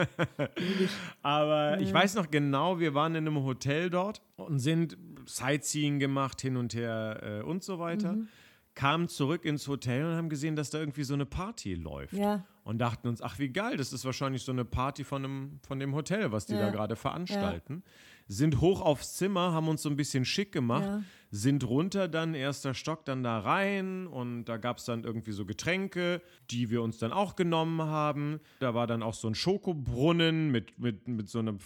Aber 1.21 1.79
ich 1.79 1.93
weiß 1.93 2.15
noch 2.15 2.29
genau, 2.31 2.79
wir 2.79 2.93
waren 2.93 3.15
in 3.15 3.27
einem 3.27 3.43
Hotel 3.43 3.89
dort 3.89 4.21
und 4.37 4.59
sind 4.59 4.97
Sightseeing 5.25 5.99
gemacht, 5.99 6.41
hin 6.41 6.57
und 6.57 6.73
her 6.73 7.19
äh, 7.23 7.41
und 7.43 7.63
so 7.63 7.79
weiter. 7.79 8.13
Mhm. 8.13 8.27
Kamen 8.75 9.07
zurück 9.07 9.43
ins 9.43 9.67
Hotel 9.67 10.05
und 10.05 10.15
haben 10.15 10.29
gesehen, 10.29 10.55
dass 10.55 10.69
da 10.69 10.79
irgendwie 10.79 11.03
so 11.03 11.15
eine 11.15 11.25
Party 11.25 11.73
läuft. 11.73 12.13
Ja. 12.13 12.45
Und 12.63 12.77
dachten 12.79 13.07
uns, 13.07 13.21
ach 13.21 13.39
wie 13.39 13.49
geil, 13.49 13.75
das 13.77 13.91
ist 13.91 14.05
wahrscheinlich 14.05 14.43
so 14.43 14.51
eine 14.51 14.65
Party 14.65 15.03
von 15.03 15.23
dem, 15.23 15.59
von 15.65 15.79
dem 15.79 15.95
Hotel, 15.95 16.31
was 16.31 16.45
die 16.45 16.53
Ja. 16.53 16.67
da 16.67 16.69
gerade 16.69 16.95
veranstalten. 16.95 17.83
Sind 18.27 18.59
hoch 18.61 18.81
aufs 18.81 19.15
Zimmer, 19.15 19.53
haben 19.53 19.67
uns 19.69 19.81
so 19.81 19.89
ein 19.89 19.95
bisschen 19.95 20.25
schick 20.25 20.51
gemacht, 20.51 20.83
Ja. 20.83 21.03
sind 21.31 21.63
runter 21.63 22.07
dann, 22.07 22.33
erster 22.33 22.73
Stock, 22.73 23.05
dann 23.05 23.23
da 23.23 23.39
rein 23.39 24.05
und 24.07 24.45
da 24.45 24.57
gab 24.57 24.77
es 24.77 24.85
dann 24.85 25.03
irgendwie 25.05 25.31
so 25.31 25.45
Getränke, 25.45 26.21
die 26.51 26.69
wir 26.69 26.81
uns 26.81 26.97
dann 26.97 27.11
auch 27.13 27.35
genommen 27.37 27.81
haben. 27.81 28.39
Da 28.59 28.73
war 28.73 28.85
dann 28.87 29.01
auch 29.03 29.13
so 29.13 29.27
ein 29.29 29.35
Schokobrunnen 29.35 30.51
mit, 30.51 30.77
mit, 30.79 31.07
mit 31.07 31.29
so 31.29 31.39
einem 31.39 31.59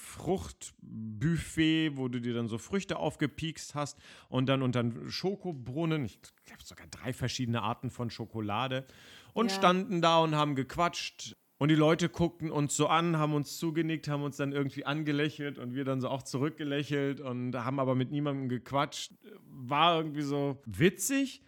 Fruchtbuffet, 0.82 1.98
wo 1.98 2.08
du 2.08 2.20
dir 2.22 2.34
dann 2.34 2.48
so 2.48 2.58
Früchte 2.58 2.98
aufgepiekst 2.98 3.76
hast 3.76 3.98
und 4.30 4.48
dann 4.48 4.62
unter 4.62 4.80
einem 4.82 5.10
Schokobrunnen, 5.10 6.06
ich 6.06 6.20
glaube 6.46 6.64
sogar 6.64 6.88
drei 6.88 7.14
verschiedene 7.14 7.62
Arten 7.62 7.90
von 7.90 8.10
Schokolade 8.10 8.86
und 9.34 9.50
Ja. 9.52 9.56
standen 9.58 10.02
da 10.02 10.20
und 10.20 10.36
haben 10.36 10.56
gequatscht. 10.56 11.36
Und 11.62 11.68
die 11.68 11.76
Leute 11.76 12.10
guckten 12.10 12.50
uns 12.50 12.76
so 12.76 12.88
an, 12.88 13.20
haben 13.20 13.36
uns 13.36 13.60
zugenickt, 13.60 14.08
haben 14.08 14.24
uns 14.24 14.36
dann 14.36 14.52
irgendwie 14.52 14.84
angelächelt 14.84 15.60
und 15.60 15.76
wir 15.76 15.86
dann 15.86 16.02
so 16.02 16.10
auch 16.10 16.24
zurückgelächelt 16.24 17.22
und 17.22 17.54
haben 17.54 17.80
aber 17.80 17.94
mit 17.94 18.10
niemandem 18.10 18.50
gequatscht. 18.50 19.14
War 19.46 19.98
irgendwie 19.98 20.24
so 20.24 20.60
witzig, 20.66 21.44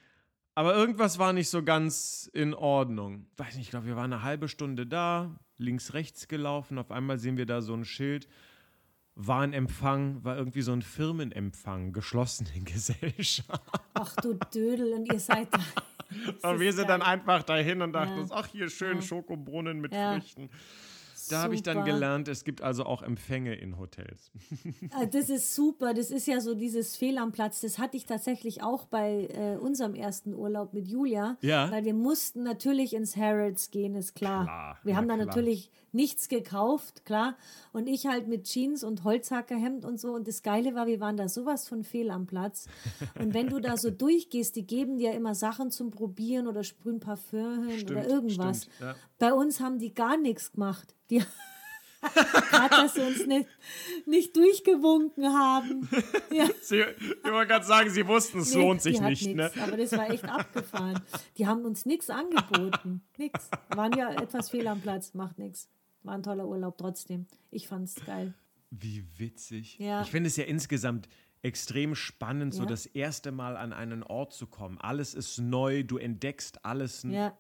aber 0.54 0.76
irgendwas 0.76 1.18
war 1.18 1.34
nicht 1.34 1.50
so 1.50 1.64
ganz 1.64 2.30
in 2.32 2.54
Ordnung. 2.54 3.26
Weiß 3.38 3.56
nicht, 3.56 3.64
ich 3.64 3.72
glaube, 3.72 3.88
wir 3.88 3.96
waren 3.96 4.14
eine 4.14 4.22
halbe 4.22 4.50
Stunde 4.50 4.86
da, 4.86 5.40
links, 5.58 5.96
rechts 5.96 6.28
gelaufen. 6.28 6.78
Auf 6.78 6.92
einmal 6.92 7.18
sehen 7.18 7.38
wir 7.38 7.48
da 7.48 7.64
so 7.64 7.74
ein 7.74 7.84
Schild. 7.84 8.28
War 9.16 9.42
ein 9.42 9.54
Empfang, 9.54 10.24
war 10.24 10.36
irgendwie 10.38 10.62
so 10.64 10.72
ein 10.74 10.82
Firmenempfang, 10.82 11.94
geschlossene 11.94 12.50
Gesellschaft. 12.64 13.62
Ach 13.94 14.16
du 14.18 14.34
Dödel, 14.54 14.94
und 14.94 15.12
ihr 15.12 15.20
seid 15.20 15.48
da. 15.54 16.50
Und 16.50 16.60
wir 16.60 16.74
sind 16.74 16.90
dann 16.90 17.02
geil. 17.02 17.10
einfach 17.10 17.44
dahin 17.44 17.82
und 17.82 17.94
dachten 17.94 18.16
Ja. 18.16 18.22
uns, 18.22 18.32
ach, 18.32 18.48
hier 18.48 18.70
schön 18.70 19.02
Schokobrunnen 19.02 19.80
mit 19.82 19.94
Ja. 19.94 20.14
Früchten. 20.14 20.50
Da 21.28 21.44
habe 21.44 21.56
ich 21.56 21.64
dann 21.64 21.86
gelernt, 21.86 22.28
es 22.28 22.44
gibt 22.44 22.62
also 22.62 22.86
auch 22.86 23.02
Empfänge 23.02 23.56
in 23.56 23.78
Hotels. 23.78 24.32
Ah, 24.92 25.06
Das 25.06 25.30
ist 25.30 25.56
super. 25.56 25.94
Das 25.94 26.12
ist 26.12 26.28
ja 26.28 26.40
so 26.42 26.54
dieses 26.56 26.96
Fehl 26.96 27.18
am 27.18 27.32
Platz. 27.32 27.62
Das 27.62 27.80
hatte 27.80 27.98
ich 27.98 28.06
tatsächlich 28.06 28.64
auch 28.64 28.86
bei 28.86 29.28
äh, 29.34 29.58
unserem 29.58 29.96
ersten 29.96 30.34
Urlaub 30.34 30.74
mit 30.74 30.88
Julia. 30.88 31.38
Ja. 31.42 31.72
Weil 31.72 31.86
wir 31.86 31.94
mussten 31.94 32.44
natürlich 32.44 32.94
ins 32.94 33.16
Harrods 33.18 33.72
gehen, 33.72 33.96
ist 33.96 34.16
klar. 34.16 34.44
Klar, 34.46 34.78
wir 34.84 34.96
haben 34.96 35.08
da 35.08 35.18
natürlich 35.18 35.72
nichts 35.92 36.28
gekauft, 36.28 37.06
klar. 37.06 37.36
Und 37.72 37.88
ich 37.88 38.08
halt 38.08 38.28
mit 38.28 38.46
Jeans 38.46 38.84
und 38.84 39.04
Holzhackerhemd 39.04 39.86
und 39.86 40.00
so. 40.00 40.14
Und 40.14 40.28
das 40.28 40.42
Geile 40.42 40.74
war, 40.76 40.88
wir 40.88 41.00
waren 41.00 41.18
da 41.18 41.30
sowas 41.30 41.68
von 41.68 41.84
fehl 41.84 42.10
am 42.10 42.26
Platz. 42.26 42.68
Und 43.20 43.34
wenn 43.34 43.48
du 43.48 43.60
da 43.60 43.78
so 43.78 43.90
durchgehst, 43.92 44.56
die 44.56 44.66
geben 44.66 44.98
dir 44.98 45.14
immer 45.14 45.36
Sachen 45.36 45.72
zum 45.72 45.92
Probieren 45.92 46.48
oder 46.48 46.64
sprühen 46.64 47.00
Parfüm 47.00 47.68
hin 47.68 47.90
oder 47.90 48.08
irgendwas. 48.08 48.64
stimmt, 48.64 48.80
ja. 48.82 48.96
Bei 49.20 49.34
uns 49.34 49.60
haben 49.60 49.78
die 49.80 49.94
gar 49.94 50.18
nichts 50.18 50.52
gemacht. 50.52 50.96
Die 51.10 51.22
Gerade, 52.52 52.70
dass 52.70 52.96
sie 52.96 53.02
uns 53.02 53.26
nicht, 53.26 53.48
nicht 54.06 54.36
durchgewunken 54.36 55.26
haben. 55.34 55.88
Ja. 56.32 56.48
Sie, 56.62 56.82
ich 56.82 57.24
wollte 57.32 57.48
gerade 57.48 57.66
sagen, 57.66 57.90
Sie 57.92 58.06
wussten, 58.06 58.40
es 58.40 58.54
Nee, 58.54 58.60
lohnt 58.62 58.82
sich 58.82 59.02
hat 59.02 59.10
nicht. 59.10 59.26
Ne? 59.28 59.46
nix, 59.46 59.58
Aber 59.58 59.78
das 59.78 59.92
war 59.94 60.10
echt 60.10 60.26
abgefahren. 60.26 61.00
Die 61.38 61.48
haben 61.48 61.64
uns 61.64 61.86
nichts 61.86 62.10
angeboten. 62.10 63.04
Nix. 63.18 63.50
Waren 63.70 63.98
ja 63.98 64.12
etwas 64.22 64.50
fehl 64.50 64.68
am 64.68 64.82
Platz. 64.82 65.14
Macht 65.14 65.40
nichts. 65.40 65.70
War 66.02 66.16
ein 66.16 66.24
toller 66.24 66.46
Urlaub 66.46 66.78
trotzdem. 66.78 67.26
Ich 67.52 67.70
fand's 67.70 67.96
geil. 68.06 68.34
Wie 68.70 69.06
witzig. 69.18 69.78
Ja. 69.80 70.02
Ich 70.02 70.12
finde 70.12 70.28
es 70.28 70.36
ja 70.36 70.44
insgesamt 70.44 71.08
extrem 71.42 71.96
spannend, 71.96 72.54
so 72.54 72.64
Ja. 72.64 72.70
das 72.70 72.86
erste 72.86 73.32
Mal 73.32 73.56
an 73.56 73.72
einen 73.72 74.04
Ort 74.04 74.34
zu 74.34 74.48
kommen. 74.48 74.78
Alles 74.78 75.14
ist 75.14 75.38
neu, 75.40 75.84
du 75.84 75.98
entdeckst 75.98 76.66
alles 76.66 77.04
Ja. 77.04 77.38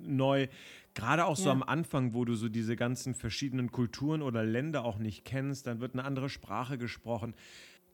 neu. 0.00 0.48
Gerade 0.94 1.24
auch 1.26 1.36
so 1.36 1.46
Ja. 1.46 1.52
am 1.52 1.62
Anfang, 1.62 2.12
wo 2.14 2.24
du 2.24 2.34
so 2.34 2.48
diese 2.48 2.76
ganzen 2.76 3.14
verschiedenen 3.14 3.72
Kulturen 3.72 4.20
oder 4.22 4.44
Länder 4.44 4.84
auch 4.84 4.98
nicht 4.98 5.24
kennst, 5.24 5.66
dann 5.66 5.80
wird 5.80 5.94
eine 5.94 6.04
andere 6.04 6.28
Sprache 6.28 6.76
gesprochen. 6.78 7.34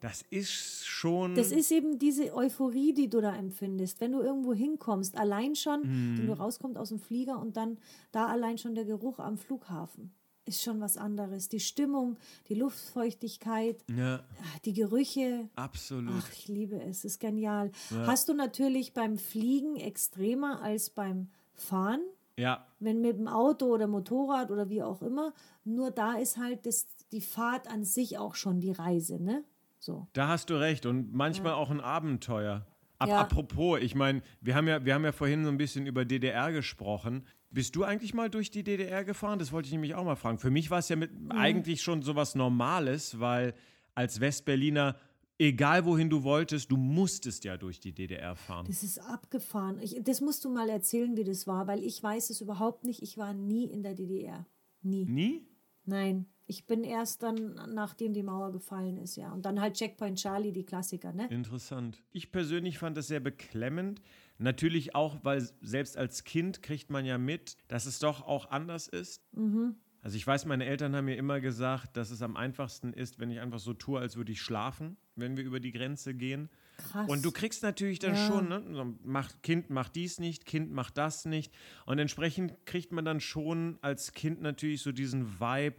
Das 0.01 0.23
ist 0.31 0.87
schon. 0.87 1.35
Das 1.35 1.51
ist 1.51 1.73
eben 1.73 1.99
diese 1.99 2.33
Euphorie, 2.35 2.93
die 2.95 3.09
du 3.11 3.21
da 3.21 3.35
empfindest. 3.35 4.01
Wenn 4.01 4.13
du 4.13 4.21
irgendwo 4.21 4.55
hinkommst, 4.55 5.17
allein 5.17 5.57
schon, 5.57 5.83
wenn 5.83 6.23
Mhm. 6.23 6.27
du 6.27 6.33
rauskommst 6.35 6.79
aus 6.79 6.91
dem 6.91 7.01
Flieger 7.01 7.39
und 7.41 7.57
dann 7.57 7.79
da 8.13 8.27
allein 8.27 8.59
schon 8.59 8.75
der 8.77 8.85
Geruch 8.85 9.19
am 9.19 9.39
Flughafen. 9.39 10.13
Ist 10.45 10.63
schon 10.63 10.81
was 10.81 10.97
anderes. 10.97 11.49
Die 11.49 11.61
Stimmung, 11.61 12.17
die 12.49 12.55
Luftfeuchtigkeit, 12.55 13.85
ja, 13.95 14.17
ah, 14.41 14.59
die 14.65 14.73
Gerüche, 14.73 15.49
absolut. 15.57 16.15
Ach, 16.17 16.33
ich 16.33 16.49
liebe 16.49 16.81
es, 16.83 17.05
ist 17.05 17.21
genial. 17.21 17.71
Hast 18.07 18.29
du 18.29 18.35
natürlich 18.35 18.93
beim 18.95 19.19
Fliegen 19.19 19.77
extremer 19.77 20.63
als 20.63 20.91
beim 20.91 21.29
Fahren, 21.55 22.01
Ja, 22.39 22.67
wenn 22.79 23.01
mit 23.01 23.19
dem 23.19 23.29
Auto 23.29 23.67
oder 23.67 23.87
Motorrad 23.87 24.51
oder 24.51 24.69
wie 24.71 24.83
auch 24.83 25.03
immer. 25.03 25.35
Nur 25.65 25.91
da 25.91 26.15
ist 26.15 26.39
halt 26.39 26.65
das, 26.67 26.87
die 27.13 27.21
Fahrt 27.21 27.69
an 27.69 27.85
sich 27.85 28.17
auch 28.17 28.35
schon 28.37 28.61
die 28.61 28.73
Reise, 28.73 29.23
ne? 29.23 29.45
So. 29.81 30.09
Da 30.13 30.29
hast 30.29 30.51
du 30.51 30.55
recht 30.55 30.87
und 30.87 31.13
manchmal 31.13 31.53
auch 31.53 31.71
ein 31.71 31.81
Abenteuer. 31.81 32.67
Ab, 32.99 33.09
Ja. 33.09 33.21
Apropos, 33.21 33.81
ich 33.81 33.95
meine, 33.95 34.23
wir, 34.41 34.55
haben 34.55 34.69
ja, 34.69 34.85
wir 34.85 34.95
haben 34.95 35.05
ja 35.05 35.13
vorhin 35.13 35.45
so 35.45 35.51
ein 35.51 35.59
bisschen 35.59 35.87
über 35.87 36.05
DDR 36.05 36.53
gesprochen. 36.53 37.27
Bist 37.51 37.77
du 37.77 37.85
eigentlich 37.85 38.13
mal 38.13 38.29
durch 38.29 38.51
die 38.51 38.63
DDR 38.63 39.05
gefahren? 39.05 39.39
Das 39.39 39.53
wollte 39.53 39.67
ich 39.67 39.73
nämlich 39.73 39.95
auch 39.95 40.05
mal 40.05 40.17
fragen. 40.17 40.39
Für 40.39 40.51
mich 40.51 40.71
war 40.71 40.81
es 40.81 40.89
ja 40.89 40.97
mit, 40.97 41.11
eigentlich 41.31 41.83
schon 41.83 42.03
sowas 42.03 42.35
Normales, 42.35 43.21
weil 43.21 43.55
als 43.95 44.21
Westberliner, 44.21 44.97
egal 45.39 45.85
wohin 45.85 46.11
du 46.11 46.23
wolltest, 46.23 46.71
du 46.71 46.77
musstest 46.77 47.45
ja 47.45 47.57
durch 47.57 47.81
die 47.81 47.93
DDR 47.93 48.37
fahren. 48.37 48.67
Das 48.67 48.83
ist 48.83 48.99
abgefahren. 48.99 49.79
Ich, 49.81 50.01
das 50.03 50.21
musst 50.21 50.45
du 50.45 50.51
mal 50.51 50.69
erzählen, 50.69 51.17
wie 51.17 51.25
das 51.25 51.47
war, 51.47 51.67
weil 51.67 51.83
ich 51.83 52.03
weiß 52.03 52.31
es 52.31 52.41
überhaupt 52.41 52.85
nicht. 52.85 53.03
Ich 53.03 53.17
war 53.17 53.33
nie 53.33 53.65
in 53.65 53.83
der 53.83 53.95
DDR. 53.95 54.47
Nie. 54.83 55.05
Nie? 55.07 55.47
Nein. 55.85 56.27
Ich 56.51 56.67
bin 56.67 56.83
erst 56.83 57.23
dann, 57.23 57.61
nachdem 57.75 58.15
die 58.15 58.23
Mauer 58.23 58.53
gefallen 58.53 58.97
ist, 58.97 59.17
ja. 59.17 59.33
Und 59.33 59.45
dann 59.45 59.61
halt 59.61 59.75
Checkpoint 59.75 60.19
Charlie, 60.19 60.51
die 60.51 60.65
Klassiker, 60.65 61.13
ne? 61.13 61.29
Interessant. 61.29 62.03
Ich 62.11 62.33
persönlich 62.33 62.79
fand 62.79 62.97
das 62.97 63.07
sehr 63.07 63.21
beklemmend. 63.21 64.01
Natürlich 64.39 64.95
auch, 64.95 65.19
weil 65.25 65.47
selbst 65.61 65.99
als 65.99 66.25
Kind 66.25 66.63
kriegt 66.63 66.89
man 66.89 67.05
ja 67.05 67.19
mit, 67.19 67.59
dass 67.69 67.85
es 67.85 67.99
doch 67.99 68.23
auch 68.27 68.51
anders 68.51 68.89
ist. 68.89 69.23
Also 70.01 70.17
ich 70.17 70.27
weiß, 70.27 70.45
meine 70.47 70.65
Eltern 70.65 70.95
haben 70.95 71.07
mir 71.07 71.17
immer 71.17 71.41
gesagt, 71.41 71.97
dass 71.97 72.11
es 72.11 72.23
am 72.23 72.37
einfachsten 72.37 72.93
ist, 72.93 73.19
wenn 73.19 73.31
ich 73.31 73.41
einfach 73.41 73.59
so 73.59 73.75
tue, 73.75 73.99
als 73.99 74.17
würde 74.17 74.31
ich 74.33 74.41
schlafen, 74.41 74.97
wenn 75.17 75.37
wir 75.37 75.45
über 75.45 75.59
die 75.61 75.73
Grenze 75.73 76.15
gehen. 76.15 76.49
Krass. 76.77 77.09
Und 77.11 77.25
du 77.25 77.33
kriegst 77.33 77.65
natürlich 77.65 77.99
dann 77.99 78.15
Ja. 78.15 78.27
schon, 78.27 78.49
ne, 78.49 78.63
so, 78.73 78.95
macht, 79.03 79.43
Kind 79.43 79.71
macht 79.71 79.97
dies 79.97 80.21
nicht, 80.21 80.47
Kind 80.47 80.71
macht 80.71 80.97
das 80.97 81.25
nicht. 81.25 81.53
Und 81.85 81.99
entsprechend 81.99 82.55
kriegt 82.65 82.93
man 82.93 83.05
dann 83.05 83.21
schon 83.21 83.79
als 83.83 84.13
Kind 84.13 84.41
natürlich 84.41 84.83
so 84.83 84.93
diesen 84.93 85.41
Vibe, 85.41 85.77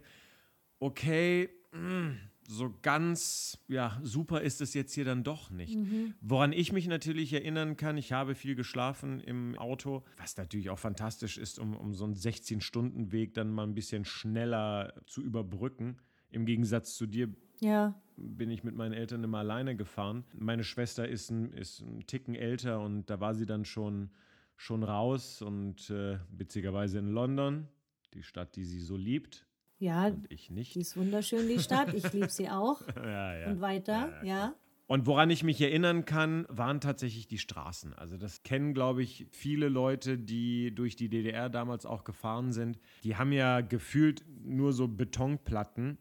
okay, 0.78 1.48
mh, 1.72 2.16
so 2.50 2.74
ganz, 2.82 3.58
ja, 3.68 4.00
super 4.02 4.40
ist 4.40 4.60
es 4.60 4.74
jetzt 4.74 4.92
hier 4.92 5.04
dann 5.04 5.22
doch 5.22 5.50
nicht. 5.50 5.76
Woran 6.20 6.52
ich 6.52 6.72
mich 6.72 6.88
natürlich 6.88 7.32
erinnern 7.32 7.76
kann, 7.76 7.96
ich 7.96 8.12
habe 8.12 8.34
viel 8.34 8.56
geschlafen 8.56 9.20
im 9.20 9.56
Auto, 9.56 10.02
was 10.16 10.36
natürlich 10.36 10.68
auch 10.68 10.78
fantastisch 10.78 11.38
ist, 11.38 11.60
um, 11.60 11.76
um 11.76 11.94
so 11.94 12.04
einen 12.04 12.14
16-Stunden-Weg 12.14 13.34
dann 13.34 13.50
mal 13.50 13.62
ein 13.62 13.74
bisschen 13.74 14.04
schneller 14.04 14.92
zu 15.06 15.22
überbrücken. 15.22 15.98
Im 16.30 16.44
Gegensatz 16.44 16.96
zu 16.96 17.06
dir 17.06 17.32
ja. 17.60 17.94
bin 18.16 18.50
ich 18.50 18.64
mit 18.64 18.74
meinen 18.74 18.94
Eltern 18.94 19.22
immer 19.22 19.38
alleine 19.38 19.76
gefahren. 19.76 20.24
Meine 20.34 20.64
Schwester 20.64 21.08
ist 21.08 21.30
ein, 21.30 21.52
ist 21.52 21.80
ein 21.80 22.06
Ticken 22.06 22.34
älter 22.34 22.80
und 22.80 23.08
da 23.10 23.20
war 23.20 23.34
sie 23.34 23.46
dann 23.46 23.64
schon, 23.64 24.10
schon 24.56 24.82
raus 24.82 25.40
und 25.40 25.88
äh, 25.90 26.18
witzigerweise 26.32 26.98
in 26.98 27.08
London, 27.08 27.68
die 28.12 28.24
Stadt, 28.24 28.56
die 28.56 28.64
sie 28.64 28.80
so 28.80 28.96
liebt 28.96 29.46
Ja, 29.80 30.06
und 30.06 30.30
ich 30.30 30.50
nicht. 30.50 30.74
die 30.76 30.80
ist 30.80 30.96
wunderschön, 30.96 31.48
die 31.48 31.58
Stadt. 31.58 31.92
Ich 31.94 32.12
liebe 32.12 32.28
sie 32.30 32.48
auch. 32.48 32.80
Ja, 32.96 33.34
ja. 33.36 33.46
Und 33.50 33.60
weiter, 33.60 34.22
ja. 34.24 34.54
Und 34.86 35.06
woran 35.06 35.30
ich 35.30 35.42
mich 35.44 35.60
erinnern 35.60 36.04
kann, 36.04 36.46
waren 36.48 36.80
tatsächlich 36.80 37.26
die 37.28 37.38
Straßen. 37.38 37.94
Also 37.94 38.16
das 38.16 38.42
kennen, 38.42 38.74
glaube 38.74 39.02
ich, 39.02 39.26
viele 39.30 39.68
Leute, 39.68 40.18
die 40.18 40.74
durch 40.74 40.96
die 40.96 41.08
DDR 41.08 41.48
damals 41.48 41.86
auch 41.86 42.04
gefahren 42.04 42.52
sind. 42.52 42.78
Die 43.04 43.16
haben 43.16 43.32
ja 43.32 43.60
gefühlt 43.60 44.24
nur 44.44 44.72
so 44.72 44.86
Betonplatten 44.88 45.96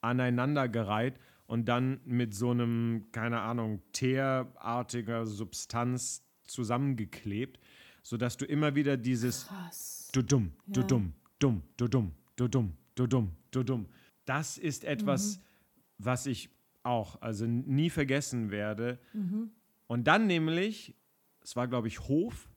aneinandergereiht 0.00 1.20
und 1.46 1.66
dann 1.68 2.00
mit 2.04 2.34
so 2.34 2.50
einem, 2.50 3.06
keine 3.12 3.40
Ahnung, 3.40 3.82
teerartiger 3.92 5.26
Substanz 5.26 6.24
zusammengeklebt, 6.44 7.60
sodass 8.02 8.36
du 8.36 8.44
immer 8.44 8.74
wieder 8.74 8.96
dieses 8.96 9.46
Krass. 9.46 10.08
du 10.12 10.22
dumm, 10.22 10.52
du 10.66 10.80
Ja. 10.80 10.86
dumm, 10.86 11.12
dumm, 11.38 11.62
du 11.76 11.88
dumm, 11.88 12.12
du 12.36 12.48
dumm, 12.48 12.72
du 12.94 13.06
dumm, 13.06 13.32
du 13.50 13.62
dumm. 13.62 13.86
Das 14.24 14.58
ist 14.58 14.84
etwas, 14.84 15.38
Mhm. 15.38 15.42
was 15.98 16.26
ich 16.26 16.50
auch 16.82 17.20
also 17.20 17.46
nie 17.46 17.90
vergessen 17.90 18.50
werde. 18.50 18.98
Mhm. 19.12 19.50
Und 19.86 20.04
dann 20.06 20.26
nämlich, 20.26 20.94
es 21.42 21.56
war 21.56 21.68
glaube 21.68 21.88
ich 21.88 22.00
Hof, 22.08 22.48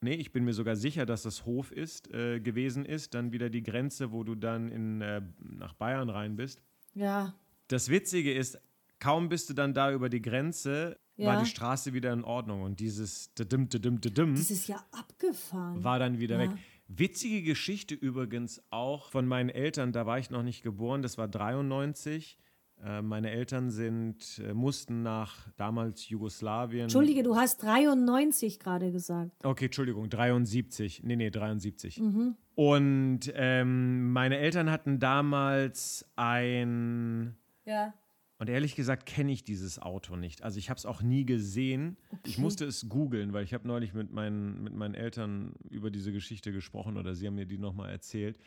nee, 0.00 0.14
ich 0.14 0.32
bin 0.32 0.44
mir 0.44 0.52
sogar 0.54 0.76
sicher, 0.76 1.04
dass 1.06 1.24
es 1.24 1.44
Hof 1.44 1.70
ist, 1.72 2.12
äh, 2.12 2.40
gewesen 2.40 2.84
ist, 2.84 3.14
dann 3.14 3.32
wieder 3.32 3.50
die 3.50 3.62
Grenze, 3.62 4.10
wo 4.12 4.24
du 4.24 4.34
dann 4.34 4.68
in, 4.68 5.00
äh, 5.00 5.22
nach 5.38 5.74
Bayern 5.74 6.08
rein 6.10 6.36
bist. 6.36 6.62
Ja, 6.94 7.34
Das 7.68 7.88
Witzige 7.88 8.32
ist, 8.34 8.58
kaum 8.98 9.28
bist 9.30 9.48
du 9.48 9.54
dann 9.54 9.72
da 9.72 9.92
über 9.92 10.08
die 10.10 10.20
Grenze, 10.20 10.98
war 11.16 11.34
Ja. 11.34 11.40
die 11.40 11.46
Straße 11.48 11.92
wieder 11.94 12.12
in 12.12 12.22
Ordnung 12.24 12.62
und 12.62 12.80
dieses 12.80 13.32
Didim, 13.34 13.68
Didim, 13.68 14.00
Didim 14.00 14.34
das 14.34 14.50
ist 14.50 14.66
ja 14.68 14.84
abgefahren. 14.92 15.82
war 15.82 15.98
dann 15.98 16.18
wieder 16.18 16.42
Ja. 16.42 16.50
weg. 16.50 16.58
Witzige 16.94 17.42
Geschichte 17.42 17.94
übrigens 17.94 18.62
auch 18.70 19.08
von 19.10 19.26
meinen 19.26 19.48
Eltern, 19.48 19.92
da 19.92 20.04
war 20.04 20.18
ich 20.18 20.30
noch 20.30 20.42
nicht 20.42 20.62
geboren, 20.62 21.00
das 21.00 21.16
war 21.16 21.26
93. 21.26 22.38
Äh, 22.84 23.00
meine 23.00 23.30
Eltern 23.30 23.70
sind, 23.70 24.42
äh, 24.44 24.52
mussten 24.52 25.02
nach 25.02 25.48
damals 25.56 26.08
Jugoslawien. 26.08 26.82
Entschuldige, 26.82 27.22
du 27.22 27.36
hast 27.36 27.62
93 27.62 28.58
gerade 28.58 28.90
gesagt. 28.92 29.30
Okay, 29.42 29.66
Entschuldigung, 29.66 30.10
73. 30.10 31.02
Nee, 31.04 31.16
nee, 31.16 31.30
73. 31.30 31.98
Mhm. 31.98 32.36
Und 32.54 33.20
ähm, 33.34 34.12
meine 34.12 34.38
Eltern 34.38 34.70
hatten 34.70 34.98
damals 34.98 36.04
ein 36.16 37.36
Ja. 37.64 37.94
Und 38.42 38.48
ehrlich 38.48 38.74
gesagt 38.74 39.06
kenne 39.06 39.30
ich 39.30 39.44
dieses 39.44 39.78
Auto 39.78 40.16
nicht. 40.16 40.42
Also 40.42 40.58
ich 40.58 40.68
habe 40.68 40.76
es 40.76 40.84
auch 40.84 41.00
nie 41.00 41.24
gesehen. 41.24 41.96
Ich 42.26 42.38
musste 42.38 42.64
es 42.64 42.88
googeln, 42.88 43.32
weil 43.32 43.44
ich 43.44 43.54
habe 43.54 43.68
neulich 43.68 43.94
mit 43.94 44.10
meinen, 44.10 44.64
mit 44.64 44.74
meinen 44.74 44.94
Eltern 44.94 45.54
über 45.70 45.92
diese 45.92 46.10
Geschichte 46.10 46.50
gesprochen 46.50 46.96
oder 46.96 47.14
sie 47.14 47.28
haben 47.28 47.36
mir 47.36 47.46
die 47.46 47.58
nochmal 47.58 47.90
erzählt. 47.90 48.40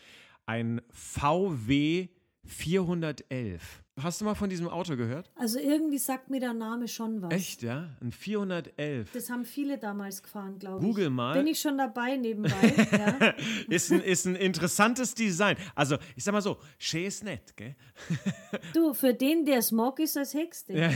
Ein 0.46 0.82
VW 0.90 2.10
411. 2.44 3.85
Hast 4.02 4.20
du 4.20 4.26
mal 4.26 4.36
von 4.36 4.50
diesem 4.50 4.68
Auto 4.68 4.98
gehört? 4.98 5.32
Also 5.36 5.58
irgendwie 5.58 6.00
sagt 6.00 6.30
mir 6.30 6.42
der 6.42 6.52
Name 6.52 6.90
schon 6.90 7.22
was. 7.22 7.32
Echt, 7.32 7.64
ja? 7.64 7.92
Ein 8.02 8.12
411. 8.12 9.10
Das 9.14 9.30
haben 9.30 9.46
viele 9.46 9.78
damals 9.78 10.22
gefahren, 10.22 10.60
glaube 10.60 10.80
ich. 10.80 10.86
Google 10.86 11.10
mal. 11.10 11.34
Bin 11.38 11.48
ich 11.48 11.62
schon 11.62 11.78
dabei 11.78 12.18
nebenbei. 12.18 12.52
ja. 12.92 13.34
Ist 13.70 13.94
ein, 13.94 14.02
ist 14.02 14.26
ein 14.26 14.36
interessantes 14.36 15.14
Design. 15.14 15.56
Also, 15.76 15.96
ich 16.18 16.26
sag 16.26 16.34
mal 16.34 16.42
so, 16.42 16.58
schön 16.78 17.06
ist 17.06 17.24
nett, 17.24 17.56
gell? 17.56 17.76
Du, 18.74 18.94
für 18.94 19.14
den, 19.14 19.46
der 19.46 19.62
Smog 19.62 20.00
ist, 20.00 20.18
das 20.18 20.34
Hexte. 20.34 20.92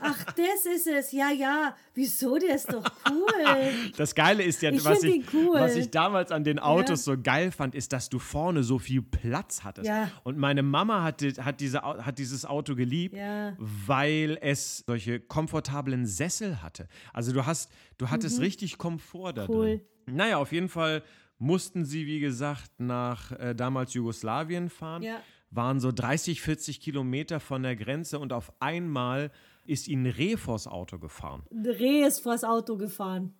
Ach, 0.00 0.24
das 0.32 0.66
ist 0.74 0.88
es. 0.88 1.12
Ja, 1.12 1.30
ja. 1.30 1.76
Wieso? 1.94 2.36
Der 2.36 2.56
ist 2.56 2.72
doch 2.72 2.84
cool. 3.10 3.30
Das 3.96 4.14
Geile 4.14 4.42
ist 4.42 4.60
ja, 4.62 4.70
Ich 4.70 4.84
was, 4.84 5.02
ich, 5.04 5.22
cool. 5.32 5.54
was 5.54 5.76
ich 5.76 5.90
damals 5.90 6.32
an 6.32 6.42
den 6.42 6.58
Autos 6.58 7.04
so 7.04 7.16
geil 7.20 7.52
fand, 7.52 7.74
ist, 7.76 7.92
dass 7.92 8.08
du 8.08 8.18
vorne 8.18 8.64
so 8.64 8.78
viel 8.80 9.02
Platz 9.02 9.62
hattest. 9.62 9.86
Ja. 9.86 10.10
Und 10.24 10.36
meine 10.36 10.62
Mama 10.62 11.02
hat, 11.02 11.22
hat, 11.38 11.60
diese, 11.60 11.82
hat 11.82 12.18
dieses 12.24 12.44
Auto 12.44 12.74
geliebt, 12.74 13.14
Ja. 13.14 13.54
weil 13.58 14.38
es 14.40 14.84
solche 14.86 15.20
komfortablen 15.20 16.06
Sessel 16.06 16.62
hatte. 16.62 16.88
Also 17.12 17.32
du 17.32 17.46
hast, 17.46 17.70
du 17.98 18.10
hattest 18.10 18.40
richtig 18.40 18.78
Komfort 18.78 19.34
da 19.34 19.42
Mhm. 19.44 19.50
Cool. 19.50 19.66
drin. 20.06 20.16
Naja, 20.16 20.38
auf 20.38 20.52
jeden 20.52 20.68
Fall 20.68 21.02
mussten 21.38 21.84
sie, 21.84 22.06
wie 22.06 22.20
gesagt, 22.20 22.70
nach 22.78 23.32
äh, 23.32 23.54
damals 23.54 23.94
Jugoslawien 23.94 24.70
fahren. 24.70 25.02
Ja. 25.02 25.20
Waren 25.50 25.78
so 25.80 25.92
30, 25.92 26.40
40 26.40 26.80
Kilometer 26.80 27.38
von 27.40 27.62
der 27.62 27.76
Grenze 27.76 28.18
und 28.18 28.32
auf 28.32 28.52
einmal 28.60 29.30
ist 29.66 29.86
ihnen 29.88 30.06
Reh 30.06 30.36
vors 30.36 30.66
Auto 30.66 30.98
gefahren. 30.98 31.42
Reh 31.52 32.02
ist 32.04 32.20
vors 32.20 32.44
Auto 32.44 32.76
gefahren. 32.76 33.34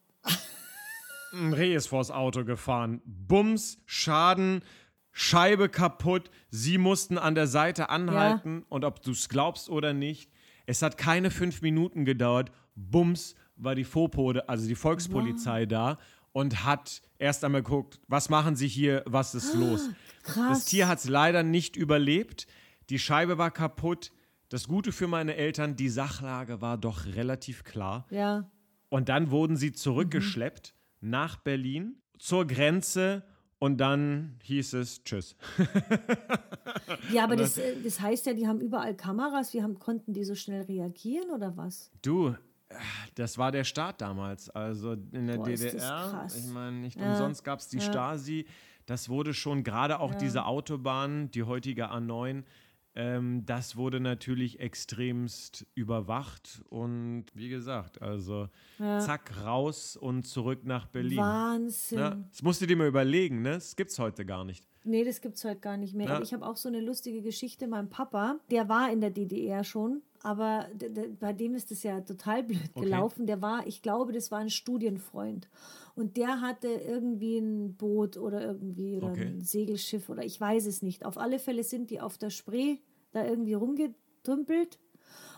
Ein 1.33 1.53
Reh 1.53 1.75
ist 1.75 1.89
vors 1.89 2.11
Auto 2.13 2.45
gefahren. 2.45 3.01
Bums, 3.05 3.79
Schaden, 3.87 4.63
Scheibe 5.17 5.69
kaputt. 5.69 6.29
Sie 6.51 6.77
mussten 6.77 7.19
an 7.19 7.37
der 7.37 7.47
Seite 7.47 7.89
anhalten. 7.89 8.65
Und 8.69 8.85
ob 8.85 9.01
du 9.01 9.13
es 9.13 9.29
glaubst 9.29 9.71
oder 9.71 9.95
nicht, 9.95 10.31
es 10.67 10.83
hat 10.83 10.99
keine 10.99 11.31
fünf 11.31 11.63
Minuten 11.63 12.05
gedauert. 12.05 12.51
Bums 12.75 13.37
war 13.57 13.77
die 13.77 13.85
Fopo, 13.85 14.33
also 14.33 14.67
die 14.67 14.75
Volkspolizei 14.75 15.67
da 15.67 15.99
und 16.33 16.65
hat 16.65 17.01
erst 17.19 17.45
einmal 17.45 17.63
geguckt, 17.63 18.01
was 18.09 18.29
machen 18.29 18.57
sie 18.57 18.67
hier, 18.67 19.05
was 19.07 19.37
ist 19.37 19.55
los. 19.55 19.89
Krass. 20.25 20.49
Das 20.49 20.65
Tier 20.65 20.89
hat 20.89 20.99
es 20.99 21.09
leider 21.09 21.45
nicht 21.45 21.77
überlebt. 21.77 22.49
Die 22.91 22.99
Scheibe 22.99 23.39
war 23.39 23.53
kaputt. 23.53 24.11
Das 24.49 24.67
Gute 24.67 24.91
für 24.91 25.07
meine 25.07 25.37
Eltern, 25.37 25.77
die 25.77 25.89
Sachlage 25.89 26.61
war 26.61 26.77
doch 26.77 27.07
relativ 27.07 27.63
klar. 27.63 28.07
Ja. 28.11 28.51
Und 28.89 29.09
dann 29.09 29.31
wurden 29.31 29.57
sie 29.57 29.73
zurückgeschleppt 29.73 30.75
nach 31.01 31.37
Berlin 31.37 32.03
zur 32.19 32.47
Grenze 32.49 33.25
und 33.65 33.79
dann 33.79 34.37
hieß 34.43 34.75
es 34.75 35.03
Tschüss. 35.05 35.37
Ja, 37.13 37.25
aber 37.25 37.37
das, 37.37 37.57
äh, 37.59 37.77
das 37.83 38.01
heißt 38.01 38.27
ja, 38.27 38.35
die 38.35 38.47
haben 38.47 38.61
überall 38.61 38.95
Kameras. 38.95 39.55
Wie 39.55 39.63
haben, 39.63 39.79
konnten 39.79 40.13
die 40.13 40.25
so 40.25 40.35
schnell 40.35 40.63
reagieren 40.63 41.31
oder 41.31 41.57
was? 41.57 41.91
Du, 42.03 42.35
das 43.15 43.39
war 43.39 43.53
der 43.53 43.65
Staat 43.65 44.01
damals. 44.01 44.51
Also 44.51 44.93
in 45.13 45.27
der 45.27 45.37
Boah, 45.37 45.45
DDR. 45.45 45.79
krass. 46.11 46.37
Ich 46.37 46.53
meine, 46.53 46.77
nicht 46.79 46.99
Ja. 46.99 47.11
umsonst 47.13 47.45
gab 47.45 47.61
es 47.61 47.69
die 47.69 47.79
Ja. 47.79 47.83
Stasi. 47.83 48.47
Das 48.87 49.09
wurde 49.09 49.33
schon, 49.33 49.63
gerade 49.65 50.01
auch 50.01 50.15
diese 50.15 50.45
Autobahn, 50.45 51.31
die 51.31 51.45
heutige 51.45 51.91
A9, 51.91 52.43
ähm, 52.97 53.45
das 53.45 53.77
wurde 53.77 54.01
natürlich 54.01 54.61
extremst 54.61 55.67
überwacht. 55.75 56.63
Und 56.69 57.27
wie 57.35 57.49
gesagt, 57.49 58.01
also 58.01 58.49
zack, 58.79 59.33
raus 59.45 59.97
und 59.97 60.25
zurück 60.25 60.65
nach 60.65 60.87
Berlin. 60.87 61.19
Wahnsinn. 61.19 61.99
Ja, 61.99 62.17
das 62.31 62.43
musst 62.43 62.61
du 62.61 62.67
dir 62.67 62.77
mal 62.77 62.89
überlegen, 62.89 63.43
ne? 63.43 63.53
Das 63.53 63.75
gibt's 63.77 63.99
heute 63.99 64.25
gar 64.25 64.45
nicht. 64.45 64.65
Nee, 64.85 65.03
das 65.03 65.21
gibt's 65.21 65.45
heute 65.45 65.61
gar 65.61 65.77
nicht 65.77 65.95
mehr. 65.95 66.07
Ja. 66.07 66.21
Ich 66.21 66.35
habe 66.35 66.47
auch 66.47 66.57
so 66.57 66.69
eine 66.69 66.81
lustige 66.81 67.23
Geschichte. 67.23 67.67
Mein 67.67 67.89
Papa, 67.89 68.39
der 68.51 68.69
war 68.69 68.93
in 68.93 69.01
der 69.01 69.11
DDR 69.11 69.65
schon, 69.65 70.03
aber 70.25 70.67
bei 71.21 71.33
dem 71.33 71.55
ist 71.55 71.71
es 71.71 71.83
ja 71.85 72.01
total 72.01 72.43
blöd 72.43 72.59
Okay. 72.75 72.85
gelaufen. 72.87 73.27
Der 73.27 73.41
war, 73.43 73.67
ich 73.67 73.83
glaube, 73.83 74.13
das 74.13 74.31
war 74.31 74.39
ein 74.41 74.51
Studienfreund. 74.51 75.49
Und 75.95 76.17
der 76.17 76.41
hatte 76.41 76.67
irgendwie 76.69 77.39
ein 77.39 77.77
Boot 77.77 78.17
oder 78.17 78.45
irgendwie 78.45 78.97
oder 78.97 79.13
Okay. 79.13 79.27
ein 79.27 79.41
Segelschiff 79.43 80.09
oder 80.09 80.25
ich 80.25 80.41
weiß 80.41 80.67
es 80.67 80.83
nicht. 80.83 81.05
Auf 81.05 81.19
alle 81.19 81.39
Fälle 81.39 81.63
sind 81.63 81.91
die 81.91 82.01
auf 82.01 82.19
der 82.19 82.31
Spree 82.31 82.79
da 83.13 83.25
irgendwie 83.25 83.55
rumgetümpelt 83.55 84.81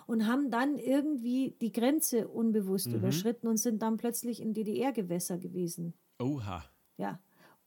und 0.07 0.27
haben 0.27 0.51
dann 0.51 0.79
irgendwie 0.79 1.57
die 1.61 1.73
Grenze 1.73 2.29
unbewusst 2.29 2.89
Mhm. 2.89 2.95
überschritten 2.95 3.49
und 3.49 3.59
sind 3.59 3.83
dann 3.83 3.97
plötzlich 3.99 4.41
in 4.41 4.55
DDR-Gewässer 4.55 5.37
gewesen. 5.39 5.93
Oha. 6.21 6.65
Ja. 6.97 7.21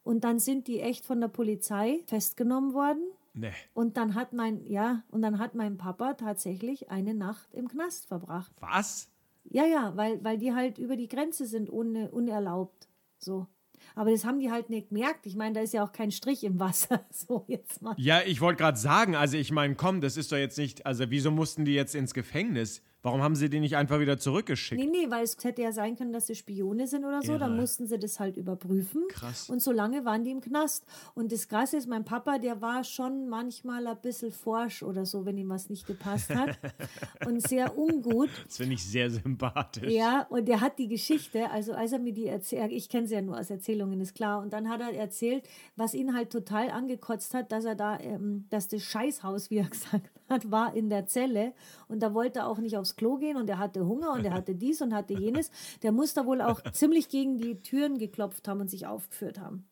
Und 0.03 0.23
dann 0.23 0.39
sind 0.39 0.67
die 0.67 0.79
echt 0.79 1.05
von 1.05 1.21
der 1.21 1.27
Polizei 1.27 2.01
festgenommen 2.07 2.73
worden. 2.73 3.03
Ne. 3.33 3.51
Und 3.73 3.97
dann 3.97 4.15
hat 4.15 4.33
mein, 4.33 4.65
ja, 4.65 5.03
und 5.09 5.21
dann 5.21 5.39
hat 5.39 5.55
mein 5.55 5.77
Papa 5.77 6.13
tatsächlich 6.15 6.89
eine 6.89 7.13
Nacht 7.13 7.53
im 7.53 7.67
Knast 7.67 8.07
verbracht. 8.07 8.51
Was? 8.59 9.09
Ja, 9.43 9.65
ja, 9.65 9.95
weil, 9.95 10.23
weil 10.23 10.37
die 10.37 10.53
halt 10.53 10.77
über 10.77 10.95
die 10.95 11.07
Grenze 11.07 11.45
sind, 11.45 11.71
ohne, 11.71 12.11
unerlaubt. 12.11 12.87
So. 13.17 13.47
Aber 13.95 14.11
das 14.11 14.25
haben 14.25 14.39
die 14.39 14.51
halt 14.51 14.69
nicht 14.69 14.89
gemerkt. 14.89 15.25
Ich 15.25 15.35
meine, 15.35 15.55
da 15.55 15.61
ist 15.61 15.73
ja 15.73 15.83
auch 15.83 15.91
kein 15.91 16.11
Strich 16.11 16.43
im 16.43 16.59
Wasser. 16.59 17.05
So, 17.11 17.43
jetzt 17.47 17.81
mal. 17.81 17.95
Ja, 17.97 18.21
ich 18.25 18.39
wollte 18.39 18.57
gerade 18.57 18.77
sagen, 18.77 19.15
also 19.15 19.37
ich 19.37 19.51
meine, 19.51 19.75
komm, 19.75 19.99
das 20.01 20.15
ist 20.15 20.31
doch 20.31 20.37
jetzt 20.37 20.57
nicht, 20.57 20.85
also 20.85 21.09
wieso 21.09 21.31
mussten 21.31 21.65
die 21.65 21.73
jetzt 21.73 21.95
ins 21.95 22.13
Gefängnis? 22.13 22.81
Warum 23.01 23.21
haben 23.21 23.35
sie 23.35 23.49
die 23.49 23.61
nicht 23.61 23.77
einfach 23.77 24.01
wieder 24.01 24.17
zurückgeschickt? 24.17 24.81
Nee, 24.81 24.89
nee, 24.89 25.09
weil 25.09 25.23
es 25.23 25.37
hätte 25.41 25.61
ja 25.61 25.71
sein 25.71 25.95
können, 25.95 26.11
dass 26.11 26.27
sie 26.27 26.35
Spione 26.35 26.85
sind 26.85 27.05
oder 27.05 27.21
so. 27.21 27.37
Dann 27.37 27.51
Irre. 27.51 27.61
mussten 27.61 27.87
sie 27.87 27.97
das 27.97 28.19
halt 28.19 28.35
überprüfen. 28.35 29.03
Krass. 29.07 29.49
Und 29.49 29.61
so 29.61 29.71
lange 29.71 30.03
waren 30.03 30.25
die 30.25 30.31
im 30.31 30.41
Knast. 30.41 30.85
Und 31.15 31.31
das 31.31 31.47
Krasse 31.47 31.77
ist, 31.77 31.87
mein 31.87 32.03
Papa, 32.03 32.39
der 32.39 32.61
war 32.61 32.83
schon 32.83 33.29
manchmal 33.29 33.87
ein 33.87 34.01
bisschen 34.01 34.33
forsch 34.33 34.83
oder 34.83 35.05
so, 35.05 35.25
wenn 35.25 35.37
ihm 35.37 35.47
was 35.47 35.69
nicht 35.69 35.87
gepasst 35.87 36.35
hat. 36.35 36.59
und 37.25 37.41
sehr 37.47 37.77
ungut. 37.77 38.29
Das 38.45 38.57
finde 38.57 38.73
ich 38.73 38.83
sehr 38.83 39.09
sympathisch. 39.09 39.89
Ja, 39.89 40.27
und 40.29 40.49
der 40.49 40.59
hat 40.59 40.77
die 40.77 40.89
Geschichte, 40.89 41.49
also 41.51 41.71
als 41.71 41.93
er 41.93 41.99
mir 41.99 42.13
die 42.13 42.27
erzählt, 42.27 42.73
ich 42.73 42.89
kenne 42.89 43.07
sie 43.07 43.15
ja 43.15 43.21
nur 43.21 43.39
aus 43.39 43.49
Erzählungen, 43.49 44.01
ist 44.01 44.13
klar. 44.13 44.41
Und 44.41 44.51
dann 44.51 44.67
hat 44.67 44.81
er 44.81 44.93
erzählt, 44.93 45.47
was 45.77 45.93
ihn 45.93 46.13
halt 46.13 46.31
total 46.31 46.69
angekotzt 46.69 47.33
hat, 47.33 47.53
dass 47.53 47.63
er 47.63 47.75
da, 47.75 47.97
ähm, 48.01 48.45
dass 48.49 48.67
das 48.67 48.83
Scheißhaus, 48.83 49.49
wie 49.49 49.59
er 49.59 49.69
gesagt 49.69 50.18
hat, 50.29 50.51
war 50.51 50.73
in 50.75 50.89
der 50.89 51.07
Zelle. 51.07 51.53
Und 51.87 52.01
da 52.01 52.13
wollte 52.13 52.39
er 52.39 52.47
auch 52.47 52.59
nicht 52.59 52.77
aufs 52.77 52.95
Klo 52.95 53.17
gehen 53.17 53.37
und 53.37 53.49
er 53.49 53.57
hatte 53.57 53.85
Hunger 53.85 54.13
und 54.13 54.25
er 54.25 54.33
hatte 54.33 54.55
dies 54.55 54.81
und 54.81 54.93
hatte 54.93 55.13
jenes. 55.13 55.51
Der 55.83 55.91
muss 55.91 56.13
da 56.13 56.25
wohl 56.25 56.41
auch 56.41 56.61
ziemlich 56.71 57.09
gegen 57.09 57.37
die 57.37 57.61
Türen 57.61 57.97
geklopft 57.97 58.47
haben 58.47 58.61
und 58.61 58.69
sich 58.69 58.87
aufgeführt 58.87 59.39
haben. 59.39 59.65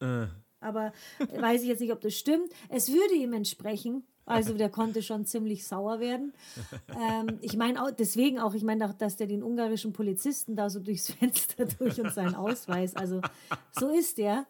Aber 0.59 0.91
weiß 1.19 1.61
ich 1.61 1.67
jetzt 1.67 1.81
nicht, 1.81 1.91
ob 1.91 2.01
das 2.01 2.15
stimmt. 2.15 2.51
Es 2.69 2.91
würde 2.91 3.13
ihm 3.13 3.33
entsprechen. 3.33 4.03
Also 4.27 4.55
der 4.55 4.69
konnte 4.69 5.01
schon 5.01 5.25
ziemlich 5.25 5.65
sauer 5.65 6.01
werden. 6.01 6.33
Ähm, 6.89 7.39
ich 7.41 7.55
meine 7.55 7.81
auch, 7.81 7.91
deswegen 7.91 8.39
auch, 8.39 8.53
ich 8.53 8.63
meine 8.63 8.85
auch, 8.85 8.93
dass 8.93 9.15
der 9.15 9.25
den 9.25 9.41
ungarischen 9.41 9.93
Polizisten 9.93 10.57
da 10.57 10.69
so 10.69 10.81
durchs 10.81 11.11
Fenster 11.11 11.65
durch 11.79 12.01
und 12.01 12.13
seinen 12.13 12.35
Ausweis, 12.35 12.93
also 12.95 13.21
so 13.71 13.89
ist 13.89 14.17
der. 14.17 14.45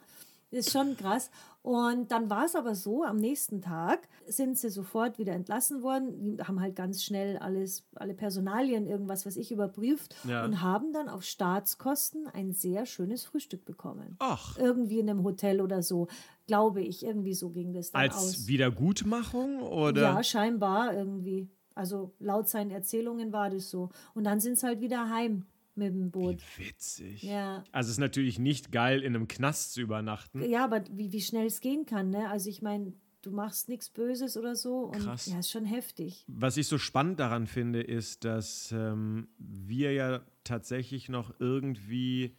Ist 0.50 0.72
schon 0.72 0.96
krass. 0.96 1.30
Und 1.68 2.12
dann 2.14 2.30
war 2.30 2.46
es 2.46 2.56
aber 2.56 2.76
so, 2.76 3.04
am 3.04 3.18
nächsten 3.18 3.62
Tag 3.62 4.08
sind 4.26 4.58
sie 4.58 4.70
sofort 4.70 5.20
wieder 5.20 5.34
entlassen 5.34 5.82
worden. 5.84 6.18
Die 6.18 6.38
haben 6.42 6.62
halt 6.62 6.78
ganz 6.78 7.04
schnell 7.04 7.36
alles, 7.40 7.84
alle 7.94 8.14
Personalien, 8.14 8.88
irgendwas, 8.88 9.26
was 9.26 9.36
ich 9.36 9.52
überprüft 9.52 10.16
Ja. 10.24 10.46
und 10.46 10.62
haben 10.62 10.94
dann 10.94 11.10
auf 11.10 11.24
Staatskosten 11.24 12.26
ein 12.28 12.54
sehr 12.54 12.86
schönes 12.86 13.26
Frühstück 13.26 13.66
bekommen. 13.66 14.16
Ach, 14.20 14.58
Irgendwie 14.58 15.00
in 15.00 15.10
einem 15.10 15.26
Hotel 15.26 15.60
oder 15.60 15.84
so, 15.84 16.08
glaube 16.48 16.82
ich. 16.82 17.04
Irgendwie 17.06 17.34
so 17.34 17.50
ging 17.50 17.74
das 17.74 17.92
dann 17.92 18.02
als 18.04 18.16
aus. 18.16 18.48
Wiedergutmachung 18.48 19.62
oder? 19.62 20.02
Ja, 20.04 20.24
scheinbar 20.24 20.94
irgendwie. 20.94 21.50
Also 21.76 22.14
laut 22.20 22.48
seinen 22.48 22.72
Erzählungen 22.72 23.34
war 23.34 23.50
das 23.50 23.70
so. 23.70 23.90
Und 24.14 24.24
dann 24.24 24.40
sind 24.40 24.58
sie 24.58 24.66
halt 24.68 24.80
wieder 24.80 25.10
heim 25.10 25.46
mit 25.78 25.94
dem 25.94 26.12
Boot. 26.12 26.42
Witzig. 26.58 27.24
Ja. 27.24 27.64
Also 27.72 27.88
es 27.88 27.94
ist 27.94 28.00
natürlich 28.00 28.40
nicht 28.40 28.72
geil, 28.72 29.02
in 29.02 29.16
einem 29.16 29.28
Knast 29.28 29.74
zu 29.74 29.82
übernachten. 29.82 30.42
Ja, 30.50 30.64
aber 30.64 30.84
wie, 30.92 31.12
wie 31.12 31.22
schnell 31.22 31.46
es 31.48 31.62
gehen 31.62 31.86
kann, 31.86 32.10
ne? 32.10 32.30
Also 32.30 32.50
ich 32.50 32.62
meine, 32.62 32.94
du 33.22 33.32
machst 33.32 33.70
nichts 33.70 33.90
Böses 33.90 34.38
oder 34.38 34.56
so. 34.56 34.80
Und 34.86 35.00
Krass. 35.00 35.26
ja, 35.28 35.40
ist 35.40 35.52
schon 35.52 35.66
heftig. 35.66 36.24
Was 36.28 36.58
ich 36.58 36.68
so 36.68 36.78
spannend 36.78 37.20
daran 37.20 37.48
finde, 37.48 37.82
ist, 37.82 38.24
dass 38.26 38.72
ähm, 38.72 39.28
wir 39.38 39.94
ja 39.94 40.22
tatsächlich 40.44 41.10
noch 41.10 41.34
irgendwie 41.40 42.36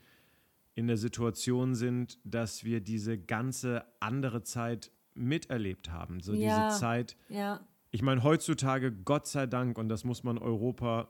in 0.74 0.86
der 0.86 0.96
Situation 0.96 1.74
sind, 1.74 2.18
dass 2.24 2.64
wir 2.64 2.80
diese 2.80 3.18
ganze 3.18 3.84
andere 4.00 4.42
Zeit 4.44 4.92
miterlebt 5.14 5.90
haben. 5.90 6.20
So 6.20 6.32
Ja. 6.32 6.68
diese 6.68 6.78
Zeit, 6.80 7.16
Ja, 7.28 7.60
ich 7.90 8.02
meine, 8.02 8.22
heutzutage, 8.22 8.92
Gott 8.92 9.26
sei 9.26 9.46
Dank, 9.46 9.78
und 9.78 9.88
das 9.88 10.04
muss 10.04 10.22
man 10.22 10.38
Europa 10.38 11.08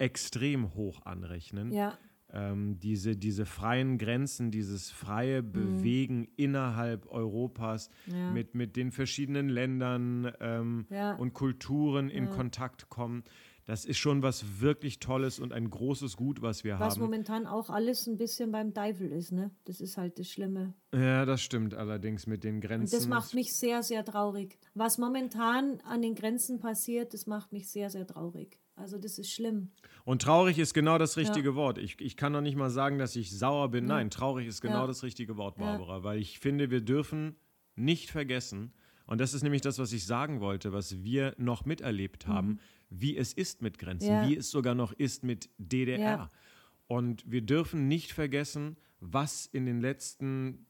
extrem 0.00 0.74
hoch 0.74 1.02
anrechnen, 1.04 1.72
ja, 1.72 1.98
ähm, 2.32 2.78
diese, 2.78 3.16
diese 3.16 3.44
freien 3.44 3.98
Grenzen, 3.98 4.50
dieses 4.52 4.90
freie 4.90 5.42
Bewegen 5.42 6.28
innerhalb 6.36 7.06
Europas 7.10 7.90
Mhm. 8.06 8.14
Ja. 8.14 8.30
mit, 8.30 8.54
mit 8.54 8.76
den 8.76 8.92
verschiedenen 8.92 9.48
Ländern 9.48 10.32
ähm, 10.40 10.86
Ja. 10.90 11.14
und 11.16 11.32
Kulturen 11.34 12.08
in 12.08 12.30
Kontakt 12.30 12.88
kommen. 12.88 13.24
Das 13.66 13.84
ist 13.84 13.98
schon 13.98 14.22
was 14.22 14.60
wirklich 14.60 15.00
Tolles 15.00 15.38
und 15.40 15.52
ein 15.52 15.70
großes 15.70 16.16
Gut, 16.16 16.40
was 16.40 16.62
wir 16.64 16.78
was 16.80 16.94
haben. 16.94 17.02
momentan 17.02 17.46
auch 17.46 17.68
alles 17.68 18.06
ein 18.06 18.16
bisschen 18.16 18.50
beim 18.52 18.74
Teufel 18.74 19.10
ist, 19.12 19.32
ne? 19.32 19.50
Das 19.64 19.80
ist 19.80 19.96
halt 19.96 20.18
das 20.18 20.28
Schlimme. 20.28 20.74
Ja, 20.94 21.24
das 21.24 21.40
stimmt 21.42 21.74
allerdings 21.74 22.26
mit 22.28 22.42
den 22.44 22.54
Und 22.56 22.60
Grenzen. 22.62 22.96
das 22.96 23.06
macht 23.08 23.34
mich 23.34 23.52
sehr, 23.54 23.82
sehr 23.82 24.04
traurig. 24.04 24.58
Was 24.74 24.98
momentan 24.98 25.80
an 25.82 26.00
den 26.02 26.14
Grenzen 26.14 26.58
passiert, 26.60 27.12
das 27.12 27.26
macht 27.26 27.52
mich 27.52 27.68
sehr, 27.68 27.90
sehr 27.90 28.06
traurig. 28.06 28.58
Also 28.80 28.98
das 28.98 29.18
ist 29.18 29.30
schlimm. 29.30 29.68
Und 30.04 30.22
traurig 30.22 30.58
ist 30.58 30.72
genau 30.74 30.96
das 30.98 31.16
richtige 31.16 31.54
Wort. 31.54 31.76
Ich, 31.78 32.00
ich 32.00 32.16
kann 32.16 32.32
doch 32.32 32.40
nicht 32.40 32.56
mal 32.56 32.70
sagen, 32.70 32.98
dass 32.98 33.14
ich 33.14 33.30
sauer 33.36 33.70
bin. 33.70 33.84
Nein, 33.86 34.10
traurig 34.10 34.46
ist 34.46 34.60
genau 34.62 34.80
Ja. 34.82 34.86
das 34.86 35.02
richtige 35.02 35.36
Wort, 35.36 35.56
Barbara. 35.58 36.02
Weil 36.02 36.18
ich 36.18 36.38
finde, 36.38 36.70
wir 36.70 36.80
dürfen 36.80 37.36
nicht 37.76 38.10
vergessen, 38.10 38.72
und 39.06 39.20
das 39.20 39.34
ist 39.34 39.42
nämlich 39.42 39.60
das, 39.62 39.78
was 39.78 39.92
ich 39.92 40.06
sagen 40.06 40.40
wollte, 40.40 40.72
was 40.72 41.02
wir 41.02 41.34
noch 41.36 41.64
miterlebt 41.64 42.26
haben, 42.26 42.58
wie 42.88 43.16
es 43.16 43.32
ist 43.32 43.60
mit 43.60 43.78
Grenzen, 43.78 44.06
Mhm. 44.08 44.12
Ja. 44.22 44.28
wie 44.28 44.36
es 44.36 44.50
sogar 44.50 44.74
noch 44.74 44.92
ist 44.92 45.24
mit 45.24 45.50
DDR. 45.58 45.98
Ja. 46.00 46.28
Und 46.86 47.22
wir 47.30 47.42
dürfen 47.42 47.86
nicht 47.88 48.12
vergessen, 48.12 48.76
was 49.00 49.46
in 49.46 49.66
den 49.66 49.80
letzten 49.80 50.66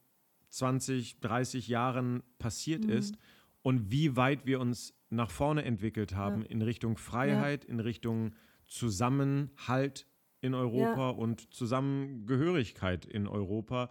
20, 0.49 1.19
30 1.21 1.67
Jahren 1.67 2.23
passiert 2.39 2.83
Mhm. 2.85 2.89
ist 2.91 3.15
und 3.63 3.91
wie 3.91 4.15
weit 4.15 4.45
wir 4.45 4.59
uns 4.59 4.93
nach 5.09 5.29
vorne 5.31 5.63
entwickelt 5.65 6.15
haben 6.15 6.43
in 6.45 6.61
Richtung 6.61 6.97
Freiheit, 6.97 7.65
in 7.65 7.79
Richtung 7.79 8.33
Zusammenhalt 8.65 10.07
in 10.41 10.53
Europa 10.55 11.09
und 11.09 11.53
Zusammengehörigkeit 11.53 13.05
in 13.05 13.27
Europa. 13.27 13.89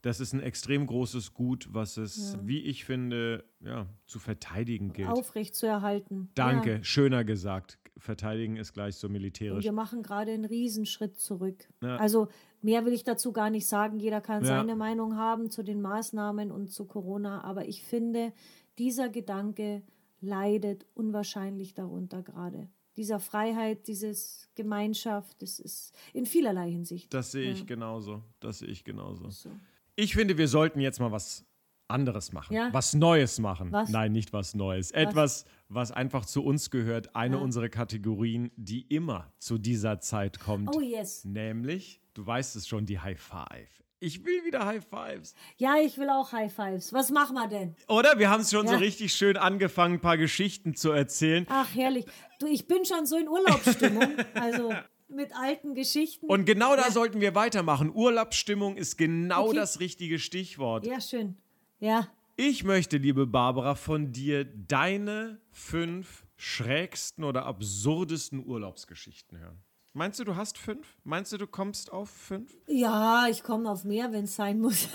Das 0.00 0.18
ist 0.18 0.32
ein 0.32 0.40
extrem 0.40 0.86
großes 0.86 1.32
Gut, 1.32 1.68
was 1.72 1.96
es, 1.96 2.36
wie 2.42 2.60
ich 2.60 2.84
finde, 2.84 3.44
ja, 3.60 3.86
zu 4.06 4.18
verteidigen 4.18 4.92
gilt. 4.92 5.08
Aufrecht 5.08 5.54
zu 5.54 5.66
erhalten. 5.66 6.28
Danke, 6.34 6.76
Ja. 6.78 6.84
schöner 6.84 7.22
gesagt. 7.24 7.78
Verteidigen 7.98 8.56
ist 8.56 8.72
gleich 8.72 8.96
so 8.96 9.06
Und 9.06 9.12
militärisch. 9.12 9.62
wir 9.64 9.70
machen 9.72 10.02
gerade 10.02 10.32
einen 10.32 10.44
Riesenschritt 10.46 11.20
zurück. 11.20 11.68
Ja. 11.82 11.96
Also 11.98 12.28
mehr 12.62 12.84
will 12.84 12.94
ich 12.94 13.04
dazu 13.04 13.32
gar 13.32 13.50
nicht 13.50 13.66
sagen. 13.68 14.00
Jeder 14.00 14.20
kann 14.20 14.42
Ja. 14.42 14.48
seine 14.48 14.74
Meinung 14.74 15.16
haben 15.16 15.50
zu 15.50 15.62
den 15.62 15.80
Maßnahmen 15.82 16.50
und 16.50 16.72
zu 16.72 16.86
Corona. 16.86 17.44
Aber 17.44 17.68
ich 17.68 17.84
finde, 17.84 18.32
dieser 18.78 19.08
Gedanke 19.08 19.82
leidet 20.20 20.86
unwahrscheinlich 20.94 21.74
darunter 21.74 22.22
gerade. 22.22 22.68
Dieser 22.96 23.20
Freiheit, 23.20 23.86
dieses 23.88 24.48
Gemeinschaft, 24.54 25.40
das 25.40 25.58
ist 25.58 25.94
in 26.12 26.26
vielerlei 26.26 26.70
Hinsicht. 26.70 27.12
Das 27.14 27.32
sehe 27.32 27.50
ich 27.50 27.66
genauso. 27.66 28.22
Das 28.40 28.58
sehe 28.58 28.68
ich 28.68 28.84
genauso. 28.84 29.30
So. 29.30 29.50
Ich 29.96 30.14
finde, 30.14 30.36
wir 30.36 30.46
sollten 30.48 30.80
jetzt 30.80 31.00
mal 31.00 31.10
was 31.10 31.44
anderes 31.88 32.32
machen. 32.32 32.54
Ja. 32.54 32.68
Was 32.72 32.94
Neues 32.94 33.38
machen. 33.38 33.72
Was? 33.72 33.88
Nein, 33.90 34.12
nicht 34.12 34.32
was 34.32 34.54
Neues. 34.54 34.90
Etwas, 34.90 35.44
was 35.68 35.90
einfach 35.90 36.24
zu 36.26 36.42
uns 36.44 36.70
gehört. 36.70 37.14
Eine 37.16 37.36
Ja. 37.36 37.42
unserer 37.42 37.68
Kategorien, 37.68 38.50
die 38.56 38.82
immer 38.82 39.32
zu 39.38 39.58
dieser 39.58 40.00
Zeit 40.00 40.38
kommt. 40.38 40.74
Oh 40.74 40.80
yes. 40.80 41.24
Nämlich, 41.24 42.00
du 42.14 42.26
weißt 42.26 42.56
es 42.56 42.66
schon, 42.68 42.86
die 42.86 42.98
High 42.98 43.20
Five. 43.20 43.82
Ich 44.04 44.24
will 44.24 44.44
wieder 44.44 44.66
High 44.66 44.84
Fives. 44.84 45.32
Ja, 45.58 45.76
ich 45.76 45.96
will 45.96 46.10
auch 46.10 46.32
High 46.32 46.52
Fives. 46.52 46.92
Was 46.92 47.10
machen 47.10 47.34
wir 47.34 47.46
denn? 47.46 47.76
Oder? 47.86 48.18
Wir 48.18 48.30
haben 48.30 48.40
es 48.40 48.50
schon 48.50 48.66
so 48.66 48.72
Ja. 48.72 48.78
richtig 48.80 49.14
schön 49.14 49.36
angefangen, 49.36 49.94
ein 49.94 50.00
paar 50.00 50.16
Geschichten 50.18 50.74
zu 50.74 50.90
erzählen. 50.90 51.46
Ach, 51.48 51.72
herrlich. 51.72 52.06
Du, 52.40 52.48
ich 52.48 52.66
bin 52.66 52.84
schon 52.84 53.06
so 53.06 53.16
in 53.16 53.28
Urlaubsstimmung. 53.28 54.16
also 54.34 54.72
mit 55.08 55.30
alten 55.36 55.74
Geschichten. 55.74 56.26
Und 56.26 56.46
genau 56.46 56.74
da 56.74 56.90
sollten 56.90 57.20
wir 57.20 57.36
weitermachen. 57.36 57.92
Urlaubsstimmung 57.94 58.76
ist 58.76 58.98
genau 58.98 59.46
Okay. 59.48 59.56
das 59.56 59.78
richtige 59.78 60.18
Stichwort. 60.18 60.84
ja, 60.84 61.00
schön. 61.00 61.36
Ja. 61.78 62.08
Ich 62.34 62.64
möchte, 62.64 62.96
liebe 62.96 63.26
Barbara, 63.28 63.76
von 63.76 64.10
dir 64.10 64.44
deine 64.44 65.40
fünf 65.52 66.24
schrägsten 66.36 67.22
oder 67.22 67.44
absurdesten 67.46 68.44
Urlaubsgeschichten 68.44 69.38
hören. 69.38 69.62
Meinst 69.94 70.18
du, 70.18 70.24
du 70.24 70.36
hast 70.36 70.56
fünf? 70.56 70.96
Meinst 71.04 71.32
du, 71.32 71.38
du 71.38 71.46
kommst 71.46 71.92
auf 71.92 72.08
fünf? 72.08 72.56
Ja, 72.66 73.26
ich 73.28 73.42
komme 73.42 73.70
auf 73.70 73.84
mehr, 73.84 74.10
wenn 74.12 74.24
es 74.24 74.36
sein 74.36 74.58
muss. 74.58 74.88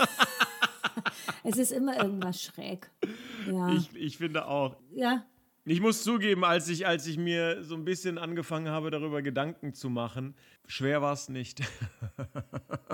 es 1.43 1.57
ist 1.57 1.71
immer 1.71 1.97
irgendwas 1.97 2.41
schräg. 2.41 2.89
Ja. 3.45 3.73
Ich, 3.73 3.95
ich 3.95 4.17
finde 4.17 4.47
auch. 4.47 4.75
ja. 4.93 5.25
Ich 5.69 5.81
muss 5.81 6.01
zugeben, 6.01 6.45
als 6.45 6.69
ich, 6.69 6.87
als 6.87 7.05
ich 7.07 7.17
mir 7.17 7.61
so 7.61 7.75
ein 7.75 7.83
bisschen 7.83 8.17
angefangen 8.17 8.69
habe, 8.69 8.89
darüber 8.89 9.21
Gedanken 9.21 9.73
zu 9.73 9.89
machen, 9.89 10.33
schwer 10.65 11.01
war 11.01 11.13
es 11.13 11.29
nicht. 11.29 11.61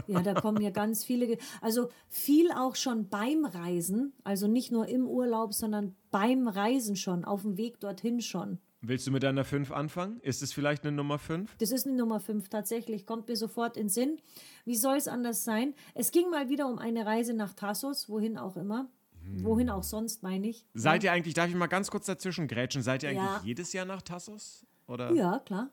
Ja, 0.08 0.22
da 0.22 0.34
kommen 0.34 0.62
ja 0.62 0.70
ganz 0.70 1.06
viele. 1.06 1.38
Also 1.62 1.90
viel 2.10 2.52
auch 2.52 2.76
schon 2.76 3.08
beim 3.08 3.46
Reisen. 3.46 4.12
Also 4.26 4.48
nicht 4.48 4.70
nur 4.70 4.90
im 4.90 5.08
Urlaub, 5.08 5.54
sondern 5.54 5.96
beim 6.12 6.50
Reisen 6.50 6.98
schon, 6.98 7.24
auf 7.24 7.44
dem 7.44 7.56
Weg 7.56 7.80
dorthin 7.80 8.20
schon. 8.20 8.60
Willst 8.86 9.08
du 9.08 9.12
mit 9.12 9.24
deiner 9.24 9.46
fünf 9.46 9.72
anfangen? 9.72 10.20
Ist 10.20 10.42
es 10.44 10.52
vielleicht 10.52 10.84
eine 10.84 10.92
Nummer 10.92 11.18
fünf? 11.18 11.56
Das 11.58 11.72
ist 11.72 11.88
eine 11.88 11.96
Nummer 11.96 12.20
5 12.20 12.50
tatsächlich, 12.50 13.06
kommt 13.06 13.30
mir 13.30 13.38
sofort 13.38 13.78
in 13.78 13.84
den 13.84 13.90
Sinn. 13.90 14.18
Wie 14.66 14.76
soll 14.76 14.98
es 14.98 15.08
anders 15.08 15.46
sein? 15.46 15.74
Es 15.96 16.12
ging 16.12 16.30
mal 16.30 16.50
wieder 16.50 16.68
um 16.68 16.80
eine 16.80 17.06
Reise 17.06 17.34
nach 17.34 17.54
Tassos, 17.54 18.10
wohin 18.10 18.38
auch 18.38 18.58
immer. 18.58 18.90
Wohin 19.38 19.70
auch 19.70 19.84
sonst, 19.84 20.22
meine 20.22 20.50
ich. 20.50 20.66
Seid 20.74 21.06
ihr 21.06 21.14
eigentlich, 21.14 21.34
darf 21.34 21.48
ich 21.48 21.56
mal 21.56 21.68
ganz 21.68 21.90
kurz 21.90 22.08
dazwischen 22.08 22.50
grätschen, 22.50 22.82
seid 22.82 23.04
ihr 23.04 23.10
eigentlich 23.10 23.24
Ja. 23.24 23.42
jedes 23.46 23.72
Jahr 23.72 23.86
nach 23.86 24.02
Tassos? 24.02 24.66
Oder? 24.86 25.14
Ja, 25.14 25.40
klar. 25.40 25.70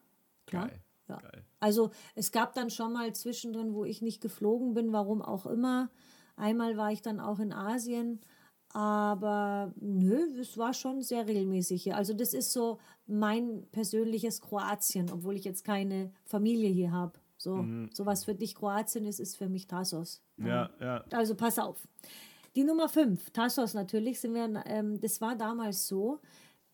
klar. 0.47 0.69
Geil. 0.69 0.81
Ja. 1.09 1.17
Geil. 1.17 1.45
Also 1.59 1.91
es 2.15 2.31
gab 2.31 2.55
dann 2.55 2.71
schon 2.71 2.93
mal 2.93 3.13
zwischendrin, 3.13 3.75
wo 3.75 3.85
ich 3.85 4.03
nicht 4.03 4.21
geflogen 4.21 4.73
bin, 4.75 4.93
warum 4.93 5.21
auch 5.21 5.47
immer. 5.47 5.91
Einmal 6.37 6.77
war 6.77 6.93
ich 6.93 7.03
dann 7.03 7.19
auch 7.19 7.41
in 7.41 7.53
Asien, 7.53 8.21
aber 8.73 9.73
nö, 9.81 10.39
es 10.41 10.57
war 10.57 10.73
schon 10.73 11.03
sehr 11.03 11.27
regelmäßig 11.27 11.83
hier. 11.83 11.97
Also 11.97 12.15
das 12.15 12.33
ist 12.35 12.53
so 12.53 12.79
mein 13.11 13.67
persönliches 13.73 14.41
Kroatien, 14.41 15.11
obwohl 15.11 15.37
ich 15.37 15.45
jetzt 15.45 15.65
keine 15.65 16.13
Familie 16.25 16.69
hier 16.71 16.93
habe. 16.93 17.19
So, 17.37 17.65
so 17.93 18.05
was 18.05 18.25
für 18.25 18.35
dich 18.35 18.55
Kroatien 18.55 19.07
ist, 19.07 19.19
ist 19.19 19.37
für 19.37 19.49
mich 19.49 19.67
Tassos. 19.67 20.23
Ja, 20.37 20.71
ja. 20.79 21.05
Also 21.11 21.35
pass 21.35 21.59
auf. 21.59 21.89
Die 22.55 22.65
Nummer 22.65 22.89
5, 22.89 23.31
Tassos 23.31 23.75
natürlich, 23.75 24.21
sind 24.21 24.35
wir, 24.35 24.63
ähm, 24.67 25.01
das 25.01 25.21
war 25.21 25.37
damals 25.37 25.87
so. 25.87 26.21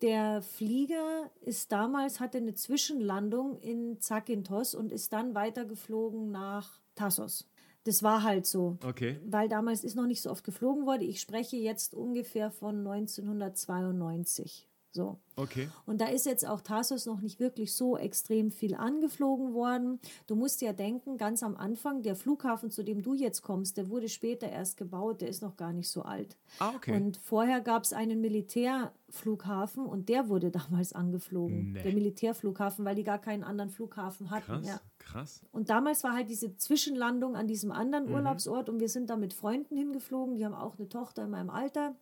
Der 0.02 0.42
Flieger 0.42 1.30
ist 1.40 1.70
damals, 1.72 2.18
hatte 2.20 2.38
eine 2.38 2.54
Zwischenlandung 2.54 3.58
in 3.60 4.00
Zakynthos 4.00 4.74
und 4.74 4.92
ist 4.92 5.12
dann 5.12 5.34
weitergeflogen 5.34 6.30
nach 6.30 6.80
Tassos. 6.94 7.48
Das 7.84 8.02
war 8.02 8.24
halt 8.24 8.46
so. 8.46 8.78
Okay. 8.84 9.20
Weil 9.24 9.48
damals 9.48 9.84
ist 9.84 9.94
noch 9.94 10.06
nicht 10.06 10.20
so 10.20 10.30
oft 10.30 10.44
geflogen 10.44 10.86
worden. 10.86 11.02
Ich 11.02 11.20
spreche 11.20 11.56
jetzt 11.56 11.94
ungefähr 11.94 12.50
von 12.50 12.86
1992. 12.86 14.65
So. 14.96 15.18
Okay. 15.36 15.68
Und 15.84 16.00
da 16.00 16.06
ist 16.06 16.24
jetzt 16.24 16.48
auch 16.48 16.62
Tarsus 16.62 17.04
noch 17.04 17.20
nicht 17.20 17.38
wirklich 17.38 17.74
so 17.74 17.98
extrem 17.98 18.50
viel 18.50 18.74
angeflogen 18.74 19.52
worden. 19.52 20.00
Du 20.26 20.34
musst 20.34 20.62
ja 20.62 20.72
denken, 20.72 21.18
ganz 21.18 21.42
am 21.42 21.54
Anfang, 21.54 22.02
der 22.02 22.16
Flughafen, 22.16 22.70
zu 22.70 22.82
dem 22.82 23.02
du 23.02 23.12
jetzt 23.12 23.42
kommst, 23.42 23.76
der 23.76 23.90
wurde 23.90 24.08
später 24.08 24.48
erst 24.48 24.78
gebaut, 24.78 25.20
der 25.20 25.28
ist 25.28 25.42
noch 25.42 25.58
gar 25.58 25.74
nicht 25.74 25.90
so 25.90 26.00
alt. 26.02 26.38
Ah, 26.58 26.72
okay. 26.74 26.96
Und 26.96 27.18
vorher 27.18 27.60
gab 27.60 27.82
es 27.82 27.92
einen 27.92 28.22
Militärflughafen 28.22 29.84
und 29.84 30.08
der 30.08 30.30
wurde 30.30 30.50
damals 30.70 30.94
angeflogen. 30.94 31.72
Nee. 31.72 31.82
Der 31.82 31.92
Militärflughafen, 31.92 32.84
weil 32.86 32.94
die 32.94 33.04
gar 33.04 33.18
keinen 33.18 33.44
anderen 33.44 33.68
Flughafen 33.70 34.30
hatten. 34.30 34.46
Krass, 34.46 34.66
ja. 34.66 34.80
Krass. 34.98 35.42
Und 35.52 35.68
damals 35.68 36.02
war 36.04 36.14
halt 36.14 36.30
diese 36.30 36.56
Zwischenlandung 36.56 37.36
an 37.36 37.46
diesem 37.46 37.70
anderen 37.70 38.06
Mhm. 38.06 38.14
Urlaubsort 38.14 38.70
und 38.70 38.80
wir 38.80 38.88
sind 38.88 39.10
da 39.10 39.16
mit 39.16 39.34
Freunden 39.34 39.76
hingeflogen, 39.76 40.34
die 40.34 40.46
haben 40.46 40.54
auch 40.54 40.78
eine 40.78 40.88
Tochter 40.88 41.24
in 41.24 41.30
meinem 41.30 41.50
Alter. 41.50 41.94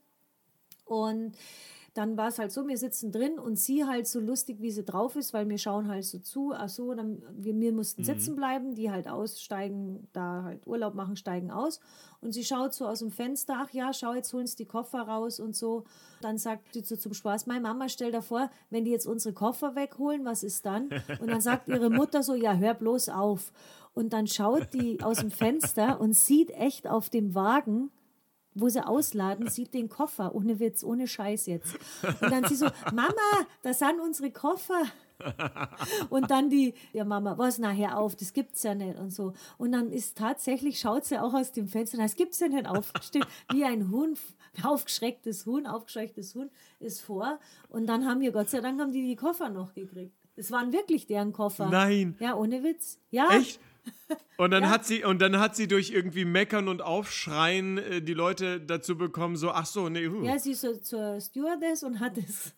Und 0.84 1.32
dann 1.94 2.16
war 2.16 2.28
es 2.28 2.38
halt 2.40 2.50
so, 2.50 2.66
wir 2.66 2.76
sitzen 2.76 3.12
drin 3.12 3.38
und 3.38 3.56
sie 3.56 3.84
halt 3.84 4.06
so 4.08 4.18
lustig, 4.18 4.60
wie 4.60 4.72
sie 4.72 4.84
drauf 4.84 5.14
ist, 5.14 5.32
weil 5.32 5.48
wir 5.48 5.58
schauen 5.58 5.86
halt 5.88 6.04
so 6.04 6.18
zu. 6.18 6.52
Ach 6.52 6.68
so, 6.68 6.92
dann, 6.92 7.22
wir, 7.32 7.54
wir 7.58 7.72
mussten 7.72 8.02
Mhm. 8.02 8.06
sitzen 8.06 8.34
bleiben, 8.36 8.74
die 8.74 8.90
halt 8.90 9.06
aussteigen, 9.08 10.08
da 10.12 10.42
halt 10.42 10.66
Urlaub 10.66 10.94
machen, 10.94 11.14
steigen 11.16 11.50
aus. 11.52 11.80
Und 12.20 12.32
sie 12.32 12.44
schaut 12.44 12.74
so 12.74 12.86
aus 12.86 12.98
dem 12.98 13.10
Fenster, 13.10 13.54
ach 13.62 13.70
ja, 13.70 13.92
schau, 13.92 14.12
jetzt 14.14 14.32
holen 14.32 14.46
sie 14.46 14.56
die 14.56 14.64
Koffer 14.66 15.02
raus 15.02 15.38
und 15.38 15.54
so. 15.54 15.84
Dann 16.20 16.36
sagt 16.38 16.72
sie 16.74 16.80
so 16.82 16.96
zum 16.96 17.14
Spaß, 17.14 17.46
meine 17.46 17.60
Mama, 17.60 17.88
stell 17.88 18.10
dir 18.12 18.22
vor, 18.22 18.50
wenn 18.70 18.84
die 18.84 18.90
jetzt 18.90 19.06
unsere 19.06 19.32
Koffer 19.34 19.76
wegholen, 19.76 20.24
was 20.24 20.42
ist 20.42 20.66
dann? 20.66 20.88
Und 21.20 21.28
dann 21.28 21.40
sagt 21.40 21.68
ihre 21.68 21.90
Mutter 21.90 22.22
so, 22.22 22.34
ja, 22.34 22.54
hör 22.54 22.74
bloß 22.74 23.08
auf. 23.10 23.52
Und 23.92 24.12
dann 24.12 24.26
schaut 24.26 24.72
die 24.74 25.00
aus 25.02 25.18
dem 25.18 25.30
Fenster 25.30 26.00
und 26.00 26.14
sieht 26.14 26.50
echt 26.50 26.88
auf 26.88 27.08
dem 27.10 27.34
Wagen, 27.36 27.90
wo 28.54 28.68
sie 28.68 28.86
ausladen, 28.86 29.48
sieht 29.48 29.74
den 29.74 29.88
Koffer, 29.88 30.34
ohne 30.34 30.60
Witz, 30.60 30.84
ohne 30.84 31.06
Scheiß 31.06 31.46
jetzt. 31.46 31.76
Und 32.20 32.30
dann 32.30 32.44
sie 32.44 32.54
so, 32.54 32.66
Mama, 32.92 33.14
das 33.62 33.80
sind 33.80 34.00
unsere 34.00 34.30
Koffer. 34.30 34.82
Und 36.10 36.30
dann 36.30 36.50
die, 36.50 36.74
ja 36.92 37.04
Mama, 37.04 37.38
was 37.38 37.58
nachher 37.58 37.98
auf, 37.98 38.16
das 38.16 38.32
gibt's 38.32 38.62
ja 38.62 38.74
nicht 38.74 38.98
und 38.98 39.12
so. 39.12 39.32
Und 39.58 39.72
dann 39.72 39.90
ist 39.90 40.18
tatsächlich, 40.18 40.78
schaut 40.78 41.04
sie 41.04 41.18
auch 41.18 41.34
aus 41.34 41.52
dem 41.52 41.68
Fenster, 41.68 41.98
das 41.98 42.16
gibt's 42.16 42.40
ja 42.40 42.48
nicht 42.48 42.66
auf, 42.66 42.92
steht 43.00 43.26
wie 43.52 43.64
ein 43.64 43.90
Huhn, 43.90 44.16
aufgeschrecktes 44.62 45.46
Huhn, 45.46 45.66
aufgeschrecktes 45.66 46.34
Huhn 46.34 46.50
ist 46.80 47.00
vor. 47.00 47.38
Und 47.68 47.86
dann 47.86 48.06
haben 48.06 48.20
wir, 48.20 48.32
Gott 48.32 48.50
sei 48.50 48.60
Dank, 48.60 48.80
haben 48.80 48.92
die 48.92 49.06
die 49.06 49.16
Koffer 49.16 49.48
noch 49.48 49.74
gekriegt. 49.74 50.14
Es 50.36 50.50
waren 50.50 50.72
wirklich 50.72 51.06
deren 51.06 51.32
Koffer. 51.32 51.68
Nein. 51.68 52.16
Ja, 52.18 52.34
ohne 52.34 52.62
Witz. 52.64 52.98
Ja. 53.10 53.28
Echt? 53.30 53.60
Und 54.36 54.50
dann 54.50 54.68
hat 54.68 54.84
sie 54.84 55.04
und 55.04 55.22
dann 55.22 55.38
hat 55.38 55.54
sie 55.54 55.68
durch 55.68 55.90
irgendwie 55.90 56.24
Meckern 56.24 56.66
und 56.68 56.82
Aufschreien 56.82 57.78
äh, 57.78 58.02
die 58.02 58.14
Leute 58.14 58.60
dazu 58.60 58.96
bekommen, 58.98 59.36
so 59.36 59.50
ach 59.50 59.66
so, 59.66 59.88
nee, 59.88 60.08
huh. 60.08 60.24
Ja, 60.24 60.38
sie 60.38 60.52
ist 60.52 60.62
so 60.62 60.74
zur 60.76 61.20
Stewardess 61.20 61.84
und 61.84 62.00
hat 62.00 62.18
es. 62.18 62.52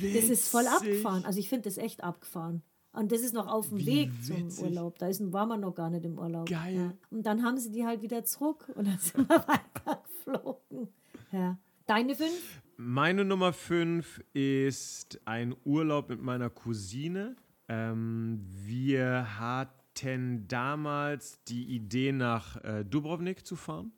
Wie 0.00 0.12
Das 0.12 0.24
ist 0.24 0.48
voll 0.48 0.66
abgefahren. 0.66 1.24
Also 1.24 1.38
ich 1.38 1.48
finde 1.48 1.64
das 1.64 1.78
echt 1.78 2.04
abgefahren. 2.04 2.62
Und 2.92 3.10
das 3.10 3.22
ist 3.22 3.32
noch 3.32 3.46
auf 3.46 3.70
dem 3.70 3.84
Weg 3.86 4.10
zum 4.22 4.36
witzig. 4.36 4.64
Urlaub. 4.64 4.98
Da 4.98 5.08
ist, 5.08 5.32
waren 5.32 5.48
wir 5.48 5.56
noch 5.56 5.74
gar 5.74 5.88
nicht 5.88 6.04
im 6.04 6.18
Urlaub. 6.18 6.46
Geil. 6.46 6.74
Ja. 6.74 6.92
Und 7.10 7.24
dann 7.24 7.42
haben 7.42 7.56
sie 7.56 7.70
die 7.70 7.86
halt 7.86 8.02
wieder 8.02 8.22
zurück 8.24 8.70
und 8.74 8.86
dann 8.86 8.98
sind 9.00 9.26
wir 9.28 9.44
weitergeflogen. 9.48 10.88
Ja. 11.32 11.56
Deine 11.86 12.14
fünf? 12.14 12.62
Meine 12.76 13.24
Nummer 13.24 13.52
5 13.52 14.22
ist 14.34 15.20
ein 15.24 15.54
Urlaub 15.64 16.10
mit 16.10 16.20
meiner 16.20 16.50
Cousine. 16.50 17.36
Ähm, 17.68 18.44
wir 18.52 19.38
hatten 19.38 19.81
damals 20.48 21.42
die 21.44 21.64
Idee, 21.74 22.12
nach 22.12 22.62
äh, 22.64 22.84
Dubrovnik 22.84 23.46
zu 23.46 23.56
fahren. 23.56 23.92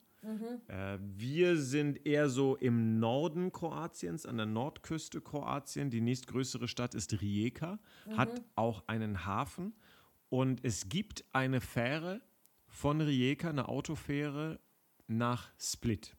Äh, 0.68 0.98
wir 1.00 1.58
sind 1.58 2.06
eher 2.06 2.28
so 2.28 2.56
im 2.56 2.98
Norden 2.98 3.52
Kroatiens, 3.52 4.26
an 4.26 4.38
der 4.38 4.46
Nordküste 4.46 5.20
Kroatien. 5.20 5.90
Die 5.90 6.00
nächstgrößere 6.00 6.68
Stadt 6.68 6.94
ist 6.94 7.20
Rijeka, 7.20 7.78
hat 8.16 8.42
auch 8.54 8.84
einen 8.86 9.26
Hafen. 9.26 9.74
Und 10.30 10.64
es 10.64 10.88
gibt 10.88 11.24
eine 11.32 11.60
Fähre 11.60 12.20
von 12.66 13.00
Rijeka, 13.00 13.50
eine 13.50 13.68
Autofähre 13.68 14.58
nach 15.06 15.50
Split. 15.58 16.16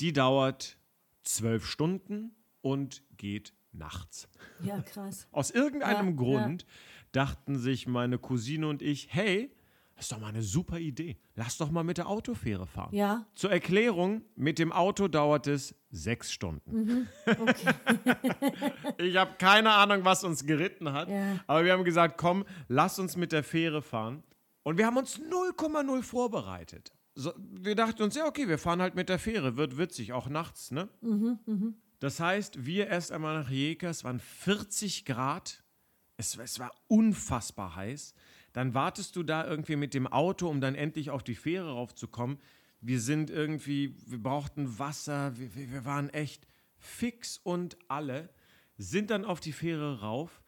Die 0.00 0.12
dauert 0.12 0.78
zwölf 1.22 1.66
Stunden 1.66 2.34
und 2.60 3.02
geht 3.16 3.52
nachts. 3.76 4.28
Ja, 4.62 4.80
krass. 4.80 5.26
Aus 5.32 5.50
irgendeinem 5.50 6.08
Ja, 6.10 6.14
Grund 6.16 6.66
dachten 7.12 7.58
sich 7.58 7.86
meine 7.86 8.18
Cousine 8.18 8.68
und 8.68 8.82
ich, 8.82 9.08
hey, 9.10 9.50
das 9.94 10.04
ist 10.06 10.12
doch 10.12 10.20
mal 10.20 10.28
eine 10.28 10.42
super 10.42 10.78
Idee. 10.78 11.16
Lass 11.36 11.56
doch 11.56 11.70
mal 11.70 11.82
mit 11.82 11.96
der 11.96 12.06
Autofähre 12.08 12.66
fahren. 12.66 12.94
Ja, 12.94 13.24
Zur 13.34 13.50
Erklärung, 13.50 14.22
mit 14.34 14.58
dem 14.58 14.70
Auto 14.70 15.08
dauert 15.08 15.46
es 15.46 15.74
sechs 15.90 16.30
Stunden. 16.32 17.08
okay. 17.26 17.72
Ich 18.98 19.16
habe 19.16 19.36
keine 19.38 19.70
Ahnung, 19.72 20.04
was 20.04 20.22
uns 20.24 20.44
geritten 20.44 20.92
hat, 20.92 21.08
Ja. 21.08 21.38
aber 21.46 21.64
wir 21.64 21.72
haben 21.72 21.84
gesagt, 21.84 22.18
komm, 22.18 22.44
lass 22.68 22.98
uns 22.98 23.16
mit 23.16 23.32
der 23.32 23.42
Fähre 23.44 23.80
fahren. 23.82 24.22
Und 24.64 24.76
wir 24.78 24.84
haben 24.86 24.96
uns 24.98 25.18
0,0 25.20 26.02
vorbereitet. 26.02 26.92
So, 27.14 27.32
wir 27.38 27.74
dachten 27.74 28.02
uns, 28.02 28.14
ja, 28.16 28.26
okay, 28.26 28.46
wir 28.48 28.58
fahren 28.58 28.82
halt 28.82 28.94
mit 28.94 29.08
der 29.08 29.18
Fähre, 29.18 29.56
wird 29.56 29.78
witzig, 29.78 30.12
auch 30.12 30.28
nachts, 30.28 30.70
ne? 30.72 30.88
Das 31.98 32.20
heißt, 32.20 32.66
wir 32.66 32.88
erst 32.88 33.10
einmal 33.12 33.42
nach 33.42 33.50
Rijeka, 33.50 33.88
es 33.88 34.04
waren 34.04 34.20
40 34.20 35.04
Grad, 35.04 35.62
es, 36.16 36.36
es 36.36 36.58
war 36.58 36.72
unfassbar 36.88 37.74
heiß. 37.76 38.14
Dann 38.52 38.74
wartest 38.74 39.16
du 39.16 39.22
da 39.22 39.46
irgendwie 39.46 39.76
mit 39.76 39.92
dem 39.94 40.06
Auto, 40.06 40.48
um 40.48 40.60
dann 40.60 40.74
endlich 40.74 41.10
auf 41.10 41.22
die 41.22 41.34
Fähre 41.34 41.72
raufzukommen. 41.72 42.38
Wir 42.80 43.00
sind 43.00 43.30
irgendwie, 43.30 43.94
wir 44.06 44.22
brauchten 44.22 44.78
Wasser, 44.78 45.36
wir, 45.38 45.54
wir 45.72 45.84
waren 45.84 46.08
echt 46.10 46.46
fix 46.78 47.38
und 47.42 47.76
alle, 47.88 48.28
sind 48.78 49.10
dann 49.10 49.24
auf 49.24 49.40
die 49.40 49.52
Fähre 49.52 50.00
rauf, 50.00 50.42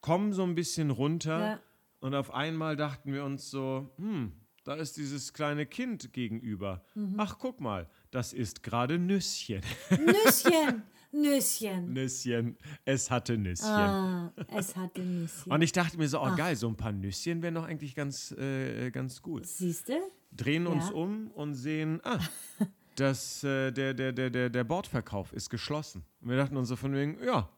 kommen 0.00 0.32
so 0.32 0.42
ein 0.42 0.54
bisschen 0.54 0.90
runter 0.90 1.40
Ja. 1.40 1.60
und 2.00 2.14
auf 2.14 2.32
einmal 2.34 2.76
dachten 2.76 3.12
wir 3.12 3.24
uns 3.24 3.50
so, 3.50 3.90
hm, 3.96 4.32
da 4.64 4.74
ist 4.74 4.96
dieses 4.96 5.32
kleine 5.32 5.66
Kind 5.66 6.12
gegenüber. 6.12 6.84
Ach, 7.16 7.38
guck 7.38 7.60
mal, 7.60 7.88
das 8.12 8.32
ist 8.32 8.62
gerade 8.62 8.98
Nüsschen. 8.98 9.60
Nüsschen, 9.90 10.82
Nüsschen. 11.12 11.92
Nüsschen, 11.92 12.56
es 12.84 13.10
hatte 13.10 13.36
Nüsschen. 13.36 13.66
Ah, 13.66 14.32
es 14.56 14.76
hatte 14.76 15.00
Nüsschen. 15.02 15.50
Und 15.52 15.62
ich 15.62 15.72
dachte 15.72 15.98
mir 15.98 16.08
so, 16.08 16.20
oh 16.22 16.34
geil, 16.36 16.54
so 16.54 16.68
ein 16.68 16.76
paar 16.76 16.92
Nüsschen 16.92 17.42
wären 17.42 17.54
doch 17.54 17.64
eigentlich 17.66 17.94
ganz, 17.94 18.30
äh, 18.32 18.90
ganz 18.90 19.20
gut. 19.20 19.46
Siehst 19.46 19.88
du? 19.88 19.94
Drehen 20.30 20.66
uns 20.66 20.88
Ja. 20.88 20.94
um 20.94 21.30
und 21.32 21.54
sehen, 21.54 22.00
ah, 22.04 22.18
das, 22.96 23.42
äh, 23.44 23.70
der, 23.72 23.92
der, 23.94 24.12
der, 24.12 24.30
der, 24.30 24.48
der 24.50 24.64
Bordverkauf 24.64 25.32
ist 25.32 25.50
geschlossen. 25.50 26.04
Und 26.20 26.28
wir 26.30 26.36
dachten 26.36 26.56
uns 26.56 26.68
so 26.68 26.76
von 26.76 26.94
wegen, 26.94 27.18
ja, 27.24 27.48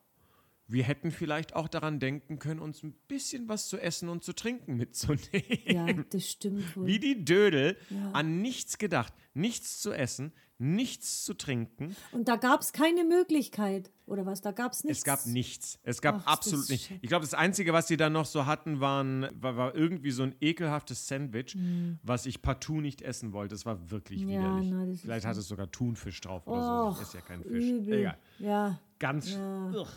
wir 0.67 0.85
hätten 0.85 1.11
vielleicht 1.11 1.55
auch 1.55 1.69
daran 1.69 2.01
denken 2.01 2.39
können, 2.39 2.61
uns 2.61 2.83
ein 2.83 2.93
bisschen 3.09 3.49
was 3.49 3.69
zu 3.69 3.79
essen 3.79 4.09
und 4.09 4.25
zu 4.25 4.33
trinken 4.33 4.77
mitzunehmen. 4.79 5.59
Ja, 5.67 5.87
das 5.93 6.29
stimmt 6.31 6.77
wohl. 6.77 6.87
Wie 6.87 6.99
die 6.99 7.25
Dödel, 7.25 7.77
Ja. 7.91 8.13
an 8.13 8.41
nichts 8.41 8.79
gedacht, 8.79 9.13
nichts 9.35 9.81
zu 9.81 9.93
essen, 9.93 10.33
nichts 10.59 11.25
zu 11.25 11.35
trinken. 11.35 11.97
Und 12.13 12.29
da 12.29 12.37
gab 12.37 12.61
es 12.61 12.73
keine 12.73 13.05
Möglichkeit. 13.05 13.91
Oder 14.07 14.25
was? 14.25 14.41
Da 14.41 14.53
gab 14.53 14.73
es 14.73 14.85
nichts. 14.85 14.99
Es 15.01 15.05
gab 15.05 15.27
nichts. 15.27 15.79
Es 15.83 16.01
gab 16.01 16.15
Ach, 16.17 16.25
das 16.25 16.27
absolut 16.33 16.65
ist 16.65 16.71
nichts. 16.71 16.91
Ich 17.03 17.09
glaube, 17.09 17.25
das 17.25 17.35
Einzige, 17.35 17.73
was 17.73 17.89
sie 17.89 17.97
dann 17.97 18.13
noch 18.13 18.25
so 18.27 18.47
hatten, 18.47 18.79
waren, 18.81 19.29
war, 19.35 19.57
war 19.57 19.75
irgendwie 19.75 20.13
so 20.13 20.23
ein 20.23 20.35
ekelhaftes 20.41 21.09
Sandwich, 21.09 21.57
was 22.03 22.25
ich 22.27 22.41
partout 22.41 22.81
nicht 22.81 23.03
essen 23.03 23.33
wollte. 23.33 23.55
Das 23.55 23.67
war 23.67 23.91
wirklich 23.91 24.21
Ja, 24.23 24.29
widerlich. 24.29 24.71
na, 24.71 24.85
das 24.87 24.95
ist 24.95 25.01
Vielleicht 25.03 25.27
hat 25.27 25.37
es 25.37 25.49
sogar 25.49 25.71
Thunfisch 25.71 26.21
drauf 26.21 26.47
oder 26.47 26.63
so. 26.63 26.89
Och, 26.91 26.97
Ich 27.01 27.09
esse 27.09 27.17
ja 27.19 27.23
keinen 27.25 27.43
Fisch. 27.43 27.65
Übel. 27.65 27.99
Egal. 27.99 28.19
Ja. 28.39 28.81
Ganz. 29.01 29.33
Ja. 29.33 29.71
Ugh. 29.71 29.89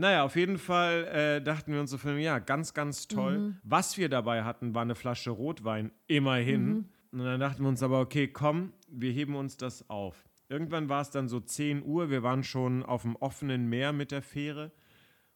Naja, 0.00 0.24
auf 0.24 0.34
jeden 0.34 0.56
Fall 0.56 1.04
äh, 1.08 1.42
dachten 1.42 1.74
wir 1.74 1.80
uns 1.80 1.90
so 1.90 1.98
von, 1.98 2.18
ja, 2.18 2.38
ganz, 2.38 2.72
ganz 2.72 3.06
toll. 3.06 3.38
Mhm. 3.38 3.56
Was 3.62 3.98
wir 3.98 4.08
dabei 4.08 4.44
hatten, 4.44 4.74
war 4.74 4.80
eine 4.80 4.94
Flasche 4.94 5.30
Rotwein, 5.30 5.92
immerhin. 6.06 6.64
Mhm. 6.66 6.84
Und 7.12 7.18
dann 7.24 7.38
dachten 7.38 7.62
wir 7.62 7.68
uns 7.68 7.82
aber, 7.82 8.00
okay, 8.00 8.26
komm, 8.26 8.72
wir 8.88 9.12
heben 9.12 9.36
uns 9.36 9.58
das 9.58 9.90
auf. 9.90 10.24
Irgendwann 10.48 10.88
war 10.88 11.02
es 11.02 11.10
dann 11.10 11.28
so 11.28 11.38
10 11.38 11.84
Uhr, 11.84 12.08
wir 12.08 12.22
waren 12.22 12.44
schon 12.44 12.82
auf 12.82 13.02
dem 13.02 13.14
offenen 13.16 13.68
Meer 13.68 13.92
mit 13.92 14.10
der 14.10 14.22
Fähre. 14.22 14.72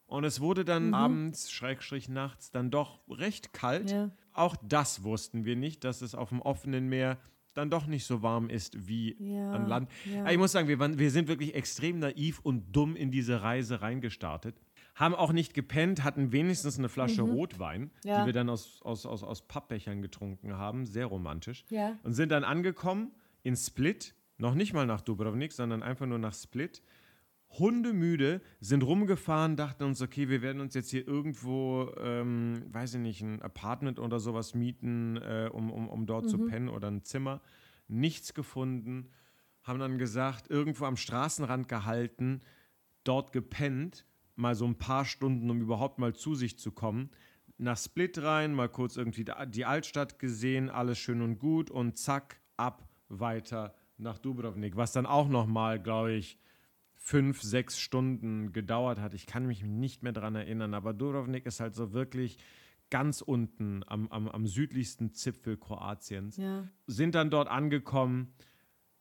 Und 0.06 0.24
es 0.24 0.40
wurde 0.40 0.64
dann 0.64 0.88
Mhm. 0.88 0.94
abends, 0.94 1.52
Schrägstrich 1.52 2.08
nachts, 2.08 2.50
dann 2.50 2.70
doch 2.70 3.00
recht 3.10 3.52
kalt. 3.52 3.90
Ja. 3.90 4.10
Auch 4.32 4.56
das 4.66 5.02
wussten 5.04 5.44
wir 5.44 5.56
nicht, 5.56 5.84
dass 5.84 6.00
es 6.00 6.14
auf 6.14 6.30
dem 6.30 6.40
offenen 6.40 6.88
Meer 6.88 7.18
dann 7.54 7.70
doch 7.70 7.86
nicht 7.86 8.04
so 8.04 8.22
warm 8.22 8.48
ist 8.50 8.86
wie 8.88 9.16
Ja, 9.18 9.52
an 9.52 9.66
Land. 9.68 9.90
ja. 10.12 10.28
Ich 10.30 10.38
muss 10.38 10.52
sagen, 10.52 10.68
wir, 10.68 10.78
waren, 10.78 10.98
wir 10.98 11.10
sind 11.10 11.28
wirklich 11.28 11.54
extrem 11.54 11.98
naiv 12.00 12.40
und 12.40 12.74
dumm 12.74 12.96
in 12.96 13.10
diese 13.10 13.42
Reise 13.42 13.80
reingestartet. 13.80 14.56
Haben 14.96 15.14
auch 15.14 15.32
nicht 15.32 15.54
gepennt, 15.54 16.04
hatten 16.04 16.30
wenigstens 16.30 16.78
eine 16.78 16.88
Flasche 16.88 17.22
Rotwein, 17.22 17.82
Mhm. 17.82 17.90
Ja. 18.04 18.20
die 18.20 18.26
wir 18.26 18.32
dann 18.32 18.48
aus, 18.48 18.80
aus, 18.82 19.06
aus, 19.06 19.22
aus 19.24 19.42
Pappbechern 19.42 20.02
getrunken 20.02 20.54
haben. 20.56 20.86
Sehr 20.86 21.06
romantisch. 21.06 21.64
Und 22.04 22.12
sind 22.14 22.30
dann 22.30 22.44
angekommen 22.44 23.10
in 23.42 23.56
Split, 23.56 24.14
noch 24.38 24.54
nicht 24.54 24.72
mal 24.72 24.86
nach 24.86 25.00
Dubrovnik, 25.00 25.52
sondern 25.52 25.82
einfach 25.82 26.06
nur 26.06 26.18
nach 26.18 26.34
Split. 26.34 26.82
Hundemüde, 27.58 28.40
sind 28.60 28.82
rumgefahren, 28.82 29.56
dachten 29.56 29.84
uns, 29.84 30.02
okay, 30.02 30.28
wir 30.28 30.42
werden 30.42 30.60
uns 30.60 30.74
jetzt 30.74 30.90
hier 30.90 31.06
irgendwo, 31.06 31.92
ähm, 31.98 32.64
weiß 32.68 32.94
ich 32.94 33.00
nicht, 33.00 33.22
ein 33.22 33.42
Apartment 33.42 33.98
oder 33.98 34.18
sowas 34.20 34.54
mieten, 34.54 35.16
äh, 35.16 35.48
um, 35.52 35.70
um, 35.70 35.88
um 35.88 36.06
dort 36.06 36.28
zu 36.28 36.38
pennen 36.38 36.68
oder 36.68 36.90
ein 36.90 37.04
Zimmer. 37.04 37.40
Nichts 37.88 38.34
gefunden. 38.34 39.10
Haben 39.62 39.78
dann 39.78 39.98
gesagt, 39.98 40.50
irgendwo 40.50 40.84
am 40.84 40.96
Straßenrand 40.96 41.68
gehalten, 41.68 42.42
dort 43.04 43.32
gepennt, 43.32 44.06
mal 44.36 44.54
so 44.54 44.66
ein 44.66 44.76
paar 44.76 45.04
Stunden, 45.04 45.48
um 45.50 45.60
überhaupt 45.60 45.98
mal 45.98 46.14
zu 46.14 46.34
sich 46.34 46.58
zu 46.58 46.72
kommen. 46.72 47.10
Nach 47.56 47.78
Split 47.78 48.20
rein, 48.20 48.52
mal 48.52 48.68
kurz 48.68 48.96
irgendwie 48.96 49.24
die 49.48 49.64
Altstadt 49.64 50.18
gesehen, 50.18 50.70
alles 50.70 50.98
schön 50.98 51.22
und 51.22 51.38
gut 51.38 51.70
und 51.70 51.96
zack, 51.96 52.40
ab, 52.56 52.88
weiter 53.08 53.74
nach 53.96 54.18
Dubrovnik. 54.18 54.76
Was 54.76 54.92
dann 54.92 55.06
auch 55.06 55.28
nochmal, 55.28 55.80
glaube 55.80 56.12
ich, 56.12 56.38
fünf, 56.96 57.42
sechs 57.42 57.78
Stunden 57.78 58.52
gedauert 58.52 58.98
hat. 59.00 59.14
Ich 59.14 59.26
kann 59.26 59.46
mich 59.46 59.62
nicht 59.62 60.02
mehr 60.02 60.12
dran 60.12 60.34
erinnern, 60.34 60.74
aber 60.74 60.92
Dubrovnik 60.94 61.46
ist 61.46 61.60
halt 61.60 61.74
so 61.74 61.92
wirklich 61.92 62.38
ganz 62.90 63.20
unten 63.20 63.82
am, 63.86 64.08
am, 64.08 64.28
am 64.28 64.46
südlichsten 64.46 65.12
Zipfel 65.12 65.56
Kroatiens. 65.56 66.36
Ja. 66.36 66.68
Sind 66.86 67.14
dann 67.14 67.30
dort 67.30 67.48
angekommen. 67.48 68.32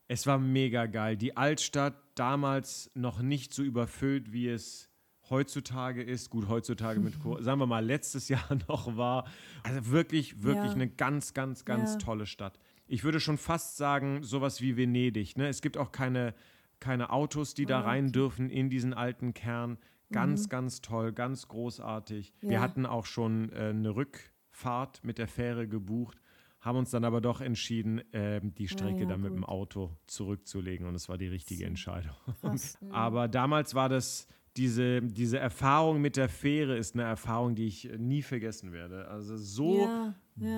Es 0.08 0.26
war 0.26 0.38
mega 0.38 0.86
geil. 0.86 1.16
Die 1.16 1.36
Altstadt 1.36 1.94
damals 2.14 2.90
noch 2.94 3.22
nicht 3.22 3.54
so 3.54 3.62
überfüllt, 3.62 4.32
wie 4.32 4.48
es 4.48 4.90
heutzutage 5.30 6.02
ist. 6.02 6.28
Gut, 6.28 6.48
heutzutage 6.48 7.00
mit, 7.00 7.14
sagen 7.40 7.58
wir 7.60 7.66
mal, 7.66 7.84
letztes 7.84 8.28
Jahr 8.28 8.46
noch 8.68 8.96
war. 8.96 9.26
Also 9.62 9.86
wirklich, 9.90 10.42
wirklich 10.42 10.66
Ja. 10.70 10.74
eine 10.74 10.88
ganz, 10.88 11.32
ganz, 11.32 11.64
ganz 11.64 11.92
Ja. 11.94 11.98
tolle 11.98 12.26
Stadt. 12.26 12.58
Ich 12.86 13.02
würde 13.04 13.18
schon 13.20 13.38
fast 13.38 13.78
sagen, 13.78 14.22
sowas 14.22 14.60
wie 14.60 14.76
Venedig. 14.76 15.38
Ne? 15.38 15.48
Es 15.48 15.62
gibt 15.62 15.78
auch 15.78 15.90
keine, 15.90 16.34
keine 16.80 17.10
Autos, 17.10 17.54
die 17.54 17.66
da 17.66 17.80
Ah, 17.80 17.84
rein 17.84 18.12
dürfen 18.12 18.50
in 18.50 18.70
diesen 18.70 18.92
alten 18.94 19.34
Kern. 19.34 19.78
Ganz, 20.12 20.48
ganz 20.48 20.80
toll, 20.80 21.12
ganz 21.12 21.48
großartig. 21.48 22.32
Wir 22.40 22.52
Ja. 22.52 22.60
hatten 22.60 22.86
auch 22.86 23.06
schon 23.06 23.50
äh, 23.52 23.70
eine 23.70 23.96
Rückfahrt 23.96 25.02
mit 25.02 25.18
der 25.18 25.26
Fähre 25.26 25.66
gebucht, 25.66 26.18
haben 26.60 26.78
uns 26.78 26.90
dann 26.90 27.04
aber 27.04 27.20
doch 27.20 27.40
entschieden, 27.40 28.00
ähm, 28.12 28.54
die 28.54 28.68
Strecke 28.68 29.00
ja, 29.00 29.06
dann 29.06 29.22
mit 29.22 29.32
dem 29.32 29.40
gut. 29.40 29.48
Auto 29.48 29.90
zurückzulegen. 30.06 30.86
Und 30.86 30.94
es 30.94 31.08
war 31.08 31.18
die 31.18 31.26
richtige 31.28 31.64
Entscheidung. 31.66 32.14
Krass. 32.40 32.78
Aber 32.90 33.28
damals 33.28 33.74
war 33.74 33.88
das, 33.88 34.28
diese, 34.56 35.02
diese 35.02 35.38
Erfahrung 35.38 36.00
mit 36.00 36.16
der 36.16 36.28
Fähre 36.28 36.76
ist 36.76 36.94
eine 36.94 37.02
Erfahrung, 37.04 37.54
die 37.54 37.66
ich 37.66 37.90
äh, 37.90 37.98
nie 37.98 38.22
vergessen 38.22 38.72
werde. 38.72 39.08
Also 39.08 39.36
so 39.36 39.90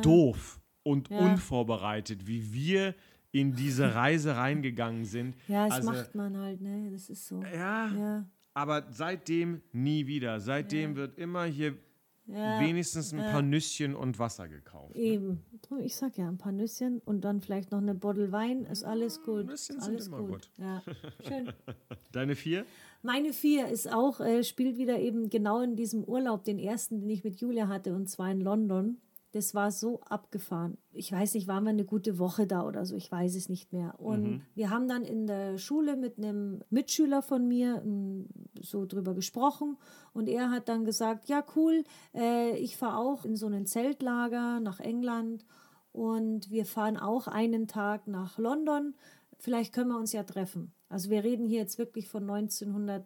doof 0.03 0.61
und 0.83 1.11
unvorbereitet, 1.11 2.27
wie 2.27 2.53
wir 2.53 2.95
in 3.33 3.55
diese 3.55 3.85
Reise 3.95 4.37
reingegangen 4.37 5.05
sind. 5.05 5.37
Ja, 5.49 5.67
es 5.67 5.75
Also, 5.75 5.91
macht 5.91 6.15
man 6.15 6.37
halt, 6.37 6.61
ne? 6.61 6.91
Das 6.93 7.11
ist 7.11 7.27
so. 7.27 7.43
Ja, 7.43 7.89
Ja. 7.89 8.25
aber 8.55 8.87
seitdem 8.91 9.61
nie 9.73 10.07
wieder. 10.07 10.41
Seitdem 10.41 10.97
wird 10.97 11.19
immer 11.19 11.45
hier 11.45 11.75
ja. 12.27 12.59
wenigstens 12.61 13.13
ein 13.13 13.19
paar 13.21 13.43
Nüsschen 13.43 13.95
und 13.95 14.19
Wasser 14.19 14.49
gekauft. 14.49 14.97
Eben. 14.97 15.43
Drum, 15.63 15.79
Ich 15.79 15.95
sag 15.97 16.17
ja, 16.19 16.29
ein 16.29 16.39
paar 16.39 16.53
Nüsschen 16.53 17.01
und 17.05 17.21
dann 17.25 17.41
vielleicht 17.41 17.71
noch 17.71 17.81
eine 17.81 17.95
Bottle 17.95 18.33
Wein, 18.33 18.65
ist 18.65 18.83
alles 18.85 19.23
gut. 19.23 19.47
Nüsschen 19.47 19.77
ist 19.77 19.85
sind 19.85 19.95
alles 19.95 20.07
immer 20.09 20.23
gut. 20.23 20.51
Ja, 20.59 20.83
schön. 21.27 21.53
Deine 22.13 22.35
vier? 22.35 22.65
Meine 23.03 23.33
vier 23.33 23.69
ist 23.69 23.93
auch, 23.93 24.21
äh, 24.21 24.43
spielt 24.43 24.79
wieder 24.79 24.99
eben 24.99 25.29
genau 25.31 25.61
in 25.61 25.77
diesem 25.77 26.03
Urlaub, 26.03 26.43
den 26.45 26.59
ersten, 26.59 27.01
den 27.01 27.11
ich 27.11 27.23
mit 27.23 27.41
Julia 27.41 27.69
hatte, 27.69 27.95
und 27.95 28.09
zwar 28.09 28.31
in 28.33 28.41
London. 28.41 28.99
Das 29.37 29.55
war 29.55 29.71
so 29.71 30.01
abgefahren. 30.01 30.79
Ich 30.93 31.13
weiß 31.13 31.35
nicht, 31.35 31.47
waren 31.47 31.65
wir 31.65 31.69
eine 31.69 31.85
gute 31.85 32.19
Woche 32.19 32.47
da 32.47 32.67
oder 32.67 32.87
so, 32.87 32.97
ich 32.97 33.13
weiß 33.13 33.35
es 33.35 33.51
nicht 33.51 33.71
mehr. 33.71 34.01
Und 34.01 34.41
wir 34.55 34.71
haben 34.71 34.89
dann 34.89 35.03
in 35.05 35.27
der 35.27 35.59
Schule 35.59 35.95
mit 35.95 36.17
einem 36.17 36.63
Mitschüler 36.71 37.21
von 37.21 37.47
mir 37.47 37.83
m, 37.85 38.29
so 38.63 38.87
drüber 38.87 39.13
gesprochen 39.13 39.77
und 40.15 40.27
er 40.27 40.51
hat 40.51 40.71
dann 40.71 40.87
gesagt, 40.87 41.29
ja 41.29 41.45
cool, 41.55 41.85
äh, 42.15 42.57
ich 42.57 42.79
fahre 42.79 42.97
auch 42.97 43.27
in 43.27 43.37
so 43.37 43.47
ein 43.47 43.67
Zeltlager 43.67 44.59
nach 44.61 44.81
England 44.81 45.45
und 45.93 46.51
wir 46.51 46.65
fahren 46.65 46.97
auch 46.97 47.27
einen 47.27 47.69
Tag 47.69 48.07
nach 48.07 48.39
London. 48.39 48.95
Vielleicht 49.39 49.75
können 49.75 49.91
wir 49.91 49.99
uns 49.99 50.15
ja 50.15 50.23
treffen. 50.23 50.73
Also 50.89 51.11
wir 51.11 51.25
reden 51.25 51.45
hier 51.45 51.59
jetzt 51.59 51.77
wirklich 51.77 52.09
von 52.09 52.23
1900, 52.23 53.05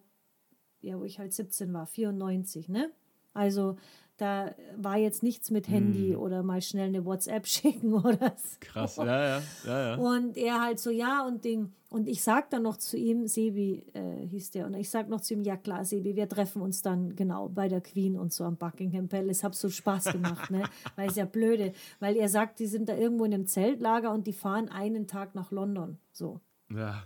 ja, 0.80 0.96
wo 0.96 1.02
ich 1.02 1.18
halt 1.18 1.32
17 1.32 1.72
war, 1.72 1.86
94, 1.86 2.68
ne? 2.68 2.92
Also 3.34 3.78
da 4.20 4.54
war 4.76 4.98
jetzt 4.98 5.22
nichts 5.22 5.50
mit 5.50 5.68
Handy 5.68 6.14
oder 6.14 6.42
mal 6.42 6.60
schnell 6.60 6.88
eine 6.88 7.04
WhatsApp 7.04 7.46
schicken 7.46 7.94
oder 7.94 8.34
so. 8.36 8.56
Krass, 8.60 8.96
ja, 8.96 9.04
ja, 9.06 9.42
ja, 9.64 9.86
ja. 9.90 9.94
Und 9.96 10.36
er 10.36 10.60
halt 10.60 10.78
so, 10.78 10.90
ja, 10.90 11.26
und 11.26 11.44
Ding. 11.44 11.72
Und 11.88 12.06
ich 12.06 12.22
sag 12.22 12.50
dann 12.50 12.62
noch 12.62 12.76
zu 12.76 12.96
ihm, 12.96 13.26
Sebi 13.26 13.82
äh, 13.94 14.26
hieß 14.26 14.52
der, 14.52 14.66
und 14.66 14.74
ich 14.74 14.90
sag 14.90 15.08
noch 15.08 15.20
zu 15.20 15.34
ihm, 15.34 15.42
ja 15.42 15.56
klar, 15.56 15.84
Sebi, 15.84 16.14
wir 16.14 16.28
treffen 16.28 16.62
uns 16.62 16.82
dann 16.82 17.16
genau 17.16 17.48
bei 17.48 17.68
der 17.68 17.80
Queen 17.80 18.16
und 18.16 18.32
so 18.32 18.44
am 18.44 18.56
Buckingham 18.56 19.08
Palace. 19.08 19.42
Hab 19.42 19.54
so 19.54 19.68
Spaß 19.68 20.12
gemacht, 20.12 20.50
ne? 20.50 20.62
Weil 20.96 21.08
es 21.08 21.16
ja 21.16 21.24
blöde, 21.24 21.72
weil 21.98 22.16
er 22.16 22.28
sagt, 22.28 22.60
die 22.60 22.66
sind 22.66 22.88
da 22.88 22.96
irgendwo 22.96 23.24
in 23.24 23.34
einem 23.34 23.46
Zeltlager 23.46 24.12
und 24.12 24.26
die 24.26 24.32
fahren 24.32 24.68
einen 24.68 25.06
Tag 25.06 25.34
nach 25.34 25.50
London. 25.50 25.98
So, 26.12 26.40
ja. 26.68 27.02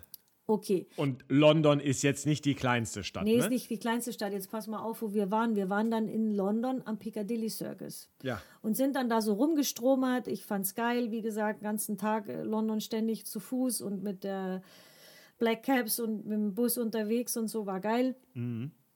Okay. 0.46 0.86
Und 0.96 1.24
London 1.28 1.80
ist 1.80 2.02
jetzt 2.02 2.26
nicht 2.26 2.44
die 2.44 2.54
kleinste 2.54 3.04
Stadt, 3.04 3.24
Nee, 3.24 3.36
ne? 3.36 3.44
ist 3.44 3.50
nicht 3.50 3.70
die 3.70 3.78
kleinste 3.78 4.12
Stadt. 4.12 4.32
Jetzt 4.32 4.50
pass 4.50 4.66
mal 4.66 4.80
auf, 4.80 5.02
wo 5.02 5.12
wir 5.14 5.30
waren. 5.30 5.56
Wir 5.56 5.68
waren 5.68 5.90
dann 5.90 6.08
in 6.08 6.34
London 6.34 6.82
am 6.84 6.98
Piccadilly 6.98 7.48
Circus. 7.50 8.10
Ja. 8.22 8.40
Und 8.62 8.76
sind 8.76 8.96
dann 8.96 9.08
da 9.08 9.20
so 9.20 9.34
rumgestromert. 9.34 10.28
Ich 10.28 10.44
fand's 10.44 10.74
geil, 10.74 11.10
wie 11.10 11.22
gesagt, 11.22 11.60
den 11.60 11.64
ganzen 11.64 11.98
Tag 11.98 12.28
äh, 12.28 12.42
London 12.42 12.80
ständig 12.80 13.26
zu 13.26 13.40
Fuß 13.40 13.80
und 13.80 14.02
mit 14.02 14.24
der 14.24 14.62
Black 15.38 15.64
Cabs 15.64 15.98
und 16.00 16.26
mit 16.26 16.38
dem 16.38 16.54
Bus 16.54 16.78
unterwegs 16.78 17.36
und 17.36 17.48
so, 17.48 17.66
war 17.66 17.80
geil. 17.80 18.16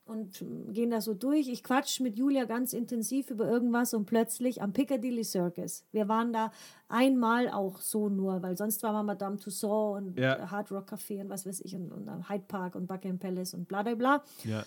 Und 0.09 0.42
gehen 0.72 0.88
da 0.88 1.02
so 1.02 1.12
durch. 1.12 1.48
Ich 1.48 1.62
quatsch 1.62 2.00
mit 2.00 2.16
Julia 2.16 2.46
ganz 2.46 2.72
intensiv 2.72 3.28
über 3.30 3.46
irgendwas 3.46 3.92
und 3.92 4.06
plötzlich 4.06 4.62
am 4.62 4.72
Piccadilly 4.72 5.22
Circus. 5.22 5.84
Wir 5.92 6.09
waren 6.09 6.32
da 6.32 6.50
einmal 6.88 7.50
auch 7.50 7.78
so 7.82 8.09
nur, 8.09 8.40
weil 8.42 8.56
sonst 8.56 8.82
war 8.82 8.94
mal 8.94 9.02
Madame 9.02 9.36
Tussauds 9.36 9.98
und 9.98 10.18
Ja. 10.18 10.50
Hard 10.50 10.72
Rock 10.72 10.90
Café 10.90 11.20
und 11.20 11.28
was 11.28 11.44
weiß 11.44 11.61
ich 11.61 11.74
und, 11.76 11.92
und 11.92 12.09
am 12.09 12.26
Hyde 12.26 12.44
Park 12.48 12.74
und 12.74 12.86
Buckingham 12.86 13.18
Palace 13.18 13.52
und 13.52 13.68
bla 13.68 13.82
bla 13.82 13.94
bla. 13.96 14.24
Ja. 14.44 14.64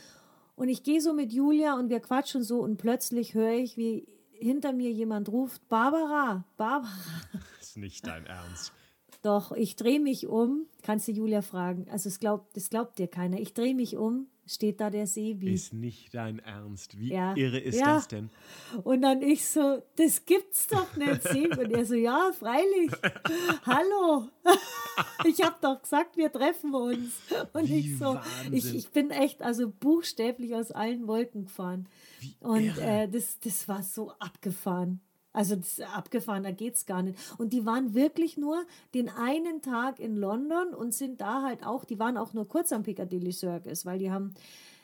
Und 0.55 0.69
ich 0.69 0.83
gehe 0.83 1.01
so 1.01 1.11
mit 1.11 1.33
Julia 1.33 1.73
und 1.73 1.89
wir 1.89 2.01
quatschen 2.01 2.43
so 2.43 2.59
und 2.61 2.77
plötzlich 2.77 3.33
höre 3.33 3.53
ich, 3.53 3.77
wie 3.77 4.07
hinter 4.33 4.73
mir 4.73 4.91
jemand 4.91 5.29
ruft, 5.29 5.67
Barbara, 5.69 6.45
Barbara. 6.55 6.91
Ist 7.59 7.77
nicht 7.77 8.05
dein 8.05 8.27
Ernst. 8.27 8.73
Doch, 9.23 9.51
ich 9.51 9.75
drehe 9.75 9.99
mich 9.99 10.27
um, 10.27 10.65
kannst 10.81 11.07
du 11.07 11.11
Julia 11.11 11.41
fragen. 11.41 11.87
Also 11.91 12.09
es 12.09 12.19
glaubt, 12.19 12.55
das 12.55 12.69
glaubt 12.69 12.97
dir 12.99 13.07
keiner. 13.07 13.39
Ich 13.39 13.53
drehe 13.53 13.75
mich 13.75 13.97
um, 13.97 14.27
steht 14.45 14.79
da 14.81 14.89
der 14.89 15.07
Sebi. 15.07 15.53
Ist 15.53 15.73
nicht 15.73 16.13
dein 16.13 16.39
Ernst. 16.39 16.99
Wie 16.99 17.13
Ja. 17.13 17.35
irre 17.35 17.59
ist 17.59 17.79
Ja. 17.79 17.95
das 17.95 18.07
denn? 18.07 18.29
Und 18.83 19.01
dann 19.01 19.21
ich 19.21 19.45
so, 19.47 19.81
das 19.95 20.25
gibt's 20.25 20.67
doch 20.67 20.95
nicht, 20.95 21.23
Sebi. 21.23 21.57
Und 21.59 21.71
er 21.71 21.85
so, 21.85 21.93
ja, 21.95 22.31
freilich. 22.37 22.91
Hallo. 23.65 24.27
Ich 25.25 25.41
habe 25.41 25.55
doch 25.61 25.81
gesagt, 25.81 26.17
wir 26.17 26.31
treffen 26.31 26.73
uns. 26.75 27.13
Und 27.53 27.69
Wie 27.69 27.79
ich 27.79 27.97
so, 27.97 28.19
ich, 28.51 28.75
ich 28.75 28.89
bin 28.89 29.09
echt 29.09 29.41
also 29.41 29.69
buchstäblich 29.69 30.53
aus 30.53 30.71
allen 30.71 31.07
Wolken 31.07 31.45
gefahren. 31.45 31.87
Und 32.41 32.77
äh, 32.77 33.07
das, 33.07 33.39
das 33.39 33.67
war 33.69 33.83
so 33.83 34.11
abgefahren. 34.19 34.99
Also 35.33 35.55
das 35.55 35.79
ist 35.79 35.95
abgefahren, 35.95 36.43
da 36.43 36.51
geht's 36.51 36.85
gar 36.85 37.03
nicht. 37.03 37.17
Und 37.37 37.53
die 37.53 37.65
waren 37.65 37.93
wirklich 37.93 38.37
nur 38.37 38.63
den 38.93 39.09
einen 39.09 39.61
Tag 39.61 39.99
in 39.99 40.17
London 40.17 40.73
und 40.73 40.93
sind 40.93 41.21
da 41.21 41.41
halt 41.43 41.65
auch, 41.65 41.85
die 41.85 41.99
waren 41.99 42.17
auch 42.17 42.33
nur 42.33 42.47
kurz 42.47 42.73
am 42.73 42.83
Piccadilly 42.83 43.31
Circus, 43.31 43.85
weil 43.85 43.99
die 43.99 44.11
haben, 44.11 44.33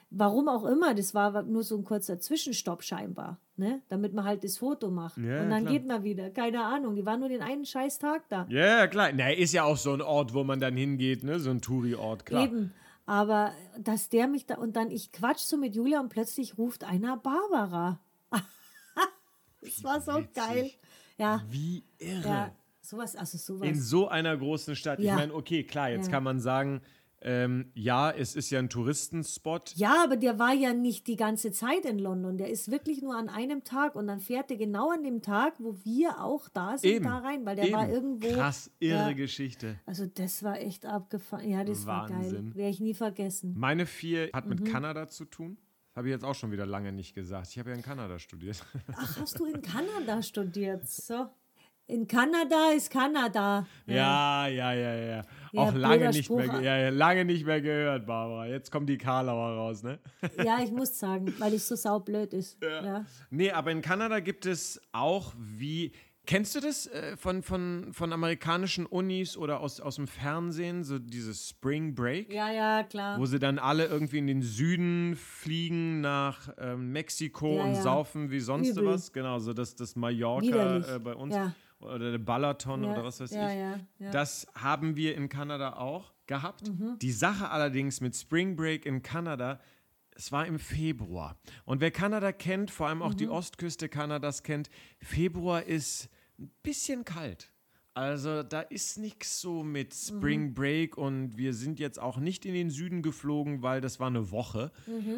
warum 0.10 0.48
auch 0.48 0.64
immer, 0.64 0.94
das 0.94 1.14
war 1.14 1.44
nur 1.44 1.64
so 1.64 1.76
ein 1.78 1.84
kurzer 1.84 2.20
Zwischenstopp 2.20 2.84
scheinbar, 2.84 3.40
ne? 3.58 3.82
damit 3.90 4.14
man 4.14 4.24
halt 4.24 4.46
das 4.46 4.58
Foto 4.58 4.90
macht. 4.90 5.18
Ja, 5.18 5.42
und 5.42 5.50
dann 5.50 5.64
klar. 5.64 5.74
geht 5.74 5.86
man 5.86 6.04
wieder, 6.04 6.30
keine 6.30 6.64
Ahnung, 6.64 6.96
die 6.96 7.06
waren 7.06 7.20
nur 7.20 7.30
den 7.30 7.42
einen 7.42 7.66
scheiß 7.66 8.00
Tag 8.00 8.24
da. 8.30 8.46
Ja, 8.50 8.80
ja, 8.80 8.88
klar. 8.88 9.10
Na, 9.14 9.32
ist 9.32 9.54
ja 9.54 9.66
auch 9.66 9.78
so 9.78 9.92
ein 9.92 10.02
Ort, 10.02 10.34
wo 10.34 10.46
man 10.46 10.62
dann 10.62 10.78
hingeht, 10.78 11.24
ne? 11.24 11.40
So 11.40 11.50
ein 11.50 11.62
Touri-Ort, 11.62 12.26
klar. 12.26 12.46
Eben. 12.46 12.74
Aber 13.06 13.54
dass 13.80 14.10
der 14.10 14.28
mich 14.28 14.46
da 14.46 14.56
und 14.56 14.76
dann 14.76 14.92
ich 14.92 15.14
quatsch 15.14 15.40
so 15.40 15.56
mit 15.58 15.76
Julia 15.76 16.02
und 16.02 16.10
plötzlich 16.10 16.58
ruft 16.58 16.84
einer 16.84 17.16
Barbara. 17.16 18.00
Das 19.76 19.84
war 19.84 20.02
so 20.02 20.16
witzig. 20.20 20.34
geil. 20.34 20.72
Ja, 21.18 21.44
Wie 21.50 21.84
irre. 22.00 22.28
ja, 22.28 22.56
sowas, 22.82 23.16
also 23.16 23.38
sowas. 23.38 23.68
In 23.68 23.80
so 23.82 24.08
einer 24.08 24.36
großen 24.38 24.76
Stadt. 24.76 25.00
Ich 25.00 25.06
Ja. 25.06 25.16
meine, 25.16 25.34
okay, 25.34 25.64
klar, 25.64 25.90
jetzt 25.90 26.08
Ja. 26.08 26.12
kann 26.14 26.24
man 26.24 26.40
sagen, 26.40 26.82
ähm, 27.20 27.72
ja, 27.74 28.12
es 28.12 28.36
ist 28.36 28.52
ja 28.52 28.60
ein 28.60 28.70
Touristenspot. 28.70 29.74
ja, 29.76 30.04
aber 30.04 30.18
der 30.18 30.38
war 30.38 30.54
ja 30.54 30.74
nicht 30.74 31.08
die 31.08 31.16
ganze 31.16 31.52
Zeit 31.52 31.84
in 31.86 31.98
London. 31.98 32.38
Der 32.38 32.48
ist 32.52 32.70
wirklich 32.70 33.02
nur 33.02 33.16
an 33.18 33.28
einem 33.30 33.64
Tag 33.64 33.96
und 33.96 34.06
dann 34.06 34.20
fährt 34.20 34.52
er 34.52 34.58
genau 34.58 34.92
an 34.92 35.04
dem 35.04 35.24
Tag, 35.24 35.56
wo 35.58 35.76
wir 35.84 36.22
auch 36.24 36.48
da 36.50 36.78
sind, 36.78 36.92
Eben. 36.92 37.06
da 37.06 37.18
rein, 37.18 37.44
weil 37.44 37.56
der 37.56 37.66
Eben. 37.66 37.74
war 37.76 37.90
irgendwo. 37.90 38.28
Krass, 38.32 38.70
irre 38.80 39.10
Ja. 39.10 39.14
Geschichte. 39.14 39.80
Also 39.88 40.06
das 40.06 40.44
war 40.44 40.60
echt 40.60 40.86
abgefahren. 40.86 41.50
Ja, 41.50 41.64
das 41.64 41.88
war 41.88 42.08
geil. 42.08 42.18
Wahnsinn. 42.18 42.54
Werde 42.56 42.70
ich 42.70 42.80
nie 42.80 42.94
vergessen. 42.94 43.56
Meine 43.58 43.88
vier 43.88 44.30
hat 44.34 44.46
Mhm. 44.46 44.50
mit 44.52 44.66
Kanada 44.66 45.08
zu 45.08 45.26
tun. 45.26 45.58
Habe 45.98 46.10
ich 46.10 46.12
jetzt 46.12 46.24
auch 46.24 46.36
schon 46.36 46.52
wieder 46.52 46.68
lange 46.68 46.92
nicht 46.92 47.16
gesagt. 47.16 47.48
Ich 47.50 47.58
habe 47.58 47.72
ja 47.72 47.76
in 47.76 47.82
Kanada 47.82 48.20
studiert. 48.20 48.64
Ach, 48.96 49.20
hast 49.20 49.40
du 49.40 49.46
in 49.46 49.64
Kanada 49.64 50.22
studiert? 50.22 50.88
So. 50.88 51.28
In 51.88 52.08
Kanada 52.08 52.72
ist 52.76 52.92
Kanada. 52.92 53.66
Ja, 53.88 54.46
ja, 54.46 54.74
ja, 54.74 54.94
ja. 54.94 55.08
Ja, 55.16 55.26
Auch 55.54 55.74
lange 55.74 56.10
nicht, 56.12 56.30
mehr, 56.30 56.62
ja, 56.62 56.78
ja, 56.78 56.90
lange 56.90 57.26
nicht 57.26 57.48
mehr 57.48 57.62
gehört, 57.62 58.06
Barbara. 58.06 58.46
Jetzt 58.46 58.72
kommt 58.72 58.90
die 58.90 59.00
Karlauer 59.00 59.56
raus, 59.56 59.82
ne? 59.82 59.98
Ja, 60.46 60.60
ich 60.62 60.72
muss 60.72 61.00
sagen, 61.00 61.34
weil 61.40 61.56
ich 61.56 61.64
so 61.64 61.76
saublöd 61.76 62.32
ist. 62.32 62.62
Ja. 62.62 63.04
Nee, 63.32 63.50
aber 63.50 63.72
in 63.72 63.82
Kanada 63.82 64.20
gibt 64.20 64.46
es 64.46 64.80
auch 64.92 65.34
wie. 65.36 65.94
Kennst 66.28 66.56
du 66.56 66.60
das 66.60 66.88
äh, 66.88 67.16
von, 67.16 67.42
von, 67.42 67.94
von 67.94 68.12
amerikanischen 68.12 68.86
Unis 68.86 69.38
oder 69.38 69.62
aus, 69.62 69.80
aus 69.80 69.96
dem 69.96 70.08
Fernsehen, 70.08 70.84
so 70.84 71.00
dieses 71.00 71.50
Spring 71.50 71.96
Break? 71.96 72.32
ja, 72.32 72.52
ja, 72.52 72.84
klar. 72.84 73.18
Wo 73.18 73.26
sie 73.26 73.40
dann 73.40 73.58
alle 73.58 73.86
irgendwie 73.86 74.18
in 74.18 74.28
den 74.28 74.42
Süden 74.42 75.16
fliegen 75.16 76.02
nach 76.02 76.50
ähm, 76.60 76.92
Mexiko 76.92 77.58
Ja, 77.58 77.64
und 77.64 77.74
ja. 77.76 77.82
saufen 77.82 78.30
wie 78.30 78.42
sonst 78.42 78.72
Übel. 78.72 78.86
was. 78.88 79.14
Genau, 79.14 79.40
so 79.40 79.54
das, 79.54 79.76
das 79.76 79.96
Mallorca 79.96 80.96
äh, 80.96 81.00
bei 81.00 81.16
uns. 81.16 81.34
Ja. 81.34 81.56
Oder 81.80 82.12
der 82.12 82.18
Balaton 82.18 82.84
oder 82.86 83.04
was 83.04 83.20
weiß 83.22 83.32
ich. 83.32 83.38
ja, 83.38 83.52
ja. 83.52 84.12
Das 84.12 84.48
haben 84.56 84.96
wir 84.96 85.16
in 85.16 85.30
Kanada 85.30 85.74
auch 85.78 86.12
gehabt. 86.26 86.68
Mhm. 86.68 86.98
Die 87.00 87.12
Sache 87.12 87.52
allerdings 87.52 88.02
mit 88.02 88.16
Spring 88.16 88.56
Break 88.56 88.86
in 88.86 89.02
Kanada, 89.02 89.60
es 90.16 90.32
war 90.32 90.46
im 90.48 90.60
Februar. 90.60 91.38
Und 91.66 91.80
wer 91.80 91.92
Kanada 91.92 92.32
kennt, 92.32 92.72
vor 92.72 92.88
allem 92.88 93.02
auch 93.02 93.14
die 93.14 93.30
Ostküste 93.30 93.88
Kanadas 93.88 94.44
kennt, 94.44 94.70
Februar 95.00 95.64
ist 95.64 96.10
ein 96.40 96.52
bisschen 96.64 97.06
kalt. 97.06 97.52
Also 97.94 98.44
da 98.44 98.62
ist 98.62 99.00
nichts 99.00 99.42
so 99.42 99.64
mit 99.64 99.96
Spring 99.96 100.54
Break 100.54 100.98
und 100.98 101.36
wir 101.36 101.56
sind 101.56 101.80
jetzt 101.80 102.00
auch 102.00 102.18
nicht 102.18 102.46
in 102.46 102.54
den 102.54 102.70
Süden 102.70 103.02
geflogen, 103.02 103.64
weil 103.64 103.82
das 103.82 104.00
war 104.00 104.06
eine 104.06 104.30
Woche. 104.30 104.72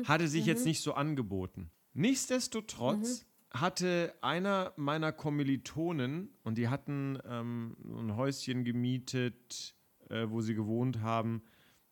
Hatte 0.06 0.30
sich 0.30 0.46
jetzt 0.46 0.66
nicht 0.66 0.82
so 0.82 0.94
angeboten. 0.94 1.72
Nichtsdestotrotz 1.94 3.26
hatte 3.52 4.14
einer 4.22 4.74
meiner 4.78 5.12
Kommilitonen, 5.12 6.30
und 6.44 6.58
die 6.58 6.70
hatten 6.70 7.18
ähm, 7.26 7.76
ein 7.84 8.16
Häuschen 8.16 8.64
gemietet, 8.64 9.76
äh, 10.10 10.28
wo 10.30 10.40
sie 10.40 10.54
gewohnt 10.54 11.02
haben. 11.02 11.42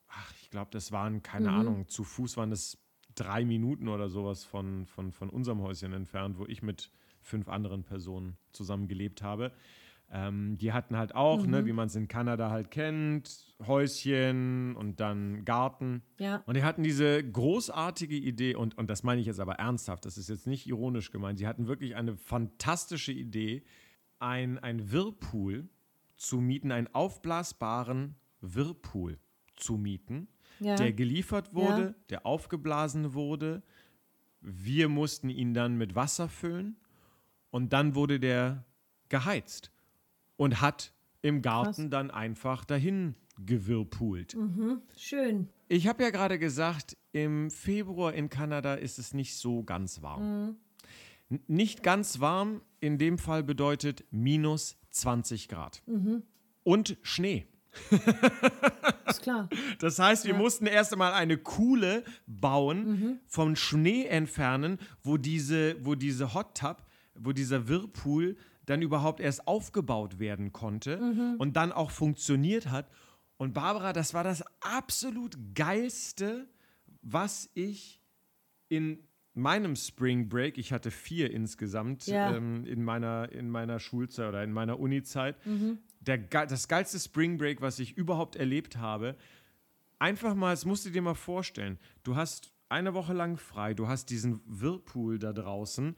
Ach, 0.08 0.34
ich 0.42 0.50
glaube, 0.50 0.70
das 0.72 0.92
waren, 0.92 1.22
keine 1.22 1.52
Ahnung, 1.52 1.90
zu 1.90 2.04
Fuß 2.04 2.38
waren 2.38 2.52
das 2.52 2.78
drei 3.16 3.44
Minuten 3.44 3.88
oder 3.90 4.08
sowas 4.08 4.46
von, 4.46 4.86
von, 4.86 5.12
von 5.12 5.30
unserem 5.30 5.62
Häuschen 5.62 5.92
entfernt, 5.92 6.38
wo 6.38 6.46
ich 6.46 6.62
mit 6.62 6.92
fünf 7.28 7.50
anderen 7.50 7.84
Personen 7.84 8.38
zusammen 8.54 8.88
gelebt 8.88 9.22
habe. 9.22 9.52
Ähm, 10.10 10.58
die 10.58 10.72
hatten 10.72 10.96
halt 10.96 11.14
auch, 11.16 11.46
ne, 11.46 11.66
wie 11.66 11.74
man 11.74 11.88
es 11.88 11.96
in 11.96 12.08
Kanada 12.08 12.50
halt 12.50 12.72
kennt, 12.72 13.54
Häuschen 13.68 14.74
und 14.78 15.02
dann 15.02 15.44
Garten. 15.44 16.02
Ja. 16.18 16.42
Und 16.46 16.56
die 16.56 16.64
hatten 16.64 16.82
diese 16.82 17.22
großartige 17.30 18.16
Idee, 18.16 18.56
und, 18.56 18.78
und 18.78 18.90
das 18.90 19.04
meine 19.04 19.20
ich 19.20 19.28
jetzt 19.28 19.42
aber 19.42 19.56
ernsthaft, 19.56 20.06
das 20.06 20.18
ist 20.18 20.30
jetzt 20.30 20.48
nicht 20.48 20.66
ironisch 20.66 21.12
gemeint, 21.12 21.40
sie 21.40 21.46
hatten 21.48 21.68
wirklich 21.68 21.96
eine 21.98 22.16
fantastische 22.16 23.12
Idee, 23.12 23.64
ein, 24.20 24.58
ein 24.60 24.94
Whirlpool 24.94 25.68
zu 26.16 26.40
mieten, 26.40 26.72
einen 26.72 26.88
aufblasbaren 26.96 28.16
Whirlpool 28.40 29.20
zu 29.58 29.76
mieten, 29.76 30.30
Ja. 30.62 30.76
der 30.76 30.94
geliefert 30.94 31.54
wurde, 31.54 31.82
Ja. 31.82 31.96
der 32.12 32.26
aufgeblasen 32.26 33.14
wurde. 33.14 33.62
Wir 34.40 34.88
mussten 34.88 35.30
ihn 35.30 35.54
dann 35.54 35.78
mit 35.78 35.96
Wasser 35.96 36.30
füllen 36.30 36.78
und 37.52 37.74
dann 37.74 37.96
wurde 37.96 38.20
der 38.20 38.64
geheizt 39.10 39.72
und 40.36 40.62
hat 40.62 40.94
im 41.22 41.42
Garten 41.42 41.90
dann 41.90 42.12
einfach 42.12 42.66
dahin 42.66 43.16
gewirrpult. 43.46 44.36
Schön. 44.98 45.50
Ich 45.68 45.88
habe 45.88 46.04
ja 46.04 46.10
gerade 46.10 46.40
gesagt, 46.40 46.98
im 47.12 47.50
Februar 47.52 48.14
in 48.14 48.30
Kanada 48.30 48.76
ist 48.76 49.00
es 49.00 49.14
nicht 49.14 49.36
so 49.36 49.64
ganz 49.64 50.02
warm. 50.02 50.58
N- 51.30 51.40
Nicht 51.48 51.84
ganz 51.84 52.20
warm 52.20 52.62
in 52.80 52.98
dem 52.98 53.18
Fall 53.18 53.44
bedeutet 53.44 54.06
minus 54.12 54.78
20 54.92 55.48
Grad. 55.50 55.82
Und 56.64 56.98
Schnee. 57.02 57.48
Ist 59.08 59.22
klar. 59.22 59.50
Das 59.80 60.00
heißt, 60.00 60.26
wir 60.26 60.34
mussten 60.34 60.66
erst 60.66 60.92
einmal 60.94 61.14
eine 61.14 61.38
Kuhle 61.38 62.04
bauen, 62.26 63.20
vom 63.28 63.56
Schnee 63.56 64.06
entfernen, 64.06 64.80
wo 65.04 65.18
diese, 65.18 65.76
wo 65.86 65.96
diese 65.96 66.34
Hot 66.34 66.58
Tub, 66.58 66.84
wo 67.20 67.32
dieser 67.32 67.68
Whirlpool 67.68 68.36
dann 68.66 68.82
überhaupt 68.82 69.20
erst 69.20 69.48
aufgebaut 69.48 70.20
werden 70.20 70.52
konnte 70.52 70.98
und 71.38 71.56
dann 71.56 71.72
auch 71.72 71.92
funktioniert 71.92 72.70
hat. 72.70 72.90
Und 73.38 73.54
Barbara, 73.54 73.94
das 73.94 74.14
war 74.14 74.24
das 74.24 74.44
absolut 74.62 75.38
geilste, 75.54 76.48
was 77.02 77.50
ich 77.54 78.02
in 78.70 79.00
meinem 79.34 79.76
Spring 79.76 80.28
Break, 80.30 80.58
ich 80.58 80.74
hatte 80.74 80.90
vier 80.92 81.32
insgesamt 81.32 82.08
Ja. 82.08 82.36
ähm, 82.36 82.66
in, 82.66 82.84
meiner, 82.84 83.32
in 83.32 83.50
meiner 83.50 83.80
Schulzeit 83.80 84.28
oder 84.30 84.44
in 84.44 84.52
meiner 84.52 84.80
Uni-Zeit, 84.80 85.38
der, 86.02 86.18
ge- 86.18 86.48
das 86.48 86.68
geilste 86.68 87.00
Spring 87.00 87.38
Break, 87.38 87.62
was 87.62 87.78
ich 87.80 87.96
überhaupt 87.96 88.36
erlebt 88.36 88.78
habe. 88.78 89.16
Einfach 90.00 90.34
mal, 90.36 90.52
das 90.52 90.66
musst 90.66 90.86
du 90.86 90.90
dir 90.90 91.02
mal 91.04 91.14
vorstellen, 91.16 91.78
du 92.04 92.16
hast 92.16 92.52
eine 92.70 92.94
Woche 92.96 93.14
lang 93.14 93.38
frei, 93.38 93.74
du 93.76 93.88
hast 93.88 94.10
diesen 94.10 94.42
Whirlpool 94.46 95.20
da 95.20 95.32
draußen, 95.34 95.96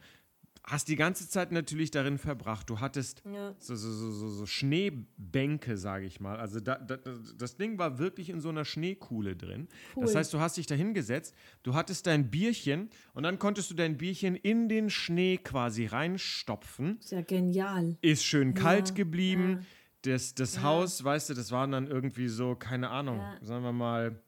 hast 0.64 0.88
die 0.88 0.96
ganze 0.96 1.28
Zeit 1.28 1.52
natürlich 1.52 1.90
darin 1.90 2.18
verbracht. 2.18 2.68
Du 2.70 2.80
hattest 2.80 3.22
Ja. 3.24 3.54
so, 3.58 3.74
so, 3.74 3.90
so, 3.92 4.28
so, 4.28 4.46
Schneebänke, 4.46 5.76
sage 5.76 6.04
ich 6.06 6.20
mal. 6.20 6.38
Also 6.38 6.60
da, 6.60 6.76
da, 6.76 6.96
das 7.36 7.56
Ding 7.56 7.78
war 7.78 7.98
wirklich 7.98 8.28
in 8.30 8.40
so 8.40 8.50
einer 8.50 8.64
Schneekuhle 8.64 9.36
drin. 9.36 9.68
Das 9.96 10.10
Cool. 10.10 10.16
heißt, 10.16 10.32
du 10.34 10.38
hast 10.40 10.56
dich 10.58 10.66
da 10.66 10.74
hingesetzt, 10.74 11.34
du 11.62 11.74
hattest 11.74 12.06
dein 12.06 12.30
Bierchen 12.30 12.90
und 13.14 13.22
dann 13.22 13.38
konntest 13.38 13.70
du 13.70 13.74
dein 13.74 13.96
Bierchen 13.96 14.36
in 14.36 14.68
den 14.68 14.90
Schnee 14.90 15.38
quasi 15.38 15.86
reinstopfen. 15.86 16.98
Ist 16.98 17.12
ja 17.12 17.22
genial. 17.22 17.96
Ist 18.02 18.24
schön 18.24 18.54
kalt 18.54 18.88
Ja, 18.90 18.94
geblieben. 18.94 19.66
Das, 20.02 20.34
das 20.34 20.62
Haus, 20.62 21.04
weißt 21.04 21.30
du, 21.30 21.34
das 21.34 21.50
waren 21.52 21.72
dann 21.72 21.86
irgendwie 21.86 22.28
so, 22.28 22.54
keine 22.54 22.90
Ahnung, 22.90 23.18
Ja. 23.18 23.36
sagen 23.42 23.64
wir 23.64 23.72
mal, 23.72 24.22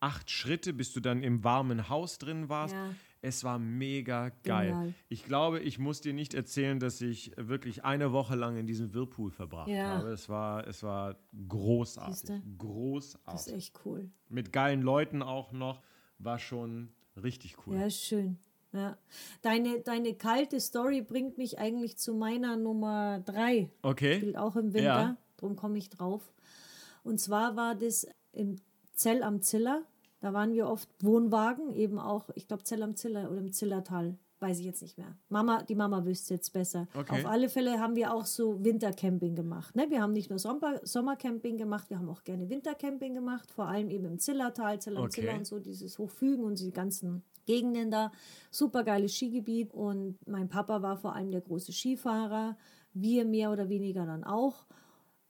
acht 0.00 0.30
Schritte, 0.30 0.72
bis 0.74 0.92
du 0.92 1.00
dann 1.00 1.22
im 1.22 1.42
warmen 1.42 1.88
Haus 1.88 2.18
drin 2.18 2.48
warst. 2.50 2.74
Ja. 2.74 2.94
Es 3.26 3.42
war 3.42 3.58
mega 3.58 4.28
geil. 4.44 4.68
Genial. 4.70 4.94
Ich 5.08 5.24
glaube, 5.24 5.58
ich 5.58 5.80
muss 5.80 6.00
dir 6.00 6.12
nicht 6.14 6.32
erzählen, 6.32 6.78
dass 6.78 7.00
ich 7.00 7.32
wirklich 7.36 7.84
eine 7.84 8.12
Woche 8.12 8.36
lang 8.36 8.56
in 8.56 8.68
diesem 8.68 8.94
Whirlpool 8.94 9.32
verbracht 9.32 9.68
Ja. 9.68 9.98
habe. 9.98 10.10
Es 10.10 10.28
war, 10.28 10.64
es 10.68 10.84
war 10.84 11.16
großartig. 11.48 12.14
Siehste? 12.14 12.32
Das 12.34 12.42
ist 12.52 12.58
Großartig. 12.58 13.54
echt 13.54 13.80
cool. 13.84 14.10
Mit 14.28 14.52
geilen 14.52 14.80
Leuten 14.80 15.22
auch 15.22 15.50
noch. 15.50 15.82
War 16.18 16.38
schon 16.38 16.90
richtig 17.20 17.56
cool. 17.66 17.76
Ja, 17.76 17.90
schön. 17.90 18.38
Ja. 18.72 18.96
Deine, 19.42 19.80
deine 19.80 20.14
kalte 20.14 20.60
Story 20.60 21.02
bringt 21.02 21.36
mich 21.36 21.58
eigentlich 21.58 21.96
zu 21.98 22.14
meiner 22.14 22.56
Nummer 22.56 23.18
drei. 23.24 23.70
Okay. 23.82 24.18
Spielt 24.18 24.36
auch 24.36 24.54
im 24.54 24.66
Winter, 24.72 24.82
Ja. 24.82 25.16
drum 25.36 25.56
komme 25.56 25.78
ich 25.78 25.90
drauf. 25.90 26.32
Und 27.02 27.18
zwar 27.18 27.56
war 27.56 27.74
das 27.74 28.06
im 28.32 28.56
Zell 28.92 29.24
am 29.24 29.42
Ziller. 29.42 29.82
Da 30.20 30.32
waren 30.32 30.52
wir 30.52 30.68
oft 30.68 30.88
Wohnwagen, 31.02 31.70
eben 31.74 31.98
auch, 31.98 32.30
ich 32.34 32.48
glaube, 32.48 32.64
Zell 32.64 32.82
am 32.82 32.96
Ziller 32.96 33.30
oder 33.30 33.40
im 33.40 33.52
Zillertal. 33.52 34.16
Weiß 34.38 34.58
ich 34.58 34.66
jetzt 34.66 34.82
nicht 34.82 34.98
mehr. 34.98 35.16
Mama, 35.30 35.62
die 35.62 35.74
Mama 35.74 36.04
wüsste 36.04 36.34
jetzt 36.34 36.52
besser. 36.52 36.88
Okay. 36.94 37.12
Auf 37.12 37.26
alle 37.26 37.48
Fälle 37.48 37.80
haben 37.80 37.96
wir 37.96 38.12
auch 38.12 38.26
so 38.26 38.62
Wintercamping 38.62 39.34
gemacht. 39.34 39.74
Ne? 39.74 39.86
Wir 39.88 40.02
haben 40.02 40.12
nicht 40.12 40.28
nur 40.28 40.38
Sommer, 40.38 40.80
Sommercamping 40.82 41.56
gemacht, 41.56 41.88
wir 41.88 41.98
haben 41.98 42.10
auch 42.10 42.22
gerne 42.22 42.50
Wintercamping 42.50 43.14
gemacht, 43.14 43.50
vor 43.50 43.66
allem 43.66 43.88
eben 43.88 44.04
im 44.04 44.18
Zillertal, 44.18 44.78
Zell 44.78 44.98
am 44.98 45.04
Okay. 45.04 45.22
Ziller 45.22 45.34
und 45.36 45.46
so, 45.46 45.58
dieses 45.58 45.98
Hochfügen 45.98 46.44
und 46.44 46.60
die 46.60 46.70
ganzen 46.70 47.22
Gegenden 47.46 47.90
da. 47.90 48.12
Super 48.50 48.84
geiles 48.84 49.14
Skigebiet 49.14 49.72
und 49.72 50.18
mein 50.26 50.48
Papa 50.48 50.82
war 50.82 50.98
vor 50.98 51.14
allem 51.14 51.30
der 51.30 51.40
große 51.40 51.72
Skifahrer, 51.72 52.58
wir 52.92 53.24
mehr 53.24 53.50
oder 53.50 53.70
weniger 53.70 54.04
dann 54.04 54.24
auch. 54.24 54.66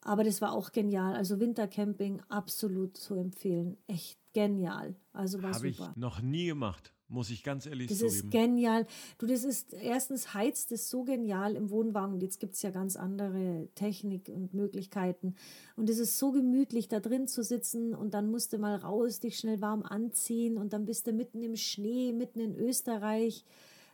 Aber 0.00 0.24
das 0.24 0.40
war 0.40 0.52
auch 0.52 0.72
genial. 0.72 1.14
Also 1.14 1.40
Wintercamping 1.40 2.22
absolut 2.28 2.96
zu 2.96 3.14
empfehlen. 3.14 3.76
Echt 3.86 4.18
genial. 4.36 4.94
Also 5.14 5.42
war 5.42 5.54
Habe 5.54 5.68
ich 5.68 5.78
super. 5.78 5.94
noch 5.96 6.20
nie 6.20 6.44
gemacht, 6.46 6.92
muss 7.08 7.30
ich 7.30 7.42
ganz 7.42 7.64
ehrlich 7.64 7.88
Das 7.88 7.98
zugeben. 7.98 8.14
ist 8.16 8.30
genial. 8.30 8.86
Du, 9.16 9.26
das 9.26 9.44
ist 9.44 9.72
erstens 9.72 10.34
heizt 10.34 10.72
es 10.72 10.90
so 10.90 11.04
genial 11.04 11.56
im 11.56 11.70
Wohnwagen. 11.70 12.12
Und 12.14 12.22
Jetzt 12.22 12.38
gibt 12.38 12.52
es 12.54 12.60
ja 12.60 12.70
ganz 12.70 12.96
andere 12.96 13.68
Technik 13.74 14.28
und 14.28 14.52
Möglichkeiten. 14.52 15.34
Und 15.74 15.88
es 15.88 15.98
ist 15.98 16.18
so 16.18 16.32
gemütlich, 16.32 16.88
da 16.88 17.00
drin 17.00 17.26
zu 17.28 17.42
sitzen 17.42 17.94
und 17.94 18.12
dann 18.12 18.30
musst 18.30 18.52
du 18.52 18.58
mal 18.58 18.76
raus, 18.76 19.20
dich 19.20 19.38
schnell 19.38 19.62
warm 19.62 19.82
anziehen 19.82 20.58
und 20.58 20.74
dann 20.74 20.84
bist 20.84 21.06
du 21.06 21.12
mitten 21.12 21.42
im 21.42 21.56
Schnee, 21.56 22.12
mitten 22.12 22.40
in 22.40 22.54
Österreich. 22.54 23.44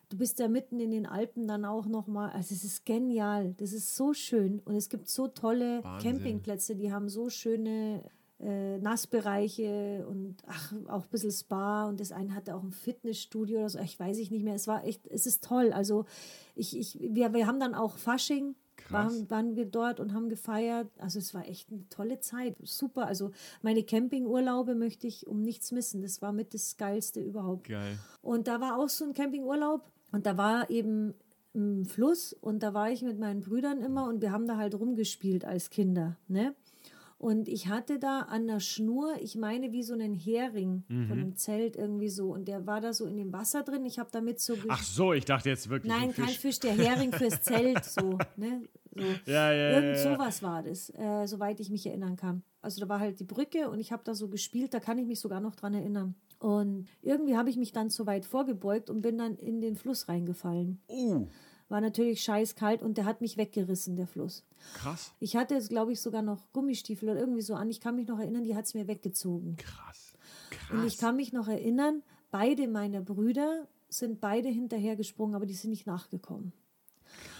Du 0.08 0.18
bist 0.18 0.40
ja 0.40 0.48
mitten 0.48 0.80
in 0.80 0.90
den 0.90 1.06
Alpen 1.06 1.46
dann 1.46 1.64
auch 1.64 1.86
nochmal. 1.86 2.30
Also 2.32 2.52
es 2.54 2.64
ist 2.64 2.84
genial. 2.84 3.54
Das 3.58 3.72
ist 3.72 3.94
so 3.94 4.12
schön. 4.12 4.58
Und 4.64 4.74
es 4.74 4.88
gibt 4.88 5.08
so 5.08 5.28
tolle 5.28 5.84
Wahnsinn. 5.84 6.14
Campingplätze, 6.14 6.74
die 6.74 6.92
haben 6.92 7.08
so 7.08 7.30
schöne 7.30 8.02
äh, 8.42 8.78
Nassbereiche 8.78 10.04
und 10.08 10.36
ach, 10.46 10.72
auch 10.88 11.04
ein 11.04 11.10
bisschen 11.10 11.30
Spa 11.30 11.88
und 11.88 12.00
das 12.00 12.12
eine 12.12 12.34
hatte 12.34 12.54
auch 12.56 12.62
ein 12.62 12.72
Fitnessstudio 12.72 13.60
oder 13.60 13.68
so, 13.68 13.78
ich 13.78 13.98
weiß 13.98 14.18
ich 14.18 14.30
nicht 14.30 14.44
mehr. 14.44 14.54
Es 14.54 14.66
war 14.66 14.84
echt, 14.84 15.06
es 15.06 15.26
ist 15.26 15.44
toll. 15.44 15.72
Also 15.72 16.06
ich, 16.54 16.76
ich, 16.76 16.98
wir, 17.00 17.32
wir 17.32 17.46
haben 17.46 17.60
dann 17.60 17.74
auch 17.74 17.96
Fasching, 17.96 18.56
waren, 18.88 19.30
waren 19.30 19.56
wir 19.56 19.66
dort 19.66 20.00
und 20.00 20.12
haben 20.12 20.28
gefeiert. 20.28 20.88
Also 20.98 21.18
es 21.18 21.34
war 21.34 21.46
echt 21.48 21.70
eine 21.70 21.88
tolle 21.88 22.20
Zeit. 22.20 22.56
Super. 22.62 23.06
Also 23.06 23.30
meine 23.62 23.84
Campingurlaube 23.84 24.74
möchte 24.74 25.06
ich 25.06 25.26
um 25.26 25.42
nichts 25.42 25.72
missen. 25.72 26.02
Das 26.02 26.20
war 26.20 26.32
mit 26.32 26.52
das 26.52 26.76
Geilste 26.76 27.20
überhaupt. 27.20 27.68
Geil. 27.68 27.98
Und 28.22 28.48
da 28.48 28.60
war 28.60 28.78
auch 28.78 28.88
so 28.88 29.04
ein 29.04 29.14
Campingurlaub 29.14 29.90
und 30.10 30.26
da 30.26 30.36
war 30.36 30.68
eben 30.68 31.14
ein 31.54 31.84
Fluss 31.84 32.32
und 32.32 32.62
da 32.62 32.74
war 32.74 32.90
ich 32.90 33.02
mit 33.02 33.18
meinen 33.18 33.40
Brüdern 33.40 33.82
immer 33.82 34.08
und 34.08 34.22
wir 34.22 34.32
haben 34.32 34.46
da 34.46 34.56
halt 34.56 34.74
rumgespielt 34.74 35.44
als 35.44 35.70
Kinder, 35.70 36.16
ne? 36.26 36.54
Und 37.22 37.46
ich 37.48 37.68
hatte 37.68 38.00
da 38.00 38.22
an 38.22 38.48
der 38.48 38.58
Schnur, 38.58 39.14
ich 39.20 39.36
meine 39.36 39.70
wie 39.70 39.84
so 39.84 39.94
einen 39.94 40.12
Hering 40.12 40.82
Mhm. 40.88 41.06
von 41.06 41.18
einem 41.20 41.36
Zelt 41.36 41.76
irgendwie 41.76 42.08
so 42.08 42.32
und 42.32 42.48
der 42.48 42.66
war 42.66 42.80
da 42.80 42.92
so 42.92 43.06
in 43.06 43.16
dem 43.16 43.32
Wasser 43.32 43.62
drin. 43.62 43.84
Ich 43.86 44.00
habe 44.00 44.08
damit 44.10 44.40
so 44.40 44.56
Ach 44.66 44.82
so, 44.82 45.12
ich 45.12 45.24
dachte 45.24 45.48
jetzt 45.48 45.68
wirklich. 45.68 45.92
Nein, 45.92 46.08
ein 46.08 46.12
kein 46.14 46.24
Fisch. 46.26 46.38
Fisch, 46.40 46.58
der 46.58 46.72
Hering 46.72 47.12
fürs 47.12 47.40
Zelt, 47.42 47.84
so, 47.84 48.18
ne? 48.36 48.62
So. 48.96 49.02
Ja, 49.30 49.52
ja, 49.52 49.70
Irgend 49.70 49.96
ja, 49.96 50.10
ja. 50.10 50.14
sowas 50.16 50.42
war 50.42 50.64
das, 50.64 50.90
äh, 50.90 51.26
soweit 51.26 51.60
ich 51.60 51.70
mich 51.70 51.86
erinnern 51.86 52.16
kann. 52.16 52.42
Also 52.60 52.80
da 52.80 52.88
war 52.88 52.98
halt 52.98 53.20
die 53.20 53.24
Brücke 53.24 53.70
und 53.70 53.78
ich 53.78 53.92
habe 53.92 54.02
da 54.04 54.14
so 54.16 54.26
gespielt, 54.28 54.74
da 54.74 54.80
kann 54.80 54.98
ich 54.98 55.06
mich 55.06 55.20
sogar 55.20 55.40
noch 55.40 55.54
dran 55.54 55.74
erinnern. 55.74 56.16
Und 56.40 56.88
irgendwie 57.02 57.36
habe 57.36 57.50
ich 57.50 57.56
mich 57.56 57.70
dann 57.70 57.88
so 57.88 58.04
weit 58.04 58.24
vorgebeugt 58.26 58.90
und 58.90 59.00
bin 59.00 59.16
dann 59.16 59.36
in 59.36 59.60
den 59.60 59.76
Fluss 59.76 60.08
reingefallen. 60.08 60.80
Uh, 60.88 61.28
War 61.72 61.80
natürlich 61.80 62.22
scheiß 62.22 62.54
kalt 62.54 62.82
und 62.82 62.98
der 62.98 63.06
hat 63.06 63.22
mich 63.22 63.38
weggerissen, 63.38 63.96
der 63.96 64.06
Fluss. 64.06 64.44
krass. 64.74 65.10
Ich 65.20 65.36
hatte 65.36 65.54
jetzt, 65.54 65.70
glaube 65.70 65.90
ich, 65.92 66.02
sogar 66.02 66.20
noch 66.20 66.52
Gummistiefel 66.52 67.08
oder 67.08 67.18
irgendwie 67.18 67.40
so 67.40 67.54
an. 67.54 67.70
Ich 67.70 67.80
kann 67.80 67.96
mich 67.96 68.06
noch 68.06 68.18
erinnern, 68.18 68.44
die 68.44 68.54
hat 68.54 68.66
es 68.66 68.74
mir 68.74 68.88
weggezogen. 68.88 69.56
Krass. 69.56 70.12
Und 70.70 70.84
ich 70.84 70.98
Krass. 70.98 70.98
kann 70.98 71.16
mich 71.16 71.32
noch 71.32 71.48
erinnern, 71.48 72.02
beide 72.30 72.68
meiner 72.68 73.00
Brüder 73.00 73.66
sind 73.88 74.20
beide 74.20 74.50
hinterhergesprungen, 74.50 75.34
aber 75.34 75.46
die 75.46 75.54
sind 75.54 75.70
nicht 75.70 75.86
nachgekommen. 75.86 76.52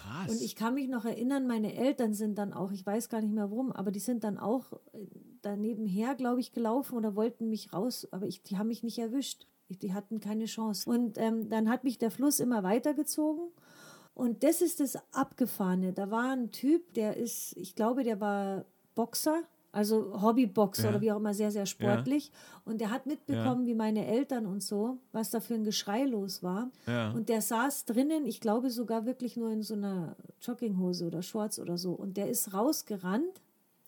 Krass. 0.03 0.31
Und 0.31 0.41
ich 0.41 0.57
kann 0.57 0.73
mich 0.73 0.89
noch 0.89 1.05
erinnern, 1.05 1.47
meine 1.47 1.75
Eltern 1.75 2.15
sind 2.15 2.37
dann 2.39 2.55
auch, 2.55 2.73
ich 2.73 2.87
weiß 2.87 3.11
gar 3.11 3.21
nicht 3.21 3.35
mehr 3.35 3.51
warum, 3.51 3.71
aber 3.71 3.91
die 3.91 4.01
sind 4.01 4.25
dann 4.25 4.39
auch 4.39 4.73
äh, 4.95 5.07
daneben 5.43 5.85
her, 5.85 6.15
glaube 6.15 6.41
ich, 6.41 6.53
gelaufen 6.53 6.97
oder 6.97 7.15
wollten 7.17 7.51
mich 7.51 7.75
raus, 7.75 8.09
aber 8.13 8.27
ich, 8.27 8.43
die 8.43 8.57
haben 8.57 8.69
mich 8.69 8.83
nicht 8.83 8.99
erwischt. 8.99 9.47
Ich, 9.69 9.79
die 9.79 9.93
hatten 9.93 10.21
keine 10.21 10.47
Chance. 10.47 10.89
Und 10.89 11.19
ähm, 11.19 11.51
dann 11.51 11.69
hat 11.69 11.85
mich 11.85 11.99
der 11.99 12.11
Fluss 12.11 12.41
immer 12.41 12.63
weitergezogen. 12.63 13.51
Und 14.15 14.43
das 14.45 14.61
ist 14.61 14.81
das 14.81 14.99
Abgefahrene. 15.13 15.93
Da 15.93 16.11
war 16.11 16.33
ein 16.33 16.51
Typ, 16.51 16.93
der 16.95 17.17
ist, 17.17 17.57
ich 17.57 17.75
glaube, 17.75 18.05
der 18.05 18.21
war 18.21 18.65
Boxer, 18.95 19.43
also 19.73 20.21
Hobbyboxer 20.21 20.85
Ja. 20.85 20.89
oder 20.91 21.01
wie 21.01 21.13
auch 21.13 21.17
immer, 21.17 21.33
sehr, 21.33 21.51
sehr 21.51 21.65
sportlich. 21.65 22.31
Und 22.67 22.83
der 22.83 22.91
hat 22.91 23.07
mitbekommen, 23.07 23.65
wie 23.67 23.75
meine 23.75 24.07
Eltern 24.07 24.45
und 24.45 24.63
so, 24.63 24.99
was 25.13 25.31
da 25.31 25.41
für 25.41 25.55
ein 25.55 25.65
Geschrei 25.65 26.05
los 26.05 26.43
war. 26.43 26.71
Ja. 26.87 27.11
Und 27.13 27.31
der 27.31 27.41
saß 27.41 27.87
drinnen, 27.87 28.27
ich 28.27 28.41
glaube 28.41 28.69
sogar 28.71 29.07
wirklich 29.07 29.37
nur 29.39 29.51
in 29.51 29.63
so 29.63 29.73
einer 29.75 30.15
Jogginghose 30.43 31.07
oder 31.07 31.23
Shorts 31.23 31.59
oder 31.59 31.79
so. 31.79 31.93
Und 31.93 32.19
der 32.19 32.29
ist 32.29 32.53
rausgerannt 32.53 33.41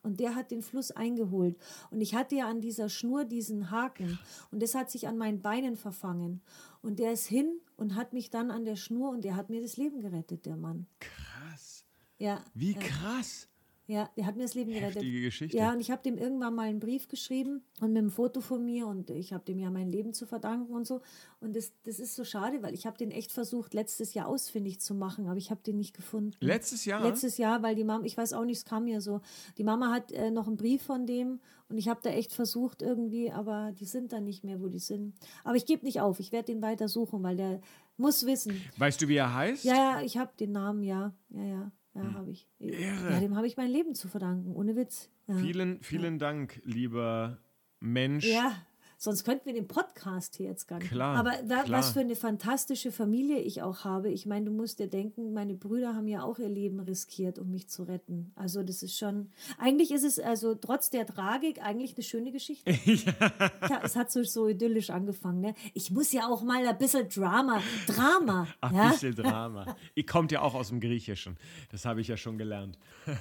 und 0.04 0.20
der 0.20 0.36
hat 0.36 0.50
den 0.50 0.62
Fluss 0.62 0.92
eingeholt. 0.92 1.56
Und 1.90 2.00
ich 2.00 2.14
hatte 2.14 2.36
ja 2.36 2.48
an 2.48 2.60
dieser 2.60 2.88
Schnur 2.88 3.24
diesen 3.24 3.70
Haken 3.70 4.18
und 4.52 4.62
das 4.62 4.74
hat 4.74 4.90
sich 4.90 5.08
an 5.08 5.18
meinen 5.18 5.42
Beinen 5.42 5.76
verfangen. 5.76 6.42
Und 6.82 6.98
der 6.98 7.12
ist 7.12 7.26
hin 7.26 7.60
und 7.76 7.96
hat 7.96 8.12
mich 8.12 8.30
dann 8.30 8.50
an 8.50 8.64
der 8.64 8.76
Schnur 8.76 9.10
und 9.10 9.24
der 9.24 9.34
hat 9.34 9.50
mir 9.50 9.62
das 9.62 9.76
Leben 9.76 10.00
gerettet, 10.00 10.46
der 10.46 10.56
Mann. 10.56 10.86
krass. 11.00 11.84
Ja. 12.18 12.44
Wie 12.54 12.74
krass. 12.74 13.48
Ja, 13.86 14.08
der 14.16 14.24
hat 14.24 14.36
mir 14.36 14.44
das 14.44 14.54
Leben 14.54 14.72
gerettet. 14.72 14.96
Heftige 14.96 15.20
Geschichte. 15.20 15.56
Ja, 15.56 15.72
und 15.72 15.80
ich 15.80 15.90
habe 15.90 16.02
dem 16.02 16.16
irgendwann 16.16 16.54
mal 16.54 16.68
einen 16.68 16.80
Brief 16.80 17.08
geschrieben 17.08 17.62
und 17.80 17.92
mit 17.92 17.98
einem 17.98 18.10
Foto 18.10 18.40
von 18.40 18.64
mir 18.64 18.86
und 18.86 19.10
ich 19.10 19.34
habe 19.34 19.44
dem 19.44 19.58
ja 19.58 19.70
mein 19.70 19.90
Leben 19.90 20.14
zu 20.14 20.24
verdanken 20.24 20.72
und 20.72 20.86
so. 20.86 21.02
Und 21.40 21.54
das, 21.54 21.72
das 21.82 22.00
ist 22.00 22.16
so 22.16 22.24
schade, 22.24 22.62
weil 22.62 22.72
ich 22.72 22.86
habe 22.86 22.96
den 22.96 23.10
echt 23.10 23.30
versucht, 23.30 23.74
letztes 23.74 24.14
Jahr 24.14 24.26
ausfindig 24.26 24.80
zu 24.80 24.94
machen, 24.94 25.26
aber 25.26 25.36
ich 25.36 25.50
habe 25.50 25.60
den 25.62 25.76
nicht 25.76 25.94
gefunden. 25.94 26.34
Letztes 26.40 26.86
Jahr? 26.86 27.02
Letztes 27.02 27.36
Jahr, 27.36 27.62
weil 27.62 27.74
die 27.74 27.84
Mama, 27.84 28.06
ich 28.06 28.16
weiß 28.16 28.32
auch 28.32 28.44
nicht, 28.44 28.58
es 28.58 28.64
kam 28.64 28.84
mir 28.84 29.02
so. 29.02 29.20
Die 29.58 29.64
Mama 29.64 29.92
hat 29.92 30.12
äh, 30.12 30.30
noch 30.30 30.46
einen 30.46 30.56
Brief 30.56 30.82
von 30.82 31.04
dem 31.06 31.40
und 31.68 31.76
ich 31.76 31.88
habe 31.88 32.00
da 32.02 32.08
echt 32.08 32.32
versucht 32.32 32.80
irgendwie, 32.80 33.30
aber 33.30 33.72
die 33.78 33.86
sind 33.86 34.12
dann 34.12 34.24
nicht 34.24 34.44
mehr, 34.44 34.62
wo 34.62 34.68
die 34.68 34.78
sind. 34.78 35.14
Aber 35.44 35.56
ich 35.56 35.66
gebe 35.66 35.84
nicht 35.84 36.00
auf, 36.00 36.20
ich 36.20 36.32
werde 36.32 36.52
den 36.52 36.62
weiter 36.62 36.88
suchen, 36.88 37.22
weil 37.22 37.36
der 37.36 37.60
muss 37.98 38.24
wissen. 38.24 38.60
Weißt 38.78 39.00
du, 39.02 39.08
wie 39.08 39.16
er 39.16 39.34
heißt? 39.34 39.64
Ja, 39.64 39.74
ja, 39.74 40.02
ich 40.02 40.16
habe 40.16 40.32
den 40.38 40.52
Namen, 40.52 40.82
ja, 40.82 41.14
ja, 41.30 41.44
ja, 41.44 41.72
ja, 41.94 42.14
habe 42.14 42.30
ich. 42.30 42.48
Hm. 42.58 42.68
Irre. 42.68 43.10
Ja, 43.12 43.20
dem 43.20 43.36
habe 43.36 43.46
ich 43.46 43.56
mein 43.56 43.70
Leben 43.70 43.94
zu 43.94 44.08
verdanken, 44.08 44.54
ohne 44.54 44.76
Witz. 44.76 45.10
Ja. 45.26 45.36
Vielen, 45.36 45.82
vielen 45.82 46.18
Dank, 46.18 46.60
lieber 46.64 47.38
Mensch. 47.80 48.26
Ja, 48.26 48.54
sonst 48.98 49.24
könnten 49.24 49.46
wir 49.46 49.54
den 49.54 49.68
Podcast 49.68 50.36
hier 50.36 50.46
jetzt 50.46 50.66
gar 50.66 50.78
nicht. 50.78 50.90
Klar, 50.90 51.16
Aber 51.16 51.32
da, 51.46 51.62
klar. 51.62 51.78
was 51.78 51.92
für 51.92 52.00
eine 52.00 52.16
fantastische 52.16 52.92
Familie 52.92 53.38
ich 53.38 53.62
auch 53.62 53.84
habe. 53.84 54.10
Ich 54.10 54.26
meine, 54.26 54.46
du 54.46 54.52
musst 54.52 54.78
dir 54.78 54.88
denken, 54.88 55.32
meine 55.32 55.54
Brüder 55.54 55.94
haben 55.94 56.08
ja 56.08 56.22
auch 56.22 56.38
ihr 56.38 56.48
Leben 56.48 56.80
riskiert, 56.80 57.38
um 57.38 57.50
mich 57.50 57.68
zu 57.68 57.84
retten. 57.84 58.32
Also 58.34 58.62
das 58.62 58.82
ist 58.82 58.98
schon, 58.98 59.30
eigentlich 59.58 59.90
ist 59.90 60.04
es 60.04 60.18
also 60.18 60.54
trotz 60.54 60.90
der 60.90 61.06
Tragik 61.06 61.62
eigentlich 61.62 61.94
eine 61.96 62.04
schöne 62.04 62.32
Geschichte. 62.32 62.70
ja. 62.84 63.80
es 63.82 63.96
hat 63.96 64.10
so, 64.10 64.22
so 64.22 64.48
idyllisch 64.48 64.90
angefangen. 64.90 65.40
Ne? 65.40 65.54
Ich 65.74 65.90
muss 65.90 66.12
ja 66.12 66.26
auch 66.28 66.42
mal 66.42 66.66
ein 66.66 66.78
bisschen 66.78 67.08
Drama, 67.08 67.62
Drama. 67.86 68.46
Ein 68.60 68.74
ja? 68.74 68.90
bisschen 68.90 69.14
Drama. 69.14 69.76
Ihr 69.94 70.06
kommt 70.06 70.32
ja 70.32 70.42
auch 70.42 70.54
aus 70.54 70.68
dem 70.68 70.80
Griechischen. 70.80 71.36
Das 71.70 71.84
habe 71.84 72.00
ich 72.00 72.08
ja 72.08 72.16
schon 72.16 72.38
gelernt. 72.38 72.78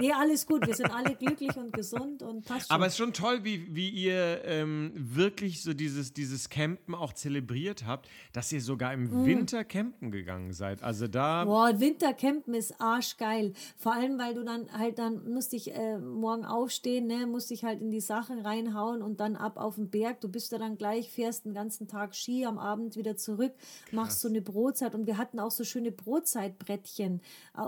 Nee, 0.00 0.12
alles 0.12 0.46
gut. 0.46 0.66
Wir 0.66 0.74
sind 0.74 0.90
alle 0.90 1.14
glücklich 1.14 1.56
und 1.56 1.72
gesund 1.72 2.22
und 2.22 2.44
passt 2.44 2.68
schon. 2.68 2.74
Aber 2.74 2.86
es 2.86 2.92
ist 2.92 2.98
schon 2.98 3.12
toll, 3.12 3.44
wie, 3.44 3.74
wie 3.74 3.88
ihr 3.88 4.44
ähm, 4.50 4.92
wirklich 4.94 5.62
so 5.62 5.72
dieses, 5.72 6.12
dieses 6.12 6.50
Campen 6.50 6.94
auch 6.94 7.12
zelebriert 7.12 7.86
habt, 7.86 8.08
dass 8.32 8.52
ihr 8.52 8.60
sogar 8.60 8.96
Mhm. 8.96 9.06
im 9.06 9.24
Winter 9.24 9.64
campen 9.64 10.10
gegangen 10.10 10.52
seid. 10.52 10.82
Also 10.82 11.06
da. 11.08 11.44
Boah, 11.44 11.78
Wintercampen 11.80 12.54
ist 12.54 12.80
arschgeil. 12.80 13.52
Vor 13.76 13.94
allem, 13.94 14.18
weil 14.18 14.34
du 14.34 14.44
dann 14.44 14.70
halt 14.76 14.98
dann 14.98 15.32
musst 15.32 15.52
dich 15.52 15.72
äh, 15.74 15.98
morgen 15.98 16.44
aufstehen, 16.44 17.06
ne, 17.06 17.26
musst 17.26 17.50
dich 17.50 17.64
halt 17.64 17.80
in 17.80 17.90
die 17.90 18.00
Sachen 18.00 18.40
reinhauen 18.40 19.02
und 19.02 19.20
dann 19.20 19.36
ab 19.36 19.56
auf 19.56 19.76
den 19.76 19.88
Berg. 19.90 20.20
Du 20.20 20.28
bist 20.28 20.52
da 20.52 20.58
dann 20.58 20.76
gleich, 20.76 21.10
fährst 21.10 21.44
den 21.44 21.54
ganzen 21.54 21.86
Tag 21.88 22.14
Ski, 22.16 22.44
am 22.44 22.58
Abend 22.58 22.96
wieder 22.96 23.16
zurück, 23.16 23.52
machst 23.92 24.20
so 24.20 24.28
eine 24.28 24.42
Brotzeit. 24.42 24.94
Und 24.94 25.06
wir 25.06 25.16
hatten 25.18 25.38
auch 25.38 25.50
so 25.52 25.62
schöne 25.64 25.92
Brotzeitbrettchen, 25.92 27.20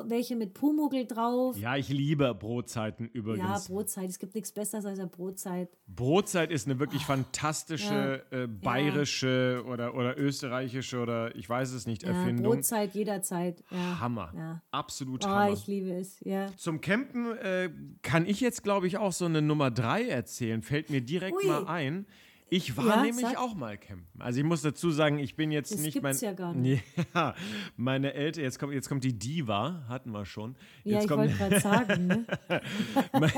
welche 0.06 0.36
mit 0.36 0.54
Pumuckl 0.54 1.06
drauf. 1.06 1.56
Ja, 1.58 1.76
ich 1.76 1.88
liebe 1.88 2.34
Brotzeiten 2.34 3.06
Ja, 3.06 3.10
übrigens. 3.12 3.68
Brotzeit. 3.68 4.08
Es 4.10 4.18
gibt 4.18 4.34
nichts 4.34 4.52
Besseres 4.52 4.84
als 4.84 4.98
eine 4.98 5.08
Brotzeit. 5.08 5.68
Brotzeit 5.86 6.50
ist 6.50 6.61
eine 6.66 6.78
wirklich 6.78 7.04
fantastische 7.04 8.22
äh, 8.30 8.46
bayerische 8.46 9.62
oder, 9.66 9.94
oder 9.94 10.18
österreichische 10.18 10.98
oder 11.00 11.34
ich 11.36 11.48
weiß 11.48 11.72
es 11.72 11.86
nicht, 11.86 12.02
Erfindung. 12.04 12.52
Brotzeit 12.52 12.94
jederzeit. 12.94 13.62
Hammer. 14.00 14.60
Absolut 14.70 15.24
Oh, 15.24 15.28
Hammer. 15.28 15.52
ich 15.52 15.66
liebe 15.66 15.92
es. 15.92 16.20
Ja. 16.20 16.46
Zum 16.56 16.80
Campen 16.80 17.36
äh, 17.38 17.70
kann 18.02 18.26
ich 18.26 18.40
jetzt, 18.40 18.62
glaube 18.62 18.86
ich, 18.86 18.98
auch 18.98 19.12
so 19.12 19.24
eine 19.24 19.42
Nummer 19.42 19.70
drei 19.70 20.04
erzählen. 20.08 20.62
Fällt 20.62 20.90
mir 20.90 21.00
direkt 21.00 21.36
Ui. 21.36 21.46
mal 21.46 21.66
ein. 21.66 22.06
Ich 22.54 22.76
war 22.76 22.86
Ja, 22.86 23.02
nämlich 23.02 23.24
sag. 23.24 23.38
auch 23.38 23.54
mal 23.54 23.78
campen. 23.78 24.20
Also 24.20 24.38
ich 24.40 24.44
muss 24.44 24.60
dazu 24.60 24.90
sagen, 24.90 25.18
ich 25.18 25.36
bin 25.36 25.50
jetzt 25.50 25.72
Das 25.72 25.80
nicht 25.80 25.94
gibt's 25.94 26.20
mein. 26.20 26.30
ja 26.30 26.32
gar 26.36 26.52
nicht. 26.54 26.84
Ja, 27.14 27.34
meine 27.76 28.12
Eltern, 28.12 28.44
jetzt 28.44 28.58
kommt, 28.58 28.74
jetzt 28.74 28.90
kommt 28.90 29.04
die 29.04 29.18
Diva, 29.18 29.86
hatten 29.88 30.10
wir 30.10 30.26
schon. 30.26 30.56
Ja, 30.84 30.96
Jetzt 30.96 31.04
ich 31.04 31.08
kommt, 31.08 31.20
wollte 31.22 31.36
gerade 31.38 31.60
sagen. 31.60 32.06
Ne? 32.08 32.26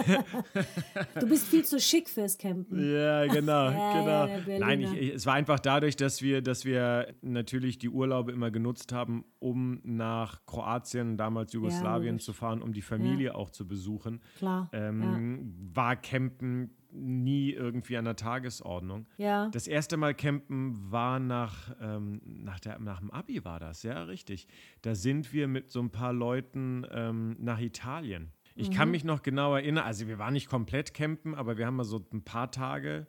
du 1.21 1.29
bist 1.29 1.47
viel 1.47 1.65
zu 1.65 1.79
schick 1.79 2.09
fürs 2.09 2.37
Campen. 2.39 2.79
Ja, 2.93 3.27
genau, 3.27 3.71
Ja, 3.71 4.01
genau. 4.01 4.51
ja. 4.53 4.59
Nein, 4.59 4.81
ich, 4.81 4.93
ich, 4.95 5.15
es 5.15 5.27
war 5.27 5.35
einfach 5.35 5.61
dadurch, 5.61 5.97
dass 5.97 6.21
wir, 6.23 6.43
dass 6.43 6.65
wir 6.65 7.15
natürlich 7.23 7.79
die 7.79 7.89
Urlaube 7.91 8.33
immer 8.33 8.51
genutzt 8.51 8.93
haben, 8.93 9.25
um 9.39 9.81
nach 9.85 10.45
Kroatien, 10.47 11.17
damals 11.17 11.53
Jugoslawien 11.53 12.19
zu 12.19 12.33
fahren, 12.33 12.63
um 12.63 12.73
die 12.73 12.83
Familie 12.83 13.35
auch 13.35 13.51
zu 13.51 13.67
besuchen. 13.67 14.21
Klar. 14.39 14.69
Ähm, 14.73 15.55
War 15.73 15.97
Campen 15.97 16.71
nie 16.95 17.51
irgendwie 17.53 17.97
an 17.97 18.05
der 18.05 18.17
Tagesordnung. 18.17 19.07
Ja. 19.17 19.49
Das 19.51 19.67
erste 19.67 19.97
Mal 19.97 20.15
campen 20.15 20.91
war 20.91 21.19
nach, 21.19 21.75
ähm, 21.81 22.21
nach, 22.25 22.61
der, 22.61 22.79
nach 22.79 23.01
dem 23.01 23.11
Abi 23.11 23.45
war 23.45 23.59
das, 23.61 23.83
ja, 23.83 24.03
richtig. 24.05 24.47
Da 24.83 24.95
sind 24.95 25.33
wir 25.33 25.49
mit 25.49 25.71
so 25.71 25.81
ein 25.81 25.91
paar 25.91 26.13
Leuten 26.13 26.87
ähm, 26.91 27.37
nach 27.41 27.61
Italien. 27.61 28.31
Ich 28.55 28.71
Mhm. 28.71 28.75
kann 28.75 28.91
mich 28.93 29.05
noch 29.05 29.23
genau 29.23 29.55
erinnern, 29.55 29.85
also 29.85 30.07
wir 30.07 30.19
waren 30.19 30.33
nicht 30.35 30.49
komplett 30.49 30.95
campen, 30.95 31.35
aber 31.35 31.59
wir 31.59 31.67
haben 31.67 31.77
mal 31.77 31.85
so 31.85 32.05
ein 32.13 32.23
paar 32.23 32.51
Tage 32.51 33.07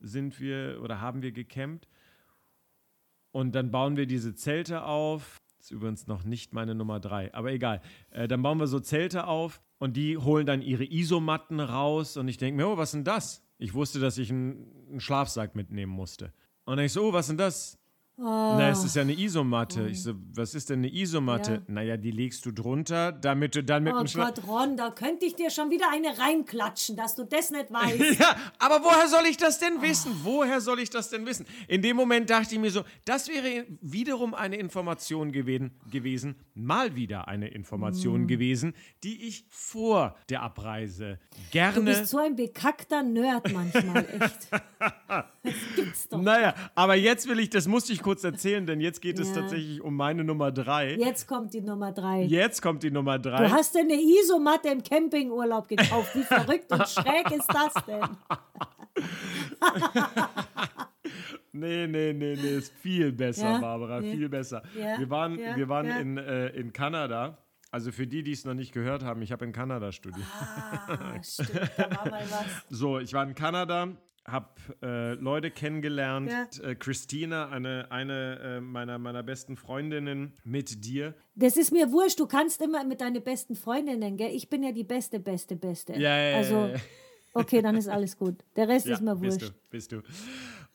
sind 0.00 0.40
wir 0.40 0.80
oder 0.82 1.00
haben 1.00 1.22
wir 1.22 1.30
gecampt. 1.30 1.86
Und 3.32 3.54
dann 3.54 3.70
bauen 3.70 3.96
wir 3.96 4.06
diese 4.06 4.34
Zelte 4.34 4.82
auf. 4.84 5.40
Das 5.58 5.66
ist 5.66 5.70
übrigens 5.70 6.06
noch 6.06 6.24
nicht 6.24 6.52
meine 6.54 6.74
Nummer 6.74 6.98
drei, 7.00 7.32
aber 7.34 7.52
egal. 7.52 7.80
Äh, 8.10 8.26
dann 8.26 8.42
bauen 8.42 8.58
wir 8.58 8.66
so 8.66 8.80
Zelte 8.80 9.26
auf 9.26 9.60
und 9.80 9.96
die 9.96 10.18
holen 10.18 10.46
dann 10.46 10.62
ihre 10.62 10.84
Isomatten 10.84 11.58
raus. 11.58 12.16
Und 12.16 12.28
ich 12.28 12.36
denke 12.36 12.58
mir, 12.58 12.68
oh, 12.68 12.76
was 12.76 12.90
ist 12.90 12.94
denn 12.94 13.04
das? 13.04 13.42
Ich 13.58 13.74
wusste, 13.74 13.98
dass 13.98 14.18
ich 14.18 14.30
einen, 14.30 14.70
einen 14.90 15.00
Schlafsack 15.00 15.56
mitnehmen 15.56 15.90
musste. 15.90 16.32
Und 16.64 16.78
ich 16.78 16.92
so, 16.92 17.08
oh, 17.08 17.12
was 17.12 17.24
ist 17.24 17.30
denn 17.30 17.38
das? 17.38 17.79
Na, 18.22 18.68
es 18.70 18.84
ist 18.84 18.96
ja 18.96 19.02
eine 19.02 19.18
Isomatte. 19.18 19.88
Ich 19.88 20.02
so, 20.02 20.12
was 20.34 20.54
ist 20.54 20.68
denn 20.70 20.80
eine 20.80 20.92
Isomatte? 20.92 21.52
Ja. 21.52 21.60
Naja, 21.68 21.96
die 21.96 22.10
legst 22.10 22.44
du 22.44 22.52
drunter, 22.52 23.12
damit 23.12 23.54
du 23.54 23.62
dann 23.64 23.82
mit 23.82 23.94
Oh 23.94 23.98
dem 23.98 24.06
Schlaf... 24.08 24.34
Gott, 24.34 24.46
Ron, 24.46 24.76
da 24.76 24.90
könnte 24.90 25.24
ich 25.26 25.34
dir 25.34 25.50
schon 25.50 25.70
wieder 25.70 25.86
eine 25.92 26.18
reinklatschen, 26.18 26.96
dass 26.96 27.14
du 27.14 27.24
das 27.24 27.50
nicht 27.50 27.70
weißt. 27.72 28.20
Ja, 28.20 28.36
aber 28.58 28.82
woher 28.84 29.08
soll 29.08 29.24
ich 29.26 29.36
das 29.36 29.58
denn 29.58 29.80
wissen? 29.80 30.12
Woher 30.22 30.60
soll 30.60 30.80
ich 30.80 30.90
das 30.90 31.08
denn 31.08 31.24
wissen? 31.26 31.46
In 31.68 31.82
dem 31.82 31.96
Moment 31.96 32.28
dachte 32.28 32.54
ich 32.54 32.60
mir 32.60 32.70
so, 32.70 32.82
das 33.04 33.28
wäre 33.28 33.66
wiederum 33.80 34.34
eine 34.34 34.56
Information 34.56 35.32
gewesen, 35.32 35.70
gewesen 35.90 36.36
mal 36.54 36.94
wieder 36.96 37.28
eine 37.28 37.46
Mm. 37.50 37.54
Information 37.60 38.26
gewesen, 38.26 38.74
die 39.04 39.26
ich 39.28 39.44
vor 39.48 40.16
der 40.28 40.42
Abreise 40.42 41.18
Du 41.30 41.50
gerne. 41.52 41.80
bist 41.82 42.08
so 42.08 42.18
ein 42.18 42.36
bekackter 42.36 43.02
Nerd 43.02 43.52
manchmal, 43.52 44.04
echt. 44.20 44.48
Das 45.42 45.54
gibt's 45.74 46.08
doch. 46.08 46.20
Naja, 46.20 46.54
aber 46.74 46.94
jetzt 46.96 47.26
will 47.26 47.38
ich, 47.38 47.48
das 47.48 47.66
musste 47.66 47.92
ich 47.94 48.02
kurz 48.02 48.09
erzählen, 48.24 48.66
denn 48.66 48.80
jetzt 48.80 49.00
geht 49.00 49.18
es 49.18 49.28
Ja. 49.28 49.36
tatsächlich 49.42 49.80
um 49.80 49.94
meine 49.96 50.24
Nummer 50.24 50.50
drei. 50.52 50.96
Jetzt 50.96 51.26
kommt 51.28 51.54
die 51.54 51.60
Nummer 51.60 51.92
drei. 51.92 52.22
Jetzt 52.24 52.60
kommt 52.60 52.82
die 52.82 52.90
Nummer 52.90 53.18
drei. 53.18 53.44
Du 53.46 53.50
hast 53.52 53.74
dir 53.74 53.80
eine 53.80 53.94
Isomatte 54.00 54.68
im 54.68 54.82
Campingurlaub 54.82 55.68
gekauft. 55.68 56.14
Wie 56.14 56.22
verrückt 56.24 56.70
und 56.72 56.86
schräg 56.88 57.30
ist 57.30 57.48
das 57.48 57.72
denn? 57.86 58.02
Nee, 61.52 61.86
nee, 61.88 62.12
nee, 62.12 62.36
nee, 62.40 62.56
ist 62.58 62.72
viel 62.74 63.10
besser, 63.12 63.52
Ja? 63.54 63.58
Barbara, 63.58 64.00
Nee. 64.00 64.14
viel 64.16 64.28
besser. 64.28 64.62
Ja, 64.78 64.98
Wir 64.98 65.10
waren, 65.10 65.36
wir 65.36 65.68
waren 65.68 65.86
in, 65.86 66.16
äh, 66.16 66.48
in 66.50 66.72
Kanada. 66.72 67.38
Also 67.72 67.90
für 67.92 68.06
die, 68.06 68.22
die 68.22 68.32
es 68.32 68.44
noch 68.44 68.54
nicht 68.54 68.72
gehört 68.72 69.04
haben, 69.04 69.20
ich 69.22 69.32
habe 69.32 69.44
in 69.44 69.52
Kanada 69.52 69.90
studiert. 69.92 70.26
Ah, 70.32 71.20
stimmt, 71.22 71.50
da 71.76 71.90
war 71.90 72.08
mal 72.10 72.22
was. 72.30 72.44
So, 72.68 72.98
ich 73.00 73.12
war 73.14 73.24
in 73.24 73.34
Kanada, 73.34 73.88
habe 74.26 74.48
äh, 74.82 75.14
Leute 75.14 75.50
kennengelernt. 75.50 76.30
Ja. 76.30 76.68
Äh, 76.68 76.74
Christina, 76.74 77.48
eine, 77.48 77.90
eine 77.90 78.38
äh, 78.40 78.60
meiner, 78.60 78.98
meiner 78.98 79.22
besten 79.22 79.56
Freundinnen 79.56 80.34
mit 80.44 80.84
dir. 80.84 81.14
Das 81.34 81.56
ist 81.56 81.72
mir 81.72 81.90
wurscht, 81.90 82.20
du 82.20 82.26
kannst 82.26 82.60
immer 82.60 82.84
mit 82.84 83.00
deinen 83.00 83.22
besten 83.22 83.56
Freundinnen, 83.56 84.16
gell? 84.16 84.30
Ich 84.34 84.48
bin 84.50 84.62
ja 84.62 84.72
die 84.72 84.84
beste, 84.84 85.20
beste, 85.20 85.56
beste. 85.56 85.94
Ja, 85.94 86.16
ja, 86.18 86.30
ja, 86.30 86.36
Also, 86.36 86.54
ja, 86.66 86.80
okay, 87.34 87.62
dann 87.62 87.76
ist 87.76 87.88
alles 87.88 88.16
gut. 88.16 88.36
Der 88.56 88.68
Rest 88.68 88.86
Ja, 88.86 88.94
ist 88.94 89.00
mir 89.00 89.16
bist 89.16 89.40
wurscht. 89.40 89.54
du, 89.54 89.58
bist 89.70 89.92
du. 89.92 90.02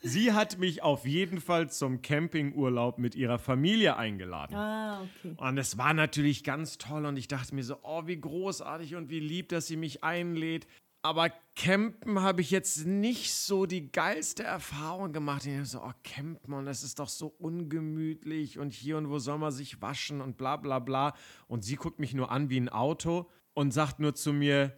sie 0.02 0.34
hat 0.34 0.58
mich 0.58 0.82
auf 0.84 1.06
jeden 1.06 1.40
Fall 1.40 1.70
zum 1.70 2.02
Campingurlaub 2.02 2.98
mit 2.98 3.16
ihrer 3.16 3.40
Familie 3.40 3.96
eingeladen. 3.98 4.56
Ah, 4.56 5.02
okay. 5.02 5.36
Und 5.38 5.58
es 5.58 5.78
war 5.78 5.94
natürlich 5.94 6.44
ganz 6.44 6.78
toll 6.78 7.06
und 7.06 7.18
ich 7.18 7.28
dachte 7.28 7.54
mir 7.56 7.64
so, 7.64 7.78
oh, 7.84 8.08
wie 8.08 8.20
großartig 8.20 8.96
und 8.96 9.10
wie 9.10 9.20
lieb, 9.20 9.50
dass 9.50 9.68
sie 9.68 9.78
mich 9.78 10.04
einlädt. 10.04 10.68
Aber 11.06 11.30
campen 11.56 12.20
habe 12.22 12.42
ich 12.42 12.50
jetzt 12.50 12.86
nicht 12.88 13.32
so 13.32 13.68
die 13.68 13.92
geilste 13.92 14.42
Erfahrung 14.44 15.14
gemacht. 15.14 15.46
Ich 15.46 15.70
so, 15.70 15.84
oh, 15.84 15.92
campen 16.04 16.52
und 16.52 16.66
das 16.66 16.82
ist 16.82 16.98
doch 16.98 17.10
so 17.10 17.28
ungemütlich 17.28 18.58
und 18.58 18.74
hier 18.74 18.98
und 18.98 19.10
wo 19.10 19.20
soll 19.20 19.38
man 19.38 19.52
sich 19.52 19.82
waschen 19.84 20.20
und 20.20 20.36
bla 20.36 20.58
bla 20.58 20.80
bla. 20.80 21.14
Und 21.48 21.64
sie 21.64 21.76
guckt 21.76 22.00
mich 22.00 22.16
nur 22.16 22.32
an 22.32 22.50
wie 22.50 22.60
ein 22.60 22.70
Auto 22.70 23.30
und 23.54 23.72
sagt 23.72 24.00
nur 24.00 24.16
zu 24.16 24.34
mir, 24.34 24.76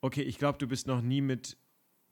okay, 0.00 0.22
ich 0.22 0.38
glaube, 0.38 0.56
du 0.56 0.66
bist 0.66 0.86
noch 0.86 1.02
nie 1.02 1.20
mit 1.20 1.58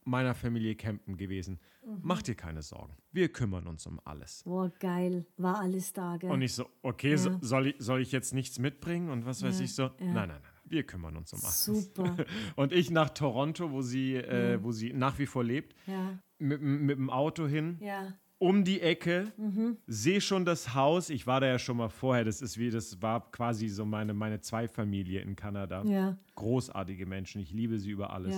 meiner 0.05 0.35
Familie 0.35 0.77
campen 0.77 1.17
gewesen. 1.17 1.59
Mach 2.03 2.21
dir 2.21 2.35
keine 2.35 2.61
Sorgen. 2.63 2.95
Wir 3.11 3.29
kümmern 3.33 3.67
uns 3.67 3.87
um 3.87 4.01
alles. 4.05 4.43
Boah, 4.45 4.71
geil. 4.81 5.25
War 5.39 5.61
alles 5.61 5.93
da, 5.95 6.19
gell? 6.19 6.31
Und 6.31 6.43
ich 6.43 6.53
so, 6.53 6.69
okay, 6.83 7.17
so, 7.17 7.31
Ja. 7.31 7.39
soll, 7.41 7.67
ich, 7.69 7.77
soll 7.79 8.03
ich 8.03 8.13
jetzt 8.13 8.35
nichts 8.35 8.59
mitbringen 8.59 9.09
und 9.09 9.25
was 9.25 9.43
weiß 9.43 9.59
Ja, 9.61 9.65
ich 9.65 9.75
so? 9.75 9.83
ja. 9.85 9.93
Nein, 10.01 10.15
nein, 10.15 10.29
nein, 10.29 10.43
wir 10.69 10.83
kümmern 10.85 11.17
uns 11.17 11.33
um 11.33 11.41
alles. 11.43 11.65
Super. 11.65 12.17
Und 12.57 12.73
ich 12.73 12.91
nach 12.91 13.11
Toronto, 13.11 13.71
wo 13.71 13.83
sie, 13.83 14.15
äh, 14.17 14.63
wo 14.63 14.73
sie 14.73 14.93
nach 14.93 15.19
wie 15.19 15.27
vor 15.27 15.45
lebt, 15.45 15.75
Ja, 15.87 16.19
mit, 16.39 16.61
mit 16.61 16.99
dem 16.99 17.09
Auto 17.11 17.47
hin, 17.47 17.79
ja. 17.81 18.13
um 18.39 18.65
die 18.65 18.81
Ecke, 18.83 19.33
Mhm. 19.39 19.77
sehe 19.87 20.21
schon 20.21 20.45
das 20.45 20.75
Haus. 20.75 21.09
Ich 21.11 21.27
war 21.27 21.41
da 21.41 21.47
ja 21.47 21.59
schon 21.59 21.77
mal 21.79 21.89
vorher. 21.89 22.25
Das 22.25 22.43
ist 22.43 22.59
wie, 22.59 22.71
das 22.71 23.01
war 23.01 23.31
quasi 23.31 23.69
so 23.69 23.85
meine, 23.87 24.13
meine 24.13 24.41
Zweifamilie 24.41 25.21
in 25.21 25.37
Kanada. 25.37 25.83
Ja, 25.85 26.19
Großartige 26.35 27.07
Menschen. 27.07 27.41
Ich 27.41 27.53
liebe 27.53 27.79
sie 27.79 27.91
über 27.91 28.13
alles. 28.13 28.37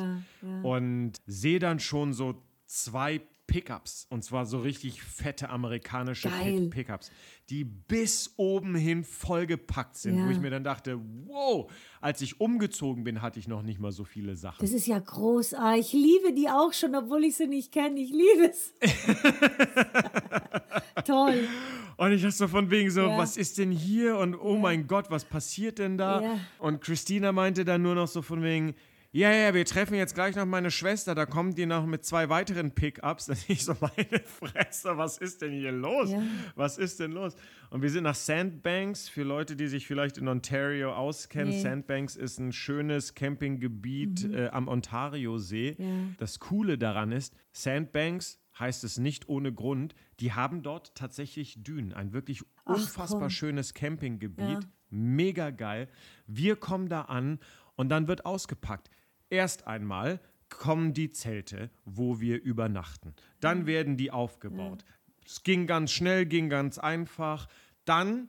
Und 0.63 1.13
sehe 1.27 1.59
dann 1.59 1.81
schon 1.81 2.13
so 2.13 2.41
zwei 2.67 3.21
Pickups. 3.49 4.07
Und 4.11 4.23
zwar 4.23 4.47
so 4.47 4.61
richtig 4.61 5.03
fette 5.03 5.49
amerikanische 5.51 6.29
Geil. 6.29 6.69
Pick 6.69 6.87
Pickups, 6.87 7.11
die 7.51 7.65
bis 7.65 8.35
oben 8.37 8.77
hin 8.77 9.03
vollgepackt 9.03 9.97
sind. 9.97 10.19
Ja. 10.19 10.27
Wo 10.27 10.31
ich 10.31 10.39
mir 10.39 10.51
dann 10.51 10.63
dachte, 10.63 11.01
wow, 11.27 11.69
als 12.01 12.21
ich 12.21 12.41
umgezogen 12.41 13.03
bin, 13.03 13.23
hatte 13.23 13.41
ich 13.41 13.49
noch 13.49 13.63
nicht 13.63 13.81
mal 13.81 13.91
so 13.91 14.05
viele 14.05 14.37
Sachen. 14.37 14.59
Das 14.61 14.73
ist 14.73 14.87
ja 14.87 14.99
großartig. 14.99 15.87
Ich 15.87 15.93
liebe 15.95 16.33
die 16.35 16.49
auch 16.49 16.73
schon, 16.75 16.95
obwohl 16.95 17.25
ich 17.25 17.37
sie 17.37 17.47
nicht 17.49 17.73
kenne. 17.73 17.99
Ich 17.99 18.11
liebe 18.11 18.51
es. 18.51 18.75
Toll. 21.05 21.49
Und 21.97 22.13
ich 22.13 22.23
dachte 22.23 22.37
so 22.37 22.49
von 22.49 22.71
wegen 22.71 22.91
so, 22.91 23.01
Ja. 23.01 23.19
was 23.19 23.37
ist 23.37 23.59
denn 23.59 23.73
hier? 23.73 24.19
Und 24.19 24.35
oh 24.37 24.57
mein 24.57 24.87
Gott, 24.87 25.11
was 25.11 25.25
passiert 25.25 25.79
denn 25.79 25.99
da? 25.99 26.23
Ja. 26.23 26.41
Und 26.59 26.81
Christina 26.81 27.33
meinte 27.33 27.65
dann 27.65 27.83
nur 27.83 27.95
noch 27.95 28.09
so 28.09 28.23
von 28.23 28.43
wegen, 28.43 28.75
ja, 29.19 29.33
ja, 29.33 29.53
wir 29.53 29.65
treffen 29.65 29.95
jetzt 29.95 30.15
gleich 30.15 30.37
noch 30.37 30.47
meine 30.47 30.71
Schwester, 30.71 31.17
da 31.17 31.27
kommt 31.27 31.59
die 31.59 31.67
noch 31.67 31.87
mit 31.87 32.05
zwei 32.05 32.29
weiteren 32.29 32.71
Pickups. 32.71 33.29
Und 33.29 33.51
ich 33.51 33.65
so, 33.65 33.75
meine 33.81 34.23
Fresse, 34.23 34.97
was 34.97 35.19
ist 35.19 35.43
denn 35.43 35.51
hier 35.51 35.73
los? 35.73 36.13
Ja. 36.13 36.23
Was 36.55 36.79
ist 36.79 37.01
denn 37.01 37.11
los? 37.11 37.35
Und 37.71 37.83
wir 37.83 37.91
sind 37.91 38.05
nach 38.05 38.15
Sandbanks, 38.15 39.09
für 39.09 39.25
Leute, 39.25 39.57
die 39.57 39.67
sich 39.67 39.89
vielleicht 39.89 40.19
in 40.19 40.29
Ontario 40.29 40.93
auskennen. 40.95 41.49
Nee. 41.49 41.61
Sandbanks 41.61 42.15
ist 42.15 42.39
ein 42.39 42.53
schönes 42.53 43.17
Campinggebiet 43.17 44.25
äh, 44.33 44.51
am 44.51 44.69
Ontario-See. 44.69 45.75
Ja. 45.77 45.87
Das 46.19 46.39
Coole 46.39 46.79
daran 46.79 47.11
ist, 47.11 47.35
Sandbanks 47.51 48.39
heißt 48.57 48.85
es 48.85 48.99
nicht 48.99 49.29
ohne 49.29 49.53
Grund, 49.53 49.97
die 50.21 50.33
haben 50.33 50.63
dort 50.63 50.95
tatsächlich 50.95 51.65
Dünen. 51.65 51.93
Ein 51.93 52.13
wirklich 52.13 52.45
Ach, 52.65 52.77
unfassbar 52.77 53.23
komm. 53.23 53.31
schönes 53.31 53.75
Campinggebiet. 53.75 54.47
Ja. 54.49 54.61
Mega 54.91 55.51
geil. 55.51 55.89
Wir 56.29 56.55
kommen 56.55 56.89
da 56.89 57.03
an 57.03 57.41
und 57.75 57.89
dann 57.89 58.07
wird 58.07 58.25
ausgepackt. 58.25 58.91
Erst 59.31 59.67
einmal 59.67 60.21
kommen 60.49 60.95
die 60.95 61.11
Zelte, 61.11 61.71
wo 61.85 62.21
wir 62.21 62.43
übernachten. 62.43 63.15
Dann 63.41 63.67
werden 63.67 63.97
die 63.97 64.11
aufgebaut. 64.11 64.85
Es 65.27 65.43
ging 65.43 65.67
ganz 65.67 65.91
schnell, 65.91 66.25
ging 66.27 66.49
ganz 66.49 66.79
einfach. 66.79 67.49
Dann 67.85 68.29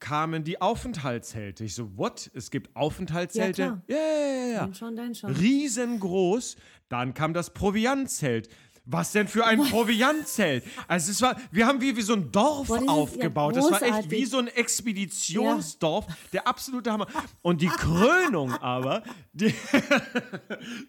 kamen 0.00 0.42
die 0.42 0.60
Aufenthaltszelte. 0.60 1.64
Ich 1.64 1.74
so, 1.74 1.96
what? 1.96 2.28
Es 2.34 2.50
gibt 2.50 2.74
Aufenthaltszelte? 2.74 3.80
Ja, 3.86 3.96
ja, 3.96 3.96
ja, 3.96 4.46
ja. 4.46 4.60
Dann 4.60 4.74
schon, 4.74 4.96
dann 4.96 5.14
schon. 5.14 5.30
Riesengroß. 5.32 6.56
Dann 6.88 7.14
kam 7.14 7.32
das 7.32 7.54
Proviantzelt. 7.54 8.48
Was 8.84 9.12
denn 9.12 9.28
für 9.28 9.46
ein 9.46 9.60
Proviantzelt? 9.62 10.64
Also 10.88 11.12
es 11.12 11.22
war, 11.22 11.36
wir 11.52 11.66
haben 11.68 11.80
wie, 11.80 11.96
wie 11.96 12.02
so 12.02 12.14
ein 12.14 12.32
Dorf 12.32 12.66
das 12.66 12.78
ist 12.80 12.86
ja 12.86 12.92
aufgebaut. 12.92 13.54
das 13.56 13.70
war 13.70 13.80
echt 13.82 14.10
wie 14.10 14.24
so 14.24 14.38
ein 14.38 14.48
Expeditionsdorf. 14.48 16.06
Der 16.32 16.46
absolute 16.48 16.90
Hammer. 16.90 17.06
Und 17.42 17.62
die 17.62 17.68
Krönung 17.68 18.52
aber, 18.60 19.04
die, 19.32 19.54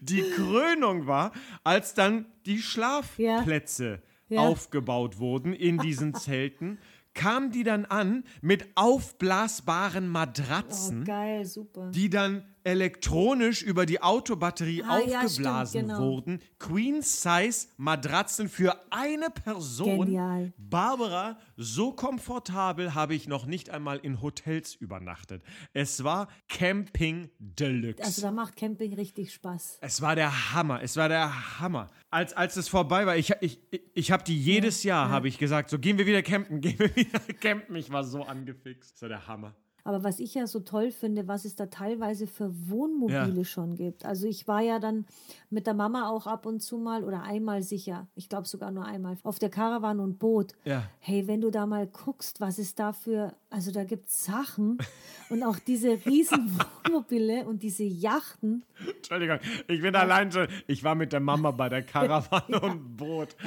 die 0.01 0.23
Krönung 0.35 1.07
war, 1.07 1.31
als 1.63 1.93
dann 1.93 2.25
die 2.45 2.61
Schlafplätze 2.61 4.01
Ja. 4.29 4.41
aufgebaut 4.41 5.19
wurden 5.19 5.53
in 5.53 5.77
diesen 5.77 6.13
Zelten, 6.15 6.79
kamen 7.13 7.51
die 7.51 7.63
dann 7.63 7.85
an 7.85 8.23
mit 8.41 8.67
aufblasbaren 8.75 10.07
Matratzen 10.07 11.01
Oh, 11.01 11.05
geil, 11.05 11.45
super. 11.45 11.91
die 11.91 12.09
dann 12.09 12.43
elektronisch 12.65 13.61
über 13.61 13.85
die 13.85 14.01
Autobatterie 14.01 14.83
Ah, 14.83 14.99
ja, 14.99 15.21
aufgeblasen 15.21 15.81
stimmt, 15.81 15.89
genau. 15.89 15.99
wurden. 16.11 16.39
Queen-Size-Matratzen 16.59 18.49
für 18.49 18.75
eine 18.89 19.29
Person. 19.29 20.05
Genial. 20.05 20.53
Barbara, 20.57 21.37
so 21.57 21.91
komfortabel 21.91 22.93
habe 22.95 23.15
ich 23.15 23.27
noch 23.27 23.45
nicht 23.45 23.69
einmal 23.69 23.97
in 23.99 24.21
Hotels 24.21 24.75
übernachtet. 24.75 25.43
Es 25.73 26.03
war 26.03 26.27
Camping 26.47 27.29
Deluxe. 27.39 28.03
Also 28.03 28.21
da 28.21 28.31
macht 28.31 28.55
Camping 28.55 28.93
richtig 28.93 29.33
Spaß. 29.33 29.79
Es 29.81 30.01
war 30.01 30.15
der 30.15 30.53
Hammer, 30.53 30.81
es 30.81 30.95
war 30.95 31.09
der 31.09 31.59
Hammer. 31.59 31.89
Als, 32.13 32.33
als 32.33 32.57
es 32.57 32.67
vorbei 32.67 33.07
war, 33.07 33.17
ich, 33.17 33.31
ich, 33.41 33.59
ich 33.95 34.11
habe 34.11 34.23
die 34.23 34.37
jedes 34.37 34.83
Jahr, 34.83 35.09
habe 35.09 35.27
ich 35.27 35.39
gesagt, 35.39 35.71
so 35.71 35.79
gehen 35.79 35.97
wir 35.97 36.05
wieder 36.05 36.21
campen, 36.21 36.61
gehen 36.61 36.77
wir 36.77 36.95
wieder 36.95 37.19
campen. 37.41 37.75
Ich 37.75 37.91
war 37.91 38.03
so 38.03 38.21
angefixt. 38.21 38.93
Das 38.93 39.01
war 39.01 39.09
der 39.09 39.27
Hammer. 39.27 39.55
Aber 39.85 40.03
was 40.03 40.19
ich 40.19 40.33
ja 40.33 40.47
so 40.47 40.61
toll 40.61 40.91
finde, 40.91 41.27
was 41.27 41.43
es 41.45 41.55
da 41.55 41.65
teilweise 41.65 42.25
für 42.27 42.51
Wohnmobile 42.69 43.37
Ja. 43.39 43.43
schon 43.43 43.75
gibt. 43.75 44.05
Also 44.05 44.27
ich 44.27 44.47
war 44.47 44.61
ja 44.61 44.79
dann 44.79 45.05
mit 45.49 45.67
der 45.67 45.73
Mama 45.73 46.09
auch 46.09 46.25
ab 46.25 46.45
und 46.45 46.61
zu 46.61 46.77
mal 46.77 47.03
oder 47.03 47.23
einmal 47.23 47.61
sicher, 47.63 48.07
ich 48.15 48.29
glaube 48.29 48.47
sogar 48.47 48.71
nur 48.71 48.85
einmal, 48.85 49.17
auf 49.23 49.39
der 49.39 49.49
Caravan 49.49 49.99
und 49.99 50.19
Boot. 50.19 50.53
Ja. 50.65 50.83
Hey, 50.99 51.27
wenn 51.27 51.41
du 51.41 51.51
da 51.51 51.65
mal 51.65 51.85
guckst, 51.87 52.39
was 52.41 52.57
es 52.59 52.75
da 52.75 52.93
für, 52.93 53.33
also 53.49 53.71
da 53.71 53.83
gibt 53.83 54.07
es 54.09 54.23
Sachen 54.25 54.77
und 55.29 55.43
auch 55.43 55.59
diese 55.59 55.89
riesen 56.05 56.49
Wohnmobile 56.85 57.45
und 57.45 57.61
diese 57.63 57.83
Yachten. 57.83 58.63
Entschuldigung, 58.95 59.39
ich 59.67 59.81
bin 59.81 59.95
allein 59.95 60.31
schon. 60.31 60.47
Ich 60.67 60.83
war 60.83 60.95
mit 60.95 61.13
der 61.13 61.19
Mama 61.19 61.51
bei 61.51 61.69
der 61.69 61.83
Karawane 61.83 62.59
und 62.61 62.97
Boot. 62.97 63.35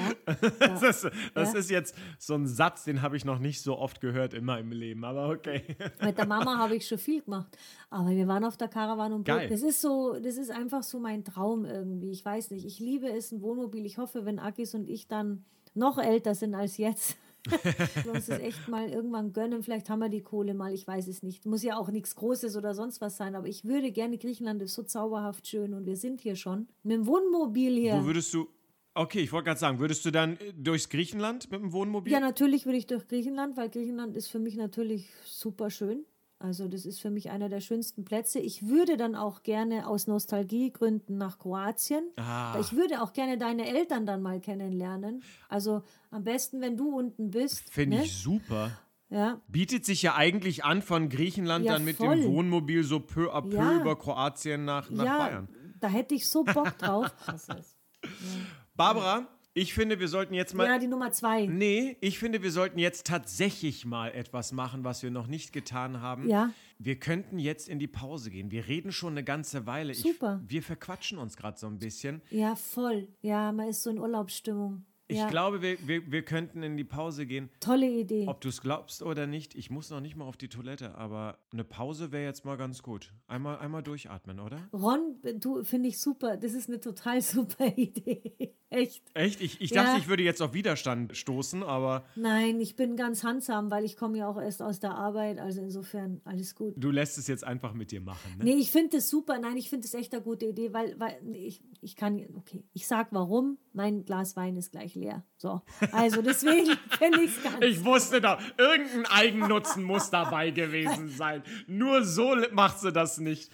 Das, 0.58 0.82
ist, 0.82 1.10
das 1.34 1.52
Ja. 1.52 1.58
ist 1.58 1.70
jetzt 1.70 1.94
so 2.18 2.34
ein 2.34 2.46
Satz, 2.46 2.84
den 2.84 3.00
habe 3.02 3.16
ich 3.16 3.24
noch 3.24 3.38
nicht 3.38 3.62
so 3.62 3.78
oft 3.78 4.00
gehört 4.00 4.34
in 4.34 4.44
meinem 4.44 4.72
Leben, 4.72 5.04
aber 5.04 5.28
okay. 5.30 5.62
Mit 6.02 6.18
der 6.18 6.25
Mama 6.26 6.58
habe 6.58 6.76
ich 6.76 6.86
schon 6.86 6.98
viel 6.98 7.22
gemacht. 7.22 7.56
Aber 7.90 8.10
wir 8.10 8.26
waren 8.28 8.44
auf 8.44 8.56
der 8.56 8.68
Caravan 8.68 9.12
und 9.12 9.24
Boot. 9.24 9.36
Geil. 9.36 9.48
Das 9.48 9.62
ist 9.62 9.80
so, 9.80 10.18
das 10.18 10.36
ist 10.36 10.50
einfach 10.50 10.82
so 10.82 10.98
mein 10.98 11.24
Traum 11.24 11.64
irgendwie. 11.64 12.10
Ich 12.10 12.24
weiß 12.24 12.50
nicht. 12.50 12.64
Ich 12.64 12.78
liebe 12.80 13.08
es, 13.08 13.32
ein 13.32 13.42
Wohnmobil. 13.42 13.86
Ich 13.86 13.98
hoffe, 13.98 14.24
wenn 14.24 14.38
Akis 14.38 14.74
und 14.74 14.88
ich 14.88 15.08
dann 15.08 15.44
noch 15.74 15.98
älter 15.98 16.34
sind 16.34 16.54
als 16.54 16.76
jetzt. 16.78 17.16
wir 18.02 18.12
uns 18.12 18.26
das 18.26 18.40
echt 18.40 18.68
mal 18.68 18.88
irgendwann 18.88 19.32
gönnen. 19.32 19.62
Vielleicht 19.62 19.88
haben 19.88 20.00
wir 20.00 20.08
die 20.08 20.22
Kohle 20.22 20.54
mal, 20.54 20.72
ich 20.72 20.86
weiß 20.86 21.06
es 21.06 21.22
nicht. 21.22 21.46
Muss 21.46 21.62
ja 21.62 21.78
auch 21.78 21.90
nichts 21.90 22.16
Großes 22.16 22.56
oder 22.56 22.74
sonst 22.74 23.00
was 23.00 23.16
sein, 23.16 23.34
aber 23.34 23.46
ich 23.46 23.64
würde 23.64 23.92
gerne, 23.92 24.18
Griechenland 24.18 24.62
ist 24.62 24.74
so 24.74 24.82
zauberhaft 24.82 25.46
schön 25.46 25.74
und 25.74 25.86
wir 25.86 25.96
sind 25.96 26.20
hier 26.20 26.36
schon. 26.36 26.68
Mit 26.82 26.96
dem 26.96 27.06
Wohnmobil 27.06 27.76
hier. 27.76 28.00
Wo 28.00 28.06
würdest 28.06 28.34
du. 28.34 28.48
Okay, 28.94 29.20
ich 29.20 29.30
wollte 29.30 29.46
gerade 29.46 29.60
sagen, 29.60 29.78
würdest 29.78 30.04
du 30.06 30.10
dann 30.10 30.38
äh, 30.38 30.54
durchs 30.54 30.88
Griechenland 30.88 31.50
mit 31.50 31.60
dem 31.60 31.72
Wohnmobil? 31.72 32.12
Ja, 32.12 32.18
natürlich 32.18 32.64
würde 32.64 32.78
ich 32.78 32.86
durch 32.86 33.06
Griechenland, 33.06 33.56
weil 33.56 33.68
Griechenland 33.68 34.16
ist 34.16 34.28
für 34.28 34.38
mich 34.38 34.56
natürlich 34.56 35.08
super 35.24 35.70
schön. 35.70 36.04
Also 36.38 36.68
das 36.68 36.84
ist 36.84 37.00
für 37.00 37.10
mich 37.10 37.30
einer 37.30 37.48
der 37.48 37.60
schönsten 37.60 38.04
Plätze. 38.04 38.38
Ich 38.40 38.68
würde 38.68 38.96
dann 38.98 39.14
auch 39.14 39.42
gerne 39.42 39.86
aus 39.86 40.06
Nostalgiegründen 40.06 41.16
nach 41.16 41.38
Kroatien. 41.38 42.04
Ah. 42.16 42.58
Ich 42.60 42.74
würde 42.74 43.02
auch 43.02 43.14
gerne 43.14 43.38
deine 43.38 43.66
Eltern 43.66 44.04
dann 44.04 44.20
mal 44.20 44.38
kennenlernen. 44.40 45.22
Also 45.48 45.82
am 46.10 46.24
besten, 46.24 46.60
wenn 46.60 46.76
du 46.76 46.94
unten 46.94 47.30
bist. 47.30 47.70
Finde 47.70 47.98
ne? 47.98 48.04
ich 48.04 48.14
super. 48.18 48.70
Ja, 49.08 49.40
Bietet 49.48 49.84
sich 49.86 50.02
ja 50.02 50.16
eigentlich 50.16 50.64
an, 50.64 50.82
von 50.82 51.08
Griechenland 51.08 51.64
Ja, 51.64 51.74
dann 51.74 51.84
mit 51.84 51.96
voll. 51.96 52.16
dem 52.20 52.26
Wohnmobil 52.32 52.82
so 52.82 52.98
peu 53.00 53.32
à 53.32 53.40
peu 53.40 53.56
Ja. 53.56 53.80
über 53.80 53.96
Kroatien 53.96 54.64
nach, 54.64 54.90
nach 54.90 55.04
ja 55.04 55.18
Bayern. 55.18 55.48
da 55.80 55.88
hätte 55.88 56.14
ich 56.16 56.28
so 56.28 56.42
Bock 56.44 56.76
drauf. 56.78 57.14
Barbara, 58.74 59.26
ich 59.56 59.72
finde, 59.72 59.98
wir 59.98 60.08
sollten 60.08 60.34
jetzt 60.34 60.54
mal. 60.54 60.66
ja, 60.66 60.78
die 60.78 60.86
Nummer 60.86 61.12
zwei. 61.12 61.46
Nee, 61.46 61.96
ich 62.00 62.18
finde, 62.18 62.42
wir 62.42 62.50
sollten 62.50 62.78
jetzt 62.78 63.06
tatsächlich 63.06 63.86
mal 63.86 64.12
etwas 64.12 64.52
machen, 64.52 64.84
was 64.84 65.02
wir 65.02 65.10
noch 65.10 65.28
nicht 65.28 65.54
getan 65.54 66.02
haben. 66.02 66.28
Ja. 66.28 66.50
Wir 66.78 66.96
könnten 66.96 67.38
jetzt 67.38 67.66
in 67.66 67.78
die 67.78 67.86
Pause 67.86 68.30
gehen. 68.30 68.50
Wir 68.50 68.68
reden 68.68 68.92
schon 68.92 69.14
eine 69.14 69.24
ganze 69.24 69.64
Weile. 69.64 69.94
Super. 69.94 70.42
Ich, 70.44 70.50
wir 70.50 70.62
verquatschen 70.62 71.16
uns 71.16 71.38
gerade 71.38 71.58
so 71.58 71.68
ein 71.68 71.78
bisschen. 71.78 72.20
Ja, 72.28 72.54
voll. 72.54 73.08
Ja, 73.22 73.50
man 73.50 73.68
ist 73.68 73.82
so 73.82 73.88
in 73.88 73.98
Urlaubsstimmung. 73.98 74.84
Ich 75.08 75.18
ja, 75.18 75.28
glaube, 75.28 75.62
wir, 75.62 75.78
wir, 75.86 76.10
wir 76.10 76.22
könnten 76.22 76.62
in 76.64 76.76
die 76.76 76.84
Pause 76.84 77.26
gehen. 77.26 77.48
tolle 77.60 77.88
Idee. 77.88 78.26
Ob 78.26 78.40
du 78.40 78.48
es 78.48 78.60
glaubst 78.60 79.02
oder 79.02 79.26
nicht, 79.26 79.54
ich 79.54 79.70
muss 79.70 79.88
noch 79.88 80.00
nicht 80.00 80.16
mal 80.16 80.24
auf 80.24 80.36
die 80.36 80.48
Toilette, 80.48 80.96
aber 80.96 81.38
eine 81.52 81.62
Pause 81.62 82.10
wäre 82.10 82.24
jetzt 82.24 82.44
mal 82.44 82.56
ganz 82.56 82.82
gut. 82.82 83.14
Einmal, 83.28 83.58
einmal 83.58 83.84
durchatmen, 83.84 84.40
oder? 84.40 84.58
Ron, 84.72 85.16
du 85.36 85.62
finde 85.62 85.88
ich 85.88 86.00
super. 86.00 86.36
Das 86.36 86.54
ist 86.54 86.68
eine 86.68 86.80
total 86.80 87.22
super 87.22 87.66
Idee. 87.76 88.56
Echt. 88.76 89.02
Echt? 89.14 89.40
Ich, 89.40 89.60
ich 89.60 89.70
Ja. 89.70 89.84
dachte, 89.84 89.98
ich 90.00 90.08
würde 90.08 90.22
jetzt 90.22 90.42
auf 90.42 90.52
Widerstand 90.54 91.16
stoßen, 91.16 91.62
aber 91.62 92.04
Nein, 92.14 92.60
ich 92.60 92.76
bin 92.76 92.96
ganz 92.96 93.24
handsam, 93.24 93.70
weil 93.70 93.84
ich 93.84 93.96
komme 93.96 94.18
ja 94.18 94.28
auch 94.28 94.40
erst 94.40 94.60
aus 94.62 94.80
der 94.80 94.94
Arbeit. 94.94 95.38
Also 95.38 95.60
insofern 95.62 96.20
alles 96.24 96.54
gut. 96.54 96.74
du 96.76 96.90
lässt 96.90 97.16
es 97.18 97.26
jetzt 97.26 97.44
einfach 97.44 97.72
mit 97.72 97.90
dir 97.90 98.00
machen. 98.00 98.36
Ne? 98.38 98.44
Nee, 98.44 98.54
ich 98.56 98.70
finde 98.70 98.96
das 98.96 99.08
super. 99.08 99.38
Nein, 99.38 99.56
ich 99.56 99.70
finde 99.70 99.86
das 99.88 99.94
echt 99.94 100.12
eine 100.14 100.22
gute 100.22 100.46
Idee, 100.46 100.72
weil, 100.72 100.98
weil 101.00 101.16
ich, 101.34 101.62
ich 101.80 101.96
kann, 101.96 102.22
okay, 102.36 102.64
ich 102.72 102.86
sag 102.86 103.08
warum. 103.12 103.58
Mein 103.72 104.04
Glas 104.04 104.36
Wein 104.36 104.56
ist 104.56 104.72
gleich 104.72 104.94
leer. 104.94 105.24
So. 105.36 105.60
Also 105.92 106.22
deswegen 106.22 106.76
finde 106.98 107.22
ich 107.22 107.36
es 107.36 107.42
ganz. 107.42 107.56
Ich 107.64 107.84
wusste 107.84 108.20
doch, 108.20 108.38
irgendein 108.58 109.06
Eigennutzen 109.06 109.82
muss 109.82 110.10
dabei 110.10 110.50
gewesen 110.50 111.08
sein. 111.16 111.42
Nur 111.66 112.04
so 112.04 112.34
macht 112.52 112.80
sie 112.80 112.92
das 112.92 113.18
nicht. 113.18 113.50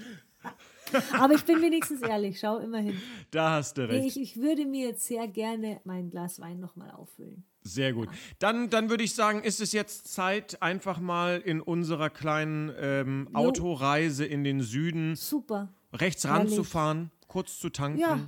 Aber 1.18 1.34
ich 1.34 1.44
bin 1.44 1.62
wenigstens 1.62 2.02
ehrlich, 2.02 2.38
schau 2.38 2.58
immerhin. 2.58 3.00
Da 3.30 3.52
hast 3.52 3.78
du 3.78 3.88
recht. 3.88 4.16
ich, 4.16 4.20
ich 4.20 4.36
würde 4.36 4.66
mir 4.66 4.88
jetzt 4.88 5.06
sehr 5.06 5.26
gerne 5.28 5.80
mein 5.84 6.10
Glas 6.10 6.40
Wein 6.40 6.60
nochmal 6.60 6.90
auffüllen. 6.90 7.44
Sehr 7.64 7.92
gut. 7.92 8.08
Dann, 8.38 8.70
dann 8.70 8.90
würde 8.90 9.04
ich 9.04 9.14
sagen, 9.14 9.42
ist 9.42 9.60
es 9.60 9.72
jetzt 9.72 10.12
Zeit, 10.12 10.60
einfach 10.62 10.98
mal 10.98 11.40
in 11.40 11.60
unserer 11.60 12.10
kleinen 12.10 12.72
ähm. 12.78 13.28
Autoreise 13.34 14.24
in 14.24 14.42
den 14.42 14.62
Süden 14.62 15.14
Super. 15.14 15.68
rechts 15.92 16.24
Herrlich. 16.24 16.52
ranzufahren, 16.52 17.10
kurz 17.28 17.58
zu 17.58 17.70
tanken. 17.70 17.98
Ja. 17.98 18.18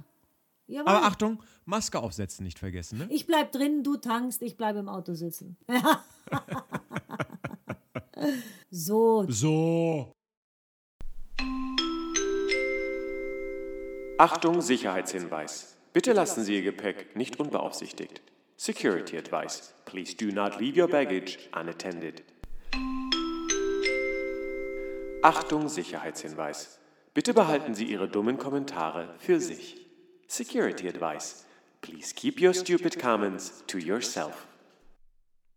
Jawohl. 0.66 0.88
Aber 0.88 1.06
Achtung, 1.06 1.42
Maske 1.66 2.00
aufsetzen 2.00 2.44
nicht 2.44 2.58
vergessen, 2.58 2.98
ne? 2.98 3.06
Ich 3.10 3.26
bleib 3.26 3.52
drin, 3.52 3.82
du 3.82 3.96
tankst, 3.96 4.40
ich 4.40 4.56
bleib 4.56 4.76
im 4.76 4.88
Auto 4.88 5.14
sitzen. 5.14 5.56
so, 8.70 9.26
So. 9.28 10.12
Achtung, 14.16 14.60
Sicherheitshinweis. 14.60 15.76
Bitte 15.92 16.12
lassen 16.12 16.44
Sie 16.44 16.54
Ihr 16.54 16.62
Gepäck 16.62 17.16
nicht 17.16 17.40
unbeaufsichtigt. 17.40 18.22
Security 18.56 19.18
advice. 19.18 19.74
Please 19.86 20.14
do 20.14 20.26
not 20.26 20.60
leave 20.60 20.80
your 20.80 20.88
baggage 20.88 21.36
unattended. 21.52 22.22
Achtung, 25.20 25.68
Sicherheitshinweis. 25.68 26.78
Bitte 27.12 27.34
behalten 27.34 27.74
Sie 27.74 27.86
Ihre 27.86 28.08
dummen 28.08 28.38
Kommentare 28.38 29.16
für 29.18 29.40
sich. 29.40 29.84
Security 30.28 30.88
advice. 30.88 31.44
Please 31.80 32.14
keep 32.14 32.40
your 32.40 32.54
stupid 32.54 32.96
comments 33.00 33.64
to 33.66 33.78
yourself. 33.78 34.46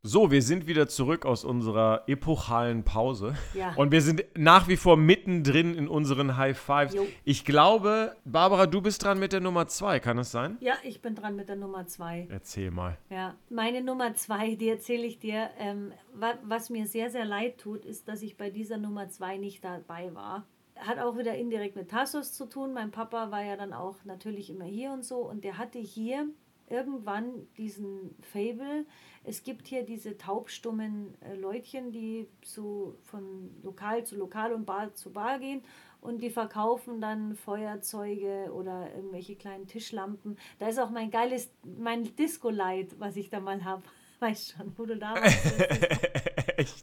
So, 0.04 0.32
wir 0.32 0.42
sind 0.42 0.68
wieder 0.68 0.88
zurück 0.88 1.26
aus 1.26 1.44
unserer 1.44 2.04
epochalen 2.08 2.84
Pause. 2.84 3.34
Ja. 3.54 3.74
Und 3.76 3.92
wir 3.92 4.02
sind 4.02 4.24
nach 4.38 4.68
wie 4.68 4.78
vor 4.78 4.96
mittendrin 4.96 5.74
in 5.74 5.88
unseren 5.88 6.38
High 6.38 6.58
Fives. 6.58 6.94
Jo. 6.94 7.08
Ich 7.26 7.44
glaube, 7.44 8.16
Barbara, 8.24 8.68
du 8.68 8.82
bist 8.82 9.04
dran 9.04 9.20
mit 9.20 9.34
der 9.34 9.42
Nummer 9.42 9.68
zwei, 9.68 10.00
kann 10.00 10.18
es 10.20 10.32
sein? 10.32 10.58
ja, 10.62 10.76
ich 10.84 11.02
bin 11.02 11.16
dran 11.16 11.36
mit 11.36 11.50
der 11.50 11.56
Nummer 11.56 11.88
zwei. 11.88 12.28
Erzähl 12.30 12.72
mal. 12.72 12.98
Ja, 13.10 13.36
meine 13.50 13.82
Nummer 13.82 14.14
zwei, 14.14 14.56
die 14.56 14.70
erzähle 14.70 15.06
ich 15.06 15.20
dir. 15.20 15.50
Ähm, 15.58 15.92
wa 16.14 16.36
was 16.44 16.70
mir 16.70 16.86
sehr, 16.86 17.10
sehr 17.10 17.26
leid 17.26 17.58
tut, 17.58 17.84
ist, 17.84 18.08
dass 18.08 18.22
ich 18.22 18.38
bei 18.38 18.50
dieser 18.50 18.78
Nummer 18.78 19.10
zwei 19.10 19.38
nicht 19.38 19.64
dabei 19.64 20.14
war. 20.14 20.46
Hat 20.76 21.00
auch 21.00 21.18
wieder 21.18 21.36
indirekt 21.36 21.76
mit 21.76 21.90
Tassos 21.90 22.34
zu 22.34 22.46
tun. 22.46 22.72
Mein 22.72 22.92
Papa 22.92 23.32
war 23.32 23.44
ja 23.44 23.58
dann 23.58 23.74
auch 23.74 23.96
natürlich 24.06 24.52
immer 24.52 24.66
hier 24.66 24.92
und 24.92 25.04
so. 25.04 25.18
Und 25.18 25.44
der 25.44 25.58
hatte 25.58 25.80
hier 25.80 26.28
irgendwann 26.70 27.48
diesen 27.58 28.16
Fable. 28.22 28.86
Es 29.24 29.44
gibt 29.44 29.68
hier 29.68 29.84
diese 29.84 30.18
taubstummen 30.18 31.16
äh, 31.22 31.36
Leutchen, 31.36 31.92
die 31.92 32.28
so 32.44 32.96
von 33.04 33.52
Lokal 33.64 34.06
zu 34.06 34.16
Lokal 34.16 34.54
und 34.54 34.66
Bar 34.66 34.94
zu 34.94 35.12
Bar 35.12 35.40
gehen 35.40 35.62
und 36.02 36.22
die 36.22 36.30
verkaufen 36.30 37.02
dann 37.02 37.36
Feuerzeuge 37.36 38.52
oder 38.54 38.94
irgendwelche 38.96 39.36
kleinen 39.36 39.68
Tischlampen. 39.68 40.38
Da 40.60 40.68
ist 40.68 40.80
auch 40.80 40.90
mein 40.90 41.12
geiles, 41.12 41.52
mein 41.64 42.16
Disco-Light, 42.16 43.00
was 43.00 43.16
ich 43.16 43.30
da 43.30 43.40
mal 43.40 43.64
habe. 43.64 43.84
Weißt 44.20 44.56
schon, 44.58 44.74
wo 44.78 44.86
du 44.86 44.98
da 44.98 45.14
warst. 45.14 46.24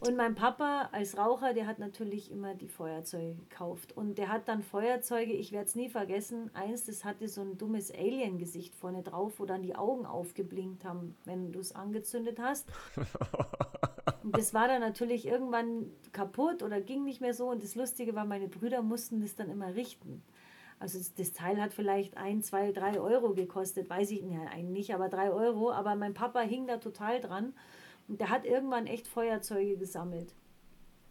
Und 0.07 0.15
mein 0.15 0.35
Papa 0.35 0.89
als 0.91 1.17
Raucher, 1.17 1.53
der 1.53 1.67
hat 1.67 1.79
natürlich 1.79 2.31
immer 2.31 2.55
die 2.55 2.67
Feuerzeuge 2.69 3.35
gekauft. 3.35 3.95
Und 3.97 4.17
der 4.17 4.29
hat 4.29 4.47
dann 4.47 4.61
Feuerzeuge, 4.63 5.33
ich 5.33 5.51
werde 5.51 5.65
es 5.67 5.75
nie 5.75 5.89
vergessen, 5.89 6.49
eins, 6.53 6.85
das 6.85 7.03
hatte 7.03 7.27
so 7.27 7.41
ein 7.41 7.57
dummes 7.57 7.91
Alien-Gesicht 7.91 8.75
vorne 8.75 9.03
drauf, 9.03 9.33
wo 9.39 9.45
dann 9.45 9.61
die 9.63 9.75
Augen 9.75 10.05
aufgeblinkt 10.05 10.85
haben, 10.85 11.15
wenn 11.25 11.51
du 11.51 11.59
es 11.59 11.75
angezündet 11.75 12.39
hast. 12.39 12.67
Und 14.23 14.35
das 14.37 14.53
war 14.53 14.67
dann 14.67 14.81
natürlich 14.81 15.27
irgendwann 15.27 15.91
kaputt 16.11 16.63
oder 16.63 16.81
ging 16.81 17.03
nicht 17.03 17.21
mehr 17.21 17.33
so. 17.33 17.49
Und 17.49 17.63
das 17.63 17.75
Lustige 17.75 18.15
war, 18.15 18.25
meine 18.25 18.47
Brüder 18.47 18.81
mussten 18.81 19.21
das 19.21 19.35
dann 19.35 19.49
immer 19.49 19.75
richten. 19.75 20.23
Also 20.79 20.97
das- 20.97 21.13
das 21.13 21.33
Teil 21.33 21.61
hat 21.61 21.73
vielleicht 21.73 22.17
ein, 22.17 22.41
zwei, 22.41 22.71
drei 22.71 22.99
Euro 22.99 23.33
gekostet, 23.33 23.89
weiß 23.89 24.11
ich 24.11 24.21
ja, 24.21 24.41
eigentlich 24.51 24.69
nicht, 24.87 24.93
aber 24.95 25.09
drei 25.09 25.31
Euro. 25.31 25.71
Aber 25.71 25.95
mein 25.95 26.13
Papa 26.13 26.39
hing 26.41 26.65
da 26.67 26.77
total 26.77 27.19
dran 27.21 27.53
und 28.07 28.21
der 28.21 28.29
hat 28.29 28.45
irgendwann 28.45 28.87
echt 28.87 29.07
Feuerzeuge 29.07 29.77
gesammelt. 29.77 30.33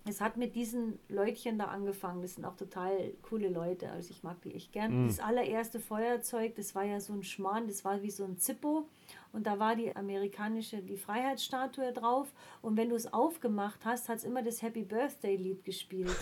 Es 0.06 0.20
hat 0.20 0.36
mit 0.36 0.54
diesen 0.54 0.98
Leutchen 1.08 1.58
da 1.58 1.66
angefangen. 1.66 2.20
Das 2.20 2.34
sind 2.34 2.44
auch 2.44 2.56
total 2.56 3.14
coole 3.22 3.48
Leute. 3.48 3.90
Also 3.90 4.10
ich 4.10 4.22
mag 4.22 4.40
die 4.42 4.54
echt 4.54 4.70
gern. 4.70 5.06
Das 5.06 5.18
allererste 5.18 5.80
Feuerzeug, 5.80 6.54
das 6.56 6.74
war 6.74 6.84
ja 6.84 7.00
so 7.00 7.14
ein 7.14 7.22
Schmarrn, 7.22 7.66
das 7.68 7.86
war 7.86 8.02
wie 8.02 8.10
so 8.10 8.24
ein 8.24 8.36
Zippo. 8.36 8.86
Und 9.32 9.46
da 9.46 9.58
war 9.58 9.76
die 9.76 9.96
amerikanische, 9.96 10.82
die 10.82 10.98
Freiheitsstatue 10.98 11.94
drauf. 11.94 12.34
Und 12.60 12.76
wenn 12.76 12.90
du 12.90 12.96
es 12.96 13.14
aufgemacht 13.14 13.86
hast, 13.86 14.10
hat 14.10 14.18
es 14.18 14.24
immer 14.24 14.42
das 14.42 14.60
Happy 14.60 14.82
Birthday 14.82 15.36
Lied 15.36 15.64
gespielt. 15.64 16.10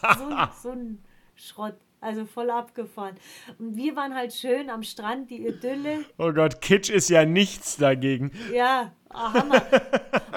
Also, 0.00 0.30
so, 0.30 0.36
so 0.62 0.70
ein 0.70 1.04
Schrott. 1.34 1.76
Also 2.00 2.24
voll 2.24 2.50
abgefahren. 2.50 3.16
Und 3.58 3.76
wir 3.76 3.94
waren 3.94 4.14
halt 4.14 4.32
schön 4.32 4.70
am 4.70 4.82
Strand, 4.82 5.30
die 5.30 5.46
Idylle. 5.46 6.04
Oh 6.18 6.32
Gott, 6.32 6.60
Kitsch 6.62 6.88
ist 6.88 7.10
ja 7.10 7.26
nichts 7.26 7.76
dagegen. 7.76 8.32
Ja, 8.52 8.92
ah, 9.10 9.34
Hammer. 9.34 9.62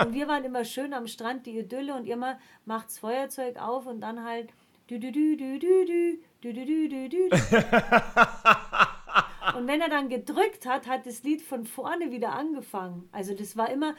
Und 0.04 0.14
wir 0.14 0.28
waren 0.28 0.44
immer 0.44 0.66
schön 0.66 0.94
am 0.94 1.08
Strand, 1.08 1.46
die 1.46 1.58
Idylle, 1.58 1.96
und 1.96 2.06
immer 2.06 2.38
macht's 2.66 3.00
Feuerzeug 3.00 3.58
auf 3.58 3.86
und 3.86 4.02
dann 4.02 4.24
halt 4.26 4.50
dü 4.90 5.00
dü 5.00 5.12
dü 5.14 5.38
dü 5.38 5.60
dü 5.60 5.86
dü 5.86 6.20
dü 6.44 6.54
dü 6.54 6.66
dü 6.66 6.90
dü 6.90 7.10
dü. 7.10 7.30
Und 9.56 9.68
wenn 9.68 9.82
er 9.82 9.90
dann 9.90 10.10
gedrückt 10.10 10.66
hat, 10.66 10.88
hat 10.88 11.06
das 11.06 11.24
Lied 11.24 11.42
von 11.42 11.66
vorne 11.66 12.12
wieder 12.12 12.34
angefangen. 12.34 13.08
Also 13.12 13.34
das 13.34 13.56
war 13.58 13.70
immer. 13.70 13.96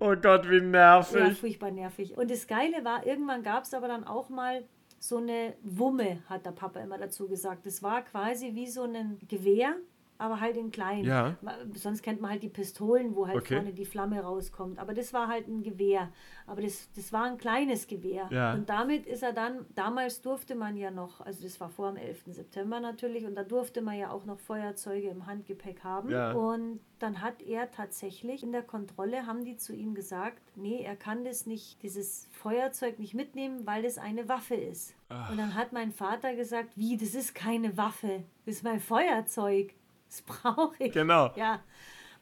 Oh 0.00 0.14
Gott, 0.20 0.48
wie 0.48 0.56
Ja, 0.56 1.02
nervig. 1.02 1.38
furchtbar 1.38 1.70
nervig. 1.70 2.16
Und 2.16 2.30
das 2.30 2.46
Geile 2.46 2.84
war, 2.84 3.06
irgendwann 3.06 3.42
gab 3.42 3.64
es 3.64 3.74
aber 3.74 3.88
dann 3.88 4.04
auch 4.04 4.28
mal 4.28 4.64
so 4.98 5.18
eine 5.18 5.54
Wumme, 5.62 6.22
hat 6.28 6.46
der 6.46 6.52
Papa 6.52 6.80
immer 6.80 6.98
dazu 6.98 7.28
gesagt. 7.28 7.66
Das 7.66 7.82
war 7.82 8.02
quasi 8.02 8.54
wie 8.54 8.66
so 8.66 8.82
ein 8.84 9.18
Gewehr, 9.28 9.76
aber 10.18 10.40
halt 10.40 10.56
in 10.56 10.70
klein. 10.70 11.04
Ja. 11.04 11.36
Sonst 11.74 12.02
kennt 12.02 12.20
man 12.20 12.30
halt 12.32 12.42
die 12.42 12.48
Pistolen, 12.48 13.14
wo 13.14 13.26
halt 13.26 13.36
Okay. 13.38 13.54
vorne 13.56 13.72
die 13.72 13.84
Flamme 13.84 14.20
rauskommt. 14.20 14.78
Aber 14.78 14.94
das 14.94 15.12
war 15.12 15.28
halt 15.28 15.48
ein 15.48 15.62
Gewehr. 15.62 16.10
Aber 16.46 16.62
das, 16.62 16.90
das 16.94 17.12
war 17.12 17.24
ein 17.24 17.38
kleines 17.38 17.86
Gewehr. 17.86 18.28
Ja. 18.30 18.54
Und 18.54 18.68
damit 18.68 19.06
ist 19.06 19.22
er 19.22 19.32
dann, 19.32 19.66
damals 19.74 20.22
durfte 20.22 20.54
man 20.54 20.76
ja 20.76 20.90
noch, 20.90 21.20
also 21.20 21.42
das 21.42 21.60
war 21.60 21.68
vor 21.68 21.92
dem 21.92 21.96
11. 21.96 22.24
September 22.28 22.80
natürlich, 22.80 23.24
und 23.26 23.34
da 23.34 23.44
durfte 23.44 23.82
man 23.82 23.98
ja 23.98 24.10
auch 24.10 24.24
noch 24.24 24.38
Feuerzeuge 24.38 25.08
im 25.08 25.26
Handgepäck 25.26 25.82
haben. 25.84 26.10
Ja. 26.10 26.32
Und 26.32 26.80
dann 26.98 27.20
hat 27.20 27.42
er 27.42 27.70
tatsächlich 27.70 28.42
in 28.42 28.52
der 28.52 28.62
Kontrolle, 28.62 29.26
haben 29.26 29.44
die 29.44 29.56
zu 29.56 29.74
ihm 29.74 29.94
gesagt, 29.94 30.40
nee, 30.54 30.82
er 30.82 30.96
kann 30.96 31.24
das 31.24 31.46
nicht, 31.46 31.82
dieses 31.82 32.28
Feuerzeug 32.32 32.98
nicht 32.98 33.12
mitnehmen, 33.14 33.66
weil 33.66 33.82
das 33.82 33.98
eine 33.98 34.28
Waffe 34.28 34.54
ist. 34.54 34.94
Und 35.30 35.38
dann 35.38 35.54
hat 35.54 35.72
mein 35.72 35.92
Vater 35.92 36.34
gesagt, 36.34 36.70
wie, 36.74 36.96
das 36.96 37.14
ist 37.14 37.34
keine 37.34 37.76
Waffe, 37.76 38.24
das 38.44 38.56
ist 38.56 38.64
mein 38.64 38.80
Feuerzeug. 38.80 39.74
Das 40.08 40.22
brauche 40.22 40.84
ich. 40.84 40.92
Genau. 40.92 41.32
Ja. 41.36 41.60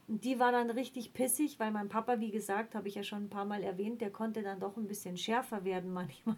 Und 0.06 0.24
die 0.24 0.38
war 0.38 0.52
dann 0.52 0.70
richtig 0.70 1.14
pissig, 1.14 1.58
weil 1.58 1.70
mein 1.70 1.88
Papa, 1.88 2.20
wie 2.20 2.30
gesagt, 2.30 2.74
habe 2.74 2.88
ich 2.88 2.94
ja 2.94 3.02
schon 3.02 3.24
ein 3.24 3.30
paar 3.30 3.44
Mal 3.44 3.62
erwähnt, 3.62 4.00
der 4.00 4.10
konnte 4.10 4.42
dann 4.42 4.60
doch 4.60 4.76
ein 4.76 4.86
bisschen 4.86 5.16
schärfer 5.16 5.64
werden 5.64 5.92
manchmal. 5.92 6.36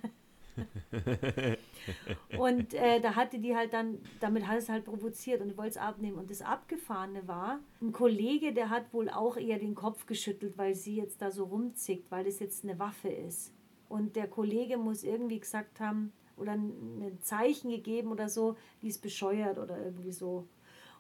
und 2.39 2.73
äh, 2.75 3.01
da 3.01 3.15
hatte 3.15 3.39
die 3.39 3.55
halt 3.55 3.73
dann, 3.73 3.99
damit 4.21 4.47
hat 4.47 4.59
es 4.59 4.69
halt 4.69 4.85
provoziert 4.85 5.43
und 5.43 5.57
wollte 5.57 5.71
es 5.71 5.77
abnehmen. 5.77 6.17
Und 6.17 6.31
das 6.31 6.43
Abgefahrene 6.43 7.27
war, 7.29 7.59
ein 7.83 7.93
Kollege, 7.93 8.55
der 8.55 8.71
hat 8.71 8.93
wohl 8.93 9.11
auch 9.11 9.37
eher 9.37 9.59
den 9.59 9.75
Kopf 9.75 10.07
geschüttelt, 10.07 10.57
weil 10.57 10.75
sie 10.75 10.97
jetzt 10.97 11.21
da 11.21 11.31
so 11.31 11.45
rumzickt, 11.45 12.11
weil 12.11 12.25
das 12.25 12.39
jetzt 12.39 12.65
eine 12.65 12.79
Waffe 12.79 13.09
ist. 13.09 13.53
Und 13.89 14.17
der 14.17 14.29
Kollege 14.29 14.79
muss 14.79 15.05
irgendwie 15.05 15.41
gesagt 15.41 15.81
haben 15.81 16.13
oder 16.37 16.53
ein 16.53 17.03
ein 17.03 17.21
Zeichen 17.21 17.71
gegeben 17.71 18.11
oder 18.11 18.29
so, 18.29 18.57
die 18.83 18.89
ist 18.89 19.01
bescheuert 19.03 19.59
oder 19.59 19.79
irgendwie 19.83 20.13
so. 20.13 20.47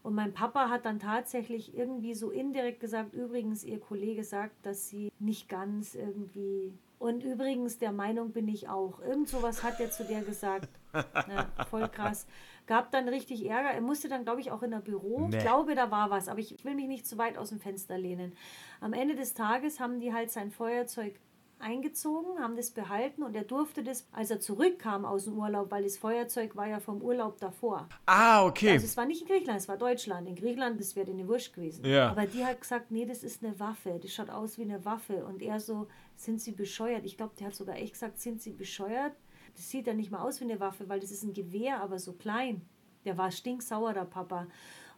Und 0.07 0.15
mein 0.15 0.33
Papa 0.33 0.70
hat 0.70 0.85
dann 0.85 1.01
tatsächlich 1.01 1.77
irgendwie 1.77 2.15
so 2.15 2.31
indirekt 2.31 2.78
gesagt, 2.78 3.12
übrigens, 3.12 3.65
ihr 3.65 3.81
Kollege 3.81 4.23
sagt, 4.23 4.55
dass 4.65 4.89
sie 4.89 5.11
nicht 5.19 5.49
ganz 5.49 5.97
irgendwie. 5.97 6.78
Und 7.01 7.24
übrigens, 7.24 7.81
der 7.81 7.91
Meinung 7.91 8.31
bin 8.31 8.47
ich 8.47 8.69
auch. 8.69 9.01
Irgend 9.01 9.28
sowas 9.28 9.65
hat 9.65 9.81
er 9.81 9.91
zu 9.91 10.05
der 10.05 10.23
gesagt. 10.23 10.69
Ja, 10.95 11.49
voll 11.69 11.89
krass. 11.89 12.27
Gab 12.66 12.91
dann 12.91 13.09
richtig 13.09 13.45
Ärger. 13.45 13.70
Er 13.70 13.83
musste 13.83 14.09
dann, 14.09 14.24
glaube 14.24 14.41
ich, 14.41 14.51
auch 14.51 14.62
in 14.62 14.70
der 14.70 14.78
Büro. 14.78 15.27
Nee. 15.27 15.37
Ich 15.37 15.43
glaube, 15.43 15.74
da 15.74 15.91
war 15.91 16.09
was, 16.09 16.28
aber 16.28 16.39
ich 16.39 16.65
will 16.65 16.74
mich 16.74 16.87
nicht 16.87 17.07
zu 17.07 17.19
weit 17.19 17.37
aus 17.37 17.51
dem 17.51 17.61
Fenster 17.61 17.99
lehnen. 17.99 18.33
Am 18.81 18.95
Ende 18.95 19.15
des 19.15 19.35
Tages 19.35 19.78
haben 19.78 20.01
die 20.01 20.15
halt 20.15 20.31
sein 20.31 20.51
Feuerzeug 20.53 21.16
eingezogen, 21.59 22.39
haben 22.39 22.57
das 22.57 22.70
behalten 22.70 23.23
und 23.23 23.35
er 23.35 23.45
durfte 23.45 23.83
das, 23.83 24.07
als 24.12 24.31
er 24.31 24.41
zurückkam 24.41 25.05
aus 25.05 25.24
dem 25.24 25.39
Urlaub, 25.39 25.70
weil 25.70 25.85
das 25.85 25.97
Feuerzeug 25.97 26.57
war 26.57 26.66
ja 26.66 26.81
vom 26.81 27.01
Urlaub 27.03 27.39
davor. 27.39 27.89
Ah, 28.07 28.45
okay. 28.45 28.73
Also 28.73 28.87
es 28.87 28.97
war 28.97 29.07
nicht 29.07 29.23
in 29.23 29.28
Griechenland, 29.28 29.61
es 29.61 29.69
war 29.69 29.77
Deutschland. 29.77 30.28
In 30.28 30.35
Griechenland, 30.35 30.81
das 30.81 30.97
wäre 30.97 31.11
eine 31.11 31.27
Wurst 31.27 31.55
gewesen. 31.55 31.85
Ja. 31.85 32.11
Aber 32.11 32.27
die 32.27 32.45
hat 32.45 32.61
gesagt, 32.61 32.91
nee, 32.91 33.07
das 33.07 33.23
ist 33.23 33.45
eine 33.45 33.59
Waffe. 33.59 33.99
Das 34.01 34.12
schaut 34.12 34.31
aus 34.31 34.59
wie 34.59 34.62
eine 34.62 34.85
Waffe. 34.85 35.24
Und 35.24 35.43
er 35.43 35.61
so, 35.61 35.89
sind 36.15 36.41
Sie 36.41 36.53
bescheuert? 36.53 37.05
Ich 37.05 37.16
glaube, 37.16 37.35
der 37.39 37.49
hat 37.49 37.55
sogar 37.55 37.77
echt 37.77 37.95
gesagt, 37.95 38.19
sind 38.19 38.43
Sie 38.43 38.53
bescheuert? 38.53 39.12
Das 39.55 39.70
sieht 39.70 39.87
ja 39.87 39.95
nicht 39.95 40.11
mal 40.11 40.20
aus 40.20 40.41
wie 40.41 40.45
eine 40.45 40.61
Waffe, 40.61 40.89
weil 40.89 41.01
das 41.01 41.11
ist 41.11 41.23
ein 41.23 41.33
Gewehr, 41.33 41.81
aber 41.81 41.99
so 41.99 42.12
klein. 42.12 42.62
Der 43.05 43.16
war 43.16 43.31
stinksauer, 43.31 43.95
der 43.95 44.05
Papa. 44.05 44.47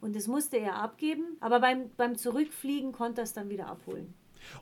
Und 0.01 0.17
das 0.17 0.27
musste 0.27 0.57
er 0.57 0.77
abgeben. 0.77 1.37
Aber 1.41 1.61
beim, 1.61 1.91
beim 1.97 2.17
Zurückfliegen 2.17 2.93
konnte 2.93 3.21
er 3.21 3.25
es 3.25 3.33
dann 3.33 3.49
wieder 3.49 3.67
abholen. 3.67 4.15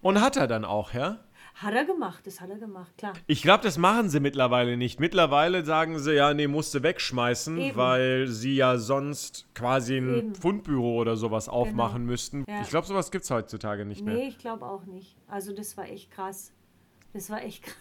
Und 0.03 0.21
hat 0.21 0.37
er 0.37 0.47
dann 0.47 0.65
auch, 0.65 0.93
ja? 0.95 1.21
Hat 1.59 1.73
er 1.73 1.87
gemacht, 1.87 2.27
das 2.27 2.43
hat 2.43 2.51
er 2.51 2.59
gemacht, 2.59 2.99
klar. 2.99 3.15
Ich 3.27 3.41
glaube, 3.41 3.65
das 3.65 3.79
machen 3.79 4.11
sie 4.11 4.21
mittlerweile 4.21 4.77
nicht. 4.77 5.01
Mittlerweile 5.01 5.65
sagen 5.65 5.99
sie, 5.99 6.13
ja, 6.13 6.35
nee, 6.35 6.47
musste 6.49 6.83
wegschmeißen, 6.83 7.57
Eben. 7.57 7.77
weil 7.77 8.27
sie 8.27 8.57
ja 8.57 8.77
sonst 8.77 9.47
quasi 9.55 9.97
ein 9.97 10.17
Eben. 10.17 10.35
Fundbüro 10.35 10.97
oder 10.97 11.17
sowas 11.17 11.49
aufmachen 11.49 12.05
müssten. 12.05 12.45
Ja. 12.47 12.61
Ich 12.61 12.69
glaube, 12.69 12.87
sowas 12.87 13.11
gibt 13.11 13.25
es 13.25 13.31
heutzutage 13.31 13.87
nicht 13.87 14.05
mehr. 14.05 14.17
Nee, 14.17 14.29
ich 14.29 14.37
glaube 14.39 14.67
auch 14.67 14.85
nicht. 14.85 15.17
Also 15.29 15.55
das 15.55 15.79
war 15.79 15.89
echt 15.89 16.11
krass. 16.11 16.53
Das 17.15 17.31
war 17.31 17.43
echt 17.43 17.63
krass. 17.65 17.77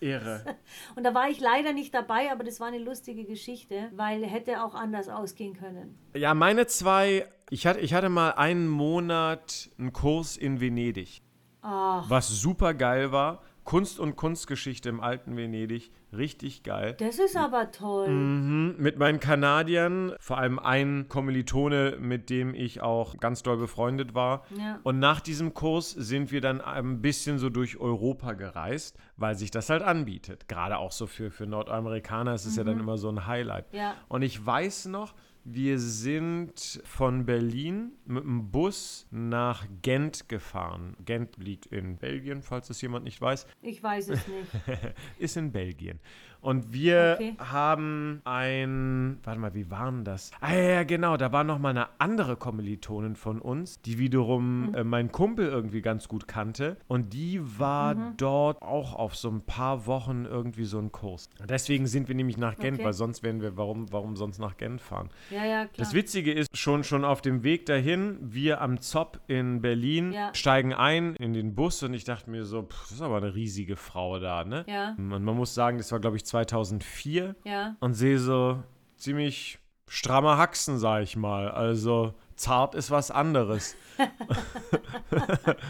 Ehre. 0.00 0.42
Und 0.96 1.04
da 1.04 1.14
war 1.14 1.28
ich 1.28 1.40
leider 1.40 1.72
nicht 1.72 1.94
dabei, 1.94 2.32
aber 2.32 2.42
das 2.42 2.58
war 2.58 2.68
eine 2.68 2.78
lustige 2.78 3.24
Geschichte, 3.24 3.90
weil 3.94 4.24
hätte 4.24 4.64
auch 4.64 4.74
anders 4.74 5.08
ausgehen 5.08 5.54
können. 5.54 5.98
Ja, 6.14 6.34
meine 6.34 6.66
zwei, 6.66 7.26
ich 7.50 7.66
hatte, 7.66 7.80
ich 7.80 7.94
hatte 7.94 8.08
mal 8.08 8.30
einen 8.32 8.68
Monat 8.68 9.70
einen 9.78 9.92
Kurs 9.92 10.36
in 10.36 10.60
Venedig, 10.60 11.22
Ach, 11.62 12.08
was 12.08 12.28
super 12.28 12.74
geil 12.74 13.12
war. 13.12 13.42
Kunst 13.64 14.00
und 14.00 14.16
Kunstgeschichte 14.16 14.88
im 14.88 15.00
alten 15.00 15.36
Venedig, 15.36 15.92
richtig 16.12 16.64
geil. 16.64 16.96
das 16.98 17.18
ist 17.18 17.36
aber 17.36 17.70
toll. 17.70 18.08
Mhm, 18.08 18.74
mit 18.78 18.98
meinen 18.98 19.20
Kanadiern, 19.20 20.12
vor 20.18 20.38
allem 20.38 20.58
ein 20.58 21.06
Kommilitone, 21.08 21.96
mit 22.00 22.30
dem 22.30 22.54
ich 22.54 22.80
auch 22.80 23.18
ganz 23.18 23.42
doll 23.42 23.58
befreundet 23.58 24.14
war. 24.14 24.44
Ja. 24.58 24.80
Und 24.82 24.98
nach 24.98 25.20
diesem 25.20 25.54
Kurs 25.54 25.90
sind 25.90 26.32
wir 26.32 26.40
dann 26.40 26.60
ein 26.60 27.00
bisschen 27.00 27.38
so 27.38 27.48
durch 27.48 27.78
Europa 27.78 28.32
gereist, 28.32 28.96
weil 29.16 29.36
sich 29.36 29.50
das 29.52 29.70
halt 29.70 29.82
anbietet. 29.82 30.48
Gerade 30.48 30.78
auch 30.78 30.90
so 30.90 31.06
für, 31.06 31.30
für 31.30 31.46
Nordamerikaner 31.46 32.34
ist 32.34 32.46
es 32.46 32.56
ja 32.56 32.64
dann 32.64 32.80
immer 32.80 32.98
so 32.98 33.08
ein 33.08 33.26
Highlight. 33.26 33.72
Mhm. 33.72 33.78
Ja. 33.78 33.94
Und 34.08 34.22
ich 34.22 34.44
weiß 34.44 34.86
noch, 34.86 35.14
wir 35.44 35.78
sind 35.78 36.80
von 36.84 37.24
Berlin 37.24 37.92
mit 38.04 38.24
dem 38.24 38.50
Bus 38.50 39.06
nach 39.10 39.66
Gent 39.82 40.28
gefahren. 40.28 40.96
Gent 41.04 41.36
liegt 41.38 41.66
in 41.66 41.96
Belgien, 41.96 42.42
falls 42.42 42.70
es 42.70 42.80
jemand 42.82 43.04
nicht 43.04 43.20
weiß 43.20 43.46
Ich 43.62 43.82
weiß 43.82 44.10
es 44.10 44.28
nicht. 44.28 44.50
ist 45.18 45.36
in 45.36 45.52
Belgien. 45.52 45.98
Und 46.40 46.72
wir 46.72 47.16
Okay. 47.18 47.34
haben 47.38 48.20
ein, 48.24 49.18
warte 49.24 49.40
mal, 49.40 49.54
wie 49.54 49.70
waren 49.70 50.04
das? 50.04 50.30
Ah 50.40 50.54
ja, 50.54 50.62
ja, 50.62 50.82
genau, 50.84 51.16
da 51.16 51.32
war 51.32 51.44
noch 51.44 51.58
mal 51.58 51.70
eine 51.70 51.88
andere 51.98 52.36
Kommilitonin 52.36 53.16
von 53.16 53.40
uns, 53.40 53.80
die 53.82 53.98
wiederum 53.98 54.68
Mhm. 54.68 54.74
äh, 54.74 54.84
mein 54.84 55.12
Kumpel 55.12 55.46
irgendwie 55.48 55.82
ganz 55.82 56.08
gut 56.08 56.26
kannte. 56.28 56.76
Und 56.88 57.12
die 57.12 57.40
war 57.58 57.94
Mhm. 57.94 58.14
dort 58.16 58.62
auch 58.62 58.94
auf 58.94 59.16
so 59.16 59.28
ein 59.30 59.42
paar 59.42 59.86
Wochen 59.86 60.24
irgendwie 60.24 60.64
so 60.64 60.78
ein 60.78 60.92
Kurs. 60.92 61.28
Deswegen 61.48 61.86
sind 61.86 62.08
wir 62.08 62.14
nämlich 62.14 62.36
nach 62.38 62.56
Gent, 62.56 62.74
Okay. 62.78 62.84
weil 62.86 62.92
sonst 62.92 63.22
wären 63.22 63.40
wir, 63.40 63.56
warum, 63.56 63.92
warum 63.92 64.16
sonst 64.16 64.38
nach 64.38 64.56
Gent 64.56 64.80
fahren? 64.80 65.10
Ja, 65.30 65.44
ja, 65.44 65.64
klar. 65.66 65.68
Das 65.76 65.94
Witzige 65.94 66.32
ist, 66.32 66.56
schon, 66.56 66.84
schon 66.84 67.04
auf 67.04 67.20
dem 67.22 67.42
Weg 67.42 67.66
dahin, 67.66 68.16
wir 68.20 68.60
am 68.60 68.80
Zopp 68.80 69.20
in 69.26 69.60
Berlin 69.60 70.12
Ja. 70.12 70.30
steigen 70.34 70.72
ein 70.74 71.14
in 71.16 71.32
den 71.32 71.54
Bus 71.54 71.82
und 71.82 71.94
ich 71.94 72.04
dachte 72.04 72.30
mir 72.30 72.44
so, 72.44 72.62
pff, 72.62 72.80
das 72.82 72.92
ist 72.92 73.02
aber 73.02 73.18
eine 73.18 73.34
riesige 73.34 73.76
Frau 73.76 74.18
da, 74.18 74.44
ne? 74.44 74.64
Ja. 74.68 74.94
Und 74.96 75.08
man 75.24 75.36
muss 75.36 75.54
sagen, 75.54 75.78
das 75.78 75.92
war, 75.92 76.00
glaube 76.00 76.16
ich, 76.16 76.24
2004 76.30 77.34
ja, 77.44 77.76
und 77.80 77.94
sehe 77.94 78.18
so 78.18 78.62
ziemlich 78.96 79.58
stramme 79.88 80.38
Haxen, 80.38 80.78
sag 80.78 81.02
ich 81.02 81.16
mal. 81.16 81.50
Also 81.50 82.14
zart 82.36 82.74
ist 82.74 82.90
was 82.90 83.10
anderes. 83.10 83.76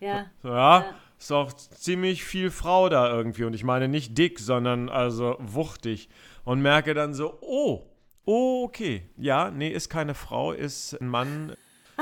ja. 0.00 0.26
So, 0.42 0.48
ja, 0.48 0.80
Ja. 0.80 0.84
ist 1.18 1.32
auch 1.32 1.52
ziemlich 1.52 2.24
viel 2.24 2.50
Frau 2.50 2.88
da 2.88 3.10
irgendwie. 3.10 3.44
Und 3.44 3.54
ich 3.54 3.64
meine 3.64 3.88
nicht 3.88 4.16
dick, 4.16 4.38
sondern 4.38 4.88
also 4.88 5.36
wuchtig. 5.40 6.08
Und 6.44 6.62
merke 6.62 6.94
dann 6.94 7.14
so, 7.14 7.38
oh, 7.40 7.82
oh, 8.24 8.64
okay. 8.64 9.08
Ja, 9.16 9.50
nee, 9.50 9.70
ist 9.70 9.88
keine 9.88 10.14
Frau, 10.14 10.52
ist 10.52 10.94
ein 11.00 11.08
Mann. 11.08 11.56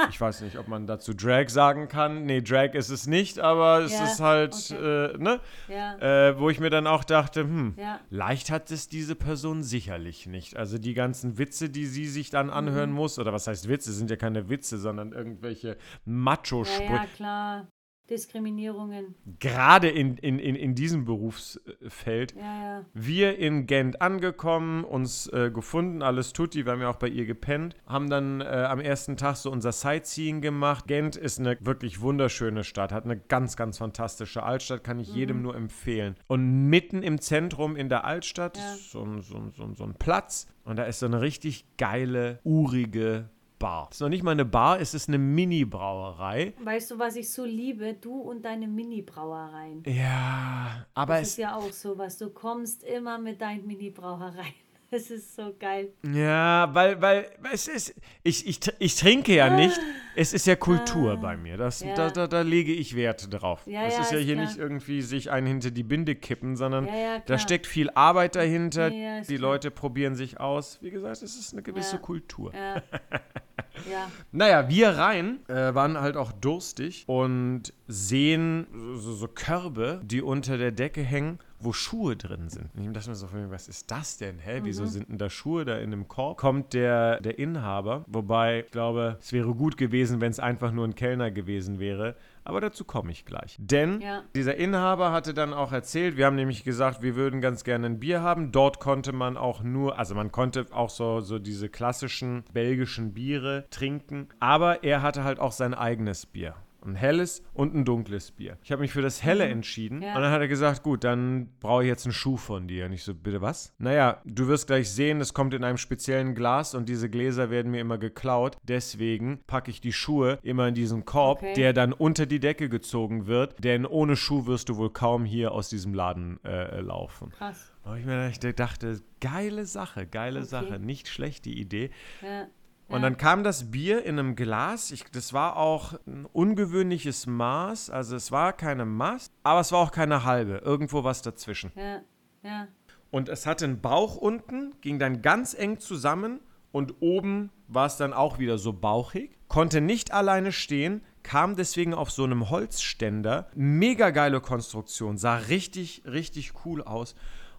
Ich 0.09 0.21
weiß 0.21 0.41
nicht, 0.43 0.59
ob 0.59 0.69
man 0.69 0.87
dazu 0.87 1.13
Drag 1.15 1.49
sagen 1.49 1.89
kann. 1.89 2.25
Nee, 2.25 2.41
Drag 2.41 2.75
ist 2.75 2.89
es 2.89 3.07
nicht, 3.07 3.39
aber 3.39 3.81
es 3.81 3.93
Ja, 3.93 4.05
ist 4.05 4.21
halt, 4.21 4.55
okay. 4.55 5.13
äh, 5.15 5.19
ne? 5.19 5.41
Ja. 5.69 5.99
Äh, 6.29 6.39
wo 6.39 6.49
ich 6.51 6.61
mir 6.61 6.71
dann 6.71 6.87
auch 6.87 7.05
dachte, 7.05 7.41
hm, 7.43 7.75
Ja. 7.77 8.01
leicht 8.11 8.51
hat 8.51 8.71
es 8.71 8.89
diese 8.89 9.15
Person 9.15 9.63
sicherlich 9.63 10.27
nicht. 10.27 10.57
Also 10.57 10.79
die 10.79 10.95
ganzen 10.95 11.37
Witze, 11.39 11.69
die 11.69 11.87
sie 11.87 12.07
sich 12.07 12.31
dann 12.31 12.49
anhören 12.51 12.91
Mhm. 12.91 12.97
muss, 12.97 13.19
oder 13.19 13.33
was 13.33 13.47
heißt 13.47 13.69
Witze, 13.69 13.93
sind 13.93 14.11
ja 14.11 14.17
keine 14.17 14.49
Witze, 14.49 14.79
sondern 14.79 15.13
irgendwelche 15.13 15.77
Macho-Sprüche. 16.05 16.93
ja, 16.93 17.07
klar. 17.15 17.69
Diskriminierungen. 18.13 19.15
Gerade 19.41 19.89
in, 19.89 20.17
in, 20.19 20.39
in, 20.39 20.55
in 20.55 20.75
diesem 20.75 21.05
Berufsfeld. 21.05 22.35
Ja, 22.37 22.63
ja. 22.63 22.85
Wir 22.95 23.39
in 23.39 23.67
Gent 23.67 24.01
angekommen, 24.03 24.85
uns 24.85 25.27
äh, 25.29 25.51
gefunden, 25.51 26.03
alles 26.03 26.33
tutti, 26.33 26.65
wir 26.65 26.73
haben 26.73 26.81
ja 26.81 26.91
auch 26.91 26.97
bei 26.97 27.09
ihr 27.09 27.27
gepennt, 27.27 27.75
haben 27.87 28.09
dann 28.11 28.41
äh, 28.41 28.45
am 28.45 28.81
ersten 28.81 29.17
Tag 29.17 29.37
so 29.37 29.51
unser 29.51 29.73
Sightseeing 29.73 30.41
gemacht. 30.41 30.87
Gent 30.87 31.17
ist 31.17 31.41
eine 31.41 31.57
wirklich 31.61 32.01
wunderschöne 32.01 32.65
Stadt, 32.65 32.93
hat 32.93 33.05
eine 33.05 33.19
ganz, 33.19 33.57
ganz 33.57 33.79
fantastische 33.79 34.43
Altstadt, 34.43 34.85
kann 34.85 35.01
ich 35.01 35.15
jedem 35.15 35.43
nur 35.43 35.55
empfehlen. 35.57 36.17
Und 36.27 36.69
mitten 36.69 37.03
im 37.03 37.21
Zentrum 37.21 37.77
in 37.77 37.89
der 37.89 38.05
Altstadt 38.05 38.57
Ja. 38.57 38.75
ist 38.75 38.91
so 38.91 39.03
so, 39.21 39.51
so, 39.57 39.75
so 39.75 39.85
ein 39.85 39.95
Platz 39.95 40.47
und 40.65 40.77
da 40.77 40.85
ist 40.85 41.01
so 41.01 41.07
eine 41.07 41.21
richtig 41.21 41.65
geile, 41.77 42.39
urige 42.45 43.29
Bar. 43.63 43.89
Es 43.91 43.97
ist 43.97 44.01
noch 44.03 44.09
nicht 44.11 44.23
mal 44.23 44.33
eine 44.33 44.45
Bar, 44.45 44.81
es 44.81 44.93
ist 44.93 45.09
eine 45.09 45.19
Mini-Brauerei. 45.19 46.53
Weißt 46.63 46.91
du, 46.91 46.99
was 46.99 47.17
ich 47.17 47.31
so 47.31 47.45
liebe? 47.45 47.95
Du 47.95 48.21
und 48.21 48.45
deine 48.45 48.67
Mini-Brauereien. 48.69 49.83
Ja, 49.87 50.85
aber 50.95 51.15
Das 51.15 51.23
es 51.23 51.29
ist 51.31 51.39
ja 51.39 51.57
auch 51.57 51.73
so 51.73 51.97
was. 51.97 52.19
Du 52.19 52.31
kommst 52.31 52.83
immer 52.85 53.19
mit 53.19 53.41
deinen 53.41 53.67
Mini-Brauereien. 53.67 54.55
Das 54.93 55.11
ist 55.11 55.35
so 55.37 55.55
geil. 55.59 55.89
Ja, 56.15 56.69
weil, 56.75 57.01
weil 57.01 57.25
es 57.51 57.67
ist, 57.67 57.95
ich, 58.23 58.47
ich, 58.47 58.61
ich 58.79 58.95
trinke 58.97 59.35
ja 59.35 59.49
nicht. 59.49 59.81
Es 60.15 60.35
ist 60.35 60.47
ja 60.47 60.55
Kultur 60.55 61.17
bei 61.17 61.35
mir. 61.35 61.57
Das, 61.57 61.83
Ah. 61.83 61.87
Ja. 61.87 61.95
da, 61.95 62.11
da, 62.11 62.27
da 62.27 62.43
lege 62.43 62.75
ich 62.75 62.95
Wert 62.95 63.33
drauf. 63.33 63.63
Ja, 63.67 63.85
es 63.87 63.95
ja, 63.95 64.01
ist 64.03 64.13
ja 64.13 64.19
ist 64.19 64.25
hier 64.27 64.35
klar. 64.35 64.45
nicht 64.45 64.59
irgendwie 64.59 65.01
sich 65.01 65.31
einen 65.31 65.47
hinter 65.47 65.71
die 65.71 65.83
Binde 65.83 66.15
kippen, 66.15 66.57
sondern 66.57 66.87
Ja, 66.89 66.95
ja, 66.95 67.19
da 67.25 67.39
steckt 67.39 67.67
viel 67.67 67.89
Arbeit 67.89 68.37
dahinter. 68.37 68.91
Die 68.91 69.25
klar. 69.25 69.39
Leute 69.39 69.71
probieren 69.71 70.15
sich 70.15 70.39
aus. 70.39 70.77
Wie 70.83 70.91
gesagt, 70.91 71.23
es 71.23 71.39
ist 71.39 71.55
eine 71.55 71.63
gewisse 71.63 71.97
Ja. 71.97 72.03
Kultur. 72.03 72.53
Ja. 72.55 72.83
ja. 73.91 74.11
Naja, 74.31 74.69
wir 74.69 74.91
rein 74.91 75.41
äh, 75.49 75.75
waren 75.75 75.99
halt 76.01 76.17
auch 76.17 76.33
durstig 76.33 77.05
und 77.07 77.73
sehen 77.87 78.67
so, 78.95 79.13
so 79.13 79.29
Körbe, 79.29 80.01
die 80.05 80.23
unter 80.23 80.59
der 80.59 80.73
Decke 80.73 81.03
hängen, 81.03 81.39
wo 81.59 81.73
Schuhe 81.73 82.17
drin 82.17 82.49
sind. 82.49 82.71
Und 82.75 82.87
ich 82.87 82.93
dachte 82.93 83.11
mir 83.11 83.17
so, 83.17 83.29
was 83.49 83.69
ist 83.69 83.91
das 83.91 84.19
denn? 84.19 84.39
Hä, 84.39 84.61
wieso 84.65 84.87
sind 84.87 85.09
denn 85.09 85.19
da 85.19 85.31
Schuhe 85.31 85.65
da 85.65 85.79
in 85.79 85.91
dem 85.91 86.09
Korb? 86.09 86.39
Kommt 86.39 86.73
der, 86.73 87.21
der 87.21 87.39
Inhaber, 87.39 88.05
wobei 88.09 88.61
ich 88.61 88.71
glaube, 88.71 89.17
es 89.21 89.33
wäre 89.33 89.55
gut 89.55 89.77
gewesen, 89.77 90.21
wenn 90.21 90.31
es 90.31 90.41
einfach 90.41 90.73
nur 90.73 90.87
ein 90.87 90.95
Kellner 90.95 91.31
gewesen 91.31 91.79
wäre. 91.79 92.17
Aber 92.45 92.61
dazu 92.61 92.85
komme 92.85 93.13
ich 93.13 93.25
gleich. 93.25 93.57
Denn 93.59 94.01
Ja. 94.01 94.23
dieser 94.35 94.57
Inhaber 94.57 95.13
hatte 95.13 95.35
dann 95.35 95.53
auch 95.55 95.73
erzählt, 95.73 96.17
wir 96.17 96.27
haben 96.27 96.37
nämlich 96.37 96.65
gesagt, 96.65 97.03
wir 97.03 97.15
würden 97.15 97.41
ganz 97.41 97.65
gerne 97.65 97.87
ein 97.87 98.01
Bier 98.01 98.23
haben. 98.23 98.53
Dort 98.53 98.81
konnte 98.81 99.13
man 99.13 99.37
auch 99.37 99.63
nur, 99.63 99.99
also 99.99 100.15
man 100.15 100.33
konnte 100.33 100.67
auch 100.73 100.91
so, 100.91 101.21
so 101.21 101.39
diese 101.39 101.69
klassischen 101.69 102.45
belgischen 102.53 103.15
Biere 103.15 103.67
trinken. 103.71 104.29
Aber 104.41 104.83
er 104.83 105.03
hatte 105.03 105.25
halt 105.25 105.39
auch 105.39 105.53
sein 105.53 105.75
eigenes 105.75 106.27
Bier. 106.27 106.55
Ein 106.85 106.95
helles 106.95 107.43
und 107.55 107.75
ein 107.75 107.85
dunkles 107.85 108.33
Bier. 108.33 108.59
Ich 108.63 108.73
habe 108.73 108.83
mich 108.83 108.93
für 108.93 109.03
das 109.03 109.23
helle 109.23 109.45
entschieden. 109.45 109.99
Mhm. 109.99 110.03
Ja. 110.03 110.17
Und 110.17 110.23
dann 110.23 110.33
hat 110.33 110.41
er 110.41 110.49
gesagt, 110.49 110.83
gut, 110.83 111.05
dann 111.05 111.49
brauche 111.61 111.83
ich 111.83 111.89
jetzt 111.89 112.07
einen 112.07 112.13
Schuh 112.13 112.37
von 112.37 112.67
dir. 112.69 112.87
Und 112.87 112.93
ich 112.93 113.05
so, 113.05 113.15
bitte 113.15 113.41
was? 113.41 113.73
Naja, 113.79 114.21
du 114.25 114.49
wirst 114.49 114.67
gleich 114.67 114.91
sehen, 114.91 115.21
es 115.21 115.35
kommt 115.35 115.55
in 115.55 115.65
einem 115.65 115.79
speziellen 115.79 116.35
Glas 116.35 116.75
und 116.75 116.89
diese 116.89 117.09
Gläser 117.09 117.51
werden 117.51 117.71
mir 117.71 117.81
immer 117.81 117.99
geklaut. 117.99 118.57
Deswegen 118.65 119.41
packe 119.47 119.71
ich 119.71 119.81
die 119.81 119.93
Schuhe 119.93 120.39
immer 120.43 120.69
in 120.69 120.75
diesen 120.75 121.05
Korb, 121.05 121.39
Okay. 121.39 121.55
der 121.55 121.73
dann 121.73 121.93
unter 121.93 122.27
die 122.27 122.41
Decke 122.41 122.69
gezogen 122.69 123.27
wird. 123.27 123.63
Denn 123.63 123.87
ohne 123.87 124.17
Schuh 124.17 124.47
wirst 124.47 124.69
du 124.69 124.77
wohl 124.77 124.91
kaum 124.91 125.25
hier 125.25 125.53
aus 125.53 125.69
diesem 125.69 125.95
Laden 125.95 126.39
äh, 126.45 126.81
laufen. 126.81 127.31
Krass. 127.31 127.73
Und 127.85 127.99
ich 127.99 128.05
mir 128.07 128.29
dachte, 128.29 128.53
dachte, 128.55 129.01
geile 129.21 129.67
Sache, 129.67 130.07
geile 130.07 130.41
Okay. 130.41 130.49
Sache. 130.49 130.79
Nicht 130.79 131.09
schlecht 131.09 131.45
die 131.45 131.59
Idee. 131.61 131.91
Ja. 132.23 132.47
Und 132.93 133.03
dann 133.03 133.17
kam 133.17 133.43
das 133.43 133.71
Bier 133.71 134.05
in 134.05 134.19
einem 134.19 134.37
Glas. 134.37 134.91
Ich, 134.91 135.05
das 135.13 135.33
war 135.33 135.57
auch 135.57 135.95
ein 136.07 136.27
ungewöhnliches 136.33 137.27
Maß. 137.27 137.91
Also 137.91 138.17
es 138.17 138.31
war 138.31 138.53
keine 138.53 138.85
Maß, 138.85 139.31
aber 139.43 139.61
es 139.61 139.73
war 139.73 139.81
auch 139.81 139.91
keine 139.91 140.25
halbe. 140.25 140.59
Irgendwo 140.59 141.05
was 141.05 141.23
dazwischen. 141.23 141.73
Ja. 141.75 142.01
Ja. 142.43 142.69
Und 143.11 143.29
es 143.29 143.47
hatte 143.47 143.65
einen 143.67 143.81
Bauch 143.81 144.17
unten, 144.17 144.75
ging 144.81 144.99
dann 144.99 145.23
ganz 145.23 145.55
eng 145.55 145.79
zusammen 145.79 146.41
und 146.73 146.95
oben 147.01 147.51
war 147.69 147.87
es 147.87 147.97
dann 147.97 148.13
auch 148.13 148.39
wieder 148.39 148.59
so 148.59 148.73
bauchig. 148.73 149.39
Konnte 149.49 149.81
nicht 149.81 150.13
alleine 150.13 150.51
stehen, 150.51 151.03
kam 151.23 151.57
deswegen 151.57 151.95
auf 151.95 152.11
so 152.11 152.25
einem 152.25 152.49
Holzständer. 152.51 153.49
Mega 153.55 154.11
geile 154.11 154.41
Konstruktion, 154.41 155.19
sah 155.19 155.37
richtig, 155.37 156.03
richtig 156.07 156.53
cool 156.65 156.83
aus. 156.83 157.15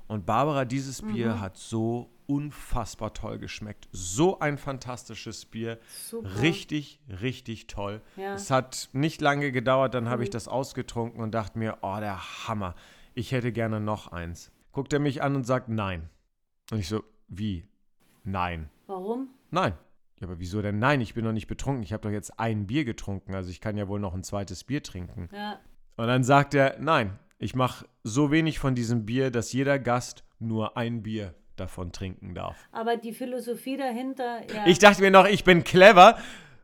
Und 0.07 0.25
Barbara, 0.25 0.65
dieses 0.65 1.01
Bier 1.01 1.39
hat 1.39 1.55
so 1.55 2.09
unfassbar 2.27 3.13
toll 3.13 3.39
geschmeckt. 3.39 3.87
So 3.91 4.39
ein 4.39 4.57
fantastisches 4.57 5.45
Bier. 5.45 5.79
Super. 6.05 6.41
Richtig, 6.41 6.99
richtig 7.21 7.67
toll. 7.67 8.01
Ja. 8.15 8.33
Es 8.33 8.51
hat 8.51 8.89
nicht 8.93 9.21
lange 9.21 9.51
gedauert, 9.51 9.93
dann 9.93 10.09
habe 10.09 10.23
ich 10.23 10.29
das 10.29 10.47
ausgetrunken 10.47 11.21
und 11.21 11.31
dachte 11.31 11.59
mir, 11.59 11.79
oh, 11.81 11.97
der 11.99 12.47
Hammer. 12.47 12.75
Ich 13.13 13.31
hätte 13.31 13.51
gerne 13.51 13.79
noch 13.79 14.11
eins. 14.11 14.51
Guckt 14.71 14.93
er 14.93 14.99
mich 14.99 15.21
an 15.21 15.35
und 15.35 15.45
sagt, 15.45 15.69
nein. 15.69 16.09
Und 16.71 16.79
ich 16.79 16.87
so, 16.87 17.03
wie? 17.27 17.67
Nein. 18.23 18.69
Warum? 18.87 19.29
Nein. 19.51 19.73
Ja, 20.19 20.27
aber 20.27 20.39
wieso 20.39 20.61
denn 20.61 20.79
nein? 20.79 21.01
Ich 21.01 21.13
bin 21.13 21.25
noch 21.25 21.33
nicht 21.33 21.47
betrunken. 21.47 21.83
Ich 21.83 21.93
habe 21.93 22.03
doch 22.03 22.09
jetzt 22.09 22.39
ein 22.39 22.65
Bier 22.65 22.85
getrunken. 22.85 23.35
Also 23.35 23.49
ich 23.49 23.61
kann 23.61 23.77
ja 23.77 23.87
wohl 23.87 23.99
noch 23.99 24.13
ein 24.13 24.23
zweites 24.23 24.63
Bier 24.63 24.81
trinken. 24.81 25.29
Ja. 25.33 25.59
Und 25.95 26.07
dann 26.07 26.23
sagt 26.23 26.53
er, 26.53 26.77
nein, 26.79 27.19
ich 27.37 27.55
mache 27.55 27.85
so 28.03 28.31
wenig 28.31 28.57
von 28.57 28.73
diesem 28.73 29.05
Bier, 29.05 29.31
dass 29.31 29.53
jeder 29.53 29.77
Gast 29.79 30.23
nur 30.39 30.77
ein 30.77 31.03
Bier 31.03 31.35
davon 31.55 31.91
trinken 31.91 32.33
darf. 32.33 32.57
Aber 32.71 32.97
die 32.97 33.13
Philosophie 33.13 33.77
dahinter, 33.77 34.41
ja. 34.53 34.65
Ich 34.65 34.79
dachte 34.79 35.01
mir 35.01 35.11
noch, 35.11 35.27
ich 35.27 35.43
bin 35.43 35.63
clever 35.63 36.17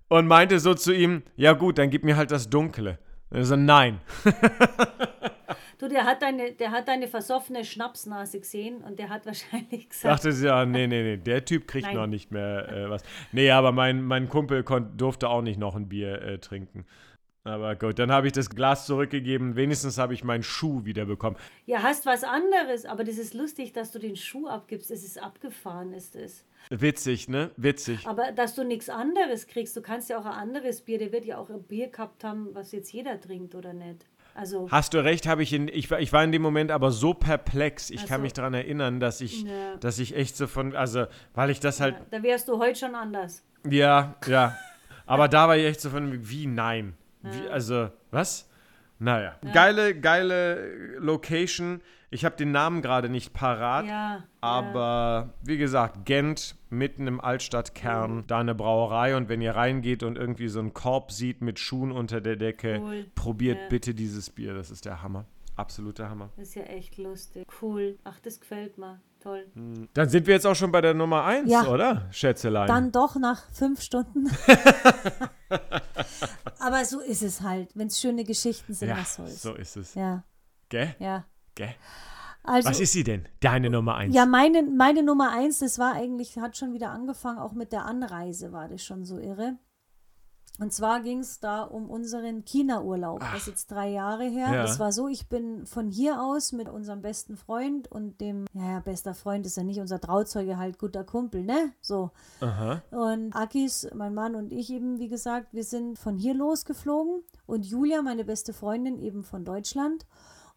und 0.07 0.27
meinte 0.27 0.59
so 0.59 0.73
zu 0.73 0.93
ihm, 0.93 1.23
ja 1.35 1.53
gut, 1.53 1.77
dann 1.77 1.89
gib 1.89 2.03
mir 2.03 2.17
halt 2.17 2.31
das 2.31 2.49
Dunkle. 2.49 2.97
Also 3.31 3.55
nein. 3.55 3.99
du, 5.77 5.87
der 5.87 6.05
hat, 6.05 6.21
deine, 6.21 6.53
der 6.53 6.71
hat 6.71 6.87
deine 6.87 7.07
versoffene 7.07 7.63
Schnapsnase 7.63 8.39
gesehen 8.39 8.77
und 8.83 8.97
der 8.97 9.09
hat 9.09 9.25
wahrscheinlich 9.25 9.89
gesagt, 9.89 10.13
Dachte 10.13 10.31
sie, 10.31 10.47
ja, 10.47 10.65
nee, 10.65 10.87
nee, 10.87 11.03
nee, 11.03 11.17
der 11.17 11.45
Typ 11.45 11.67
kriegt 11.67 11.85
Nein. 11.85 11.95
noch 11.95 12.07
nicht 12.07 12.31
mehr 12.31 12.69
äh, 12.69 12.89
was. 12.89 13.03
Nee, 13.31 13.51
aber 13.51 13.71
mein, 13.71 14.01
mein 14.03 14.29
Kumpel 14.29 14.63
durfte 14.97 15.29
auch 15.29 15.41
nicht 15.41 15.59
noch 15.59 15.75
ein 15.75 15.87
Bier 15.87 16.21
äh, 16.21 16.37
trinken. 16.39 16.85
Aber 17.49 17.75
gut, 17.75 17.99
dann 17.99 18.11
habe 18.11 18.27
ich 18.27 18.33
das 18.33 18.49
Glas 18.49 18.85
zurückgegeben. 18.85 19.55
Wenigstens 19.55 19.97
habe 19.97 20.13
ich 20.13 20.23
meinen 20.23 20.43
Schuh 20.43 20.85
wiederbekommen. 20.85 21.37
ja, 21.65 21.83
hast 21.83 22.05
was 22.05 22.23
anderes, 22.23 22.85
aber 22.85 23.03
das 23.03 23.17
ist 23.17 23.33
lustig, 23.33 23.73
dass 23.73 23.91
du 23.91 23.99
den 23.99 24.15
Schuh 24.15 24.47
abgibst. 24.47 24.91
Es 24.91 25.03
ist 25.03 25.21
abgefahren, 25.21 25.91
ist 25.93 26.15
es. 26.15 26.45
Witzig, 26.69 27.27
ne? 27.27 27.49
Witzig. 27.57 28.05
Aber 28.07 28.31
dass 28.31 28.55
du 28.55 28.63
nichts 28.63 28.89
anderes 28.89 29.47
kriegst, 29.47 29.75
du 29.75 29.81
kannst 29.81 30.09
ja 30.09 30.19
auch 30.19 30.25
ein 30.25 30.33
anderes 30.33 30.81
Bier, 30.81 30.99
der 30.99 31.11
wird 31.11 31.25
ja 31.25 31.37
auch 31.37 31.49
ein 31.49 31.63
Bier 31.63 31.87
gehabt 31.87 32.23
haben, 32.23 32.49
was 32.53 32.71
jetzt 32.71 32.91
jeder 32.93 33.19
trinkt, 33.19 33.55
oder 33.55 33.73
nicht? 33.73 34.05
Also, 34.35 34.69
Hast 34.71 34.93
du 34.93 34.99
recht, 35.03 35.27
habe 35.27 35.41
ich 35.43 35.51
in, 35.51 35.67
ich, 35.67 35.89
war- 35.91 35.99
ich 35.99 36.13
war 36.13 36.23
in 36.23 36.31
dem 36.31 36.41
Moment 36.43 36.71
aber 36.71 36.91
so 36.91 37.13
perplex. 37.13 37.89
Ich 37.89 38.01
Ach 38.03 38.07
kann 38.07 38.21
mich 38.21 38.31
daran 38.33 38.53
erinnern, 38.53 38.99
dass 38.99 39.19
ich, 39.21 39.41
Ja. 39.43 39.75
dass 39.79 39.99
ich 39.99 40.15
echt 40.15 40.37
so 40.37 40.47
von, 40.47 40.75
also, 40.75 41.07
weil 41.33 41.49
ich 41.49 41.59
das 41.59 41.81
halt, 41.81 41.95
ja, 41.95 42.05
da 42.11 42.23
wärst 42.23 42.47
du 42.47 42.57
heute 42.59 42.79
schon 42.79 42.95
anders. 42.95 43.43
ja, 43.69 44.15
ja. 44.27 44.55
Aber 45.05 45.27
da 45.27 45.47
war 45.47 45.57
ich 45.57 45.65
echt 45.65 45.81
so 45.81 45.89
von, 45.89 46.29
wie 46.29 46.45
nein? 46.45 46.93
Wie, 47.31 47.47
also, 47.49 47.89
was? 48.11 48.47
Naja. 49.01 49.35
Geile, 49.53 49.95
geile 49.99 50.95
Location. 50.97 51.81
Ich 52.11 52.25
habe 52.25 52.35
den 52.35 52.51
Namen 52.51 52.81
gerade 52.81 53.07
nicht 53.07 53.33
parat. 53.33 53.85
Ja. 53.85 54.23
Aber 54.41 55.29
wie 55.43 55.57
gesagt, 55.57 56.05
Gent, 56.05 56.55
mitten 56.69 57.07
im 57.07 57.21
Altstadtkern, 57.21 58.25
da 58.27 58.39
eine 58.39 58.55
Brauerei 58.55 59.15
und 59.15 59.29
wenn 59.29 59.41
ihr 59.41 59.55
reingeht 59.55 60.03
und 60.03 60.17
irgendwie 60.17 60.47
so 60.49 60.59
einen 60.59 60.73
Korb 60.73 61.11
sieht 61.11 61.41
mit 61.41 61.59
Schuhen 61.59 61.91
unter 61.91 62.19
der 62.19 62.35
Decke, 62.35 62.79
Cool. 62.81 63.05
probiert 63.15 63.57
Ja. 63.61 63.67
bitte 63.69 63.93
dieses 63.93 64.29
Bier, 64.29 64.53
das 64.53 64.69
ist 64.71 64.85
der 64.85 65.01
Hammer. 65.01 65.25
Absoluter 65.55 66.09
Hammer. 66.09 66.29
Das 66.37 66.49
ist 66.49 66.55
ja 66.55 66.63
echt 66.63 66.97
lustig. 66.97 67.45
Cool. 67.61 67.97
Ach, 68.05 68.19
das 68.21 68.39
gefällt 68.39 68.77
mir. 68.77 68.99
Toll. 69.21 69.45
Dann 69.93 70.07
sind 70.07 70.25
wir 70.27 70.33
jetzt 70.35 70.47
auch 70.47 70.55
schon 70.55 70.71
bei 70.71 70.79
der 70.79 70.93
Nummer 70.93 71.25
1, 71.25 71.51
Ja. 71.51 71.67
oder? 71.67 72.07
Schätzelein. 72.11 72.67
Dann 72.67 72.91
doch 72.93 73.17
nach 73.17 73.43
fünf 73.51 73.81
Stunden. 73.81 74.27
Aber 76.69 76.85
so 76.85 76.99
ist 76.99 77.23
es 77.23 77.41
halt. 77.41 77.71
Wenn 77.75 77.87
es 77.87 77.99
schöne 77.99 78.23
Geschichten 78.23 78.73
sind, 78.73 78.89
ja, 78.89 78.97
was 78.97 79.15
soll's. 79.15 79.41
so 79.41 79.55
ist 79.55 79.75
es. 79.75 79.95
Ja, 79.95 80.23
Gell? 80.69 80.95
ja. 80.99 81.25
Gell? 81.55 81.73
Also, 82.43 82.69
Was 82.69 82.79
ist 82.79 82.93
sie 82.93 83.03
denn? 83.03 83.27
Deine 83.41 83.69
Nummer 83.69 83.95
1. 83.95 84.15
ja, 84.15 84.25
meine, 84.25 84.63
meine 84.63 85.03
Nummer 85.03 85.31
eins, 85.31 85.59
das 85.59 85.77
war 85.77 85.93
eigentlich, 85.93 86.37
hat 86.37 86.57
schon 86.57 86.73
wieder 86.73 86.89
angefangen, 86.89 87.37
auch 87.37 87.51
mit 87.53 87.71
der 87.73 87.85
Anreise 87.85 88.51
war 88.51 88.67
das 88.69 88.83
schon 88.83 89.03
so 89.03 89.19
irre. 89.19 89.57
Und 90.59 90.73
zwar 90.73 91.01
ging 91.01 91.19
es 91.19 91.39
da 91.39 91.63
um 91.63 91.89
unseren 91.89 92.43
China-Urlaub. 92.43 93.21
Das 93.21 93.41
ist 93.41 93.47
jetzt 93.47 93.71
drei 93.71 93.89
Jahre 93.89 94.25
her. 94.25 94.53
Ja. 94.53 94.61
Das 94.61 94.79
war 94.79 94.91
so, 94.91 95.07
ich 95.07 95.27
bin 95.29 95.65
von 95.65 95.89
hier 95.89 96.21
aus 96.21 96.51
mit 96.51 96.67
unserem 96.67 97.01
besten 97.01 97.37
Freund 97.37 97.89
und 97.89 98.19
dem, 98.19 98.45
ja, 98.53 98.73
ja, 98.73 98.79
bester 98.79 99.13
Freund 99.13 99.45
ist 99.45 99.55
ja 99.55 99.63
nicht 99.63 99.79
unser 99.79 100.01
Trauzeuge, 100.01 100.57
halt 100.57 100.77
guter 100.77 101.03
Kumpel, 101.03 101.43
ne? 101.43 101.71
So. 101.81 102.11
Aha. 102.41 102.81
Und 102.91 103.33
Akis, 103.35 103.87
mein 103.93 104.13
Mann 104.13 104.35
und 104.35 104.51
ich 104.51 104.69
eben, 104.69 104.99
wie 104.99 105.07
gesagt, 105.07 105.53
wir 105.53 105.63
sind 105.63 105.97
von 105.97 106.17
hier 106.17 106.33
losgeflogen 106.33 107.23
und 107.45 107.65
Julia, 107.65 108.01
meine 108.01 108.25
beste 108.25 108.51
Freundin, 108.51 108.99
eben 108.99 109.23
von 109.23 109.45
Deutschland. 109.45 110.05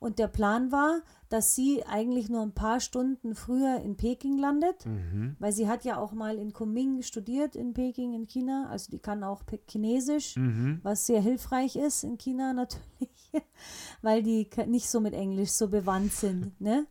Und 0.02 0.18
der 0.18 0.26
Plan 0.28 0.72
war, 0.72 1.00
dass 1.28 1.54
sie 1.54 1.84
eigentlich 1.86 2.28
nur 2.28 2.42
ein 2.42 2.52
paar 2.52 2.80
Stunden 2.80 3.34
früher 3.36 3.76
in 3.84 3.96
Peking 3.96 4.36
landet, 4.36 4.84
Mhm. 4.84 5.36
weil 5.38 5.52
sie 5.52 5.68
hat 5.68 5.84
ja 5.84 5.96
auch 5.96 6.12
mal 6.12 6.36
in 6.38 6.52
Kunming 6.52 7.02
studiert 7.02 7.54
in 7.56 7.72
Peking 7.72 8.12
in 8.12 8.26
China, 8.26 8.66
also 8.68 8.90
die 8.90 8.98
kann 8.98 9.22
auch 9.22 9.42
Chinesisch, 9.70 10.36
Mhm. 10.36 10.80
was 10.82 11.06
sehr 11.06 11.20
hilfreich 11.22 11.76
ist 11.76 12.02
in 12.02 12.18
China 12.18 12.52
natürlich, 12.52 13.30
weil 14.02 14.22
die 14.22 14.48
nicht 14.66 14.88
so 14.90 15.00
mit 15.00 15.14
Englisch 15.14 15.52
so 15.52 15.68
bewandt 15.68 16.12
sind. 16.12 16.60
Ne? 16.60 16.86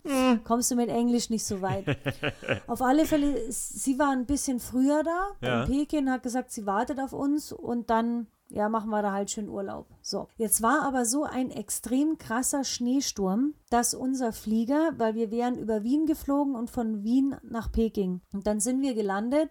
Kommst 0.45 0.71
du 0.71 0.75
mit 0.75 0.89
Englisch 0.89 1.29
nicht 1.29 1.45
so 1.45 1.61
weit. 1.61 1.85
Auf 2.67 2.81
alle 2.81 3.05
Fälle, 3.05 3.51
sie 3.51 3.99
war 3.99 4.11
ein 4.11 4.25
bisschen 4.25 4.59
früher 4.59 5.03
da 5.03 5.31
Ja. 5.45 5.63
in 5.63 5.69
Peking, 5.69 6.09
hat 6.09 6.23
gesagt, 6.23 6.51
sie 6.51 6.65
wartet 6.65 6.99
auf 6.99 7.13
uns 7.13 7.51
und 7.51 7.89
dann, 7.89 8.27
ja, 8.51 8.69
machen 8.69 8.89
wir 8.89 9.01
da 9.01 9.11
halt 9.13 9.31
schön 9.31 9.49
Urlaub. 9.49 9.87
So, 10.01 10.27
jetzt 10.37 10.61
war 10.61 10.83
aber 10.83 11.05
so 11.05 11.23
ein 11.23 11.51
extrem 11.51 12.17
krasser 12.17 12.63
Schneesturm, 12.63 13.53
dass 13.69 13.93
unser 13.93 14.33
Flieger, 14.33 14.91
weil 14.97 15.15
wir 15.15 15.31
wären 15.31 15.57
über 15.57 15.83
Wien 15.83 16.05
geflogen 16.05 16.55
und 16.55 16.69
von 16.69 17.03
Wien 17.03 17.35
nach 17.43 17.71
Peking. 17.71 18.21
Und 18.33 18.47
dann 18.47 18.59
sind 18.59 18.81
wir 18.81 18.93
gelandet 18.93 19.49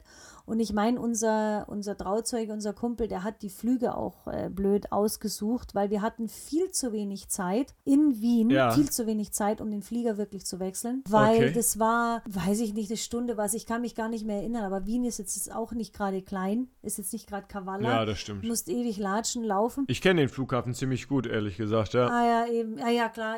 und 0.51 0.61
ich 0.61 0.73
meine, 0.73 1.01
unser, 1.01 1.65
unser 1.69 1.97
Trauzeuge, 1.97 2.53
unser 2.53 2.73
Kumpel, 2.73 3.09
der 3.09 3.25
hat 3.25 3.43
die 3.43 3.51
Flüge 3.51 3.95
auch 3.97 4.27
äh, 4.27 4.51
blöd 4.51 4.93
ausgesucht, 4.93 5.75
weil 5.75 5.91
wir 5.91 6.03
hatten 6.03 6.29
viel 6.29 6.71
zu 6.71 6.93
wenig 6.93 7.29
Zeit 7.29 7.75
in 7.85 8.21
Wien, 8.21 8.51
Ja. 8.51 8.73
viel 8.73 8.91
zu 8.91 9.07
wenig 9.07 9.33
Zeit, 9.33 9.61
um 9.61 9.71
den 9.71 9.83
Flieger 9.83 10.19
wirklich 10.19 10.45
zu 10.45 10.59
wechseln, 10.61 11.03
weil 11.09 11.37
Okay. 11.37 11.53
das 11.53 11.79
war, 11.79 12.23
weiß 12.29 12.61
ich 12.61 12.75
nicht, 12.75 12.91
eine 12.91 12.97
Stunde 12.97 13.37
was, 13.37 13.55
ich 13.55 13.65
kann 13.67 13.81
mich 13.81 13.95
gar 13.95 14.09
nicht 14.09 14.27
mehr 14.27 14.37
erinnern, 14.39 14.65
aber 14.65 14.87
Wien 14.87 15.05
ist 15.05 15.19
jetzt 15.19 15.55
auch 15.55 15.73
nicht 15.73 15.95
gerade 15.95 16.21
klein, 16.23 16.69
ist 16.83 16.99
jetzt 16.99 17.13
nicht 17.13 17.29
gerade 17.29 17.47
Kavala. 17.47 17.89
Ja, 17.89 18.05
das 18.05 18.19
stimmt. 18.19 18.45
Musst 18.45 18.69
ewig 18.69 18.99
latschen, 18.99 19.45
laufen. 19.45 19.85
Ich 19.89 20.01
kenne 20.03 20.21
den 20.21 20.29
Flughafen 20.29 20.75
ziemlich 20.75 21.09
gut, 21.09 21.27
ehrlich 21.27 21.57
gesagt, 21.57 21.95
ja. 21.95 22.09
Ah 22.09 22.25
ja, 22.27 22.53
eben, 22.53 22.77
ja, 22.79 22.89
ja, 22.89 23.09
klar, 23.09 23.37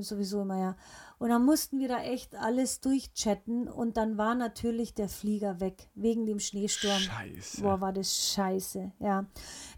sowieso 0.00 0.42
immer, 0.42 0.58
ja. 0.58 0.76
Und 1.18 1.28
dann 1.30 1.44
mussten 1.44 1.78
wir 1.78 1.88
da 1.88 2.00
echt 2.02 2.34
alles 2.34 2.80
durchchatten 2.80 3.68
und 3.68 3.96
dann 3.96 4.18
war 4.18 4.34
natürlich 4.34 4.94
der 4.94 5.08
Flieger 5.08 5.60
weg, 5.60 5.88
wegen 5.94 6.26
dem 6.26 6.38
Schneesturm. 6.40 6.98
Scheiße. 6.98 7.62
Boah, 7.62 7.80
war 7.80 7.92
das 7.92 8.32
scheiße, 8.34 8.92
ja. 8.98 9.26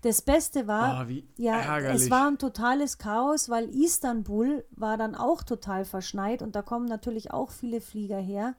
Das 0.03 0.23
Beste 0.23 0.67
war, 0.67 1.07
Oh, 1.09 1.13
ja, 1.37 1.61
ärgerlich. 1.61 2.03
es 2.03 2.11
war 2.11 2.27
ein 2.29 2.39
totales 2.39 2.99
Chaos, 2.99 3.49
weil 3.49 3.69
Istanbul 3.69 4.65
war 4.71 4.97
dann 4.97 5.15
auch 5.15 5.43
total 5.43 5.85
verschneit 5.85 6.43
und 6.43 6.57
da 6.57 6.63
kommen 6.63 6.87
natürlich 6.87 7.31
auch 7.33 7.51
viele 7.51 7.81
Flieger 7.81 8.19
her. 8.19 8.55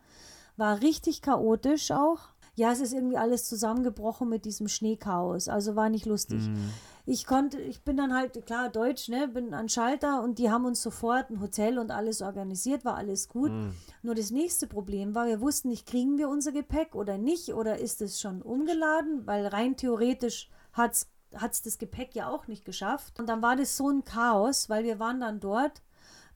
War 0.55 0.81
richtig 0.81 1.21
chaotisch 1.21 1.91
auch. 1.91 2.19
Ja, 2.57 2.71
es 2.71 2.79
ist 2.79 2.91
irgendwie 2.91 3.17
alles 3.17 3.47
zusammengebrochen 3.47 4.27
mit 4.27 4.43
diesem 4.43 4.67
Schneechaos, 4.67 5.47
also 5.47 5.75
war 5.75 5.89
nicht 5.89 6.07
lustig. 6.07 6.47
Mhm. 6.47 6.73
Ich 7.05 7.27
konnte, 7.27 7.61
ich 7.61 7.83
bin 7.83 7.97
dann 7.97 8.15
halt, 8.15 8.45
klar, 8.47 8.69
Deutsch, 8.69 9.09
ne, 9.09 9.27
bin 9.27 9.53
an 9.53 9.69
Schalter 9.69 10.23
und 10.23 10.39
die 10.39 10.49
haben 10.49 10.65
uns 10.65 10.81
sofort 10.81 11.29
ein 11.29 11.39
Hotel 11.39 11.77
und 11.77 11.91
alles 11.91 12.23
organisiert, 12.23 12.83
war 12.83 12.95
alles 12.95 13.29
gut. 13.29 13.51
Mhm. 13.51 13.73
Nur 14.01 14.15
das 14.15 14.31
nächste 14.31 14.65
Problem 14.65 15.13
war, 15.13 15.27
wir 15.27 15.39
wussten 15.39 15.69
nicht, 15.69 15.85
kriegen 15.85 16.17
wir 16.17 16.29
unser 16.29 16.51
Gepäck 16.51 16.95
oder 16.95 17.19
nicht 17.19 17.53
oder 17.53 17.77
ist 17.77 18.01
es 18.01 18.19
schon 18.19 18.41
umgeladen, 18.41 19.27
weil 19.27 19.45
rein 19.45 19.77
theoretisch 19.77 20.49
hat 20.73 20.93
es 20.93 21.61
das 21.61 21.77
Gepäck 21.77 22.15
ja 22.15 22.27
auch 22.27 22.47
nicht 22.47 22.65
geschafft. 22.65 23.19
Und 23.19 23.29
dann 23.29 23.43
war 23.43 23.55
das 23.55 23.77
so 23.77 23.87
ein 23.87 24.03
Chaos, 24.03 24.67
weil 24.67 24.83
wir 24.83 24.99
waren 24.99 25.21
dann 25.21 25.39
dort, 25.39 25.83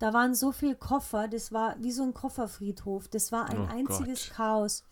da 0.01 0.13
waren 0.13 0.33
so 0.33 0.51
viele 0.51 0.75
Koffer, 0.75 1.27
das 1.27 1.51
war 1.51 1.75
wie 1.79 1.91
so 1.91 2.01
ein 2.03 2.13
Kofferfriedhof, 2.13 3.07
das 3.07 3.31
war 3.31 3.49
ein 3.49 3.59
Oh 3.59 3.67
einziges 3.71 4.27
Gott. 4.27 4.35
Chaos. 4.35 4.83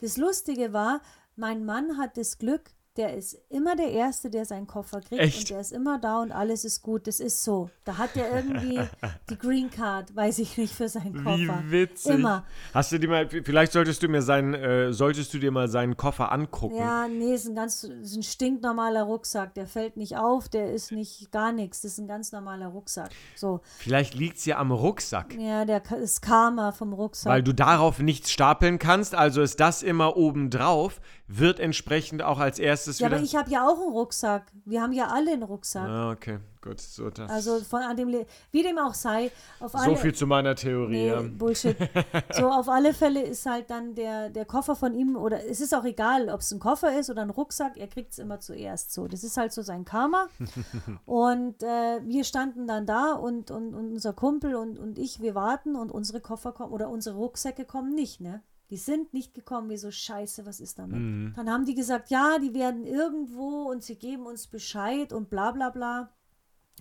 Das 0.00 0.18
Lustige 0.18 0.72
war, 0.74 1.00
mein 1.34 1.64
Mann 1.64 1.96
hat 1.96 2.18
das 2.18 2.36
Glück, 2.38 2.70
der 2.96 3.16
ist 3.16 3.38
immer 3.48 3.76
der 3.76 3.90
Erste, 3.90 4.30
der 4.30 4.44
seinen 4.44 4.66
Koffer 4.66 5.00
kriegt 5.00 5.22
Echt? 5.22 5.38
und 5.40 5.50
der 5.50 5.60
ist 5.60 5.72
immer 5.72 5.98
da 6.00 6.20
und 6.20 6.32
alles 6.32 6.64
ist 6.64 6.82
gut. 6.82 7.06
Das 7.06 7.20
ist 7.20 7.44
so. 7.44 7.70
Da 7.84 7.98
hat 7.98 8.16
er 8.16 8.34
irgendwie 8.34 8.80
die 9.30 9.38
Green 9.38 9.70
Card, 9.70 10.14
weiß 10.14 10.40
ich 10.40 10.58
nicht, 10.58 10.74
für 10.74 10.88
seinen 10.88 11.22
Koffer. 11.24 11.62
Wie 11.66 11.70
witzig. 11.70 12.16
Immer. 12.16 12.44
Hast 12.74 12.90
du 12.90 12.98
dir 12.98 13.08
mal, 13.08 13.28
vielleicht 13.28 13.72
solltest 13.72 14.02
du 14.02 14.08
mir 14.08 14.22
seinen, 14.22 14.54
äh, 14.54 14.92
solltest 14.92 15.32
du 15.32 15.38
dir 15.38 15.52
mal 15.52 15.68
seinen 15.68 15.96
Koffer 15.96 16.32
angucken. 16.32 16.76
Ja, 16.76 17.06
nee, 17.06 17.32
ist 17.32 17.46
ein 17.46 17.54
ganz 17.54 17.84
ist 17.84 18.16
ein 18.16 18.24
stinknormaler 18.24 19.04
Rucksack. 19.04 19.54
Der 19.54 19.68
fällt 19.68 19.96
nicht 19.96 20.16
auf, 20.16 20.48
der 20.48 20.72
ist 20.72 20.90
nicht 20.90 21.30
gar 21.30 21.52
nichts. 21.52 21.82
Das 21.82 21.92
ist 21.92 21.98
ein 21.98 22.08
ganz 22.08 22.32
normaler 22.32 22.68
Rucksack. 22.68 23.10
So, 23.36 23.60
Vielleicht 23.78 24.14
liegt 24.14 24.38
es 24.38 24.46
ja 24.46 24.58
am 24.58 24.72
Rucksack. 24.72 25.34
ja, 25.38 25.64
der 25.64 25.82
ist 25.92 26.22
Karma 26.22 26.72
vom 26.72 26.92
Rucksack. 26.92 27.32
Weil 27.32 27.42
du 27.44 27.54
darauf 27.54 28.00
nichts 28.00 28.32
stapeln 28.32 28.80
kannst, 28.80 29.14
also 29.14 29.42
ist 29.42 29.60
das 29.60 29.82
immer 29.82 30.16
oben 30.16 30.50
drauf, 30.50 31.00
wird 31.28 31.60
entsprechend 31.60 32.22
auch 32.22 32.40
als 32.40 32.58
erstes 32.58 32.89
es 32.90 32.98
Ja, 32.98 33.06
wieder. 33.06 33.16
aber 33.16 33.24
ich 33.24 33.34
habe 33.36 33.50
ja 33.50 33.66
auch 33.66 33.80
einen 33.80 33.92
Rucksack. 33.92 34.52
Wir 34.64 34.82
haben 34.82 34.92
ja 34.92 35.06
alle 35.08 35.32
einen 35.32 35.42
Rucksack. 35.42 35.88
ah, 35.88 36.10
okay, 36.10 36.38
gut. 36.60 36.80
So, 36.80 37.10
das, 37.10 37.30
Also 37.30 37.60
von 37.60 37.80
an 37.82 37.96
dem, 37.96 38.08
Le- 38.08 38.26
wie 38.50 38.62
dem 38.62 38.78
auch 38.78 38.94
sei, 38.94 39.30
auf 39.60 39.72
so 39.72 39.78
alle. 39.78 39.96
viel 39.96 40.14
zu 40.14 40.26
meiner 40.26 40.54
Theorie. 40.54 40.90
Nee, 40.92 41.08
ja. 41.08 41.22
Bullshit. 41.22 41.76
So, 42.32 42.48
auf 42.48 42.68
alle 42.68 42.94
Fälle 42.94 43.22
ist 43.22 43.44
halt 43.46 43.70
dann 43.70 43.94
der, 43.94 44.30
der 44.30 44.44
Koffer 44.44 44.76
von 44.76 44.94
ihm, 44.94 45.16
oder 45.16 45.44
es 45.46 45.60
ist 45.60 45.74
auch 45.74 45.84
egal, 45.84 46.28
ob 46.28 46.40
es 46.40 46.52
ein 46.52 46.60
Koffer 46.60 46.98
ist 46.98 47.10
oder 47.10 47.22
ein 47.22 47.30
Rucksack, 47.30 47.76
er 47.76 47.88
kriegt 47.88 48.12
es 48.12 48.18
immer 48.18 48.40
zuerst 48.40 48.92
so. 48.92 49.08
Das 49.08 49.24
ist 49.24 49.36
halt 49.36 49.52
so 49.52 49.62
sein 49.62 49.84
Karma. 49.84 50.28
und 51.06 51.62
äh, 51.62 52.00
wir 52.04 52.24
standen 52.24 52.66
dann 52.66 52.86
da 52.86 53.12
und, 53.12 53.50
und, 53.50 53.74
und 53.74 53.92
unser 53.92 54.12
Kumpel 54.12 54.54
und, 54.54 54.78
und 54.78 54.98
ich, 54.98 55.20
wir 55.20 55.34
warten 55.34 55.76
und 55.76 55.90
unsere 55.90 56.20
Koffer 56.20 56.52
kommen, 56.52 56.72
oder 56.72 56.88
unsere 56.88 57.16
Rucksäcke 57.16 57.64
kommen 57.64 57.94
nicht, 57.94 58.20
ne? 58.20 58.42
Die 58.70 58.76
sind 58.76 59.12
nicht 59.12 59.34
gekommen, 59.34 59.68
wie 59.68 59.76
so 59.76 59.90
scheiße, 59.90 60.46
was 60.46 60.60
ist 60.60 60.78
damit? 60.78 61.36
Dann 61.36 61.50
haben 61.50 61.64
die 61.64 61.74
gesagt, 61.74 62.10
ja, 62.10 62.38
die 62.38 62.54
werden 62.54 62.84
irgendwo 62.86 63.68
und 63.70 63.82
sie 63.82 63.96
geben 63.96 64.26
uns 64.26 64.46
Bescheid 64.46 65.12
und 65.12 65.28
bla 65.28 65.50
bla 65.50 65.70
bla. 65.70 66.12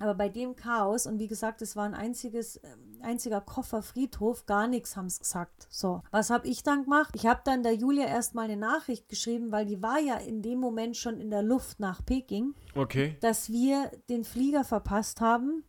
Aber 0.01 0.13
bei 0.13 0.29
dem 0.29 0.55
Chaos, 0.55 1.05
und 1.07 1.19
wie 1.19 1.27
gesagt, 1.27 1.61
es 1.61 1.75
war 1.75 1.83
ein 1.83 1.93
einziges, 1.93 2.57
ähm, 2.63 2.99
einziger 3.01 3.41
Kofferfriedhof, 3.41 4.45
gar 4.45 4.67
nichts 4.67 4.95
haben 4.95 5.07
es 5.07 5.19
gesagt. 5.19 5.67
So, 5.69 6.01
was 6.11 6.29
habe 6.29 6.47
ich 6.47 6.63
dann 6.63 6.83
gemacht? 6.83 7.15
Ich 7.17 7.25
habe 7.25 7.41
dann 7.43 7.63
der 7.63 7.73
Julia 7.75 8.05
erstmal 8.05 8.45
eine 8.45 8.55
Nachricht 8.55 9.09
geschrieben, 9.09 9.51
weil 9.51 9.65
die 9.65 9.81
war 9.81 9.99
ja 9.99 10.15
in 10.15 10.41
dem 10.41 10.59
Moment 10.59 10.95
schon 10.95 11.19
in 11.19 11.29
der 11.31 11.41
Luft 11.43 11.81
nach 11.81 12.05
Peking, 12.05 12.53
Okay. 12.75 13.17
dass 13.19 13.49
wir 13.49 13.91
den 14.07 14.23
Flieger 14.23 14.63
verpasst 14.63 15.19
haben 15.19 15.65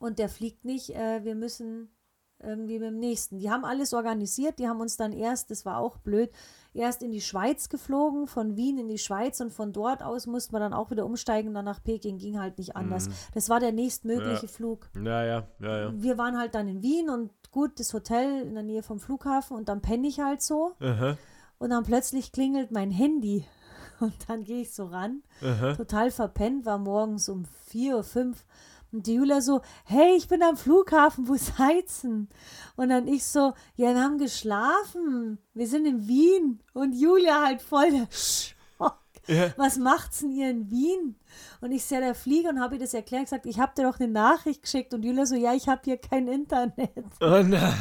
und 0.00 0.18
der 0.18 0.28
fliegt 0.28 0.64
nicht. 0.64 0.90
Äh, 0.96 1.22
wir 1.22 1.36
müssen 1.36 1.94
irgendwie 2.42 2.78
mit 2.78 2.88
dem 2.88 2.98
nächsten. 2.98 3.38
Die 3.38 3.50
haben 3.50 3.64
alles 3.64 3.92
organisiert, 3.92 4.58
die 4.58 4.68
haben 4.68 4.80
uns 4.80 4.96
dann 4.96 5.12
erst, 5.12 5.50
das 5.50 5.64
war 5.66 5.78
auch 5.78 5.98
blöd, 5.98 6.30
erst 6.72 7.02
in 7.02 7.10
die 7.10 7.20
Schweiz 7.20 7.68
geflogen, 7.68 8.26
von 8.26 8.56
Wien 8.56 8.78
in 8.78 8.88
die 8.88 8.98
Schweiz 8.98 9.40
und 9.40 9.52
von 9.52 9.72
dort 9.72 10.02
aus 10.02 10.26
mussten 10.26 10.54
wir 10.54 10.60
dann 10.60 10.72
auch 10.72 10.90
wieder 10.90 11.04
umsteigen, 11.04 11.52
dann 11.54 11.64
nach 11.64 11.82
Peking, 11.82 12.18
ging 12.18 12.38
halt 12.38 12.58
nicht 12.58 12.76
anders. 12.76 13.08
Das 13.34 13.48
war 13.48 13.60
der 13.60 13.72
nächstmögliche 13.72 14.46
Ja. 14.46 14.48
Flug. 14.48 14.88
Ja, 14.94 15.24
ja, 15.24 15.48
ja, 15.60 15.78
ja. 15.80 15.92
Wir 15.94 16.16
waren 16.18 16.38
halt 16.38 16.54
dann 16.54 16.68
in 16.68 16.82
Wien 16.82 17.10
und 17.10 17.30
gut, 17.50 17.80
das 17.80 17.92
Hotel 17.92 18.42
in 18.42 18.54
der 18.54 18.62
Nähe 18.62 18.82
vom 18.82 19.00
Flughafen 19.00 19.56
und 19.56 19.68
dann 19.68 19.80
penne 19.82 20.06
ich 20.06 20.20
halt 20.20 20.42
so 20.42 20.72
Aha, 20.80 21.16
und 21.58 21.70
dann 21.70 21.84
plötzlich 21.84 22.30
klingelt 22.32 22.70
mein 22.70 22.90
Handy 22.90 23.44
und 24.00 24.14
dann 24.28 24.44
gehe 24.44 24.62
ich 24.62 24.72
so 24.72 24.86
ran, 24.86 25.22
aha. 25.42 25.74
total 25.74 26.10
verpennt, 26.10 26.64
war 26.64 26.78
morgens 26.78 27.28
um 27.28 27.44
vier 27.66 28.02
fünf 28.04 28.44
und 28.92 29.06
die 29.06 29.14
Julia 29.14 29.40
so, 29.40 29.60
hey, 29.84 30.16
ich 30.16 30.28
bin 30.28 30.42
am 30.42 30.56
Flughafen, 30.56 31.28
wo 31.28 31.36
seid's 31.36 32.02
denn? 32.02 32.28
Und 32.76 32.88
dann 32.88 33.06
ich 33.06 33.24
so, 33.24 33.52
ja, 33.76 33.94
wir 33.94 34.02
haben 34.02 34.18
geschlafen, 34.18 35.38
wir 35.54 35.66
sind 35.66 35.86
in 35.86 36.08
Wien. 36.08 36.60
Und 36.72 36.92
Julia 36.92 37.42
halt 37.42 37.62
voll 37.62 37.90
der 37.90 38.08
Schock. 38.10 38.59
Ja. 39.30 39.52
Was 39.56 39.78
macht's 39.78 40.20
denn 40.20 40.32
ihr 40.32 40.50
in 40.50 40.70
Wien? 40.70 41.16
Und 41.60 41.72
ich 41.72 41.84
sehe 41.84 42.00
der 42.00 42.14
Flieger 42.14 42.50
und 42.50 42.60
habe 42.60 42.74
ihr 42.74 42.80
das 42.80 42.92
erklärt, 42.94 43.24
gesagt, 43.24 43.46
ich 43.46 43.58
habe 43.60 43.72
dir 43.76 43.84
doch 43.84 44.00
eine 44.00 44.10
Nachricht 44.10 44.62
geschickt. 44.62 44.92
Und 44.92 45.04
Julia 45.04 45.24
so, 45.26 45.36
ja, 45.36 45.54
ich 45.54 45.68
habe 45.68 45.80
hier 45.84 45.98
kein 45.98 46.26
Internet. 46.28 46.90
Oh 47.20 47.42
nein. 47.44 47.72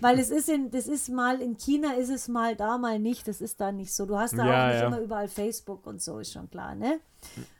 Weil 0.00 0.18
es 0.18 0.30
ist 0.30 0.48
in, 0.48 0.70
das 0.70 0.86
ist 0.86 1.08
mal, 1.08 1.40
in 1.40 1.56
China 1.56 1.94
ist 1.94 2.10
es 2.10 2.28
mal 2.28 2.54
da, 2.56 2.78
mal 2.78 2.98
nicht. 2.98 3.26
Das 3.26 3.40
ist 3.40 3.60
da 3.60 3.72
nicht 3.72 3.92
so. 3.94 4.06
Du 4.06 4.16
hast 4.18 4.38
da 4.38 4.46
Ja, 4.46 4.64
auch 4.64 4.68
nicht 4.72 4.80
ja. 4.82 4.86
immer 4.86 5.00
überall 5.00 5.28
Facebook 5.28 5.86
und 5.86 6.00
so, 6.00 6.18
ist 6.18 6.32
schon 6.32 6.48
klar, 6.50 6.74
ne? 6.74 7.00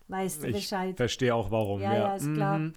Weißt 0.09 0.43
du 0.43 0.48
Ich 0.48 0.55
Bescheid. 0.56 0.97
verstehe 0.97 1.35
auch 1.35 1.51
warum. 1.51 1.81
Ja, 1.81 1.94
ja, 1.94 2.15
ist 2.15 2.32
klar. 2.35 2.59
Mhm. 2.59 2.74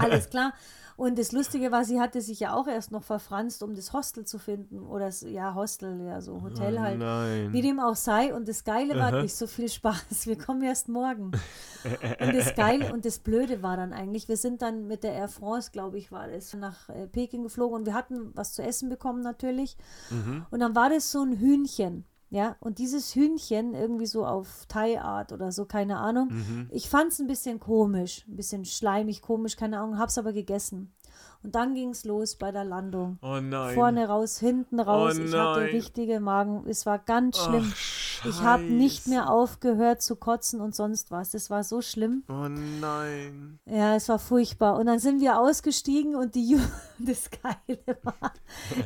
Alles 0.00 0.28
klar. 0.30 0.52
Und 1.00 1.18
das 1.18 1.32
Lustige 1.32 1.72
war, 1.72 1.82
sie 1.86 1.98
hatte 1.98 2.20
sich 2.20 2.40
ja 2.40 2.52
auch 2.52 2.66
erst 2.66 2.92
noch 2.92 3.04
verfranst, 3.04 3.62
um 3.62 3.74
das 3.74 3.94
Hostel 3.94 4.26
zu 4.26 4.38
finden. 4.38 4.80
Oder 4.80 5.06
das, 5.06 5.22
ja, 5.22 5.54
Hostel, 5.54 5.98
ja, 6.02 6.20
so 6.20 6.42
Hotel 6.42 6.76
Oh 6.76 6.80
halt. 6.80 6.98
nein. 6.98 7.54
Wie 7.54 7.62
dem 7.62 7.80
auch 7.80 7.96
sei. 7.96 8.34
Und 8.34 8.46
das 8.46 8.64
Geile 8.64 8.96
war 8.96 9.10
Aha. 9.10 9.22
nicht 9.22 9.34
so 9.34 9.46
viel 9.46 9.70
Spaß. 9.70 10.26
Wir 10.26 10.36
kommen 10.36 10.60
erst 10.62 10.90
morgen. 10.90 11.30
Und 12.20 12.34
das 12.36 12.54
Geile 12.54 12.92
und 12.92 13.06
das 13.06 13.18
Blöde 13.20 13.62
war 13.62 13.78
dann 13.78 13.94
eigentlich, 13.94 14.28
wir 14.28 14.36
sind 14.36 14.60
dann 14.60 14.86
mit 14.88 15.02
der 15.02 15.14
Air 15.14 15.28
France, 15.28 15.70
glaube 15.70 15.96
ich, 15.96 16.12
war 16.12 16.28
das, 16.28 16.52
nach 16.52 16.90
äh, 16.90 17.06
Peking 17.06 17.44
geflogen 17.44 17.74
und 17.74 17.86
wir 17.86 17.94
hatten 17.94 18.32
was 18.34 18.52
zu 18.52 18.62
essen 18.62 18.90
bekommen 18.90 19.22
natürlich. 19.22 19.78
Mhm. 20.10 20.44
Und 20.50 20.60
dann 20.60 20.74
war 20.74 20.90
das 20.90 21.10
so 21.10 21.22
ein 21.22 21.38
Hühnchen. 21.38 22.04
Ja, 22.30 22.56
und 22.60 22.78
dieses 22.78 23.14
Hühnchen 23.16 23.74
irgendwie 23.74 24.06
so 24.06 24.24
auf 24.24 24.64
Thai-Art 24.68 25.32
oder 25.32 25.50
so, 25.50 25.64
keine 25.64 25.98
Ahnung. 25.98 26.28
Mhm. 26.30 26.68
Ich 26.70 26.88
fand 26.88 27.10
es 27.10 27.18
ein 27.18 27.26
bisschen 27.26 27.58
komisch, 27.58 28.24
ein 28.28 28.36
bisschen 28.36 28.64
schleimig, 28.64 29.20
komisch, 29.20 29.56
keine 29.56 29.80
Ahnung, 29.80 29.98
hab's 29.98 30.16
aber 30.16 30.32
gegessen. 30.32 30.92
Und 31.42 31.54
dann 31.54 31.74
ging 31.74 31.90
es 31.90 32.04
los 32.04 32.36
bei 32.36 32.52
der 32.52 32.64
Landung. 32.64 33.18
Oh 33.22 33.40
nein. 33.40 33.74
Vorne 33.74 34.06
raus, 34.08 34.38
hinten 34.38 34.78
raus. 34.78 35.16
Oh 35.18 35.22
ich 35.22 35.34
hatte 35.34 35.60
richtige 35.72 36.20
Magen. 36.20 36.64
Es 36.68 36.84
war 36.84 36.98
ganz 36.98 37.38
schlimm. 37.38 37.72
Ach, 37.74 38.26
ich 38.26 38.42
habe 38.42 38.64
nicht 38.64 39.06
mehr 39.06 39.30
aufgehört 39.30 40.02
zu 40.02 40.16
kotzen 40.16 40.60
und 40.60 40.74
sonst 40.74 41.10
was. 41.10 41.30
Das 41.30 41.48
war 41.48 41.64
so 41.64 41.80
schlimm. 41.80 42.24
Oh 42.28 42.46
nein. 42.48 43.58
Ja, 43.64 43.96
es 43.96 44.10
war 44.10 44.18
furchtbar. 44.18 44.78
Und 44.78 44.84
dann 44.84 44.98
sind 44.98 45.22
wir 45.22 45.38
ausgestiegen 45.38 46.14
und 46.14 46.34
die 46.34 46.46
Ju 46.50 46.58
das 46.98 47.30
Geile 47.30 47.78
war, 48.02 48.32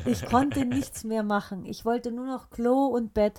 ich 0.05 0.25
konnte 0.25 0.63
nichts 0.65 1.03
mehr 1.03 1.23
machen. 1.23 1.65
Ich 1.65 1.83
wollte 1.83 2.11
nur 2.13 2.25
noch 2.25 2.49
Klo 2.49 2.85
und 2.85 3.13
Bett. 3.13 3.37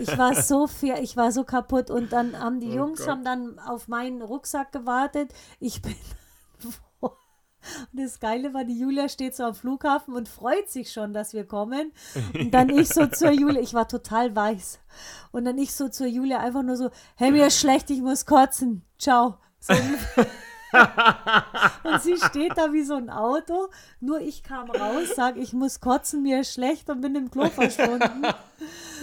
Ich 0.00 0.18
war 0.18 0.34
so 0.34 0.66
fair, 0.66 1.00
ich 1.00 1.16
war 1.16 1.30
so 1.30 1.44
kaputt. 1.44 1.90
Und 1.92 2.12
dann 2.12 2.36
haben 2.36 2.58
die 2.58 2.70
Oh 2.72 2.76
Jungs 2.78 3.00
Gott. 3.00 3.08
haben 3.08 3.24
dann 3.24 3.60
auf 3.60 3.86
meinen 3.86 4.20
Rucksack 4.20 4.72
gewartet. 4.72 5.32
Ich 5.60 5.80
bin. 5.80 5.94
Und 7.92 8.00
das 8.00 8.20
Geile 8.20 8.54
war, 8.54 8.64
die 8.64 8.78
Julia 8.78 9.08
steht 9.08 9.34
so 9.34 9.44
am 9.44 9.54
Flughafen 9.54 10.14
und 10.14 10.28
freut 10.28 10.70
sich 10.70 10.92
schon, 10.92 11.12
dass 11.12 11.32
wir 11.32 11.46
kommen. 11.46 11.92
Und 12.34 12.52
dann 12.52 12.68
ich 12.78 12.88
so 12.88 13.06
zur 13.06 13.30
Julia, 13.30 13.60
ich 13.60 13.74
war 13.74 13.88
total 13.88 14.34
weiß. 14.34 14.80
Und 15.30 15.44
dann 15.44 15.58
ich 15.58 15.72
so 15.72 15.88
zur 15.88 16.06
Julia 16.06 16.38
einfach 16.38 16.62
nur 16.62 16.76
so, 16.76 16.90
hey, 17.16 17.30
mir 17.30 17.46
ist 17.46 17.58
schlecht, 17.58 17.90
ich 17.90 18.00
muss 18.00 18.26
kotzen. 18.26 18.82
Ciao. 18.98 19.38
So. 19.60 19.74
Und 21.84 22.02
sie 22.02 22.16
steht 22.16 22.56
da 22.56 22.72
wie 22.72 22.82
so 22.82 22.94
ein 22.94 23.10
Auto. 23.10 23.68
Nur 24.00 24.20
ich 24.20 24.42
kam 24.42 24.70
raus, 24.70 25.08
sag, 25.14 25.36
ich 25.36 25.52
muss 25.52 25.80
kotzen, 25.80 26.22
mir 26.22 26.40
ist 26.40 26.54
schlecht 26.54 26.88
und 26.88 27.02
bin 27.02 27.14
im 27.14 27.30
Klo 27.30 27.50
verschwunden. 27.50 28.24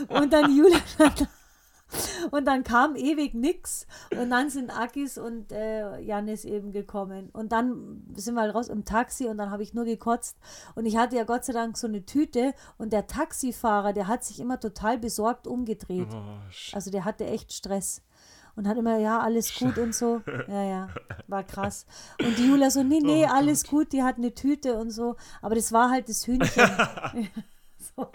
Und 0.07 0.33
dann 0.33 0.55
Julia 0.55 0.79
stand 0.95 1.21
da. 1.21 1.27
Und 2.31 2.45
dann 2.45 2.63
kam 2.63 2.95
ewig 2.95 3.33
nix. 3.33 3.87
Und 4.11 4.29
dann 4.29 4.49
sind 4.49 4.69
Akis 4.69 5.17
und 5.17 5.51
äh, 5.51 5.99
Janis 5.99 6.45
eben 6.45 6.71
gekommen. 6.71 7.29
Und 7.33 7.51
dann 7.51 8.03
sind 8.15 8.35
wir 8.35 8.41
halt 8.41 8.55
raus 8.55 8.69
im 8.69 8.85
Taxi 8.85 9.25
und 9.25 9.37
dann 9.37 9.51
habe 9.51 9.63
ich 9.63 9.73
nur 9.73 9.85
gekotzt. 9.85 10.37
Und 10.75 10.85
ich 10.85 10.97
hatte 10.97 11.15
ja 11.15 11.23
Gott 11.23 11.45
sei 11.45 11.53
Dank 11.53 11.77
so 11.77 11.87
eine 11.87 12.05
Tüte. 12.05 12.53
Und 12.77 12.93
der 12.93 13.07
Taxifahrer, 13.07 13.93
der 13.93 14.07
hat 14.07 14.23
sich 14.23 14.39
immer 14.39 14.59
total 14.59 14.97
besorgt 14.97 15.47
umgedreht. 15.47 16.07
Oh, 16.13 16.21
Also 16.73 16.91
der 16.91 17.05
hatte 17.05 17.25
echt 17.25 17.53
Stress. 17.53 18.01
Und 18.55 18.67
hat 18.67 18.77
immer, 18.77 18.97
ja, 18.97 19.19
alles 19.19 19.55
gut 19.55 19.77
und 19.77 19.95
so. 19.95 20.21
Ja, 20.47 20.63
ja, 20.63 20.89
war 21.27 21.43
krass. 21.43 21.85
Und 22.19 22.37
die 22.37 22.47
Julia 22.47 22.69
so, 22.69 22.83
nee, 22.83 22.99
nee, 22.99 23.25
Oh 23.25 23.33
alles 23.33 23.63
gut, 23.63 23.93
die 23.93 24.03
hat 24.03 24.17
eine 24.17 24.33
Tüte 24.33 24.77
und 24.77 24.91
so. 24.91 25.15
Aber 25.41 25.55
das 25.55 25.71
war 25.71 25.89
halt 25.89 26.09
das 26.09 26.27
Hühnchen. 26.27 26.69
so. 27.95 28.09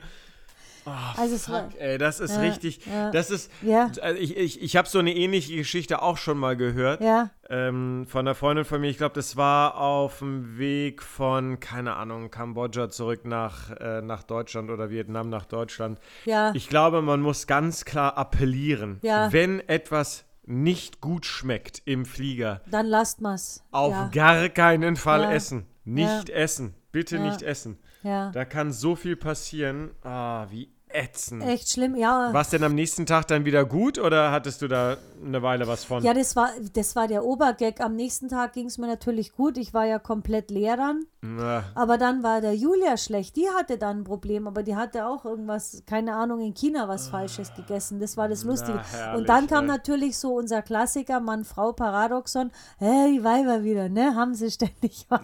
Also 1.17 1.35
es 1.35 1.49
war, 1.51 1.71
Fuck, 1.71 1.81
ey, 1.81 1.99
das 1.99 2.21
ist 2.21 2.35
Ja, 2.35 2.41
richtig. 2.41 2.85
ja. 2.87 3.11
Das 3.11 3.31
ist. 3.31 3.51
Ja. 3.63 3.91
Also 4.03 4.21
ich 4.21 4.37
ich, 4.37 4.63
ich 4.63 4.77
habe 4.77 4.89
so 4.89 4.99
eine 4.99 5.15
ähnliche 5.15 5.57
Geschichte 5.57 6.03
auch 6.03 6.17
schon 6.17 6.39
mal 6.39 6.57
gehört. 6.57 7.01
ja, 7.01 7.31
Ähm, 7.49 8.07
von 8.09 8.21
einer 8.21 8.35
Freundin 8.35 8.65
von 8.65 8.81
mir. 8.81 8.89
Ich 8.89 8.97
glaube, 8.99 9.15
das 9.15 9.37
war 9.37 9.77
auf 9.79 10.19
dem 10.21 10.59
Weg 10.59 11.03
von, 11.03 11.61
keine 11.61 11.97
Ahnung, 11.97 12.31
Kambodscha 12.31 12.89
zurück 12.91 13.25
nach, 13.25 13.71
äh, 13.71 14.01
nach 14.03 14.23
Deutschland 14.23 14.71
oder 14.71 14.91
Vietnam 14.91 15.29
nach 15.31 15.45
Deutschland. 15.47 15.99
ja, 16.25 16.53
Ich 16.55 16.69
glaube, 16.69 17.03
man 17.03 17.21
muss 17.21 17.47
ganz 17.47 17.85
klar 17.85 18.17
appellieren, 18.19 18.99
Ja. 19.03 19.33
wenn 19.33 19.61
etwas 19.69 20.25
nicht 20.47 21.01
gut 21.01 21.25
schmeckt 21.25 21.81
im 21.87 22.05
Flieger, 22.05 22.61
dann 22.71 22.87
lasst 22.87 23.23
mal's. 23.23 23.63
auf 23.71 23.93
ja, 23.93 24.09
gar 24.13 24.49
keinen 24.51 24.97
Fall 24.97 25.33
essen. 25.33 25.67
Nicht 25.87 26.29
essen. 26.31 26.75
Bitte 26.93 27.19
nicht 27.19 27.43
essen. 27.43 27.79
Ja. 28.05 28.31
Da 28.31 28.45
kann 28.45 28.73
so 28.73 28.95
viel 28.95 29.17
passieren. 29.17 29.91
Ah, 30.05 30.47
wie 30.51 30.69
ätzend. 30.95 31.43
Echt 31.43 31.71
schlimm, 31.71 31.97
ja. 31.97 32.33
War 32.33 32.41
es 32.41 32.51
denn 32.51 32.63
am 32.63 32.75
nächsten 32.75 33.05
Tag 33.05 33.27
dann 33.27 33.45
wieder 33.45 33.65
gut 33.65 33.99
oder 33.99 34.31
hattest 34.31 34.63
du 34.63 34.69
da 34.69 34.97
eine 35.25 35.43
Weile 35.43 35.67
was 35.67 35.85
von? 35.85 36.03
Ja, 36.05 36.15
das 36.15 36.37
war, 36.37 36.51
das 36.73 36.95
war 36.95 37.09
der 37.09 37.25
Obergag. 37.25 37.81
Am 37.81 37.97
nächsten 37.97 38.29
Tag 38.29 38.53
ging 38.53 38.67
es 38.67 38.79
mir 38.79 38.87
natürlich 38.87 39.33
gut. 39.33 39.59
Ich 39.59 39.75
war 39.75 39.85
ja 39.87 39.99
komplett 39.99 40.51
leer 40.51 40.77
dann. 40.77 41.05
Na, 41.21 41.65
Aber 41.75 41.99
dann 41.99 42.23
war 42.23 42.41
der 42.41 42.55
Julia 42.55 42.97
schlecht. 42.97 43.35
Die 43.37 43.49
hatte 43.59 43.77
dann 43.77 44.01
ein 44.01 44.05
Problem, 44.05 44.47
aber 44.47 44.63
die 44.63 44.77
hatte 44.77 45.07
auch 45.07 45.25
irgendwas, 45.25 45.83
keine 45.87 46.15
Ahnung, 46.15 46.41
in 46.41 46.55
China 46.55 46.87
was 46.89 47.09
Falsches 47.09 47.53
gegessen. 47.55 47.99
Das 47.99 48.17
war 48.17 48.29
das 48.29 48.45
Lustige. 48.45 48.81
herrlich, 48.93 49.19
Und 49.19 49.29
dann 49.29 49.47
kam 49.49 49.65
ey. 49.65 49.71
natürlich 49.71 50.17
so 50.17 50.35
unser 50.35 50.63
Klassiker 50.63 51.19
Mann-Frau-Paradoxon. 51.21 52.53
Hey, 52.79 53.15
die 53.19 53.25
Weiber 53.25 53.65
wieder, 53.65 53.89
ne? 53.89 54.15
Haben 54.15 54.35
sie 54.35 54.51
ständig 54.51 55.07
was. 55.09 55.21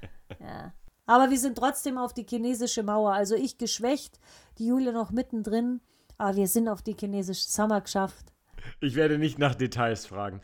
ja. 0.42 0.72
Aber 1.06 1.30
wir 1.30 1.38
sind 1.38 1.58
trotzdem 1.58 1.98
auf 1.98 2.14
die 2.14 2.26
chinesische 2.28 2.82
Mauer. 2.82 3.12
Also 3.12 3.34
ich 3.34 3.58
geschwächt, 3.58 4.18
die 4.58 4.66
Julia 4.66 4.92
noch 4.92 5.10
mittendrin. 5.10 5.80
Aber 6.18 6.36
wir 6.36 6.46
sind 6.46 6.68
auf 6.68 6.82
die 6.82 6.96
chinesische 6.98 7.48
Sommer 7.48 7.80
geschafft. 7.80 8.32
ich 8.80 8.94
werde 8.94 9.18
nicht 9.18 9.38
nach 9.38 9.54
Details 9.54 10.06
fragen. 10.06 10.40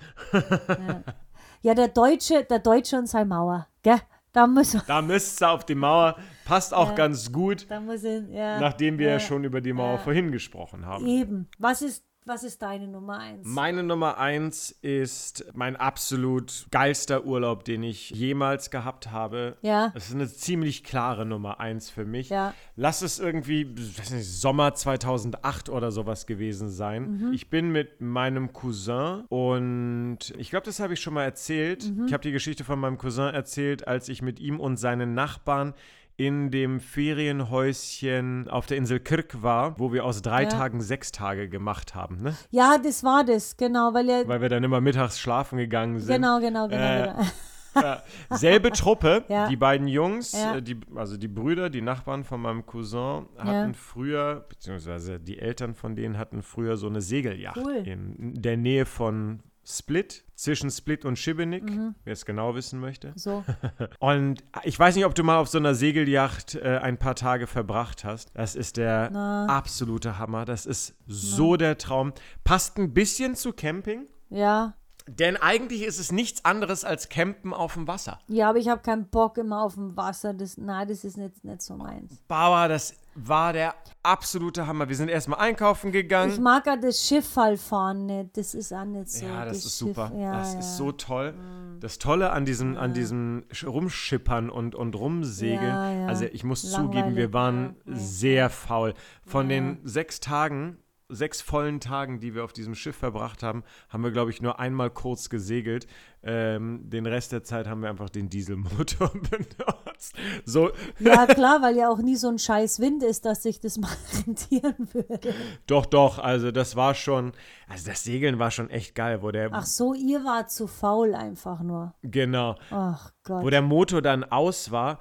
Ja, 1.63 1.75
der 1.75 1.89
Deutsche, 1.89 2.45
der 2.45 2.61
Deutsche 2.61 2.97
und 2.97 3.09
seine 3.09 3.27
Mauer, 3.27 3.67
gell? 3.83 4.01
Da 4.33 4.47
muss, 4.47 4.77
Da 4.87 5.03
müsst 5.03 5.43
ihr 5.43 5.51
auf 5.51 5.65
die 5.65 5.75
Mauer. 5.75 6.17
Passt 6.45 6.73
auch 6.73 6.95
ganz 6.95 7.33
gut, 7.33 7.67
da 7.69 7.81
muss 7.81 8.05
ich, 8.05 8.29
ja. 8.29 8.61
nachdem 8.61 8.99
wir 8.99 9.07
ja 9.07 9.13
ja, 9.15 9.21
schon 9.21 9.43
über 9.43 9.61
die 9.61 9.73
Mauer 9.73 9.95
ja. 9.95 9.99
vorhin 9.99 10.31
gesprochen 10.31 10.87
haben. 10.87 11.07
Eben. 11.07 11.49
Was 11.59 11.83
ist, 11.83 12.05
was 12.29 12.45
ist 12.45 12.63
deine 12.63 12.87
Nummer 12.87 13.19
eins? 13.19 13.47
Meine 13.47 13.83
Nummer 13.83 14.19
eins 14.19 14.71
ist 14.83 15.47
mein 15.55 15.77
absolut 15.77 16.67
geilster 16.71 17.25
Urlaub, 17.25 17.65
den 17.65 17.83
ich 17.83 18.11
jemals 18.11 18.71
gehabt 18.71 19.11
habe. 19.11 19.57
Ja. 19.63 19.93
Es 19.95 20.09
ist 20.09 20.15
eine 20.15 20.29
ziemlich 20.29 20.85
klare 20.85 21.25
Nummer 21.25 21.59
eins 21.59 21.91
für 21.91 22.05
mich. 22.05 22.29
Ja. 22.29 22.55
Lass 22.77 23.03
es 23.03 23.19
irgendwie 23.19 23.67
weiß 23.99 24.11
nicht, 24.11 24.27
Sommer 24.27 24.75
2008 24.75 25.71
oder 25.71 25.91
sowas 25.91 26.27
gewesen 26.27 26.69
sein. 26.69 27.19
Mhm. 27.19 27.33
Ich 27.33 27.51
bin 27.51 27.73
mit 27.73 28.01
meinem 28.01 28.53
Cousin 28.53 29.25
und 29.29 30.19
ich 30.37 30.51
glaube, 30.51 30.67
das 30.67 30.81
habe 30.81 30.93
ich 30.93 31.01
schon 31.01 31.15
mal 31.15 31.25
erzählt. 31.25 31.91
Mhm. 31.91 32.07
Ich 32.07 32.13
habe 32.13 32.23
die 32.23 32.33
Geschichte 32.33 32.65
von 32.65 32.79
meinem 32.79 32.99
Cousin 32.99 33.35
erzählt, 33.35 33.89
als 33.89 34.09
ich 34.09 34.23
mit 34.23 34.39
ihm 34.39 34.61
und 34.61 34.77
seinen 34.77 35.15
Nachbarn 35.15 35.75
in 36.19 36.51
dem 36.51 36.81
Ferienhäuschen 36.81 38.49
auf 38.51 38.67
der 38.67 38.77
Insel 38.77 38.99
Kirk 39.01 39.41
war, 39.43 39.79
wo 39.79 39.93
wir 39.93 40.05
aus 40.05 40.21
drei 40.21 40.43
Ja. 40.43 40.49
Tagen 40.49 40.81
sechs 40.81 41.13
Tage 41.13 41.49
gemacht 41.49 41.95
haben, 41.95 42.21
ne? 42.21 42.37
Ja, 42.51 42.77
das 42.77 43.05
war 43.05 43.25
das, 43.25 43.57
genau, 43.57 43.95
weil 43.95 44.09
er. 44.11 44.27
Weil 44.29 44.41
wir 44.41 44.49
dann 44.49 44.65
immer 44.65 44.81
mittags 44.81 45.19
schlafen 45.21 45.59
gegangen 45.59 46.01
sind. 46.01 46.17
Genau, 46.17 46.41
genau, 46.41 46.69
genau. 46.69 46.83
Äh, 46.83 47.03
genau. 47.15 47.27
Ja, 47.75 48.03
selbe 48.31 48.73
Truppe, 48.73 49.25
Ja. 49.29 49.47
die 49.47 49.55
beiden 49.57 49.87
Jungs, 49.87 50.33
Ja. 50.33 50.57
äh, 50.57 50.63
die, 50.63 50.81
also 50.97 51.17
die 51.17 51.29
Brüder, 51.29 51.71
die 51.71 51.83
Nachbarn 51.83 52.25
von 52.25 52.41
meinem 52.41 52.67
Cousin, 52.67 53.27
hatten 53.37 53.69
Ja. 53.69 53.73
früher, 53.75 54.47
beziehungsweise 54.49 55.21
die 55.21 55.39
Eltern 55.39 55.75
von 55.75 55.95
denen 55.95 56.19
hatten 56.19 56.43
früher 56.43 56.77
so 56.77 56.89
eine 56.89 57.01
Segelyacht 57.01 57.59
Cool. 57.59 57.83
in 57.85 58.33
der 58.43 58.57
Nähe 58.57 58.85
von 58.85 59.41
Split, 59.71 60.25
zwischen 60.35 60.71
Split 60.71 61.05
und 61.05 61.19
Schibenik, 61.19 61.65
Mhm. 61.65 61.95
wer 62.05 62.13
es 62.15 62.25
genau 62.25 62.55
wissen 62.55 62.81
möchte. 62.81 63.13
So. 63.17 63.45
Und 63.99 64.43
ich 64.65 64.79
weiß 64.79 64.95
nicht, 64.97 65.05
ob 65.05 65.15
du 65.15 65.23
mal 65.25 65.37
auf 65.39 65.49
so 65.49 65.59
einer 65.59 65.75
Segelyacht 65.75 66.55
äh, 66.55 66.79
ein 66.79 66.97
paar 66.97 67.15
Tage 67.15 67.47
verbracht 67.47 68.03
hast. 68.05 68.31
Das 68.35 68.55
ist 68.55 68.79
der 68.79 69.11
Na. 69.13 69.45
absolute 69.47 70.19
Hammer. 70.19 70.47
Das 70.47 70.65
ist 70.65 70.95
so 71.07 71.57
der 71.57 71.77
Traum. 71.77 72.13
Passt 72.45 72.79
ein 72.79 72.95
bisschen 72.95 73.35
zu 73.35 73.53
Camping. 73.53 74.07
Ja. 74.31 74.75
Denn 75.09 75.37
eigentlich 75.37 75.83
ist 75.83 75.99
es 75.99 76.13
nichts 76.13 76.45
anderes 76.45 76.85
als 76.85 77.09
Campen 77.09 77.55
auf 77.55 77.75
dem 77.75 77.87
Wasser. 77.89 78.19
Ja, 78.29 78.51
aber 78.51 78.59
ich 78.59 78.69
habe 78.69 78.83
keinen 78.83 79.09
Bock 79.09 79.39
immer 79.39 79.63
auf 79.63 79.75
dem 79.75 79.97
Wasser. 79.97 80.35
Das, 80.35 80.59
nein, 80.59 80.87
das 80.89 81.05
ist 81.05 81.17
nicht, 81.17 81.45
nicht 81.45 81.63
so 81.63 81.77
meins. 81.77 82.17
Bauer, 82.29 82.69
das 82.69 82.95
war 83.15 83.53
der 83.53 83.75
absolute 84.03 84.67
Hammer. 84.67 84.89
Wir 84.89 84.95
sind 84.97 85.09
erstmal 85.09 85.41
einkaufen 85.41 85.89
Ich 85.89 85.93
gegangen. 85.95 86.41
mag 86.43 86.67
ja 86.67 86.77
das 86.77 87.01
Schiff 87.07 87.35
halt 87.37 87.59
fahren 87.59 88.07
nicht. 88.07 88.37
Das 88.37 88.55
ist 88.55 88.73
auch 88.73 88.85
nicht 88.85 89.09
so. 89.11 89.27
Ja, 89.27 89.45
das 89.45 89.57
ist 89.65 89.79
Schiff, 89.79 89.89
super. 89.89 90.13
Ja, 90.17 90.39
das 90.39 90.53
ja. 90.55 90.59
Ist 90.61 90.77
so 90.77 90.93
toll. 90.93 91.35
Das 91.81 91.99
Tolle 91.99 92.31
an 92.31 92.45
diesem, 92.45 92.77
an 92.77 92.93
diesem 92.93 93.45
Sch- 93.53 93.67
Rumschippern 93.67 94.51
und, 94.51 94.75
und 94.75 94.95
Rumsegeln. 94.95 95.63
Ja, 95.63 95.93
ja. 95.93 96.07
Also 96.07 96.25
ich 96.27 96.45
muss 96.45 96.63
Langweilig, 96.65 97.01
zugeben, 97.03 97.17
wir 97.17 97.33
waren 97.33 97.77
ja, 97.87 97.95
sehr 97.97 98.51
faul. 98.51 98.95
Von 99.25 99.49
den 99.49 99.79
sechs 99.85 100.21
Tagen, 100.21 100.79
sechs 101.09 101.41
vollen 101.41 101.81
Tagen, 101.81 102.21
die 102.21 102.35
wir 102.35 102.45
auf 102.45 102.53
diesem 102.53 102.75
Schiff 102.75 102.97
verbracht 102.97 103.43
haben, 103.43 103.65
haben 103.89 104.05
wir, 104.05 104.11
glaube 104.11 104.31
ich, 104.31 104.43
nur 104.43 104.59
einmal 104.59 104.91
kurz 104.91 105.31
gesegelt. 105.31 105.87
Ähm, 106.23 106.81
den 106.91 107.07
Rest 107.07 107.33
der 107.33 107.45
Zeit 107.45 107.67
haben 107.69 107.81
wir 107.83 107.89
einfach 107.91 108.11
den 108.11 108.29
Dieselmotor 108.29 109.09
benutzt. 109.31 110.15
So, 110.45 110.71
Ja, 110.99 111.27
klar, 111.27 111.63
weil 111.63 111.77
ja 111.77 111.89
auch 111.91 111.99
nie 111.99 112.17
so 112.17 112.29
ein 112.29 112.39
scheiß 112.39 112.81
Wind 112.81 113.03
ist, 113.03 113.25
dass 113.25 113.43
sich 113.45 113.61
das 113.61 113.79
mal 113.79 113.91
rentieren 114.27 114.89
würde. 114.93 115.33
Doch, 115.67 115.87
doch, 115.87 116.19
also 116.19 116.51
das 116.51 116.75
war 116.77 116.95
schon, 116.95 117.33
also 117.69 117.89
das 117.91 118.03
Segeln 118.05 118.39
war 118.39 118.51
schon 118.51 118.69
echt 118.71 118.95
geil, 118.95 119.23
wo 119.23 119.31
der, 119.31 119.51
Ach 119.53 119.65
so, 119.67 119.95
ihr 119.95 120.25
wart 120.25 120.51
zu 120.51 120.67
faul 120.67 121.15
einfach 121.15 121.63
nur. 121.63 121.95
genau, 122.03 122.57
Ach 122.71 123.13
Gott. 123.25 123.45
wo 123.45 123.51
der 123.51 123.63
Motor 123.63 124.03
dann 124.03 124.25
aus 124.25 124.71
war, 124.71 124.99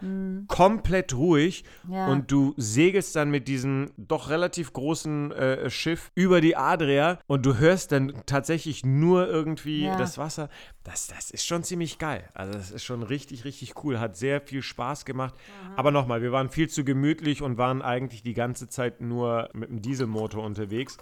komplett 0.48 1.14
ruhig 1.16 1.64
Mhm. 1.84 1.94
Ja. 1.94 2.08
und 2.08 2.32
du 2.32 2.54
segelst 2.58 3.16
dann 3.16 3.30
mit 3.32 3.48
diesem 3.48 3.92
doch 3.98 4.30
relativ 4.30 4.74
großen 4.74 5.32
äh, 5.32 5.70
Schiff 5.70 6.12
über 6.16 6.42
die 6.42 6.56
Adria 6.56 7.20
und 7.28 7.46
du 7.46 7.58
hörst 7.58 7.92
dann 7.92 8.14
tatsächlich 8.26 8.86
nur 8.86 9.28
irgendwie 9.28 9.86
Ja. 9.86 9.98
das 9.98 10.18
Wasser. 10.18 10.50
Das, 10.84 11.07
das 11.08 11.32
ist 11.32 11.46
schon 11.46 11.64
ziemlich 11.64 11.98
geil. 11.98 12.30
Also 12.34 12.54
das 12.54 12.72
ist 12.72 12.84
schon 12.84 13.04
richtig, 13.04 13.46
richtig 13.46 13.84
cool. 13.84 14.00
Hat 14.00 14.18
sehr 14.18 14.42
viel 14.42 14.62
Spaß 14.62 15.06
gemacht. 15.06 15.36
Aber 15.76 15.92
nochmal, 15.92 16.22
wir 16.22 16.32
waren 16.32 16.50
viel 16.50 16.70
zu 16.70 16.84
gemütlich 16.84 17.42
und 17.42 17.58
waren 17.58 17.82
eigentlich 17.82 18.24
die 18.24 18.34
ganze 18.34 18.70
Zeit 18.70 19.02
nur 19.02 19.50
mit 19.54 19.70
dem 19.70 19.82
Dieselmotor 19.82 20.44
unterwegs. 20.44 20.98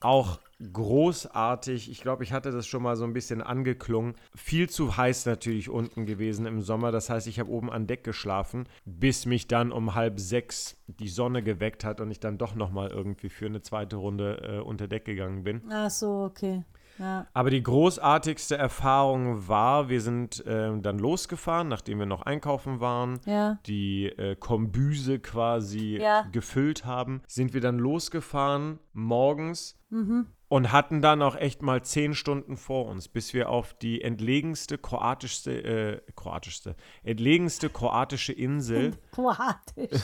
Auch 0.00 0.38
großartig. 0.72 1.90
Ich 1.90 2.00
glaube, 2.00 2.22
ich 2.24 2.32
hatte 2.32 2.50
das 2.50 2.66
schon 2.66 2.82
mal 2.82 2.96
so 2.96 3.04
ein 3.04 3.12
bisschen 3.12 3.42
angeklungen. 3.42 4.14
Viel 4.34 4.68
zu 4.68 4.96
heiß 4.96 5.26
natürlich 5.26 5.68
unten 5.68 6.06
gewesen 6.06 6.46
im 6.46 6.60
Sommer. 6.60 6.92
Das 6.92 7.10
heißt, 7.10 7.26
ich 7.26 7.40
habe 7.40 7.50
oben 7.50 7.70
an 7.70 7.86
Deck 7.86 8.04
geschlafen, 8.04 8.68
bis 8.84 9.26
mich 9.26 9.48
dann 9.48 9.72
um 9.72 9.94
halb 9.94 10.18
sechs 10.20 10.76
die 10.86 11.08
Sonne 11.08 11.42
geweckt 11.42 11.84
hat 11.84 12.00
und 12.00 12.10
ich 12.10 12.20
dann 12.20 12.38
doch 12.38 12.54
noch 12.54 12.70
mal 12.70 12.90
irgendwie 12.90 13.28
für 13.28 13.46
eine 13.46 13.62
zweite 13.62 13.96
Runde 13.96 14.58
äh, 14.58 14.60
unter 14.60 14.88
Deck 14.88 15.04
gegangen 15.04 15.44
bin. 15.44 15.62
Ach 15.70 15.90
so, 15.90 16.24
okay. 16.24 16.64
Ja. 16.98 17.26
Aber 17.34 17.50
die 17.50 17.62
großartigste 17.62 18.56
Erfahrung 18.56 19.48
war, 19.48 19.88
wir 19.88 20.00
sind 20.00 20.42
ähm, 20.46 20.82
dann 20.82 20.98
losgefahren, 20.98 21.68
nachdem 21.68 21.98
wir 21.98 22.06
noch 22.06 22.22
einkaufen 22.22 22.80
waren, 22.80 23.20
Ja. 23.26 23.58
die 23.66 24.06
äh, 24.06 24.36
Kombüse 24.36 25.18
quasi 25.18 25.98
Ja. 26.00 26.22
gefüllt 26.32 26.84
haben, 26.84 27.22
sind 27.26 27.54
wir 27.54 27.60
dann 27.60 27.78
losgefahren 27.78 28.78
morgens 28.92 29.78
Mhm. 29.90 30.26
Und 30.56 30.72
hatten 30.72 31.02
dann 31.02 31.20
auch 31.20 31.36
echt 31.36 31.60
mal 31.60 31.82
zehn 31.82 32.14
Stunden 32.14 32.56
vor 32.56 32.86
uns, 32.86 33.08
bis 33.08 33.34
wir 33.34 33.50
auf 33.50 33.74
die 33.74 34.00
entlegenste 34.00 34.78
kroatischste, 34.78 35.50
äh, 35.64 36.00
kroatischste, 36.16 36.76
entlegenste 37.04 37.68
kroatische 37.68 38.32
Insel, 38.32 38.94
Kroatisch. 39.12 39.90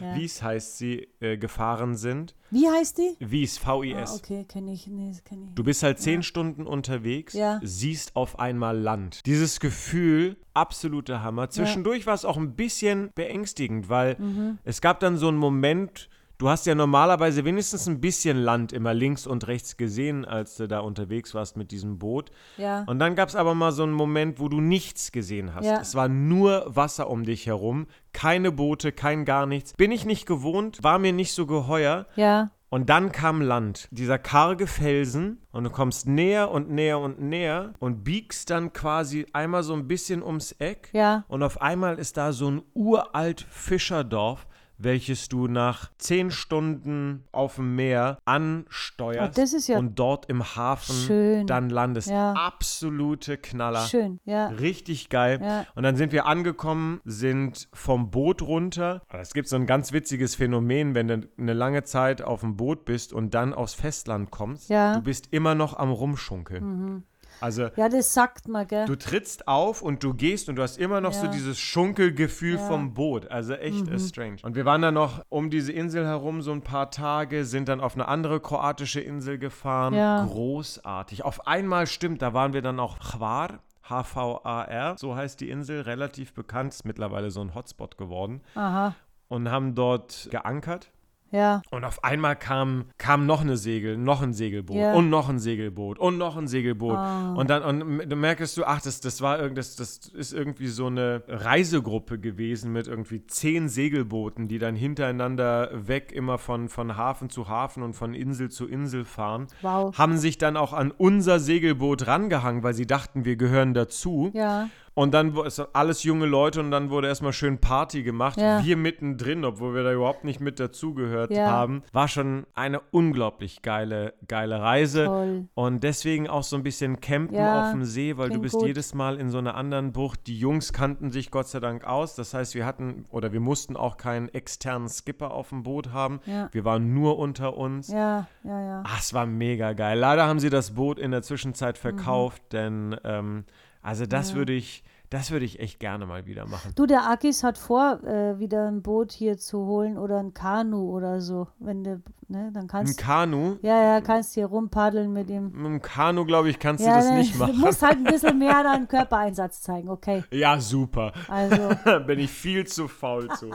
Ja. 0.00 0.14
Wies 0.16 0.42
heißt 0.42 0.78
sie, 0.78 1.08
äh, 1.20 1.36
gefahren 1.36 1.94
sind. 1.94 2.34
Wie 2.50 2.66
heißt 2.68 2.96
die? 2.98 3.16
Wies, 3.18 3.58
V-I-S. 3.58 4.10
Ah, 4.12 4.16
okay, 4.16 4.44
kenne 4.44 4.72
ich. 4.72 4.86
Nee, 4.86 5.12
kenne 5.24 5.44
ich. 5.48 5.54
Du 5.54 5.62
bist 5.62 5.82
halt 5.82 5.98
zehn 5.98 6.22
Stunden 6.22 6.66
unterwegs, 6.66 7.34
Ja. 7.34 7.60
siehst 7.62 8.16
auf 8.16 8.38
einmal 8.38 8.78
Land. 8.78 9.26
Dieses 9.26 9.60
Gefühl, 9.60 10.38
absoluter 10.54 11.22
Hammer. 11.22 11.50
Zwischendurch 11.50 12.06
war 12.06 12.14
es 12.14 12.24
auch 12.24 12.38
ein 12.38 12.56
bisschen 12.56 13.10
beängstigend, 13.14 13.90
weil 13.90 14.16
Mhm. 14.18 14.58
es 14.64 14.80
gab 14.80 15.00
dann 15.00 15.18
so 15.18 15.28
einen 15.28 15.36
Moment, 15.38 16.08
du 16.40 16.48
hast 16.48 16.66
ja 16.66 16.74
normalerweise 16.74 17.44
wenigstens 17.44 17.86
ein 17.86 18.00
bisschen 18.00 18.38
Land 18.38 18.72
immer 18.72 18.94
links 18.94 19.26
und 19.26 19.46
rechts 19.46 19.76
gesehen, 19.76 20.24
als 20.24 20.56
du 20.56 20.66
da 20.66 20.80
unterwegs 20.80 21.34
warst 21.34 21.56
mit 21.56 21.70
diesem 21.70 21.98
Boot. 21.98 22.30
Ja. 22.56 22.84
Und 22.86 22.98
dann 22.98 23.14
gab 23.14 23.28
es 23.28 23.36
aber 23.36 23.54
mal 23.54 23.72
so 23.72 23.82
einen 23.82 23.92
Moment, 23.92 24.40
wo 24.40 24.48
du 24.48 24.60
nichts 24.60 25.12
gesehen 25.12 25.54
hast. 25.54 25.66
Ja. 25.66 25.80
Es 25.80 25.94
war 25.94 26.08
nur 26.08 26.64
Wasser 26.66 27.10
um 27.10 27.24
dich 27.24 27.46
herum, 27.46 27.86
keine 28.12 28.50
Boote, 28.52 28.90
kein 28.90 29.24
gar 29.24 29.44
nichts. 29.46 29.74
Bin 29.74 29.92
ich 29.92 30.06
nicht 30.06 30.26
gewohnt, 30.26 30.82
war 30.82 30.98
mir 30.98 31.12
nicht 31.12 31.32
so 31.32 31.46
geheuer. 31.46 32.06
Ja. 32.16 32.50
Und 32.72 32.88
dann 32.88 33.10
kam 33.10 33.42
Land, 33.42 33.88
dieser 33.90 34.16
karge 34.18 34.68
Felsen 34.68 35.42
und 35.50 35.64
du 35.64 35.70
kommst 35.70 36.06
näher 36.06 36.52
und 36.52 36.70
näher 36.70 37.00
und 37.00 37.20
näher 37.20 37.72
und 37.80 38.04
biegst 38.04 38.48
dann 38.48 38.72
quasi 38.72 39.26
einmal 39.32 39.64
so 39.64 39.74
ein 39.74 39.88
bisschen 39.88 40.22
ums 40.22 40.52
Eck 40.52 40.88
Ja. 40.92 41.24
und 41.26 41.42
auf 41.42 41.60
einmal 41.60 41.98
ist 41.98 42.16
da 42.16 42.32
so 42.32 42.48
ein 42.48 42.62
uralt 42.72 43.40
Fischerdorf, 43.50 44.46
welches 44.82 45.28
du 45.28 45.46
nach 45.46 45.90
zehn 45.98 46.30
Stunden 46.30 47.24
auf 47.32 47.56
dem 47.56 47.76
Meer 47.76 48.18
ansteuerst 48.24 49.38
Oh, 49.38 49.72
ja 49.72 49.78
und 49.78 49.98
dort 49.98 50.26
im 50.26 50.56
Hafen 50.56 50.94
schön. 50.94 51.46
dann 51.46 51.70
landest. 51.70 52.08
Ja. 52.10 52.32
Absolute 52.32 53.38
Knaller. 53.38 53.86
Schön. 53.86 54.20
Ja. 54.24 54.48
Richtig 54.48 55.08
geil. 55.08 55.40
Ja. 55.42 55.66
Und 55.74 55.82
dann 55.82 55.96
sind 55.96 56.12
wir 56.12 56.26
angekommen, 56.26 57.00
sind 57.04 57.68
vom 57.72 58.10
Boot 58.10 58.42
runter. 58.42 59.02
Es 59.10 59.32
gibt 59.32 59.48
so 59.48 59.56
ein 59.56 59.66
ganz 59.66 59.92
witziges 59.92 60.34
Phänomen, 60.34 60.94
wenn 60.94 61.08
du 61.08 61.28
eine 61.38 61.52
lange 61.52 61.84
Zeit 61.84 62.22
auf 62.22 62.40
dem 62.40 62.56
Boot 62.56 62.84
bist 62.84 63.12
und 63.12 63.34
dann 63.34 63.52
aufs 63.54 63.74
Festland 63.74 64.30
kommst. 64.30 64.70
Ja. 64.70 64.92
Mhm. 64.92 64.94
Du 64.96 65.02
bist 65.02 65.28
immer 65.30 65.54
noch 65.54 65.76
am 65.76 65.90
Rumschunkeln. 65.90 67.04
Also 67.40 67.68
Ja, 67.76 67.88
das 67.88 68.12
sagt 68.14 68.48
man, 68.48 68.66
gell? 68.66 68.86
du 68.86 68.96
trittst 68.96 69.48
auf 69.48 69.82
und 69.82 70.02
du 70.04 70.14
gehst 70.14 70.48
und 70.48 70.56
du 70.56 70.62
hast 70.62 70.78
immer 70.78 71.00
noch 71.00 71.12
so 71.12 71.26
Ja. 71.26 71.30
dieses 71.32 71.58
Schunkelgefühl 71.58 72.56
Ja. 72.56 72.62
Mhm. 72.62 72.66
vom 72.68 72.94
Boot. 72.94 73.30
Also 73.30 73.54
echt 73.54 73.88
äh, 73.88 73.98
strange. 73.98 74.36
Und 74.42 74.54
wir 74.54 74.64
waren 74.64 74.82
dann 74.82 74.94
noch 74.94 75.24
um 75.28 75.50
diese 75.50 75.72
Insel 75.72 76.06
herum 76.06 76.42
so 76.42 76.52
ein 76.52 76.62
paar 76.62 76.90
Tage, 76.90 77.44
sind 77.44 77.68
dann 77.68 77.80
auf 77.80 77.94
eine 77.94 78.08
andere 78.08 78.40
kroatische 78.40 79.00
Insel 79.00 79.38
gefahren. 79.38 79.94
Ja. 79.94 80.24
Großartig. 80.24 81.24
Auf 81.24 81.46
einmal 81.46 81.86
stimmt, 81.86 82.22
da 82.22 82.34
waren 82.34 82.52
wir 82.52 82.62
dann 82.62 82.78
auch 82.80 82.98
Hvar. 82.98 83.60
H-V-A-R, 83.88 84.96
so 84.98 85.16
heißt 85.16 85.40
die 85.40 85.50
Insel, 85.50 85.80
relativ 85.80 86.32
bekannt, 86.32 86.72
ist 86.74 86.84
mittlerweile 86.84 87.30
so 87.30 87.40
ein 87.40 87.54
Hotspot 87.54 87.96
geworden. 87.98 88.40
Aha. 88.54 88.94
Und 89.28 89.50
haben 89.50 89.74
dort 89.74 90.28
geankert. 90.30 90.90
Ja. 91.30 91.62
Und 91.70 91.84
auf 91.84 92.02
einmal 92.04 92.36
kam, 92.36 92.86
kam 92.98 93.26
noch 93.26 93.40
eine 93.40 93.56
Segel, 93.56 93.96
noch 93.96 94.22
ein 94.22 94.32
Segelboot 94.32 94.76
Ja. 94.76 94.94
und 94.94 95.10
noch 95.10 95.28
ein 95.28 95.38
Segelboot 95.38 95.98
und 95.98 96.18
noch 96.18 96.36
ein 96.36 96.48
Segelboot. 96.48 96.96
Ah. 96.96 97.34
Und 97.34 97.50
dann 97.50 97.62
und 97.62 98.08
du 98.08 98.16
merkst 98.16 98.56
du, 98.56 98.64
ach, 98.64 98.80
das, 98.80 99.00
das 99.00 99.20
war 99.20 99.48
das, 99.50 99.76
das 99.76 99.98
ist 100.08 100.32
irgendwie 100.32 100.66
so 100.68 100.86
eine 100.86 101.22
Reisegruppe 101.28 102.18
gewesen 102.18 102.72
mit 102.72 102.88
irgendwie 102.88 103.26
zehn 103.26 103.68
Segelbooten, 103.68 104.48
die 104.48 104.58
dann 104.58 104.74
hintereinander 104.74 105.70
weg 105.72 106.12
immer 106.12 106.38
von, 106.38 106.68
von 106.68 106.96
Hafen 106.96 107.30
zu 107.30 107.48
Hafen 107.48 107.82
und 107.82 107.94
von 107.94 108.14
Insel 108.14 108.50
zu 108.50 108.66
Insel 108.66 109.04
fahren. 109.04 109.46
Wow. 109.62 109.96
Haben 109.96 110.16
sich 110.18 110.38
dann 110.38 110.56
auch 110.56 110.72
an 110.72 110.90
unser 110.90 111.38
Segelboot 111.38 112.06
rangehangen, 112.06 112.62
weil 112.62 112.74
sie 112.74 112.86
dachten, 112.86 113.24
wir 113.24 113.36
gehören 113.36 113.74
dazu. 113.74 114.30
Ja. 114.34 114.68
Und 115.00 115.12
dann 115.14 115.34
wo- 115.34 115.42
es 115.44 115.58
alles 115.60 116.02
junge 116.02 116.26
Leute 116.26 116.60
und 116.60 116.70
dann 116.70 116.90
wurde 116.90 117.08
erstmal 117.08 117.32
schön 117.32 117.58
Party 117.58 118.02
gemacht. 118.02 118.38
Ja. 118.38 118.62
Wir 118.64 118.76
mittendrin, 118.76 119.44
obwohl 119.44 119.74
wir 119.74 119.82
da 119.82 119.92
überhaupt 119.92 120.24
nicht 120.24 120.40
mit 120.40 120.60
dazugehört 120.60 121.30
Ja. 121.30 121.46
haben. 121.50 121.82
War 121.92 122.06
schon 122.08 122.46
eine 122.54 122.80
unglaublich 122.90 123.62
geile, 123.62 124.12
geile 124.28 124.60
Reise. 124.60 125.06
Toll. 125.06 125.48
Und 125.54 125.82
deswegen 125.84 126.28
auch 126.28 126.42
so 126.42 126.56
ein 126.56 126.62
bisschen 126.62 127.00
campen 127.00 127.34
Ja, 127.36 127.64
auf 127.66 127.70
dem 127.72 127.84
See, 127.84 128.16
weil 128.18 128.28
du 128.30 128.40
bist 128.40 128.54
gut. 128.56 128.66
jedes 128.66 128.94
Mal 128.94 129.18
in 129.18 129.30
so 129.30 129.38
einer 129.38 129.54
anderen 129.54 129.92
Bucht. 129.92 130.26
Die 130.26 130.38
Jungs 130.38 130.72
kannten 130.72 131.10
sich 131.10 131.30
Gott 131.30 131.48
sei 131.48 131.60
Dank 131.60 131.84
aus. 131.84 132.14
Das 132.14 132.34
heißt, 132.34 132.54
wir 132.54 132.66
hatten 132.66 133.06
oder 133.10 133.32
wir 133.32 133.40
mussten 133.40 133.76
auch 133.76 133.96
keinen 133.96 134.28
externen 134.28 134.88
Skipper 134.88 135.30
auf 135.32 135.48
dem 135.48 135.62
Boot 135.62 135.92
haben. 135.92 136.20
Ja. 136.26 136.48
Wir 136.52 136.64
waren 136.64 136.92
nur 136.92 137.18
unter 137.18 137.56
uns. 137.56 137.88
Ja, 137.88 138.26
ja, 138.44 138.60
ja. 138.62 138.82
Ach, 138.86 139.00
es 139.00 139.14
war 139.14 139.24
mega 139.26 139.72
geil. 139.72 139.98
Leider 139.98 140.26
haben 140.26 140.40
sie 140.40 140.50
das 140.50 140.72
Boot 140.72 140.98
in 140.98 141.10
der 141.10 141.22
Zwischenzeit 141.22 141.76
Mhm. 141.76 141.80
verkauft, 141.80 142.42
denn 142.52 142.96
ähm, 143.04 143.44
also 143.82 144.04
das 144.04 144.34
würde 144.34 144.52
ich, 144.52 144.82
das 145.10 145.32
würde 145.32 145.44
ich 145.44 145.58
echt 145.60 145.80
gerne 145.80 146.06
mal 146.06 146.24
wieder 146.26 146.46
machen. 146.46 146.72
Du, 146.76 146.86
der 146.86 147.10
Akis 147.10 147.42
hat 147.42 147.58
vor, 147.58 148.02
äh, 148.04 148.38
wieder 148.38 148.68
ein 148.68 148.80
Boot 148.80 149.10
hier 149.12 149.36
zu 149.38 149.66
holen 149.66 149.98
oder 149.98 150.18
ein 150.20 150.32
Kanu 150.34 150.88
oder 150.90 151.20
so. 151.20 151.48
Wenn 151.58 151.82
du, 151.82 152.00
ne, 152.28 152.50
dann 152.52 152.62
Ein 152.62 152.68
kannst 152.68 152.98
Kanu, 152.98 153.56
Ja, 153.62 153.82
ja, 153.82 154.00
kannst 154.00 154.34
hier 154.34 154.46
rumpaddeln 154.46 155.12
mit 155.12 155.28
dem. 155.28 155.50
mit 155.50 155.64
dem 155.66 155.82
Kanu, 155.82 156.24
glaube 156.24 156.48
ich, 156.48 156.60
kannst 156.60 156.84
ja, 156.84 156.92
du 156.92 156.96
das 157.00 157.10
ne, 157.10 157.18
nicht 157.18 157.34
Du 157.34 157.38
machen. 157.40 157.58
musst 157.58 157.82
halt 157.82 157.98
ein 157.98 158.04
bisschen 158.04 158.38
mehr 158.38 158.62
deinen 158.62 158.86
Körpereinsatz 158.86 159.62
zeigen, 159.62 159.88
okay. 159.88 160.22
Ja, 160.30 160.60
super. 160.60 161.12
Also, 161.28 161.70
Bin 162.06 162.20
ich 162.20 162.30
viel 162.30 162.64
zu 162.66 162.86
faul 162.86 163.28
zu. 163.36 163.50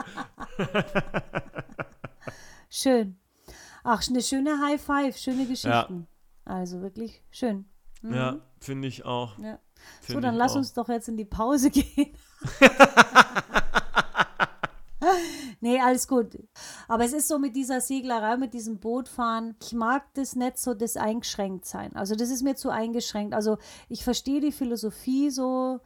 schön. 2.69 3.17
Ach, 3.83 4.01
eine 4.09 4.21
schöne 4.21 4.59
High 4.61 4.81
Five, 4.81 5.17
schöne 5.17 5.45
Geschichten. 5.45 6.07
Also 6.43 6.81
wirklich 6.81 7.23
schön. 7.31 7.65
Ja, 8.03 8.37
finde 8.59 8.87
ich 8.87 9.05
auch. 9.05 9.37
Ja. 9.39 9.59
So, 10.01 10.13
Find 10.13 10.23
dann 10.23 10.33
ich 10.35 10.39
lass 10.39 10.51
auch. 10.53 10.57
uns 10.57 10.73
doch 10.73 10.89
jetzt 10.89 11.07
in 11.07 11.17
die 11.17 11.25
Pause 11.25 11.69
gehen. 11.71 12.13
nee, 15.61 15.79
alles 15.79 16.07
gut. 16.07 16.37
Aber 16.87 17.03
es 17.05 17.13
ist 17.13 17.27
so 17.27 17.39
mit 17.39 17.55
dieser 17.55 17.81
Seglerei, 17.81 18.37
mit 18.37 18.53
diesem 18.53 18.79
Bootfahren. 18.79 19.55
Ich 19.61 19.73
mag 19.73 20.03
das 20.13 20.35
nicht 20.35 20.57
so, 20.57 20.73
das 20.73 20.97
eingeschränkt 20.97 21.65
sein. 21.65 21.95
Also 21.95 22.15
das 22.15 22.29
ist 22.29 22.43
mir 22.43 22.55
zu 22.55 22.69
eingeschränkt. 22.69 23.33
Also 23.33 23.57
ich 23.89 24.03
verstehe 24.03 24.41
die 24.41 24.51
Philosophie 24.51 25.29
so, 25.29 25.79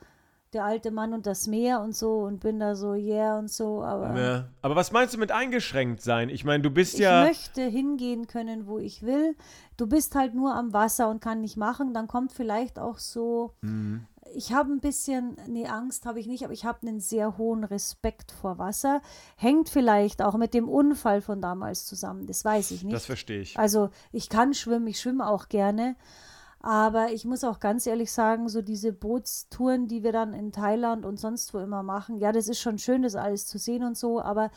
der 0.53 0.65
alte 0.65 0.91
Mann 0.91 1.13
und 1.13 1.25
das 1.25 1.47
Meer 1.47 1.81
und 1.81 1.95
so 1.95 2.21
und 2.21 2.39
bin 2.39 2.59
da 2.59 2.75
so, 2.75 2.93
yeah 2.93 3.37
und 3.37 3.51
so, 3.51 3.83
aber 3.83 4.19
Ja. 4.19 4.49
Aber 4.61 4.75
was 4.75 4.91
meinst 4.91 5.13
du 5.13 5.17
mit 5.19 5.31
eingeschränkt 5.31 6.01
sein? 6.01 6.29
Ich 6.29 6.43
meine, 6.43 6.63
du 6.63 6.71
bist 6.71 6.95
ich 6.95 7.01
ja. 7.01 7.23
möchte 7.23 7.61
hingehen 7.61 8.27
können, 8.27 8.65
wo 8.67 8.79
ich 8.79 9.03
will. 9.03 9.35
Du 9.77 9.87
bist 9.87 10.15
halt 10.15 10.33
nur 10.33 10.55
am 10.55 10.73
Wasser 10.73 11.09
und 11.09 11.21
kann 11.21 11.41
nicht 11.41 11.55
machen. 11.55 11.93
Dann 11.93 12.07
kommt 12.07 12.31
vielleicht 12.31 12.79
auch 12.79 12.97
so. 12.97 13.53
Mhm. 13.61 14.05
Ich 14.35 14.53
habe 14.53 14.71
ein 14.71 14.79
bisschen, 14.79 15.37
nee, 15.47 15.65
Angst 15.65 16.05
habe 16.05 16.19
ich 16.19 16.27
nicht, 16.27 16.43
aber 16.43 16.53
ich 16.53 16.65
habe 16.65 16.85
einen 16.85 16.99
sehr 16.99 17.37
hohen 17.37 17.63
Respekt 17.63 18.31
vor 18.31 18.59
Wasser. 18.59 19.01
Hängt 19.37 19.69
vielleicht 19.69 20.21
auch 20.21 20.37
mit 20.37 20.53
dem 20.53 20.69
Unfall 20.69 21.21
von 21.21 21.41
damals 21.41 21.85
zusammen. 21.85 22.27
Das 22.27 22.45
weiß 22.45 22.71
ich 22.71 22.83
nicht. 22.83 22.93
Das 22.93 23.05
verstehe 23.05 23.41
ich. 23.41 23.57
Also 23.57 23.89
ich 24.11 24.29
kann 24.29 24.53
schwimmen, 24.53 24.87
ich 24.87 24.99
schwimme 24.99 25.27
auch 25.27 25.47
gerne. 25.47 25.95
Aber 26.61 27.11
ich 27.13 27.23
muss 27.23 27.45
auch 27.45 27.59
ganz 27.61 27.87
ehrlich 27.87 28.11
sagen, 28.11 28.49
so 28.49 28.61
diese 28.61 28.91
Bootstouren, 28.91 29.87
die 29.87 30.03
wir 30.03 30.11
dann 30.11 30.33
in 30.33 30.51
Thailand 30.51 31.05
und 31.05 31.17
sonst 31.17 31.53
wo 31.53 31.59
immer 31.59 31.83
machen, 31.83 32.17
ja, 32.17 32.33
das 32.33 32.49
ist 32.49 32.59
schon 32.59 32.77
schön, 32.77 33.01
das 33.01 33.15
alles 33.15 33.47
zu 33.47 33.57
sehen 33.57 33.83
und 33.83 33.97
so, 33.97 34.21
aber 34.21 34.51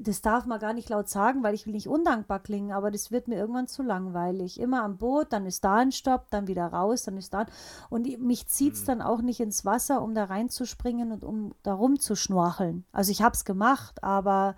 das 0.00 0.20
darf 0.20 0.44
man 0.44 0.58
gar 0.60 0.74
nicht 0.74 0.90
laut 0.90 1.08
sagen, 1.08 1.42
weil 1.42 1.54
ich 1.54 1.64
will 1.66 1.72
nicht 1.72 1.88
undankbar 1.88 2.40
klingen, 2.40 2.72
aber 2.72 2.90
das 2.90 3.10
wird 3.10 3.28
mir 3.28 3.36
irgendwann 3.36 3.68
zu 3.68 3.82
langweilig. 3.82 4.60
Immer 4.60 4.82
am 4.82 4.98
Boot, 4.98 5.28
dann 5.32 5.46
ist 5.46 5.64
da 5.64 5.76
ein 5.76 5.92
Stopp, 5.92 6.26
dann 6.30 6.46
wieder 6.46 6.66
raus, 6.66 7.04
dann 7.04 7.16
ist 7.16 7.32
da. 7.32 7.46
Und 7.88 8.06
ich- 8.06 8.18
mich 8.18 8.46
zieht 8.48 8.74
es 8.74 8.84
dann 8.84 9.00
auch 9.00 9.22
nicht 9.22 9.40
ins 9.40 9.64
Wasser, 9.64 10.02
um 10.02 10.14
da 10.14 10.24
reinzuspringen 10.24 11.10
und 11.12 11.24
um 11.24 11.54
da 11.62 11.72
rumzuschnorcheln. 11.72 12.84
Also 12.92 13.10
ich 13.12 13.22
habe 13.22 13.34
es 13.34 13.44
gemacht, 13.46 14.02
aber 14.02 14.56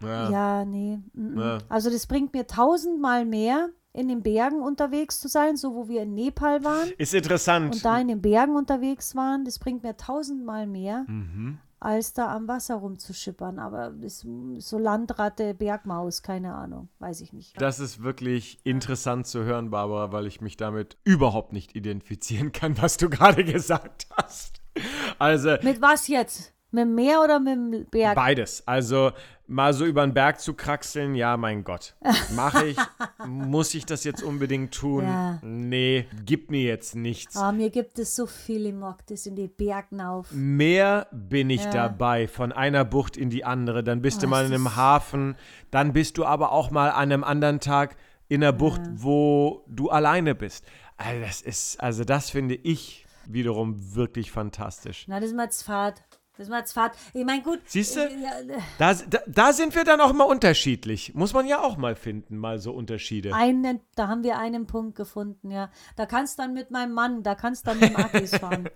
Ja. 0.00 0.30
ja, 0.30 0.64
nee. 0.64 1.00
mm, 1.12 1.34
mm. 1.34 1.38
Ja. 1.40 1.58
Also 1.68 1.90
das 1.90 2.06
bringt 2.06 2.32
mir 2.32 2.46
tausendmal 2.46 3.24
mehr, 3.24 3.68
in 3.98 4.08
den 4.08 4.22
Bergen 4.22 4.62
unterwegs 4.62 5.20
zu 5.20 5.28
sein, 5.28 5.56
so 5.56 5.74
wo 5.74 5.88
wir 5.88 6.02
in 6.02 6.14
Nepal 6.14 6.64
waren 6.64 6.90
Ist 6.98 7.14
interessant. 7.14 7.74
und 7.74 7.84
da 7.84 7.98
in 7.98 8.08
den 8.08 8.22
Bergen 8.22 8.56
unterwegs 8.56 9.14
waren. 9.16 9.44
Das 9.44 9.58
bringt 9.58 9.82
mir 9.82 9.96
tausendmal 9.96 10.66
mehr, 10.66 11.04
Mhm. 11.08 11.58
als 11.80 12.12
da 12.12 12.34
am 12.34 12.48
Wasser 12.48 12.76
rumzuschippern. 12.76 13.58
Aber 13.58 13.92
ist 14.02 14.26
so 14.58 14.78
Landratte, 14.78 15.54
Bergmaus, 15.54 16.22
keine 16.22 16.54
Ahnung, 16.54 16.88
weiß 17.00 17.20
ich 17.20 17.32
nicht. 17.32 17.60
Das 17.60 17.80
ist 17.80 18.02
wirklich 18.02 18.58
interessant 18.64 19.26
zu 19.26 19.44
hören, 19.44 19.70
Barbara, 19.70 20.12
weil 20.12 20.26
ich 20.26 20.40
mich 20.40 20.56
damit 20.56 20.96
überhaupt 21.04 21.52
nicht 21.52 21.74
identifizieren 21.76 22.52
kann, 22.52 22.80
was 22.80 22.96
du 22.96 23.08
gerade 23.10 23.44
gesagt 23.44 24.06
hast. 24.16 24.60
Also 25.18 25.56
Mit 25.62 25.80
was 25.82 26.08
jetzt? 26.08 26.52
Mit 26.70 26.82
dem 26.82 26.94
Meer 26.94 27.22
oder 27.24 27.40
mit 27.40 27.54
dem 27.54 27.86
Berg? 27.90 28.14
beides. 28.14 28.62
Also 28.68 29.12
mal 29.48 29.72
so 29.74 29.84
über 29.84 30.06
den 30.06 30.14
Berg 30.14 30.40
zu 30.40 30.54
kraxeln, 30.54 31.14
ja, 31.14 31.36
mein 31.36 31.64
Gott. 31.64 31.94
Mache 32.36 32.66
ich. 32.66 32.76
Muss 33.26 33.74
ich 33.74 33.84
das 33.86 34.04
jetzt 34.04 34.22
unbedingt 34.22 34.72
tun? 34.74 35.04
Ja. 35.04 35.38
Nee, 35.42 36.06
gib 36.24 36.50
mir 36.50 36.62
jetzt 36.62 36.94
nichts. 36.94 37.36
Ah, 37.36 37.50
mir 37.50 37.70
gibt 37.70 37.98
es 37.98 38.14
so 38.14 38.26
viel 38.26 38.66
im 38.66 38.78
Mock, 38.80 39.04
das 39.06 39.26
in 39.26 39.34
die 39.34 39.48
Bergen 39.48 40.00
auf. 40.00 40.30
Mehr 40.32 41.08
bin 41.10 41.50
ich 41.50 41.64
Ja. 41.64 41.70
dabei, 41.70 42.28
von 42.28 42.52
einer 42.52 42.84
Bucht 42.84 43.16
in 43.16 43.30
die 43.30 43.44
andere. 43.44 43.82
Dann 43.82 44.02
bist 44.02 44.22
du 44.22 44.26
Oh, 44.26 44.30
mal 44.30 44.44
es 44.44 44.48
in 44.50 44.54
einem 44.54 44.76
Hafen, 44.76 45.36
dann 45.70 45.92
bist 45.92 46.18
du 46.18 46.24
aber 46.24 46.52
auch 46.52 46.70
mal 46.70 46.90
an 46.90 47.10
einem 47.10 47.24
anderen 47.24 47.60
Tag 47.60 47.96
in 48.28 48.42
einer 48.44 48.52
Bucht, 48.52 48.82
wo 48.92 49.64
du 49.66 49.88
alleine 49.90 50.34
bist. 50.34 50.64
Also 50.98 51.20
das 51.22 51.40
ist, 51.40 51.80
also 51.80 52.04
das 52.04 52.30
finde 52.30 52.54
ich 52.54 53.06
wiederum 53.26 53.94
wirklich 53.94 54.30
fantastisch. 54.30 55.04
Na, 55.08 55.20
das 55.20 55.30
ist 55.30 55.36
mal 55.36 55.48
Fahrt. 55.50 56.02
Das 56.38 56.46
ist 56.46 56.50
mal 56.50 56.64
Fahrt. 56.64 56.96
Ich 57.12 57.24
meine, 57.24 57.42
gut. 57.42 57.58
Siehst 57.66 57.96
du? 57.96 58.00
äh, 58.00 58.04
äh, 58.06 58.58
Da, 58.78 58.94
da, 58.94 59.18
da 59.26 59.52
sind 59.52 59.74
wir 59.74 59.82
dann 59.82 60.00
auch 60.00 60.12
mal 60.12 60.22
unterschiedlich. 60.24 61.12
Muss 61.14 61.34
man 61.34 61.46
ja 61.48 61.60
auch 61.60 61.76
mal 61.76 61.96
finden, 61.96 62.36
mal 62.36 62.60
so 62.60 62.72
Unterschiede. 62.72 63.34
Einen, 63.34 63.80
da 63.96 64.06
haben 64.06 64.22
wir 64.22 64.38
einen 64.38 64.66
Punkt 64.66 64.94
gefunden, 64.96 65.50
ja. 65.50 65.70
Da 65.96 66.06
kannst 66.06 66.38
dann 66.38 66.54
mit 66.54 66.70
meinem 66.70 66.92
Mann, 66.94 67.24
da 67.24 67.34
kannst 67.34 67.66
dann 67.66 67.80
mit 67.80 67.90
dem 67.90 67.96
Akis 67.96 68.30
fahren. 68.38 68.68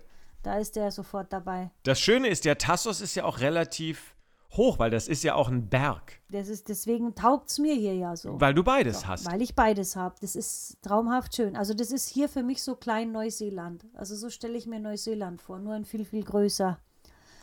Da 0.43 0.57
ist 0.57 0.75
der 0.75 0.91
sofort 0.91 1.31
dabei. 1.31 1.71
Das 1.83 2.01
Schöne 2.01 2.27
ist, 2.27 2.43
der 2.43 2.57
Tassos 2.57 2.99
ist 2.99 3.15
ja 3.15 3.23
auch 3.23 3.39
relativ 3.39 4.13
hoch, 4.51 4.77
weil 4.77 4.91
das 4.91 5.07
ist 5.07 5.23
ja 5.23 5.33
auch 5.35 5.47
ein 5.47 5.69
Berg, 5.69 6.19
Das 6.29 6.49
ist, 6.49 6.67
deswegen 6.67 7.15
taugt 7.15 7.49
es 7.49 7.59
mir 7.59 7.73
hier 7.75 7.95
ja 7.95 8.15
so. 8.17 8.39
weil 8.41 8.53
du 8.53 8.61
beides 8.61 9.07
hast. 9.07 9.25
Weil 9.25 9.41
ich 9.41 9.55
beides 9.55 9.95
habe. 9.95 10.15
Das 10.21 10.35
ist 10.35 10.77
traumhaft 10.83 11.33
schön. 11.35 11.55
Also 11.55 11.73
das 11.73 11.91
ist 11.91 12.09
hier 12.09 12.27
für 12.27 12.43
mich 12.43 12.61
so 12.61 12.75
klein 12.75 13.13
Neuseeland. 13.13 13.85
Also 13.93 14.15
so 14.15 14.29
stelle 14.29 14.57
ich 14.57 14.67
mir 14.67 14.79
Neuseeland 14.81 15.41
vor, 15.41 15.59
nur 15.59 15.73
ein 15.73 15.85
viel, 15.85 16.03
viel 16.05 16.23
größer. 16.23 16.77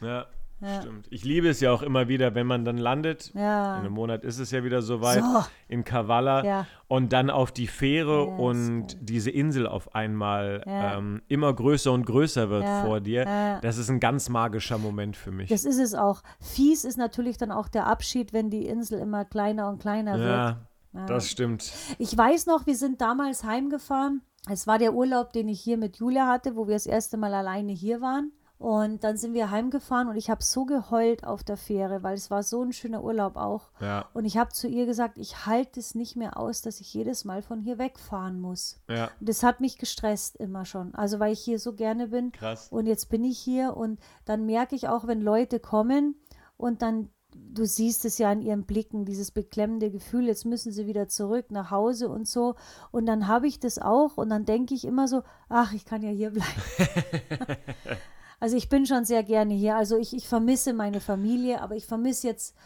Ja, 0.00 0.26
Ja. 0.60 0.80
stimmt. 0.82 1.06
Ich 1.10 1.24
liebe 1.24 1.48
es 1.48 1.60
ja 1.60 1.72
auch 1.72 1.80
immer 1.82 2.08
wieder, 2.08 2.34
wenn 2.34 2.46
man 2.46 2.66
dann 2.66 2.76
landet. 2.76 3.32
Ja. 3.34 3.76
In 3.76 3.80
einem 3.86 3.94
Monat 3.94 4.24
ist 4.24 4.38
es 4.38 4.50
ja 4.50 4.62
wieder 4.62 4.82
soweit. 4.82 5.22
So. 5.24 5.44
In 5.68 5.84
Kavala. 5.84 6.44
Ja. 6.44 6.66
Und 6.86 7.12
dann 7.14 7.30
auf 7.30 7.50
die 7.50 7.66
Fähre 7.66 8.24
ist 8.24 8.38
und 8.38 8.96
diese 9.00 9.30
Insel 9.30 9.66
auf 9.66 9.94
einmal 9.94 10.62
ähm, 10.66 11.22
immer 11.28 11.52
größer 11.54 11.90
und 11.92 12.04
größer 12.04 12.50
wird 12.50 12.66
vor 12.84 13.00
dir. 13.00 13.24
Das 13.62 13.78
ist 13.78 13.88
ein 13.88 14.00
ganz 14.00 14.28
magischer 14.28 14.76
Moment 14.76 15.16
für 15.16 15.30
mich. 15.30 15.48
Das 15.48 15.64
ist 15.64 15.78
es 15.78 15.94
auch. 15.94 16.22
Fies 16.40 16.84
ist 16.84 16.98
natürlich 16.98 17.38
dann 17.38 17.52
auch 17.52 17.68
der 17.68 17.86
Abschied, 17.86 18.32
wenn 18.34 18.50
die 18.50 18.66
Insel 18.66 18.98
immer 18.98 19.24
kleiner 19.24 19.68
und 19.70 19.80
kleiner 19.80 20.18
wird. 20.18 20.28
ja, 20.28 21.06
das 21.06 21.30
stimmt. 21.30 21.72
Ich 21.98 22.14
weiß 22.18 22.44
noch, 22.46 22.66
wir 22.66 22.76
sind 22.76 23.00
damals 23.00 23.44
heimgefahren. 23.44 24.20
Es 24.50 24.66
war 24.66 24.78
der 24.78 24.92
Urlaub, 24.94 25.32
den 25.32 25.48
ich 25.48 25.60
hier 25.60 25.76
mit 25.78 25.96
Julia 25.98 26.26
hatte, 26.26 26.56
wo 26.56 26.66
wir 26.66 26.74
das 26.74 26.86
erste 26.86 27.16
Mal 27.16 27.32
alleine 27.34 27.72
hier 27.72 28.00
waren. 28.00 28.32
Und 28.60 29.04
dann 29.04 29.16
sind 29.16 29.32
wir 29.32 29.50
heimgefahren 29.50 30.08
und 30.08 30.16
ich 30.16 30.28
habe 30.28 30.44
so 30.44 30.66
geheult 30.66 31.24
auf 31.24 31.42
der 31.42 31.56
Fähre, 31.56 32.02
weil 32.02 32.12
es 32.12 32.30
war 32.30 32.42
so 32.42 32.62
ein 32.62 32.74
schöner 32.74 33.02
Urlaub 33.02 33.36
auch. 33.36 33.70
Ja, 33.80 34.04
Und 34.12 34.26
ich 34.26 34.36
habe 34.36 34.52
zu 34.52 34.68
ihr 34.68 34.84
gesagt, 34.84 35.16
ich 35.16 35.46
halte 35.46 35.80
es 35.80 35.94
nicht 35.94 36.14
mehr 36.14 36.36
aus, 36.36 36.60
dass 36.60 36.78
ich 36.78 36.92
jedes 36.92 37.24
Mal 37.24 37.40
von 37.40 37.62
hier 37.62 37.78
wegfahren 37.78 38.38
muss. 38.38 38.78
ja. 38.86 39.08
Und 39.18 39.30
das 39.30 39.42
hat 39.42 39.62
mich 39.62 39.78
gestresst 39.78 40.36
immer 40.36 40.66
schon. 40.66 40.94
Also 40.94 41.18
weil 41.18 41.32
ich 41.32 41.40
hier 41.40 41.58
so 41.58 41.72
gerne 41.72 42.08
bin. 42.08 42.32
Krass. 42.32 42.68
Und 42.70 42.84
jetzt 42.84 43.08
bin 43.08 43.24
ich 43.24 43.38
hier 43.38 43.78
und 43.78 43.98
dann 44.26 44.44
merke 44.44 44.76
ich 44.76 44.88
auch, 44.88 45.06
wenn 45.06 45.22
Leute 45.22 45.58
kommen 45.58 46.16
und 46.58 46.82
dann, 46.82 47.08
du 47.32 47.64
siehst 47.64 48.04
es 48.04 48.18
ja 48.18 48.30
in 48.30 48.42
ihren 48.42 48.64
Blicken, 48.64 49.06
dieses 49.06 49.30
beklemmende 49.30 49.90
Gefühl, 49.90 50.26
jetzt 50.26 50.44
müssen 50.44 50.70
sie 50.70 50.86
wieder 50.86 51.08
zurück 51.08 51.46
nach 51.50 51.70
Hause 51.70 52.10
und 52.10 52.28
so. 52.28 52.56
Und 52.90 53.06
dann 53.06 53.26
habe 53.26 53.46
ich 53.46 53.58
das 53.58 53.78
auch 53.78 54.18
und 54.18 54.28
dann 54.28 54.44
denke 54.44 54.74
ich 54.74 54.84
immer 54.84 55.08
so, 55.08 55.22
ach, 55.48 55.72
ich 55.72 55.86
kann 55.86 56.02
ja 56.02 56.10
hier 56.10 56.30
bleiben. 56.30 56.60
also 58.40 58.56
ich 58.56 58.68
bin 58.68 58.86
schon 58.86 59.04
sehr 59.04 59.22
gerne 59.22 59.54
hier. 59.54 59.76
Also 59.76 59.96
ich, 59.98 60.14
ich 60.16 60.26
vermisse 60.26 60.72
meine 60.72 61.00
Familie, 61.00 61.60
aber 61.60 61.76
ich 61.76 61.86
vermisse 61.86 62.26
jetzt 62.26 62.56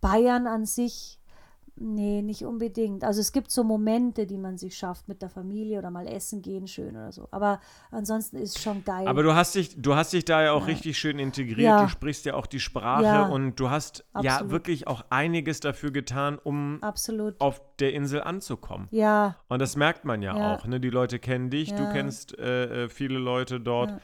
Bayern 0.00 0.46
an 0.46 0.66
sich. 0.66 1.18
Nee, 1.74 2.20
nicht 2.20 2.44
unbedingt. 2.44 3.02
Also 3.02 3.20
es 3.22 3.32
gibt 3.32 3.50
so 3.50 3.64
Momente, 3.64 4.26
die 4.26 4.36
man 4.36 4.58
sich 4.58 4.76
schafft 4.76 5.08
mit 5.08 5.22
der 5.22 5.30
Familie 5.30 5.78
oder 5.78 5.90
mal 5.90 6.06
essen 6.06 6.42
gehen, 6.42 6.66
schön 6.66 6.90
oder 6.90 7.10
so. 7.12 7.28
Aber 7.30 7.60
ansonsten 7.90 8.36
ist 8.36 8.60
schon 8.60 8.84
geil. 8.84 9.08
Aber 9.08 9.22
du 9.22 9.34
hast 9.34 9.54
dich, 9.54 9.80
du 9.80 9.94
hast 9.96 10.12
dich 10.12 10.26
da 10.26 10.42
ja 10.42 10.52
auch 10.52 10.66
richtig 10.66 10.98
schön 10.98 11.18
integriert. 11.18 11.58
Ja. 11.60 11.82
Du 11.82 11.88
sprichst 11.88 12.26
ja 12.26 12.34
auch 12.34 12.46
die 12.46 12.60
Sprache 12.60 13.04
Ja. 13.04 13.26
und 13.26 13.56
du 13.58 13.70
hast 13.70 14.04
ja 14.20 14.32
Absolut. 14.34 14.52
wirklich 14.52 14.86
auch 14.86 15.02
einiges 15.08 15.60
dafür 15.60 15.90
getan, 15.92 16.38
um 16.44 16.78
Absolut. 16.82 17.40
auf 17.40 17.62
der 17.78 17.94
Insel 17.94 18.20
anzukommen. 18.22 18.88
Ja, 18.90 19.36
Und 19.48 19.60
das 19.62 19.74
merkt 19.74 20.04
man 20.04 20.20
ja, 20.20 20.36
Ja. 20.36 20.54
auch. 20.54 20.66
Ne? 20.66 20.78
Die 20.78 20.90
Leute 20.90 21.18
kennen 21.18 21.48
dich, 21.48 21.72
du 21.74 21.84
Ja. 21.84 21.90
kennst 21.92 22.38
äh, 22.38 22.84
äh, 22.84 22.88
viele 22.90 23.18
Leute 23.18 23.60
dort. 23.60 23.94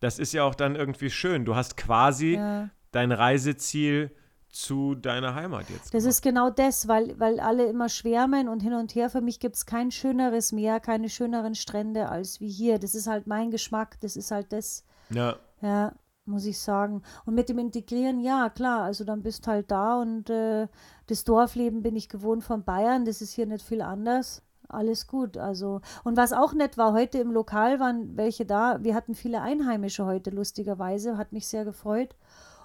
Das 0.00 0.18
ist 0.18 0.32
ja 0.32 0.44
auch 0.44 0.54
dann 0.54 0.76
irgendwie 0.76 1.10
schön. 1.10 1.44
Du 1.44 1.54
hast 1.54 1.76
quasi 1.76 2.34
Ja. 2.34 2.68
dein 2.92 3.12
Reiseziel 3.12 4.10
zu 4.50 4.94
deiner 4.94 5.34
Heimat 5.34 5.68
jetzt. 5.68 5.86
Das 5.92 6.02
gemacht. 6.02 6.06
ist 6.08 6.22
genau 6.22 6.50
das, 6.50 6.88
weil, 6.88 7.18
weil 7.20 7.40
alle 7.40 7.66
immer 7.66 7.88
schwärmen 7.90 8.48
und 8.48 8.60
hin 8.62 8.72
und 8.72 8.94
her. 8.94 9.10
Für 9.10 9.20
mich 9.20 9.38
gibt 9.38 9.56
es 9.56 9.66
kein 9.66 9.90
schöneres 9.90 10.52
Meer, 10.52 10.80
keine 10.80 11.08
schöneren 11.10 11.54
Strände 11.54 12.08
als 12.08 12.40
wie 12.40 12.48
hier. 12.48 12.78
Das 12.78 12.94
ist 12.94 13.06
halt 13.06 13.26
mein 13.26 13.50
Geschmack, 13.50 14.00
das 14.00 14.16
ist 14.16 14.30
halt 14.30 14.52
das, 14.52 14.84
ja. 15.10 15.36
ja, 15.60 15.92
muss 16.24 16.46
ich 16.46 16.58
sagen. 16.58 17.02
Und 17.26 17.34
mit 17.34 17.50
dem 17.50 17.58
Integrieren, 17.58 18.20
ja, 18.20 18.48
klar, 18.48 18.82
also 18.84 19.04
dann 19.04 19.22
bist 19.22 19.46
halt 19.46 19.70
da 19.70 20.00
und 20.00 20.30
äh, 20.30 20.68
das 21.06 21.24
Dorfleben 21.24 21.82
bin 21.82 21.94
ich 21.94 22.08
gewohnt 22.08 22.42
von 22.42 22.64
Bayern, 22.64 23.04
das 23.04 23.20
ist 23.20 23.32
hier 23.34 23.46
nicht 23.46 23.64
viel 23.64 23.82
anders. 23.82 24.42
Alles 24.68 25.06
gut, 25.06 25.36
also. 25.36 25.80
Und 26.04 26.16
was 26.16 26.32
auch 26.32 26.52
nett 26.52 26.76
war, 26.78 26.92
heute 26.92 27.18
im 27.18 27.30
Lokal 27.32 27.78
waren 27.80 28.16
welche 28.16 28.44
da. 28.46 28.82
Wir 28.82 28.94
hatten 28.94 29.14
viele 29.14 29.40
Einheimische 29.42 30.04
heute, 30.06 30.30
lustigerweise, 30.30 31.16
hat 31.16 31.32
mich 31.32 31.46
sehr 31.48 31.64
gefreut. 31.64 32.16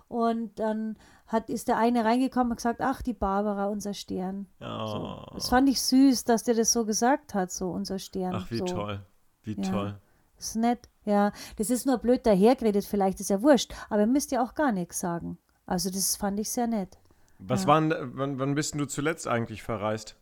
Und 0.07 0.59
dann 0.59 0.97
hat, 1.27 1.49
ist 1.49 1.67
der 1.69 1.77
eine 1.77 2.03
reingekommen 2.03 2.51
und 2.51 2.57
gesagt, 2.57 2.81
ach, 2.81 3.01
die 3.01 3.13
Barbara, 3.13 3.67
unser 3.67 3.93
Stern. 3.93 4.47
So. 4.59 4.65
Oh. 4.65 5.25
Das 5.35 5.47
fand 5.47 5.69
ich 5.69 5.81
süß, 5.81 6.25
dass 6.25 6.43
der 6.43 6.55
das 6.55 6.73
so 6.73 6.85
gesagt 6.85 7.33
hat, 7.33 7.51
so 7.51 7.69
unser 7.71 7.97
Stern. 7.99 8.35
Ach, 8.35 8.51
wie 8.51 8.57
so. 8.57 8.65
toll. 8.65 8.99
Wie 9.43 9.53
Ja. 9.61 9.71
toll. 9.71 9.99
Das 10.35 10.47
ist 10.47 10.55
nett, 10.55 10.89
ja. 11.05 11.31
Das 11.57 11.69
ist 11.69 11.85
nur 11.85 11.99
blöd 11.99 12.25
dahergeredet, 12.25 12.83
vielleicht 12.83 13.19
ist 13.19 13.29
ja 13.29 13.41
wurscht. 13.41 13.73
Aber 13.89 14.01
ihr 14.01 14.07
müsst 14.07 14.31
ja 14.31 14.43
auch 14.43 14.55
gar 14.55 14.71
nichts 14.71 14.99
sagen. 14.99 15.37
Also 15.67 15.89
das 15.91 16.15
fand 16.17 16.39
ich 16.39 16.49
sehr 16.51 16.67
nett. 16.67 16.97
Was 17.37 17.61
Ja. 17.61 17.67
waren, 17.67 17.93
wann, 18.17 18.37
wann 18.39 18.55
bist 18.55 18.73
denn 18.73 18.79
du 18.79 18.87
zuletzt 18.87 19.27
eigentlich 19.27 19.63
verreist? 19.63 20.17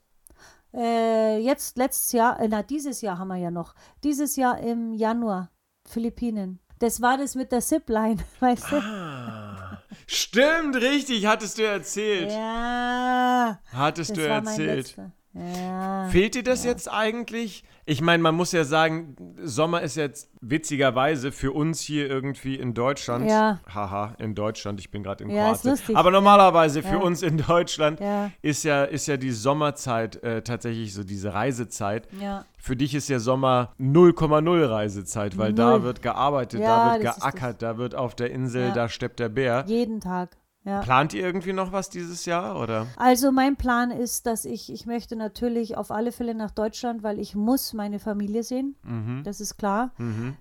Äh, 0.74 1.40
jetzt, 1.40 1.78
letztes 1.78 2.12
Jahr, 2.12 2.40
äh, 2.40 2.48
na, 2.48 2.64
dieses 2.64 3.02
Jahr 3.02 3.18
haben 3.18 3.30
wir 3.30 3.38
ja 3.38 3.52
noch. 3.52 3.74
Dieses 4.04 4.36
Jahr 4.36 4.60
im 4.60 4.94
Januar, 4.94 5.52
Philippinen. 5.88 6.60
Das 6.80 7.02
war 7.02 7.18
das 7.18 7.36
mit 7.36 7.52
der 7.52 7.62
Zipline, 7.62 8.18
weißt 8.40 8.72
du? 8.72 8.76
Ah, 8.78 9.84
stimmt, 10.08 10.76
richtig, 10.76 11.26
hattest 11.26 11.58
du 11.58 11.66
erzählt. 11.66 12.32
Ja. 12.32 13.60
Hattest 13.72 14.12
Das 14.12 14.18
du 14.18 14.24
erzählt. 14.30 14.96
Ja. 15.34 16.07
Fehlt 16.10 16.34
dir 16.35 16.43
das 16.43 16.65
jetzt 16.65 16.91
eigentlich? 16.91 17.64
Ich 17.85 18.01
meine, 18.01 18.22
man 18.22 18.35
muss 18.35 18.51
ja 18.51 18.64
sagen, 18.64 19.15
Sommer 19.43 19.81
ist 19.81 19.95
jetzt 19.95 20.30
witzigerweise 20.41 21.31
für 21.31 21.51
uns 21.51 21.81
hier 21.81 22.07
irgendwie 22.10 22.56
in 22.56 22.73
Deutschland. 22.73 23.30
Ja. 23.30 23.60
Haha, 23.72 24.15
in 24.18 24.34
Deutschland, 24.35 24.80
ich 24.80 24.89
bin 24.91 25.03
gerade 25.03 25.23
in 25.23 25.30
Ja, 25.30 25.53
Kroatien. 25.53 25.95
Aber 25.95 26.11
normalerweise 26.11 26.81
für 26.81 26.95
Ja. 26.95 27.01
uns 27.01 27.22
in 27.22 27.38
Deutschland 27.38 27.99
Ja. 27.99 28.31
ist, 28.41 28.64
ja, 28.64 28.84
ist 28.84 29.07
ja 29.07 29.18
die 29.18 29.31
Sommerzeit 29.31 30.22
äh, 30.23 30.41
tatsächlich 30.41 30.93
so 30.93 31.03
diese 31.03 31.34
Reisezeit. 31.34 32.07
Ja. 32.19 32.45
Für 32.57 32.76
dich 32.76 32.93
ist 32.95 33.07
ja 33.10 33.19
Sommer 33.19 33.73
0,0 33.80 34.65
Reisezeit, 34.69 35.38
weil 35.38 35.53
da 35.53 35.72
Null. 35.72 35.84
wird 35.84 36.01
gearbeitet, 36.01 36.60
Ja, 36.61 36.97
da 36.97 37.03
wird 37.03 37.15
geackert, 37.15 37.61
da 37.61 37.77
wird 37.77 37.95
auf 37.95 38.15
der 38.15 38.31
Insel, 38.31 38.68
Ja. 38.69 38.73
da 38.73 38.89
steppt 38.89 39.19
der 39.19 39.30
Bär. 39.30 39.64
Jeden 39.68 39.99
Tag. 40.01 40.35
Ja. 40.65 40.81
Plant 40.81 41.14
ihr 41.14 41.22
irgendwie 41.22 41.53
noch 41.53 41.72
was 41.72 41.90
dieses 41.90 42.26
Jahr 42.26 42.60
oder? 42.60 42.86
Also 42.98 43.31
mein 43.31 43.56
Plan 43.56 43.91
ist, 43.91 44.26
dass 44.26 44.44
ich, 44.44 44.72
ich 44.72 44.86
möchte 44.86 45.15
natürlich 45.15 45.77
auf 45.77 45.90
alle 45.90 46.11
Fälle 46.11 46.36
nach 46.36 46.52
Deutschland, 46.52 47.02
weil 47.02 47.18
ich 47.18 47.34
muss 47.34 47.73
meine 47.73 47.98
Familie 47.98 48.44
sehen. 48.44 48.76
Mhm. 48.84 49.22
Das 49.23 49.40
ist 49.40 49.57
klar. 49.57 49.91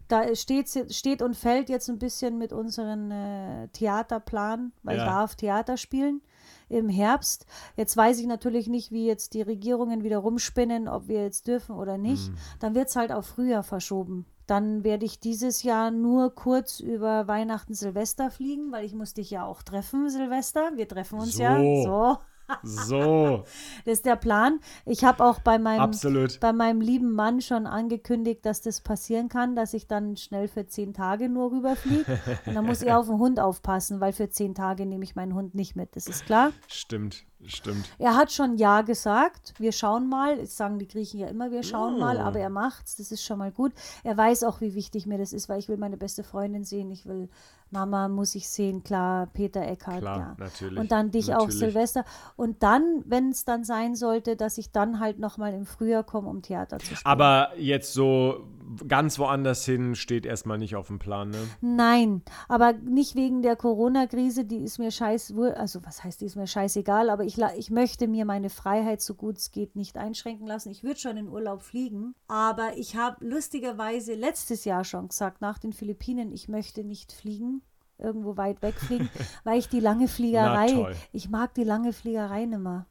Da 0.08 0.34
steht, 0.34 0.68
steht 0.92 1.22
und 1.22 1.36
fällt 1.36 1.68
jetzt 1.68 1.88
ein 1.88 1.98
bisschen 2.00 2.36
mit 2.36 2.52
unserem 2.52 3.10
äh, 3.12 3.68
Theaterplan, 3.68 4.72
weil 4.82 4.96
Ja. 4.96 5.04
ich 5.04 5.08
darf 5.08 5.34
Theater 5.36 5.76
spielen 5.76 6.20
im 6.68 6.88
Herbst. 6.88 7.46
Jetzt 7.76 7.96
weiß 7.96 8.18
ich 8.18 8.26
natürlich 8.26 8.66
nicht, 8.68 8.90
wie 8.90 9.06
jetzt 9.06 9.34
die 9.34 9.42
Regierungen 9.42 10.02
wieder 10.02 10.18
rumspinnen, 10.18 10.88
ob 10.88 11.08
wir 11.08 11.22
jetzt 11.22 11.46
dürfen 11.46 11.76
oder 11.76 11.96
nicht. 11.96 12.30
Dann 12.58 12.74
wird 12.74 12.88
es 12.88 12.96
halt 12.96 13.12
auf 13.12 13.24
Frühjahr 13.26 13.62
verschoben. 13.62 14.26
Dann 14.48 14.82
werde 14.82 15.04
ich 15.04 15.20
dieses 15.20 15.62
Jahr 15.62 15.90
nur 15.90 16.34
kurz 16.34 16.80
über 16.80 17.28
Weihnachten, 17.28 17.74
Silvester 17.74 18.30
fliegen, 18.30 18.72
weil 18.72 18.84
ich 18.84 18.94
muss 18.94 19.14
dich 19.14 19.30
ja 19.30 19.44
auch 19.44 19.62
treffen, 19.62 20.08
Silvester. 20.08 20.72
Wir 20.74 20.88
treffen 20.88 21.20
uns 21.20 21.38
ja. 21.38 21.56
So. 21.56 21.82
So. 21.84 22.18
So, 22.62 23.44
Das 23.84 23.94
ist 23.94 24.06
der 24.06 24.16
Plan. 24.16 24.60
Ich 24.86 25.04
habe 25.04 25.22
auch 25.22 25.40
bei 25.40 25.58
meinem, 25.58 25.80
absolut. 25.80 26.40
bei 26.40 26.52
meinem 26.52 26.80
lieben 26.80 27.12
Mann 27.12 27.40
schon 27.40 27.66
angekündigt, 27.66 28.46
dass 28.46 28.62
das 28.62 28.80
passieren 28.80 29.28
kann, 29.28 29.54
dass 29.54 29.74
ich 29.74 29.86
dann 29.86 30.16
schnell 30.16 30.48
für 30.48 30.66
zehn 30.66 30.94
Tage 30.94 31.28
nur 31.28 31.52
rüberfliege. 31.52 32.18
Und 32.46 32.54
dann 32.54 32.64
muss 32.64 32.82
er 32.82 32.98
auf 32.98 33.06
den 33.06 33.18
Hund 33.18 33.38
aufpassen, 33.38 34.00
weil 34.00 34.12
für 34.12 34.30
zehn 34.30 34.54
Tage 34.54 34.86
nehme 34.86 35.04
ich 35.04 35.14
meinen 35.14 35.34
Hund 35.34 35.54
nicht 35.54 35.76
mit. 35.76 35.94
Das 35.94 36.06
ist 36.06 36.24
klar. 36.24 36.52
Stimmt, 36.68 37.26
stimmt. 37.46 37.88
Er 37.98 38.16
hat 38.16 38.32
schon 38.32 38.56
Ja 38.56 38.82
gesagt. 38.82 39.54
Wir 39.58 39.72
schauen 39.72 40.08
mal. 40.08 40.36
Das 40.38 40.56
sagen 40.56 40.78
die 40.78 40.88
Griechen 40.88 41.20
ja 41.20 41.28
immer, 41.28 41.50
wir 41.50 41.62
schauen 41.62 41.94
Oh. 41.96 41.98
mal, 42.00 42.18
aber 42.18 42.38
er 42.40 42.50
macht's. 42.50 42.96
Das 42.96 43.12
ist 43.12 43.22
schon 43.24 43.38
mal 43.38 43.52
gut. 43.52 43.72
Er 44.02 44.16
weiß 44.16 44.44
auch, 44.44 44.60
wie 44.60 44.74
wichtig 44.74 45.06
mir 45.06 45.18
das 45.18 45.32
ist, 45.32 45.48
weil 45.48 45.58
ich 45.58 45.68
will 45.68 45.76
meine 45.76 45.96
beste 45.96 46.22
Freundin 46.24 46.64
sehen. 46.64 46.90
Ich 46.90 47.06
will 47.06 47.28
Mama 47.70 48.08
muss 48.08 48.34
ich 48.34 48.48
sehen, 48.48 48.82
klar, 48.82 49.26
Peter 49.26 49.60
Eckhardt, 49.60 50.00
Klar, 50.00 50.18
ja. 50.18 50.34
natürlich, 50.38 50.78
Und 50.78 50.90
dann 50.90 51.10
dich 51.10 51.34
auch 51.34 51.40
natürlich. 51.40 51.58
Silvester. 51.58 52.04
Und 52.34 52.62
dann, 52.62 53.02
wenn 53.04 53.28
es 53.28 53.44
dann 53.44 53.62
sein 53.62 53.94
sollte, 53.94 54.36
dass 54.36 54.56
ich 54.56 54.72
dann 54.72 55.00
halt 55.00 55.18
nochmal 55.18 55.52
im 55.52 55.66
Frühjahr 55.66 56.02
komme, 56.02 56.30
um 56.30 56.40
Theater 56.40 56.78
zu 56.78 56.86
spielen. 56.86 57.00
Aber 57.04 57.50
jetzt 57.58 57.92
so 57.92 58.46
ganz 58.86 59.18
woanders 59.18 59.64
hin 59.64 59.94
steht 59.94 60.26
erstmal 60.26 60.58
nicht 60.58 60.76
auf 60.76 60.88
dem 60.88 60.98
Plan, 60.98 61.30
ne? 61.30 61.38
Nein, 61.60 62.22
aber 62.48 62.72
nicht 62.72 63.14
wegen 63.14 63.42
der 63.42 63.56
Corona-Krise, 63.56 64.44
die 64.44 64.58
ist 64.58 64.78
mir 64.78 64.90
scheiß, 64.90 65.34
also 65.54 65.84
was 65.84 66.04
heißt, 66.04 66.20
die 66.20 66.26
ist 66.26 66.36
mir 66.36 66.46
scheißegal, 66.46 67.10
aber 67.10 67.24
ich, 67.24 67.38
ich 67.56 67.70
möchte 67.70 68.08
mir 68.08 68.24
meine 68.24 68.50
Freiheit 68.50 69.00
so 69.00 69.14
gut 69.14 69.38
es 69.38 69.52
geht 69.52 69.76
nicht 69.76 69.96
einschränken 69.96 70.46
lassen. 70.46 70.70
Ich 70.70 70.82
würde 70.84 71.00
schon 71.00 71.16
in 71.16 71.28
Urlaub 71.28 71.62
fliegen, 71.62 72.14
aber 72.26 72.76
ich 72.76 72.96
habe 72.96 73.24
lustigerweise 73.24 74.14
letztes 74.14 74.64
Jahr 74.64 74.84
schon 74.84 75.08
gesagt, 75.08 75.40
nach 75.40 75.58
den 75.58 75.72
Philippinen, 75.72 76.32
ich 76.32 76.48
möchte 76.48 76.84
nicht 76.84 77.12
fliegen, 77.12 77.62
irgendwo 77.98 78.36
weit 78.36 78.62
weg 78.62 78.74
fliegen, 78.74 79.08
weil 79.44 79.58
ich 79.58 79.68
die 79.68 79.80
lange 79.80 80.08
Fliegerei, 80.08 80.94
ich 81.12 81.28
mag 81.28 81.54
die 81.54 81.64
lange 81.64 81.92
Fliegerei 81.92 82.44
nimmer. 82.44 82.86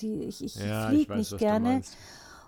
Die, 0.00 0.24
ich 0.24 0.42
ich 0.42 0.56
Ja, 0.56 0.88
fliege 0.88 1.14
nicht 1.14 1.38
gerne. 1.38 1.82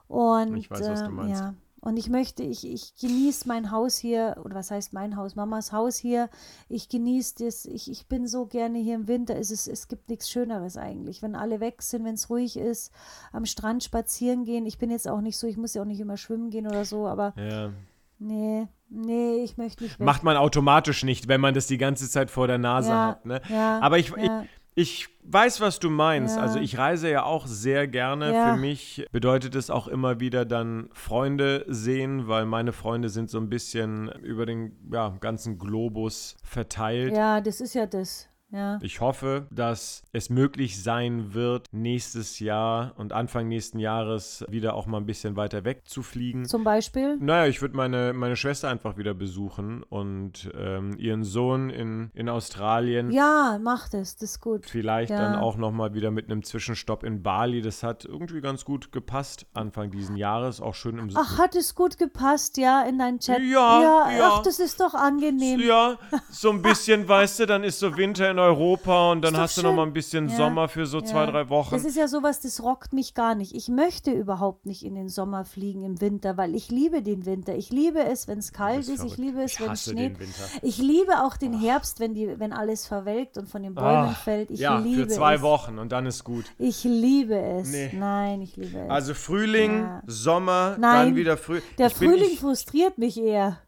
Und 0.09 0.57
Ich 0.57 0.71
weiß, 0.71 0.89
was 0.89 1.03
du 1.03 1.09
ähm, 1.09 1.15
meinst. 1.17 1.41
ja. 1.41 1.55
Und 1.81 1.99
ich 1.99 2.09
möchte, 2.09 2.43
ich, 2.43 2.67
ich 2.67 2.97
genieße 2.97 3.47
mein 3.47 3.71
Haus 3.71 3.97
hier, 3.99 4.37
oder 4.45 4.57
was 4.57 4.71
heißt 4.71 4.93
mein 4.93 5.17
Haus, 5.17 5.37
Mamas 5.37 5.73
Haus 5.73 5.97
hier. 5.97 6.29
Ich 6.69 6.89
genieße 6.89 7.45
das, 7.45 7.65
ich, 7.65 7.91
ich 7.91 8.07
bin 8.07 8.27
so 8.27 8.47
gerne 8.47 8.79
hier 8.79 8.95
im 8.97 9.07
Winter. 9.09 9.37
Es, 9.37 9.51
ist, 9.51 9.69
es 9.69 9.87
gibt 9.87 10.09
nichts 10.09 10.29
Schöneres 10.31 10.77
eigentlich. 10.77 11.23
Wenn 11.23 11.35
alle 11.37 11.61
weg 11.61 11.83
sind, 11.83 12.05
wenn 12.05 12.15
es 12.15 12.29
ruhig 12.31 12.57
ist, 12.57 12.93
am 13.33 13.47
Strand 13.47 13.85
spazieren 13.85 14.45
gehen. 14.45 14.67
Ich 14.67 14.79
bin 14.79 14.91
jetzt 14.91 15.07
auch 15.07 15.21
nicht 15.21 15.37
so, 15.39 15.47
ich 15.47 15.57
muss 15.59 15.75
ja 15.75 15.83
auch 15.83 15.87
nicht 15.87 16.01
immer 16.01 16.17
schwimmen 16.17 16.51
gehen 16.51 16.67
oder 16.67 16.85
so, 16.85 17.07
aber 17.07 17.35
Ja. 17.37 17.71
nee, 18.19 18.67
nee, 18.89 19.37
ich 19.45 19.57
möchte 19.57 19.85
nicht 19.85 20.01
weg. 20.01 20.07
Macht 20.07 20.25
man 20.25 20.37
automatisch 20.37 21.05
nicht, 21.05 21.29
wenn 21.29 21.41
man 21.41 21.55
das 21.55 21.67
die 21.67 21.79
ganze 21.79 22.09
Zeit 22.09 22.31
vor 22.31 22.47
der 22.49 22.59
Nase 22.59 22.89
Ja, 22.91 23.07
hat, 23.09 23.27
ne? 23.27 23.43
ja, 23.49 23.79
Aber 23.81 23.99
ich, 23.99 24.13
ich, 24.17 24.31
ich 24.79 25.09
weiß, 25.25 25.63
was 25.63 25.81
du 25.81 25.89
meinst. 25.89 26.37
Ja. 26.37 26.43
Also 26.43 26.61
ich 26.61 26.77
reise 26.77 27.11
ja 27.11 27.25
auch 27.25 27.47
sehr 27.47 27.89
gerne. 27.89 28.33
Ja. 28.33 28.55
Für 28.55 28.61
mich 28.61 29.07
bedeutet 29.11 29.55
es 29.55 29.71
auch 29.71 29.89
immer 29.89 30.21
wieder 30.21 30.45
dann 30.45 30.91
Freunde 30.93 31.65
sehen, 31.67 32.29
weil 32.29 32.45
meine 32.45 32.75
Freunde 32.75 33.09
sind 33.09 33.31
so 33.31 33.39
ein 33.39 33.49
bisschen 33.49 34.13
über 34.23 34.45
den 34.45 34.77
ja, 34.93 35.17
ganzen 35.19 35.59
Globus 35.59 36.37
verteilt. 36.45 37.17
Ja, 37.17 37.41
das 37.41 37.63
ist 37.63 37.75
ja 37.75 37.87
das. 37.87 38.29
Ja. 38.53 38.79
Ich 38.81 39.01
hoffe, 39.01 39.47
dass 39.51 40.03
es 40.13 40.31
möglich 40.31 40.83
sein 40.83 41.35
wird, 41.35 41.67
nächstes 41.73 42.39
Jahr 42.39 42.93
und 42.97 43.13
Anfang 43.13 43.49
nächsten 43.49 43.79
Jahres 43.79 44.45
wieder 44.49 44.75
auch 44.75 44.87
mal 44.87 44.99
ein 44.99 45.07
bisschen 45.07 45.37
weiter 45.37 45.65
weg 45.65 45.83
zu 45.85 46.03
fliegen. 46.03 46.45
Zum 46.47 46.63
Beispiel. 46.65 47.17
Naja, 47.19 47.47
ich 47.49 47.61
würde 47.61 47.77
meine, 47.77 48.13
meine 48.13 48.37
Schwester 48.37 48.69
einfach 48.69 48.97
wieder 48.97 49.15
besuchen 49.15 49.83
und 49.83 50.51
ähm, 50.57 50.97
ihren 50.97 51.25
Sohn 51.25 51.71
in, 51.71 52.11
in 52.15 52.29
Australien. 52.29 53.11
Ja, 53.11 53.59
mach 53.61 53.89
das, 53.89 54.17
das 54.17 54.31
ist 54.31 54.41
gut. 54.41 54.65
Vielleicht 54.67 55.11
Ja. 55.11 55.19
dann 55.19 55.35
auch 55.35 55.57
nochmal 55.57 55.93
wieder 55.95 56.11
mit 56.11 56.31
einem 56.31 56.43
Zwischenstopp 56.43 57.03
in 57.05 57.23
Bali. 57.23 57.61
Das 57.63 57.83
hat 57.83 58.05
irgendwie 58.05 58.41
ganz 58.41 58.65
gut 58.65 58.91
gepasst 58.93 59.47
Anfang 59.55 59.91
diesen 59.91 60.17
Jahres. 60.17 60.61
Auch 60.61 60.75
schön 60.75 60.99
im 60.99 61.11
Ach, 61.15 61.39
hat 61.39 61.55
es 61.57 61.75
gut 61.75 61.99
gepasst, 61.99 62.57
ja, 62.57 62.83
in 62.83 62.99
deinen 62.99 63.19
Chat? 63.19 63.41
Ja, 63.41 64.09
ja. 64.11 64.31
Ach, 64.33 64.43
das 64.43 64.61
ist 64.61 64.81
doch 64.81 64.95
angenehm. 64.95 65.61
Ja, 65.61 65.99
so 66.31 66.51
ein 66.51 66.63
bisschen, 66.63 67.07
weißt 67.09 67.41
du, 67.41 67.47
dann 67.47 67.65
ist 67.65 67.81
so 67.81 67.97
Winter 67.97 68.31
in 68.31 68.39
Europa 68.39 68.46
und 68.53 69.23
dann 69.23 69.37
hast 69.37 69.57
du 69.57 69.61
schön. 69.63 69.71
noch 69.71 69.77
mal 69.77 69.87
ein 69.87 69.93
bisschen 69.93 70.29
Ja. 70.29 70.37
Sommer 70.37 70.69
für 70.69 70.87
so 70.87 71.01
zwei, 71.01 71.25
Ja. 71.25 71.31
drei 71.31 71.49
Wochen. 71.49 71.75
Das 71.75 71.85
ist 71.85 71.97
ja 71.97 72.09
sowas, 72.09 72.41
das 72.41 72.63
rockt 72.63 72.93
mich 72.93 73.15
gar 73.15 73.35
nicht. 73.35 73.55
Ich 73.55 73.69
möchte 73.69 74.11
überhaupt 74.13 74.67
nicht 74.67 74.85
in 74.85 74.95
den 74.95 75.09
Sommer 75.09 75.45
fliegen 75.45 75.83
im 75.85 76.01
Winter, 76.01 76.37
weil 76.37 76.55
ich 76.55 76.71
liebe 76.71 77.03
den 77.03 77.27
Winter. 77.27 77.55
Ich 77.55 77.71
liebe 77.71 78.03
es, 78.05 78.29
wenn 78.29 78.39
es 78.39 78.53
kalt 78.53 78.81
ist. 78.81 78.89
Ich 78.89 78.97
verrückt. 78.97 79.19
liebe 79.19 79.43
es, 79.43 79.53
Ich 79.55 79.61
wenn 79.61 79.71
es 79.73 79.85
schneit. 79.85 80.17
Ich 80.63 80.79
liebe 80.79 81.25
auch 81.25 81.37
den 81.37 81.59
Herbst, 81.59 82.01
wenn, 82.01 82.15
die, 82.15 82.39
wenn 82.39 82.53
alles 82.53 82.87
verwelkt 82.87 83.39
und 83.39 83.49
von 83.49 83.63
den 83.63 83.75
Bäumen 83.75 84.11
Ah, 84.11 84.15
fällt. 84.15 84.51
Ich 84.51 84.61
ja, 84.61 84.79
liebe 84.79 85.03
für 85.03 85.09
zwei 85.09 85.35
es. 85.37 85.43
Wochen 85.43 85.79
und 85.79 85.93
dann 85.93 86.07
ist 86.07 86.25
gut. 86.25 86.45
Ich 86.59 86.85
liebe 86.85 87.39
es. 87.39 87.71
Nee. 87.71 87.91
Nein, 87.95 88.43
ich 88.43 88.57
liebe 88.57 88.79
es. 88.79 88.91
Also 88.91 89.15
Frühling, 89.15 89.81
Ja. 89.81 90.03
Sommer, 90.07 90.77
Nein, 90.79 91.07
dann 91.09 91.17
wieder 91.17 91.37
Früh. 91.37 91.61
Der 91.79 91.89
ich 91.89 91.95
bin- 91.97 92.11
Frühling 92.11 92.31
ich, 92.33 92.41
frustriert 92.41 92.99
mich 92.99 93.19
eher. 93.21 93.59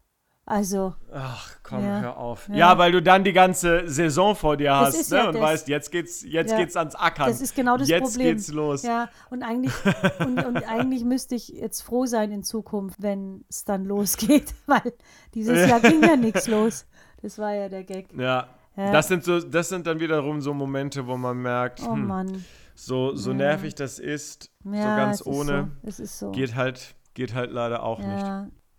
Also, 0.49 0.95
Ach, 1.13 1.57
komm, 1.61 1.83
Ja. 1.83 1.99
hör 2.01 2.17
auf. 2.17 2.49
Ja. 2.49 2.55
Ja. 2.55 2.77
weil 2.79 2.91
du 2.91 3.03
dann 3.03 3.23
die 3.23 3.33
ganze 3.33 3.87
Saison 3.87 4.35
vor 4.35 4.57
dir 4.57 4.69
Das 4.71 4.97
hast 4.97 5.11
ne? 5.11 5.17
ja 5.17 5.27
und 5.27 5.33
das. 5.35 5.41
weißt, 5.43 5.67
jetzt 5.67 5.91
geht's, 5.91 6.23
jetzt 6.23 6.55
geht's 6.57 6.75
ans 6.75 6.95
Ackern. 6.95 7.27
das 7.27 7.39
ist 7.39 7.55
genau 7.55 7.77
das 7.77 7.87
jetzt 7.87 8.13
Problem. 8.13 8.35
geht's 8.35 8.51
los. 8.51 8.81
Ja, 8.81 9.09
und 9.29 9.43
eigentlich, 9.43 9.73
und, 10.19 10.43
und 10.43 10.57
eigentlich 10.67 11.03
müsste 11.05 11.35
ich 11.35 11.49
jetzt 11.49 11.81
froh 11.81 12.07
sein 12.07 12.31
in 12.31 12.41
Zukunft, 12.41 12.99
wenn 12.99 13.45
es 13.47 13.63
dann 13.63 13.85
losgeht, 13.85 14.55
weil 14.65 14.91
dieses 15.35 15.69
Jahr 15.69 15.81
ging 15.81 16.01
ja 16.01 16.15
nichts 16.15 16.47
los. 16.55 16.87
Das 17.21 17.37
war 17.37 17.53
ja 17.53 17.69
der 17.69 17.83
Gag. 17.83 18.07
Ja. 18.17 18.47
Das 18.75 19.07
sind 19.07 19.23
so, 19.23 19.39
das 19.41 19.69
sind 19.69 19.85
dann 19.85 19.99
wiederum 19.99 20.41
so 20.41 20.53
Momente, 20.55 21.05
wo 21.05 21.15
man 21.15 21.37
merkt, 21.37 21.81
Oh 21.85 21.91
hm, 21.91 22.07
Mann. 22.07 22.45
so, 22.73 23.13
so 23.15 23.33
nervig 23.33 23.75
das 23.75 23.99
ist, 23.99 24.51
so 24.63 24.71
ganz 24.71 25.23
ohne, 25.25 25.69
Ist 25.83 25.97
so. 25.97 26.03
Es 26.03 26.09
ist 26.09 26.19
so. 26.19 26.31
geht 26.31 26.55
halt, 26.55 26.95
geht 27.13 27.35
halt 27.35 27.51
leider 27.51 27.83
auch 27.83 27.99
nicht. 27.99 28.25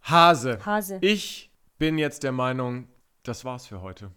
Hase. 0.03 0.59
Hase. 0.65 0.99
Ich 1.03 1.50
bin 1.81 1.97
jetzt 1.99 2.23
der 2.23 2.33
Meinung, 2.33 2.87
das 3.23 3.45
war's 3.45 3.67
für 3.67 3.81
heute. 3.81 4.13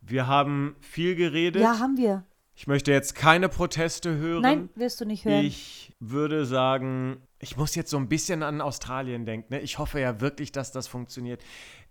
Wir 0.00 0.26
haben 0.26 0.74
viel 0.80 1.14
geredet. 1.14 1.62
Ja, 1.62 1.78
haben 1.78 1.96
wir. 1.96 2.26
Ich 2.56 2.66
möchte 2.66 2.90
jetzt 2.90 3.14
keine 3.14 3.48
Proteste 3.48 4.16
hören. 4.16 4.42
Nein, 4.42 4.68
wirst 4.74 5.00
du 5.00 5.04
nicht 5.04 5.24
hören. 5.24 5.44
Ich 5.44 5.92
würde 6.00 6.44
sagen, 6.44 7.22
ich 7.38 7.56
muss 7.56 7.76
jetzt 7.76 7.90
so 7.90 7.98
ein 7.98 8.08
bisschen 8.08 8.42
an 8.42 8.60
Australien 8.60 9.26
denken. 9.26 9.54
Ne? 9.54 9.60
Ich 9.60 9.78
hoffe 9.78 10.00
ja 10.00 10.20
wirklich, 10.20 10.50
dass 10.50 10.72
das 10.72 10.88
funktioniert. 10.88 11.40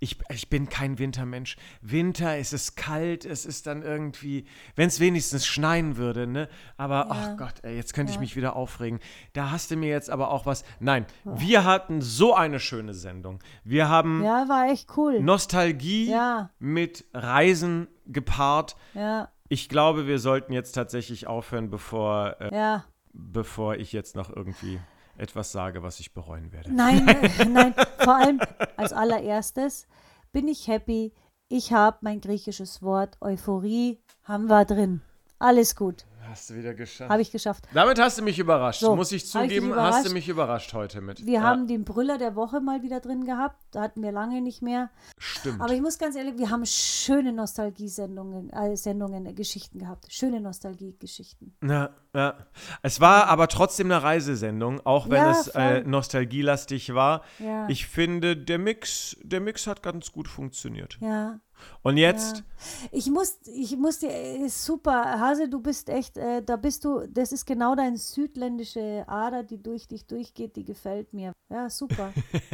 Ich, 0.04 0.18
ich 0.30 0.50
bin 0.50 0.68
kein 0.68 1.00
Wintermensch. 1.00 1.56
Winter, 1.82 2.36
es 2.38 2.52
ist 2.52 2.76
kalt, 2.76 3.24
es 3.24 3.46
ist 3.46 3.68
dann 3.68 3.84
irgendwie, 3.84 4.44
wenn 4.76 4.88
es 4.90 5.00
wenigstens 5.00 5.46
schneien 5.48 5.96
würde, 5.96 6.28
ne? 6.28 6.50
Aber, 6.76 7.08
ach 7.10 7.38
Gott, 7.38 7.54
ey, 7.64 7.78
jetzt 7.78 7.94
könnte 7.94 8.12
ich 8.12 8.20
mich 8.20 8.36
wieder 8.36 8.58
aufregen. 8.58 9.00
Da 9.32 9.50
hast 9.52 9.72
du 9.72 9.78
mir 9.78 9.88
jetzt 9.88 10.10
aber 10.10 10.30
auch 10.30 10.46
was. 10.46 10.66
Nein, 10.82 11.06
wir 11.24 11.64
hatten 11.64 12.02
so 12.02 12.36
eine 12.36 12.60
schöne 12.60 12.94
Sendung. 12.94 13.40
Wir 13.64 13.88
haben 13.88 14.22
ja, 14.26 14.50
war 14.50 14.70
echt 14.70 14.90
cool. 14.98 15.22
Nostalgie 15.22 16.10
Ja. 16.12 16.50
mit 16.60 17.06
Reisen 17.14 17.88
gepaart. 18.06 18.76
Ja, 18.94 19.30
Ich 19.48 19.70
glaube, 19.70 20.06
wir 20.06 20.20
sollten 20.20 20.52
jetzt 20.52 20.74
tatsächlich 20.74 21.28
aufhören, 21.28 21.70
bevor, 21.70 22.36
äh, 22.42 22.54
ja. 22.54 22.84
bevor 23.14 23.76
ich 23.76 23.94
jetzt 23.94 24.18
noch 24.18 24.30
irgendwie 24.36 24.82
etwas 25.18 25.52
sage, 25.52 25.84
was 25.84 26.00
ich 26.00 26.14
bereuen 26.14 26.52
werde. 26.52 26.74
Nein, 26.74 27.06
nein. 27.52 27.74
Vor 28.00 28.16
allem 28.16 28.40
als 28.78 28.94
allererstes 28.94 29.88
bin 30.32 30.48
ich 30.48 30.68
happy. 30.68 31.14
Ich 31.50 31.72
habe 31.72 31.98
mein 32.02 32.22
griechisches 32.22 32.82
Wort 32.82 33.18
Euphorie 33.22 34.00
haben 34.24 34.48
wir 34.48 34.66
drin. 34.66 35.02
Alles 35.40 35.76
gut. 35.76 36.06
Hast 36.34 36.50
du 36.50 36.56
wieder 36.56 36.74
geschafft. 36.74 37.12
Habe 37.12 37.22
ich 37.22 37.32
geschafft. 37.32 37.66
Damit 37.76 38.00
hast 38.00 38.18
du 38.18 38.24
mich 38.24 38.40
überrascht. 38.40 38.80
So, 38.80 38.96
Muss 38.96 39.12
ich 39.12 39.22
hab 39.36 39.44
ich 39.44 39.50
zugeben, 39.52 39.76
hast 39.76 40.10
du 40.10 40.12
mich 40.12 40.28
überrascht 40.28 40.74
heute 40.74 41.00
mit. 41.00 41.24
Wir 41.24 41.34
Ja, 41.34 41.42
haben 41.44 41.68
den 41.68 41.84
Brüller 41.84 42.18
der 42.18 42.36
Woche 42.36 42.60
mal 42.60 42.82
wieder 42.82 43.02
drin 43.02 43.24
gehabt. 43.24 43.56
Da 43.70 43.84
hatten 43.84 44.02
wir 44.02 44.12
lange 44.12 44.42
nicht 44.42 44.64
mehr. 44.64 44.90
Stimmt. 45.20 45.62
Aber 45.62 45.72
ich 45.74 45.82
muss 45.82 46.00
ganz 46.00 46.16
ehrlich, 46.16 46.40
wir 46.40 46.50
haben 46.50 46.66
schöne 46.66 47.34
Nostalgie-Sendungen, 47.34 48.50
äh, 48.50 48.76
Sendungen, 48.76 49.28
äh, 49.28 49.34
Geschichten 49.34 49.78
gehabt. 49.78 50.12
Schöne 50.12 50.42
Nostalgie-Geschichten. 50.42 51.54
Ja, 51.64 51.92
ja. 52.16 52.34
Es 52.82 53.00
war 53.00 53.28
aber 53.28 53.48
trotzdem 53.48 53.92
eine 53.92 54.02
Reisesendung, 54.02 54.84
auch 54.88 55.12
wenn 55.12 55.18
Ja, 55.18 55.32
es 55.32 55.50
äh, 55.50 55.82
nostalgielastig 55.82 56.96
war. 56.96 57.22
Ja. 57.38 57.70
Ich 57.70 57.86
finde, 57.86 58.36
der 58.36 58.58
Mix, 58.58 59.18
der 59.22 59.40
Mix 59.40 59.68
hat 59.68 59.84
ganz 59.84 60.12
gut 60.12 60.28
funktioniert. 60.28 60.98
Ja. 61.00 61.40
Und 61.82 61.98
jetzt, 61.98 62.44
Ich 62.92 63.10
muss, 63.12 63.40
ich 63.46 63.76
muss 63.78 64.00
dir, 64.00 64.10
äh, 64.12 64.48
super, 64.48 65.20
Hase, 65.20 65.50
du 65.50 65.60
bist 65.60 65.90
echt, 65.90 66.18
äh, 66.18 66.42
da 66.42 66.56
bist 66.56 66.86
du, 66.86 67.06
das 67.08 67.32
ist 67.32 67.46
genau 67.46 67.76
deine 67.76 67.98
südländische 67.98 69.04
Ader, 69.08 69.44
die 69.44 69.62
durch 69.62 69.88
dich 69.88 70.06
durchgeht, 70.06 70.56
die 70.56 70.64
gefällt 70.64 71.14
mir. 71.14 71.34
Ja, 71.52 71.70
super. 71.70 72.14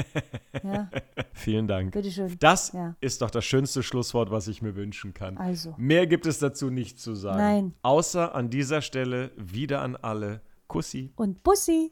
ja, 0.64 0.90
vielen 1.34 1.68
Dank. 1.68 1.92
bitteschön. 1.92 2.36
Das 2.40 2.72
Ja. 2.74 2.96
ist 3.02 3.22
doch 3.22 3.30
das 3.32 3.46
schönste 3.46 3.84
Schlusswort, 3.84 4.32
was 4.32 4.48
ich 4.48 4.62
mir 4.62 4.76
wünschen 4.76 5.14
kann. 5.14 5.38
Also. 5.38 5.76
Mehr 5.78 6.08
gibt 6.08 6.26
es 6.26 6.40
dazu 6.40 6.70
nicht 6.70 7.00
zu 7.00 7.16
sagen. 7.16 7.38
Nein. 7.38 7.74
Außer 7.82 8.34
an 8.36 8.50
dieser 8.50 8.82
Stelle 8.82 9.32
wieder 9.38 9.82
an 9.82 9.96
alle. 9.96 10.42
Kussi. 10.68 11.12
Und 11.16 11.42
Bussi. 11.44 11.92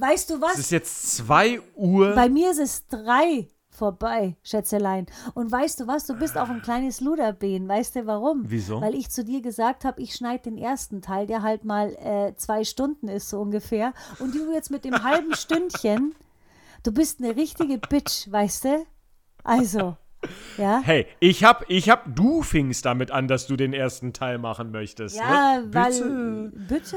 Weißt 0.00 0.30
du 0.30 0.34
Es 0.36 0.40
was? 0.40 0.58
ist 0.58 0.70
jetzt 0.70 1.16
2 1.16 1.60
Uhr. 1.74 2.14
Bei 2.14 2.28
mir 2.28 2.50
ist 2.50 2.60
es 2.60 2.86
drei 2.86 3.48
vorbei, 3.70 4.36
Schätzelein. 4.42 5.06
Und 5.34 5.50
weißt 5.52 5.80
du 5.80 5.86
was? 5.86 6.04
Du 6.06 6.14
bist 6.14 6.36
auch 6.36 6.48
ein 6.48 6.62
kleines 6.62 7.00
Luderbeen. 7.00 7.68
Weißt 7.68 7.96
du 7.96 8.06
warum? 8.06 8.42
Wieso? 8.46 8.80
Weil 8.80 8.94
ich 8.94 9.10
zu 9.10 9.24
dir 9.24 9.40
gesagt 9.40 9.84
habe, 9.84 10.02
ich 10.02 10.14
schneide 10.14 10.44
den 10.50 10.58
ersten 10.58 11.00
Teil, 11.00 11.26
der 11.26 11.42
halt 11.42 11.64
mal 11.64 11.90
äh, 11.94 12.34
zwei 12.36 12.64
Stunden 12.64 13.08
ist, 13.08 13.28
so 13.28 13.40
ungefähr. 13.40 13.92
Und 14.18 14.34
du 14.34 14.52
jetzt 14.52 14.70
mit 14.70 14.84
dem 14.84 15.02
halben 15.02 15.34
Stündchen, 15.36 16.14
du 16.82 16.92
bist 16.92 17.20
eine 17.22 17.36
richtige 17.36 17.78
Bitch, 17.78 18.30
weißt 18.30 18.64
du? 18.64 18.86
Also, 19.44 19.96
ja. 20.56 20.80
Hey, 20.82 21.06
ich 21.20 21.44
hab, 21.44 21.64
ich 21.68 21.88
hab, 21.88 22.14
du 22.14 22.42
fingst 22.42 22.84
damit 22.84 23.10
an, 23.10 23.28
dass 23.28 23.46
du 23.46 23.56
den 23.56 23.72
ersten 23.72 24.12
Teil 24.12 24.38
machen 24.38 24.72
möchtest. 24.72 25.16
Ja, 25.16 25.60
ne? 25.60 25.68
weil. 25.72 26.50
Bitte. 26.68 26.96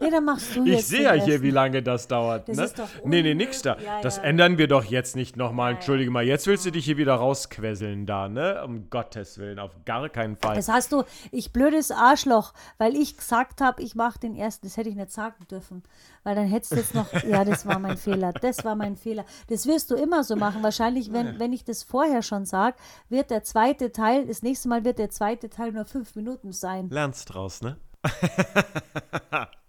Nee, 0.00 0.10
dann 0.10 0.24
machst 0.24 0.56
du 0.56 0.64
Ich 0.66 0.86
sehe 0.86 1.02
ja 1.02 1.12
hier, 1.12 1.42
wie 1.42 1.50
lange 1.50 1.82
das 1.82 2.08
dauert. 2.08 2.48
Das 2.48 2.56
ne? 2.56 2.64
ist 2.64 2.78
doch 2.78 2.88
nee, 3.04 3.22
nee, 3.22 3.34
nix 3.34 3.62
da. 3.62 3.76
Ja, 3.78 4.00
das 4.00 4.16
ja. 4.16 4.24
ändern 4.24 4.58
wir 4.58 4.66
doch 4.66 4.84
jetzt 4.84 5.14
nicht 5.14 5.36
nochmal. 5.36 5.74
Entschuldige 5.74 6.10
mal, 6.10 6.24
jetzt 6.24 6.46
willst 6.46 6.66
du 6.66 6.72
dich 6.72 6.84
hier 6.84 6.96
wieder 6.96 7.14
rausquesseln 7.14 8.06
da, 8.06 8.28
ne? 8.28 8.62
Um 8.64 8.90
Gottes 8.90 9.38
Willen, 9.38 9.58
auf 9.58 9.72
gar 9.84 10.08
keinen 10.08 10.36
Fall. 10.36 10.56
Das 10.56 10.68
hast 10.68 10.92
du, 10.92 11.04
ich 11.30 11.52
blödes 11.52 11.90
Arschloch, 11.90 12.54
weil 12.78 12.96
ich 12.96 13.16
gesagt 13.16 13.60
habe, 13.60 13.82
ich 13.82 13.94
mache 13.94 14.18
den 14.18 14.34
ersten. 14.34 14.66
Das 14.66 14.76
hätte 14.76 14.88
ich 14.88 14.96
nicht 14.96 15.12
sagen 15.12 15.46
dürfen. 15.50 15.82
Weil 16.22 16.34
dann 16.34 16.46
hättest 16.46 16.72
du 16.72 16.76
jetzt 16.76 16.94
noch. 16.94 17.10
Ja, 17.24 17.44
das 17.44 17.66
war 17.66 17.78
mein 17.78 17.96
Fehler. 17.96 18.32
Das 18.32 18.64
war 18.64 18.76
mein 18.76 18.96
Fehler. 18.96 19.24
Das 19.48 19.66
wirst 19.66 19.90
du 19.90 19.94
immer 19.94 20.24
so 20.24 20.36
machen. 20.36 20.62
Wahrscheinlich, 20.62 21.12
wenn, 21.12 21.38
wenn 21.38 21.52
ich 21.52 21.64
das 21.64 21.82
vorher 21.82 22.22
schon 22.22 22.44
sage, 22.44 22.76
wird 23.08 23.30
der 23.30 23.42
zweite 23.42 23.92
Teil, 23.92 24.26
das 24.26 24.42
nächste 24.42 24.68
Mal 24.68 24.84
wird 24.84 24.98
der 24.98 25.10
zweite 25.10 25.48
Teil 25.48 25.72
nur 25.72 25.84
fünf 25.84 26.14
Minuten 26.16 26.52
sein. 26.52 26.88
Lernst 26.90 27.32
draus, 27.32 27.62
ne? 27.62 27.76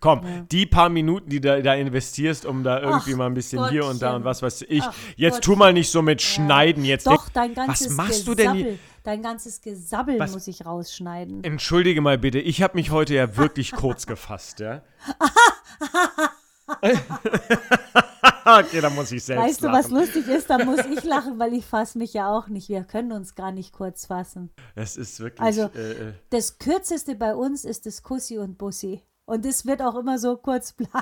Komm, 0.00 0.46
die 0.50 0.66
paar 0.66 0.88
Minuten, 0.88 1.30
die 1.30 1.40
du 1.40 1.62
da 1.62 1.74
investierst, 1.74 2.44
um 2.46 2.62
da 2.64 2.80
irgendwie 2.80 3.12
Ach, 3.14 3.18
mal 3.18 3.26
ein 3.26 3.34
bisschen 3.34 3.68
hier 3.68 3.84
und 3.86 4.00
da 4.02 4.06
Gottchen. 4.08 4.16
und 4.22 4.24
was 4.24 4.42
weiß 4.42 4.62
ich. 4.68 4.82
Ach, 4.82 4.94
jetzt 5.16 5.42
tu 5.42 5.54
mal 5.56 5.72
nicht 5.72 5.90
so 5.90 6.02
mit 6.02 6.20
Schneiden. 6.22 6.84
Jetzt 6.84 7.06
Doch, 7.06 7.28
dein 7.30 7.54
ganzes 7.54 7.88
Was 7.90 7.96
machst 7.96 8.26
du 8.28 8.34
Gesabbel, 8.36 8.62
denn 8.62 8.70
hier? 8.72 8.78
dein 9.04 9.22
ganzes 9.22 9.60
Gesabbel 9.60 10.18
Was- 10.18 10.32
muss 10.32 10.46
ich 10.48 10.64
rausschneiden. 10.66 11.44
Entschuldige 11.44 12.00
mal 12.00 12.18
bitte, 12.18 12.38
ich 12.38 12.62
habe 12.62 12.76
mich 12.76 12.90
heute 12.90 13.14
ja 13.14 13.36
wirklich 13.36 13.72
kurz 13.76 14.06
gefasst, 14.06 14.60
ja? 14.60 14.82
okay, 18.44 18.80
da 18.80 18.90
muss 18.90 19.12
ich 19.12 19.22
selbst 19.24 19.42
Weißt 19.44 19.62
du, 19.62 19.66
lachen. 19.66 19.78
was 19.84 19.90
lustig 19.90 20.28
ist? 20.28 20.48
Da 20.50 20.58
muss 20.64 20.80
ich 20.86 21.02
lachen, 21.04 21.38
weil 21.38 21.52
ich 21.54 21.64
fasse 21.64 21.98
mich 21.98 22.12
ja 22.14 22.28
auch 22.30 22.48
nicht. 22.48 22.68
Wir 22.68 22.84
können 22.84 23.12
uns 23.12 23.34
gar 23.34 23.52
nicht 23.52 23.72
kurz 23.72 24.06
fassen. 24.06 24.50
Es 24.74 24.96
ist 24.96 25.20
wirklich. 25.20 25.40
Also, 25.40 25.70
äh, 25.74 25.92
äh, 25.92 26.12
Das 26.30 26.58
kürzeste 26.58 27.14
bei 27.14 27.34
uns 27.34 27.64
ist 27.64 27.86
das 27.86 28.02
Kussi 28.02 28.38
und 28.38 28.58
Bussi. 28.58 29.02
Und 29.32 29.46
das 29.46 29.64
wird 29.64 29.80
auch 29.80 29.94
immer 29.94 30.18
so 30.18 30.36
kurz 30.36 30.72
bleiben. 30.76 30.92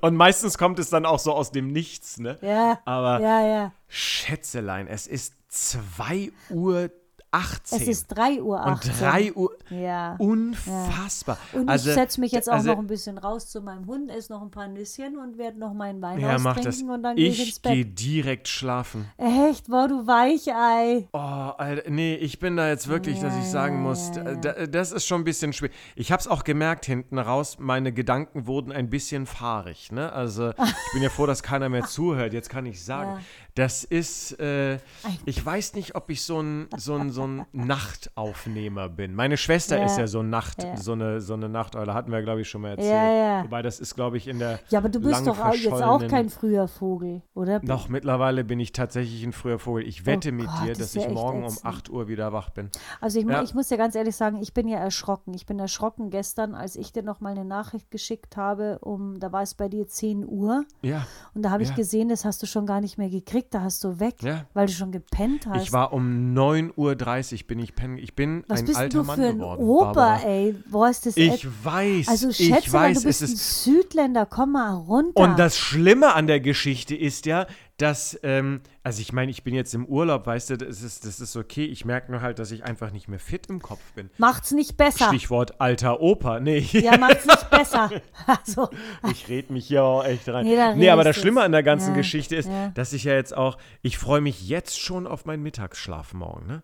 und 0.00 0.16
meistens 0.16 0.56
kommt 0.56 0.78
es 0.78 0.88
dann 0.88 1.04
auch 1.04 1.18
so 1.18 1.34
aus 1.34 1.50
dem 1.52 1.66
Nichts, 1.66 2.18
ne? 2.18 2.38
Ja. 2.40 2.80
Aber 2.86 3.20
ja, 3.20 3.46
ja. 3.46 3.72
Schätzelein, 3.88 4.86
es 4.86 5.06
ist 5.06 5.34
2 5.48 6.32
Uhr 6.48 6.90
18. 7.34 7.80
Es 7.82 7.88
ist 7.88 8.06
3 8.08 8.40
Uhr. 8.42 8.56
und 8.58 8.68
18. 8.72 8.92
3 8.98 9.32
Uhr. 9.34 9.50
Ja. 9.70 10.16
Unfassbar. 10.18 11.38
Und 11.52 11.68
also, 11.68 11.88
ich 11.90 11.94
setze 11.94 12.20
mich 12.20 12.32
jetzt 12.32 12.48
auch 12.48 12.54
also, 12.54 12.72
noch 12.72 12.78
ein 12.78 12.86
bisschen 12.86 13.18
raus 13.18 13.48
zu 13.48 13.60
meinem 13.60 13.86
Hund, 13.86 14.10
esse 14.10 14.32
noch 14.32 14.42
ein 14.42 14.50
paar 14.50 14.68
Nüsschen 14.68 15.18
und 15.18 15.36
werde 15.38 15.58
noch 15.58 15.74
meinen 15.74 16.00
Wein 16.00 16.20
Ja, 16.20 16.36
austrinken 16.36 16.90
und 16.90 17.02
dann 17.02 17.16
gehe 17.16 17.28
ich 17.28 17.38
ins 17.40 17.48
Ich 17.56 17.62
gehe 17.62 17.84
Bett. 17.84 18.00
direkt 18.00 18.48
schlafen. 18.48 19.06
Echt, 19.18 19.68
boah, 19.68 19.88
du 19.88 20.06
Weichei. 20.06 21.08
Oh, 21.12 21.18
Alter, 21.18 21.90
nee, 21.90 22.14
ich 22.16 22.38
bin 22.38 22.56
da 22.56 22.68
jetzt 22.68 22.88
wirklich, 22.88 23.20
dass 23.20 23.36
ich 23.36 23.44
sagen 23.46 23.82
muss, 23.82 24.10
da- 24.12 24.66
das 24.66 24.92
ist 24.92 25.06
schon 25.06 25.22
ein 25.22 25.24
bisschen 25.24 25.52
schwer. 25.52 25.70
Ich 25.96 26.12
habe 26.12 26.20
es 26.20 26.28
auch 26.28 26.44
gemerkt 26.44 26.86
hinten 26.86 27.18
raus, 27.18 27.56
meine 27.58 27.92
Gedanken 27.92 28.46
wurden 28.46 28.72
ein 28.72 28.90
bisschen 28.90 29.26
fahrig. 29.26 29.90
Ne? 29.92 30.12
Also 30.12 30.50
ich 30.50 30.92
bin 30.92 31.02
ja 31.02 31.10
froh, 31.10 31.26
dass 31.26 31.42
keiner 31.42 31.68
mehr 31.68 31.84
zuhört. 31.86 32.32
Jetzt 32.32 32.48
kann 32.50 32.66
ich 32.66 32.84
sagen, 32.84 33.20
das 33.54 33.84
ist, 33.84 34.38
äh, 34.40 34.78
ich 35.26 35.44
weiß 35.44 35.74
nicht, 35.74 35.94
ob 35.94 36.10
ich 36.10 36.22
so 36.22 36.40
ein, 36.40 36.68
so 36.76 36.94
ein, 36.96 37.10
so 37.10 37.26
ein 37.26 37.46
Nachtaufnehmer 37.52 38.88
bin. 38.88 39.14
Meine 39.14 39.36
Schwester 39.36 39.78
Ja. 39.78 39.84
ist 39.84 39.96
ja 39.98 40.06
so 40.06 40.22
Nacht, 40.22 40.62
Ja. 40.62 40.76
so 40.76 40.92
eine, 40.92 41.20
so 41.20 41.34
eine 41.34 41.48
Nachteule, 41.48 41.94
hatten 41.94 42.10
wir, 42.12 42.22
glaube 42.22 42.40
ich, 42.40 42.48
schon 42.48 42.62
mal 42.62 42.70
erzählt. 42.70 42.92
Ja, 42.92 43.12
ja. 43.38 43.44
Wobei 43.44 43.62
das 43.62 43.80
ist, 43.80 43.94
glaube 43.94 44.16
ich, 44.16 44.28
in 44.28 44.38
der 44.38 44.58
Ja, 44.70 44.78
aber 44.80 44.88
du 44.88 45.00
bist 45.00 45.26
doch 45.26 45.38
auch 45.38 45.54
jetzt 45.54 45.72
auch 45.72 46.06
kein 46.08 46.28
früher 46.30 46.68
Vogel, 46.68 47.22
oder? 47.34 47.60
Doch, 47.60 47.88
mittlerweile 47.88 48.44
bin 48.44 48.60
ich 48.60 48.72
tatsächlich 48.72 49.22
ein 49.24 49.32
früher 49.32 49.58
Vogel. 49.58 49.86
Ich 49.86 50.06
wette 50.06 50.32
mit 50.32 50.48
Oh 50.48 50.52
Gott, 50.52 50.64
dir, 50.66 50.68
das 50.74 50.78
dass 50.92 50.94
ja 50.94 51.08
ich 51.08 51.14
morgen 51.14 51.40
um 51.44 51.52
ätzend. 51.52 51.64
8 51.66 51.90
Uhr 51.90 52.08
wieder 52.08 52.32
wach 52.32 52.50
bin. 52.50 52.70
Also 53.00 53.18
ich, 53.18 53.26
Ja. 53.26 53.42
ich 53.42 53.54
muss 53.54 53.68
dir 53.68 53.78
ganz 53.78 53.94
ehrlich 53.94 54.16
sagen, 54.16 54.38
ich 54.42 54.52
bin 54.52 54.68
ja 54.68 54.78
erschrocken. 54.78 55.32
Ich 55.34 55.46
bin 55.46 55.58
erschrocken 55.58 56.10
gestern, 56.10 56.54
als 56.54 56.76
ich 56.76 56.92
dir 56.92 57.02
noch 57.02 57.20
mal 57.20 57.30
eine 57.30 57.44
Nachricht 57.44 57.90
geschickt 57.90 58.36
habe, 58.36 58.78
um, 58.80 59.18
da 59.20 59.32
war 59.32 59.42
es 59.42 59.54
bei 59.54 59.68
dir 59.68 59.86
10 59.86 60.26
Uhr 60.26 60.64
Ja, 60.82 61.06
und 61.34 61.42
da 61.42 61.50
habe 61.50 61.62
ich 61.62 61.70
Ja. 61.70 61.74
gesehen, 61.76 62.08
das 62.08 62.24
hast 62.24 62.42
du 62.42 62.46
schon 62.46 62.66
gar 62.66 62.80
nicht 62.80 62.98
mehr 62.98 63.10
gekriegt, 63.10 63.43
da 63.50 63.62
hast 63.62 63.82
du 63.84 63.98
weg, 64.00 64.16
Ja. 64.22 64.46
weil 64.54 64.66
du 64.66 64.72
schon 64.72 64.92
gepennt 64.92 65.46
hast. 65.46 65.62
ich 65.62 65.72
war 65.72 65.92
um 65.92 66.34
9.30 66.34 67.32
Uhr 67.42 67.46
bin 67.46 67.58
ich 67.58 67.74
pennen. 67.74 67.98
Ich 67.98 68.14
bin 68.14 68.44
Was 68.48 68.60
ein 68.60 68.66
bist 68.66 68.78
alter 68.78 68.98
du 68.98 69.04
Mann 69.04 69.16
für 69.16 69.26
ein 69.26 69.38
geworden. 69.38 69.62
Opa, 69.62 69.84
Barbara. 69.92 70.20
ey. 70.28 70.54
Boah, 70.70 70.88
ist 70.90 71.06
das 71.06 71.16
Ich 71.16 71.46
weiß, 71.64 72.08
Also 72.08 72.28
ich 72.30 72.36
schätze 72.36 72.70
mal, 72.72 72.90
weiß, 72.90 73.00
du 73.00 73.04
bist 73.06 73.22
es 73.22 73.30
ein 73.32 73.36
Südländer, 73.36 74.26
komm 74.26 74.52
mal 74.52 74.74
runter. 74.74 75.22
Und 75.22 75.38
das 75.38 75.56
Schlimme 75.58 76.14
an 76.14 76.26
der 76.26 76.40
Geschichte 76.40 76.94
ist 76.96 77.26
ja, 77.26 77.46
dass, 77.76 78.16
ähm, 78.22 78.60
also 78.84 79.00
ich 79.00 79.12
meine, 79.12 79.32
ich 79.32 79.42
bin 79.42 79.52
jetzt 79.52 79.74
im 79.74 79.84
Urlaub, 79.86 80.26
weißt 80.26 80.50
du, 80.50 80.58
das 80.58 80.80
ist, 80.82 81.04
das 81.04 81.18
ist 81.18 81.34
okay. 81.34 81.64
Ich 81.64 81.84
merke 81.84 82.12
nur 82.12 82.20
halt, 82.20 82.38
dass 82.38 82.52
ich 82.52 82.62
einfach 82.64 82.92
nicht 82.92 83.08
mehr 83.08 83.18
fit 83.18 83.48
im 83.48 83.60
Kopf 83.60 83.80
bin. 83.94 84.10
Macht's 84.16 84.52
nicht 84.52 84.76
besser. 84.76 85.08
Stichwort 85.08 85.60
alter 85.60 86.00
Opa. 86.00 86.38
Nee, 86.38 86.58
Ja, 86.72 86.96
macht's 86.98 87.26
nicht 87.26 87.50
besser. 87.50 87.90
Also, 88.26 88.70
ich 89.10 89.28
rede 89.28 89.52
mich 89.52 89.66
hier 89.66 89.82
auch 89.82 90.04
echt 90.04 90.28
rein. 90.28 90.46
Nee, 90.46 90.56
da 90.56 90.74
Nee, 90.74 90.90
aber 90.90 91.04
das 91.04 91.16
Schlimme 91.16 91.42
an 91.42 91.52
der 91.52 91.62
ganzen 91.62 91.90
Ja, 91.90 91.96
Geschichte 91.96 92.36
ist, 92.36 92.48
ja. 92.48 92.68
dass 92.68 92.92
ich 92.92 93.04
ja 93.04 93.14
jetzt 93.14 93.36
auch, 93.36 93.58
ich 93.82 93.98
freue 93.98 94.20
mich 94.20 94.48
jetzt 94.48 94.78
schon 94.80 95.06
auf 95.06 95.24
meinen 95.24 95.42
Mittagsschlaf 95.42 96.14
morgen, 96.14 96.46
ne? 96.46 96.62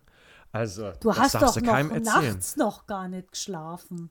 Also, 0.53 0.91
du 1.01 1.15
hast 1.15 1.35
darfst 1.35 1.57
doch 1.57 1.61
du 1.61 1.65
noch 1.65 1.99
nachts 1.99 2.55
noch 2.57 2.87
gar 2.87 3.07
nicht 3.07 3.31
geschlafen. 3.31 4.09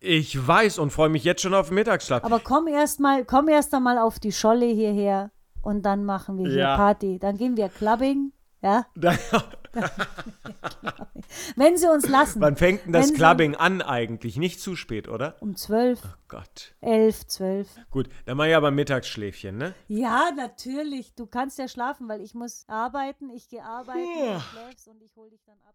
Ich 0.00 0.46
weiß 0.46 0.78
und 0.78 0.90
freue 0.90 1.08
mich 1.08 1.24
jetzt 1.24 1.42
schon 1.42 1.54
auf 1.54 1.68
den 1.68 1.74
Mittagsschlaf. 1.76 2.24
Aber 2.24 2.40
komm 2.40 2.66
erst 2.66 3.00
mal, 3.00 3.24
komm 3.24 3.48
erst 3.48 3.74
einmal 3.74 3.98
auf 3.98 4.18
die 4.18 4.32
Scholle 4.32 4.66
hierher 4.66 5.30
und 5.62 5.82
dann 5.82 6.04
machen 6.04 6.38
wir 6.38 6.48
hier 6.48 6.58
Ja. 6.58 6.76
Party. 6.76 7.18
Dann 7.18 7.36
gehen 7.38 7.56
wir 7.56 7.68
Clubbing, 7.68 8.32
ja? 8.60 8.86
Wenn 11.56 11.76
sie 11.78 11.88
uns 11.88 12.08
lassen. 12.08 12.40
Wann 12.40 12.56
fängt 12.56 12.84
denn 12.84 12.92
das 12.92 13.08
Wenn 13.08 13.16
Clubbing 13.16 13.54
an 13.56 13.80
eigentlich? 13.80 14.36
Nicht 14.36 14.60
zu 14.60 14.76
spät, 14.76 15.08
oder? 15.08 15.36
Um 15.40 15.56
zwölf, 15.56 16.00
Gott. 16.28 16.74
elf, 16.80 17.26
zwölf. 17.26 17.68
Gut, 17.90 18.08
dann 18.26 18.36
mach 18.36 18.44
ich 18.46 18.54
aber 18.54 18.70
Mittagsschläfchen, 18.70 19.56
ne? 19.56 19.74
Ja, 19.88 20.30
natürlich. 20.36 21.14
Du 21.14 21.26
kannst 21.26 21.58
ja 21.58 21.68
schlafen, 21.68 22.08
weil 22.08 22.20
ich 22.20 22.34
muss 22.34 22.64
arbeiten. 22.68 23.30
Ich 23.30 23.48
gehe 23.48 23.64
arbeiten, 23.64 23.98
du 23.98 24.40
schläfst 24.40 24.88
und 24.88 25.02
ich 25.02 25.16
hole 25.16 25.30
dich 25.30 25.42
dann 25.46 25.56
ab. 25.66 25.74